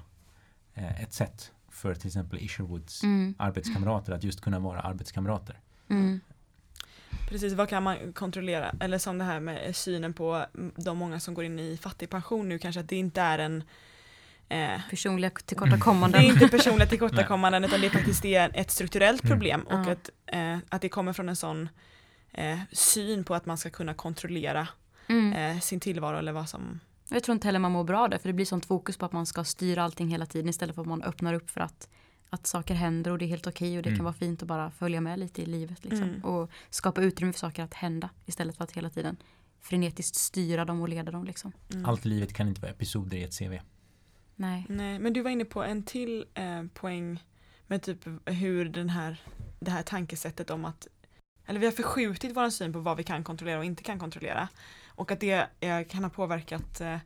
eh, 0.74 1.02
ett 1.02 1.14
sätt 1.14 1.52
för 1.70 1.96
till 1.96 2.08
exempel 2.08 2.40
Isherwoods 2.40 3.04
Mm. 3.04 3.36
arbetskamrater 3.38 4.14
att 4.14 4.24
just 4.24 4.42
kunna 4.42 4.60
vara 4.60 4.80
arbetskamrater. 4.80 5.60
Mm. 7.18 7.28
Precis, 7.30 7.54
vad 7.54 7.70
kan 7.70 7.84
man 7.84 8.14
kontrollera? 8.14 8.72
Eller 8.80 8.98
som 8.98 9.18
det 9.18 9.24
här 9.24 9.40
med 9.40 9.76
synen 9.76 10.14
på 10.14 10.46
de 10.76 10.98
många 10.98 11.20
som 11.20 11.34
går 11.34 11.44
in 11.46 11.60
i 11.60 11.78
fattigpension 11.78 12.50
nu 12.50 12.60
kanske 12.60 12.80
att 12.82 12.90
det 12.90 12.96
inte 12.96 13.22
är 13.22 13.40
en 13.40 13.64
eh, 14.50 14.80
Personliga 14.90 15.32
det 15.36 15.46
tillkortakommanden. 15.46 16.22
är 16.22 16.26
inte 16.26 16.48
personliga 16.48 16.88
tillkortakommanden 16.90 17.64
utan 17.64 17.82
det 17.82 17.88
är 17.88 17.92
faktiskt 17.92 18.22
det 18.22 18.36
är 18.36 18.52
ett 18.54 18.72
strukturellt 18.72 19.24
Mm. 19.24 19.32
problem 19.32 19.62
och 19.62 19.74
Ja. 19.88 19.92
att, 19.92 20.10
eh, 20.26 20.58
att 20.70 20.82
det 20.82 20.90
kommer 20.90 21.14
från 21.14 21.30
en 21.30 21.36
sån 21.36 21.70
eh, 22.32 22.60
syn 22.72 23.24
på 23.24 23.36
att 23.36 23.46
man 23.46 23.58
ska 23.58 23.70
kunna 23.70 23.94
kontrollera 23.94 24.68
Mm. 25.08 25.34
eh, 25.34 25.60
sin 25.62 25.80
tillvaro 25.80 26.18
eller 26.18 26.32
vad 26.32 26.50
som 26.50 26.80
Jag 27.10 27.24
tror 27.24 27.34
inte 27.34 27.48
heller 27.48 27.60
man 27.60 27.72
mår 27.72 27.84
bra 27.84 28.08
det 28.08 28.20
för 28.20 28.30
det 28.30 28.34
blir 28.34 28.46
sånt 28.46 28.66
fokus 28.66 28.98
på 28.98 29.06
att 29.06 29.12
man 29.12 29.26
ska 29.26 29.44
styra 29.44 29.84
allting 29.84 30.08
hela 30.10 30.26
tiden 30.26 30.50
istället 30.50 30.76
för 30.76 30.82
att 30.82 30.88
man 30.88 31.04
öppnar 31.04 31.34
upp 31.34 31.50
för 31.50 31.62
att, 31.62 31.88
att 32.36 32.48
saker 32.48 32.74
händer 32.74 33.12
och 33.12 33.18
det 33.18 33.26
är 33.26 33.28
helt 33.28 33.48
okej 33.48 33.78
och 33.78 33.84
det 33.84 33.90
Mm. 33.90 33.98
kan 33.98 34.04
vara 34.06 34.14
fint 34.14 34.42
att 34.42 34.48
bara 34.48 34.72
följa 34.72 35.02
med 35.02 35.20
lite 35.20 35.42
i 35.42 35.46
livet 35.46 35.84
liksom. 35.86 36.04
Mm. 36.10 36.24
och 36.24 36.50
skapa 36.70 37.02
utrymme 37.02 37.34
för 37.34 37.40
saker 37.40 37.64
att 37.64 37.74
hända 37.74 38.10
istället 38.26 38.58
för 38.58 38.64
att 38.64 38.72
hela 38.72 38.90
tiden 38.90 39.18
frenetiskt 39.62 40.16
styra 40.16 40.66
dem 40.66 40.82
och 40.82 40.90
leda 40.90 41.12
dem 41.12 41.24
liksom. 41.26 41.52
mm. 41.74 41.86
Allt 41.86 42.06
i 42.06 42.10
livet 42.10 42.34
kan 42.34 42.48
inte 42.48 42.62
vara 42.62 42.72
episoder 42.72 43.18
i 43.18 43.24
ett 43.24 43.40
CV. 43.40 43.60
Nej. 44.36 44.66
Nej, 44.70 45.00
men 45.00 45.14
du 45.14 45.22
var 45.22 45.32
inne 45.32 45.46
på 45.46 45.64
en 45.64 45.84
till 45.84 46.26
eh, 46.34 46.64
poäng 46.74 47.24
med 47.68 47.82
typ 47.82 48.08
hur 48.26 48.66
den 48.66 48.90
här, 48.90 49.22
det 49.60 49.72
här 49.72 49.84
tankesättet 49.84 50.50
om 50.50 50.66
att 50.66 50.88
eller 51.48 51.60
vi 51.60 51.66
har 51.66 51.74
förskjutit 51.74 52.36
vår 52.36 52.50
syn 52.50 52.74
på 52.74 52.80
vad 52.80 52.98
vi 52.98 53.04
kan 53.04 53.24
kontrollera 53.24 53.58
och 53.60 53.66
inte 53.66 53.84
kan 53.84 54.00
kontrollera. 54.00 54.48
Och 54.88 55.12
att 55.12 55.20
det 55.20 55.48
eh, 55.60 55.84
kan 55.88 56.04
ha 56.04 56.10
påverkat 56.10 56.82
eh, 56.82 56.98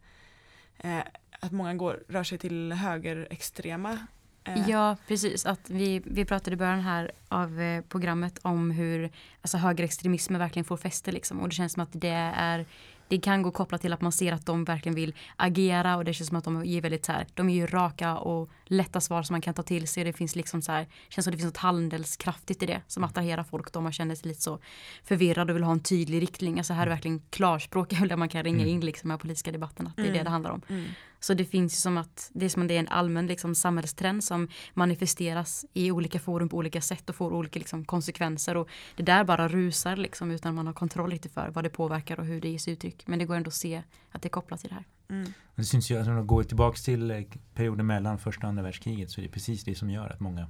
eh, 0.77 1.03
att 1.39 1.51
många 1.51 1.73
går, 1.73 2.03
rör 2.07 2.23
sig 2.23 2.37
till 2.37 2.71
högerextrema. 2.73 3.97
Eh. 4.43 4.69
Ja, 4.69 4.97
precis. 5.07 5.45
Att 5.45 5.69
vi, 5.69 6.01
vi 6.05 6.25
pratade 6.25 6.53
i 6.53 6.57
början 6.57 6.79
här 6.79 7.11
av 7.27 7.61
eh, 7.61 7.81
programmet 7.81 8.39
om 8.41 8.71
hur 8.71 9.09
alltså, 9.41 9.57
högerextremismen 9.57 10.39
verkligen 10.39 10.65
får 10.65 10.77
fäste. 10.77 11.11
Liksom. 11.11 11.39
Och 11.39 11.49
det 11.49 11.55
känns 11.55 11.73
som 11.73 11.83
att 11.83 11.89
det 11.91 12.31
är 12.35 12.65
det 13.07 13.19
kan 13.19 13.41
gå 13.41 13.51
kopplat 13.51 13.81
till 13.81 13.93
att 13.93 14.01
man 14.01 14.11
ser 14.11 14.31
att 14.31 14.45
de 14.45 14.63
verkligen 14.63 14.95
vill 14.95 15.15
agera 15.35 15.97
och 15.97 16.05
det 16.05 16.13
känns 16.13 16.27
som 16.27 16.37
att 16.37 16.43
de 16.43 16.65
är 16.65 16.81
väldigt 16.81 17.05
så 17.05 17.11
här, 17.11 17.27
de 17.33 17.49
är 17.49 17.53
ju 17.53 17.67
raka 17.67 18.17
och 18.17 18.49
lätta 18.71 19.01
svar 19.01 19.23
som 19.23 19.33
man 19.33 19.41
kan 19.41 19.53
ta 19.53 19.63
till 19.63 19.87
sig. 19.87 20.03
Det 20.03 20.13
finns 20.13 20.35
liksom 20.35 20.61
så 20.61 20.71
här, 20.71 20.87
känns 21.09 21.23
som 21.25 21.31
det 21.31 21.37
finns 21.37 21.45
något 21.53 21.57
handelskraftigt 21.57 22.63
i 22.63 22.65
det 22.65 22.81
som 22.87 23.03
attraherar 23.03 23.43
folk 23.43 23.73
då 23.73 23.81
man 23.81 23.91
känner 23.91 24.15
sig 24.15 24.27
lite 24.27 24.41
så 24.41 24.59
förvirrad 25.03 25.49
och 25.49 25.55
vill 25.55 25.63
ha 25.63 25.71
en 25.71 25.79
tydlig 25.83 26.21
riktning. 26.21 26.57
Alltså 26.57 26.73
här 26.73 26.85
är 26.85 26.89
verkligen 26.89 27.21
klarspråk 27.29 27.89
där 27.89 28.15
man 28.15 28.29
kan 28.29 28.43
ringa 28.43 28.57
Mm. 28.63 28.69
in 28.69 28.81
liksom 28.81 29.07
med 29.07 29.19
politiska 29.19 29.51
debatten 29.51 29.87
att 29.87 29.95
det 29.95 30.01
är 30.01 30.05
det 30.05 30.11
Mm. 30.11 30.23
det 30.23 30.29
handlar 30.29 30.51
om. 30.51 30.61
Mm. 30.69 30.85
Så 31.21 31.33
det 31.33 31.45
finns 31.45 31.73
ju 31.73 31.77
som 31.77 31.97
att 31.97 32.31
det 32.33 32.45
är 32.45 32.49
som 32.49 32.61
att 32.61 32.67
det 32.67 32.75
är 32.75 32.79
en 32.79 32.87
allmän 32.87 33.27
liksom, 33.27 33.55
samhällstrend 33.55 34.23
som 34.23 34.47
manifesteras 34.73 35.65
i 35.73 35.91
olika 35.91 36.19
forum 36.19 36.49
på 36.49 36.57
olika 36.57 36.81
sätt 36.81 37.09
och 37.09 37.15
får 37.15 37.33
olika 37.33 37.59
liksom, 37.59 37.85
konsekvenser. 37.85 38.57
Och 38.57 38.69
det 38.95 39.03
där 39.03 39.23
bara 39.23 39.47
rusar 39.47 39.95
liksom, 39.95 40.31
utan 40.31 40.55
man 40.55 40.67
har 40.67 40.73
kontroll 40.73 41.09
lite 41.09 41.29
för 41.29 41.49
vad 41.49 41.63
det 41.63 41.69
påverkar 41.69 42.19
och 42.19 42.25
hur 42.25 42.41
det 42.41 42.49
ges 42.49 42.67
uttryck. 42.67 43.03
Men 43.07 43.19
det 43.19 43.25
går 43.25 43.35
ändå 43.35 43.47
att 43.47 43.53
se 43.53 43.83
att 44.11 44.21
det 44.21 44.27
är 44.27 44.29
kopplat 44.29 44.59
till 44.59 44.69
det 44.69 44.75
här. 44.75 44.85
Mm. 45.09 45.33
Det 45.55 45.63
syns 45.63 45.91
ju, 45.91 45.97
alltså, 45.97 46.11
om 46.11 46.15
man 46.15 46.27
går 46.27 46.43
tillbaka 46.43 46.77
till 46.77 47.11
eh, 47.11 47.21
perioden 47.53 47.85
mellan 47.87 48.19
första 48.19 48.43
och 48.43 48.49
andra 48.49 48.63
världskriget 48.63 49.11
så 49.11 49.21
är 49.21 49.25
det 49.25 49.31
precis 49.31 49.63
det 49.63 49.75
som 49.75 49.89
gör 49.89 50.09
att 50.09 50.19
många, 50.19 50.49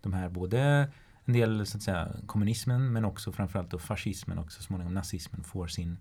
de 0.00 0.12
här 0.12 0.28
både 0.28 0.88
en 1.24 1.32
del 1.32 1.66
så 1.66 1.76
att 1.76 1.82
säga 1.82 2.08
kommunismen 2.26 2.92
men 2.92 3.04
också 3.04 3.32
framförallt 3.32 3.70
då 3.70 3.78
fascismen 3.78 4.38
och 4.38 4.52
så 4.52 4.62
småningom 4.62 4.94
nazismen 4.94 5.44
får 5.44 5.66
sin, 5.66 5.98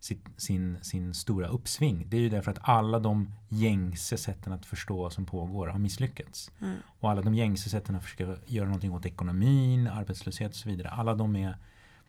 sitt, 0.00 0.24
sin, 0.36 0.78
sin 0.82 1.14
stora 1.14 1.48
uppsving. 1.48 2.06
Det 2.08 2.16
är 2.16 2.20
ju 2.20 2.28
därför 2.28 2.50
att 2.50 2.58
alla 2.62 2.98
de 2.98 3.32
gängse 3.48 4.16
sätten 4.16 4.52
att 4.52 4.66
förstå 4.66 5.02
vad 5.02 5.12
som 5.12 5.26
pågår 5.26 5.66
har 5.66 5.78
misslyckats. 5.78 6.50
Mm. 6.60 6.76
Och 7.00 7.10
alla 7.10 7.22
de 7.22 7.34
gängse 7.34 7.70
sätten 7.70 7.96
att 7.96 8.04
försöka 8.04 8.36
göra 8.46 8.66
någonting 8.66 8.92
åt 8.92 9.06
ekonomin, 9.06 9.86
arbetslöshet 9.86 10.50
och 10.50 10.56
så 10.56 10.68
vidare. 10.68 10.88
Alla 10.88 11.14
de 11.14 11.36
är, 11.36 11.56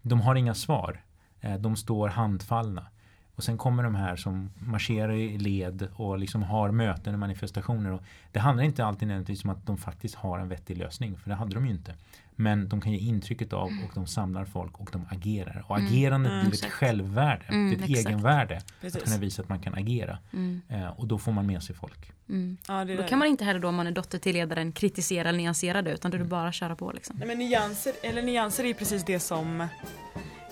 de 0.01 0.21
har 0.21 0.35
inga 0.35 0.53
svar. 0.53 1.03
Eh, 1.41 1.57
De 1.57 1.75
står 1.75 2.09
handfallna. 2.09 2.87
Och 3.35 3.43
sen 3.43 3.57
kommer 3.57 3.83
de 3.83 3.95
här 3.95 4.15
som 4.15 4.49
marscherar 4.59 5.13
i 5.13 5.37
led 5.37 5.87
och 5.95 6.19
liksom 6.19 6.43
har 6.43 6.71
möten 6.71 7.13
och 7.13 7.19
manifestationer. 7.19 7.91
Och 7.91 8.01
det 8.31 8.39
handlar 8.39 8.63
inte 8.63 8.85
alltid 8.85 9.07
nödvändigtvis 9.07 9.43
om 9.43 9.49
att 9.49 9.65
de 9.65 9.77
faktiskt 9.77 10.15
har 10.15 10.39
en 10.39 10.49
vettig 10.49 10.77
lösning, 10.77 11.17
för 11.17 11.29
det 11.29 11.35
hade 11.35 11.53
de 11.55 11.65
ju 11.65 11.71
inte. 11.71 11.93
Men 12.35 12.69
de 12.69 12.81
kan 12.81 12.91
ge 12.91 12.97
intrycket 12.97 13.53
av 13.53 13.65
och 13.67 13.91
de 13.93 14.07
samlar 14.07 14.45
folk 14.45 14.79
och 14.79 14.89
de 14.91 15.05
agerar. 15.09 15.65
Och 15.67 15.77
Mm. 15.77 15.87
agerandet 15.91 16.31
Mm, 16.31 16.49
blir 16.49 16.65
ett 16.65 16.71
självvärde, 16.71 17.43
Mm, 17.47 17.67
ett 17.73 17.89
exakt. 17.89 18.07
egenvärde. 18.07 18.57
Att 18.57 18.81
Precis. 18.81 19.03
kunna 19.03 19.17
visa 19.17 19.41
att 19.41 19.49
man 19.49 19.59
kan 19.59 19.73
agera. 19.73 20.17
Mm. 20.33 20.61
Eh, 20.69 20.87
och 20.87 21.07
då 21.07 21.17
får 21.17 21.31
man 21.31 21.45
med 21.45 21.63
sig 21.63 21.75
folk. 21.75 22.11
Mm. 22.29 22.57
Ja, 22.67 22.85
Då 22.85 22.95
det. 22.95 23.07
kan 23.07 23.19
man 23.19 23.27
inte 23.27 23.45
heller 23.45 23.59
då 23.59 23.67
om 23.67 23.75
man 23.75 23.87
är 23.87 23.91
dotter 23.91 24.17
till 24.19 24.33
ledaren 24.33 24.71
kritisera 24.71 25.29
eller 25.29 25.37
nyansera 25.39 25.81
det 25.81 25.91
utan 25.93 26.11
då 26.11 26.15
är 26.17 26.19
det 26.19 26.25
bara 26.27 26.47
att 26.47 26.55
köra 26.55 26.75
på. 26.75 26.91
Liksom. 26.91 27.15
Nej, 27.19 27.27
men 27.27 27.37
nyanser, 27.37 27.93
eller 28.03 28.21
nyanser 28.21 28.63
är 28.65 28.73
precis 28.73 29.03
det 29.05 29.19
som 29.19 29.67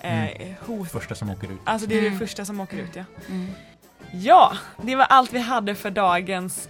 eh, 0.02 0.52
hot. 0.66 0.90
Första 0.90 1.14
som 1.14 1.30
åker 1.30 1.52
ut. 1.52 1.60
Alltså 1.64 1.88
det 1.88 1.96
är 1.98 2.00
det 2.02 2.06
Mm. 2.06 2.18
första 2.18 2.44
som 2.44 2.60
åker 2.60 2.76
ut 2.76 2.96
ja. 2.96 3.04
Mm. 3.28 3.48
Ja, 4.12 4.52
det 4.82 4.96
var 4.96 5.04
allt 5.04 5.32
vi 5.32 5.38
hade 5.38 5.74
för 5.74 5.90
dagens 5.90 6.68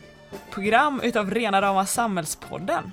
program 0.51 1.01
utav 1.05 1.31
Rena 1.31 1.63
Rama 1.63 1.87
Samhällspodden. 1.87 2.93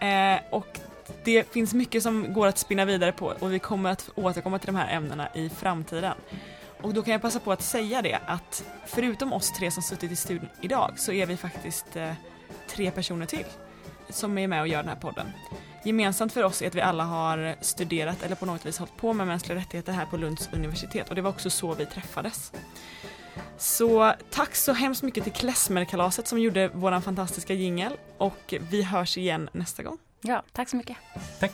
Eh, 0.00 0.40
och 0.50 0.80
det 1.24 1.52
finns 1.52 1.74
mycket 1.74 2.02
som 2.02 2.32
går 2.32 2.46
att 2.46 2.58
spinna 2.58 2.84
vidare 2.84 3.12
på 3.12 3.26
och 3.26 3.52
vi 3.52 3.58
kommer 3.58 3.90
att 3.90 4.10
återkomma 4.14 4.58
till 4.58 4.66
de 4.66 4.76
här 4.76 4.96
ämnena 4.96 5.28
i 5.34 5.48
framtiden. 5.48 6.14
Och 6.82 6.94
då 6.94 7.02
kan 7.02 7.12
jag 7.12 7.22
passa 7.22 7.40
på 7.40 7.52
att 7.52 7.62
säga 7.62 8.02
det 8.02 8.18
att 8.26 8.64
förutom 8.86 9.32
oss 9.32 9.50
tre 9.52 9.70
som 9.70 9.82
suttit 9.82 10.12
i 10.12 10.16
studion 10.16 10.48
idag 10.60 10.92
så 10.96 11.12
är 11.12 11.26
vi 11.26 11.36
faktiskt 11.36 11.96
eh, 11.96 12.12
tre 12.70 12.90
personer 12.90 13.26
till 13.26 13.44
som 14.10 14.38
är 14.38 14.48
med 14.48 14.60
och 14.60 14.68
gör 14.68 14.78
den 14.78 14.88
här 14.88 14.96
podden. 14.96 15.26
Gemensamt 15.86 16.32
för 16.32 16.42
oss 16.42 16.62
är 16.62 16.66
att 16.66 16.74
vi 16.74 16.80
alla 16.80 17.04
har 17.04 17.56
studerat 17.60 18.22
eller 18.22 18.36
på 18.36 18.46
något 18.46 18.66
vis 18.66 18.78
hållit 18.78 18.96
på 18.96 19.12
med 19.12 19.26
mänskliga 19.26 19.58
rättigheter 19.58 19.92
här 19.92 20.06
på 20.06 20.16
Lunds 20.16 20.48
universitet 20.52 21.08
och 21.08 21.14
det 21.14 21.22
var 21.22 21.30
också 21.30 21.50
så 21.50 21.74
vi 21.74 21.86
träffades. 21.86 22.52
Så 23.58 24.12
tack 24.30 24.54
så 24.54 24.72
hemskt 24.72 25.02
mycket 25.02 25.24
till 25.24 25.32
Klezmerkalaset 25.32 26.28
som 26.28 26.38
gjorde 26.38 26.68
våran 26.68 27.02
fantastiska 27.02 27.54
jingel 27.54 27.92
och 28.18 28.54
vi 28.70 28.82
hörs 28.82 29.18
igen 29.18 29.50
nästa 29.52 29.82
gång. 29.82 29.98
Ja, 30.20 30.42
tack 30.52 30.68
så 30.68 30.76
mycket. 30.76 30.96
Tack! 31.40 31.52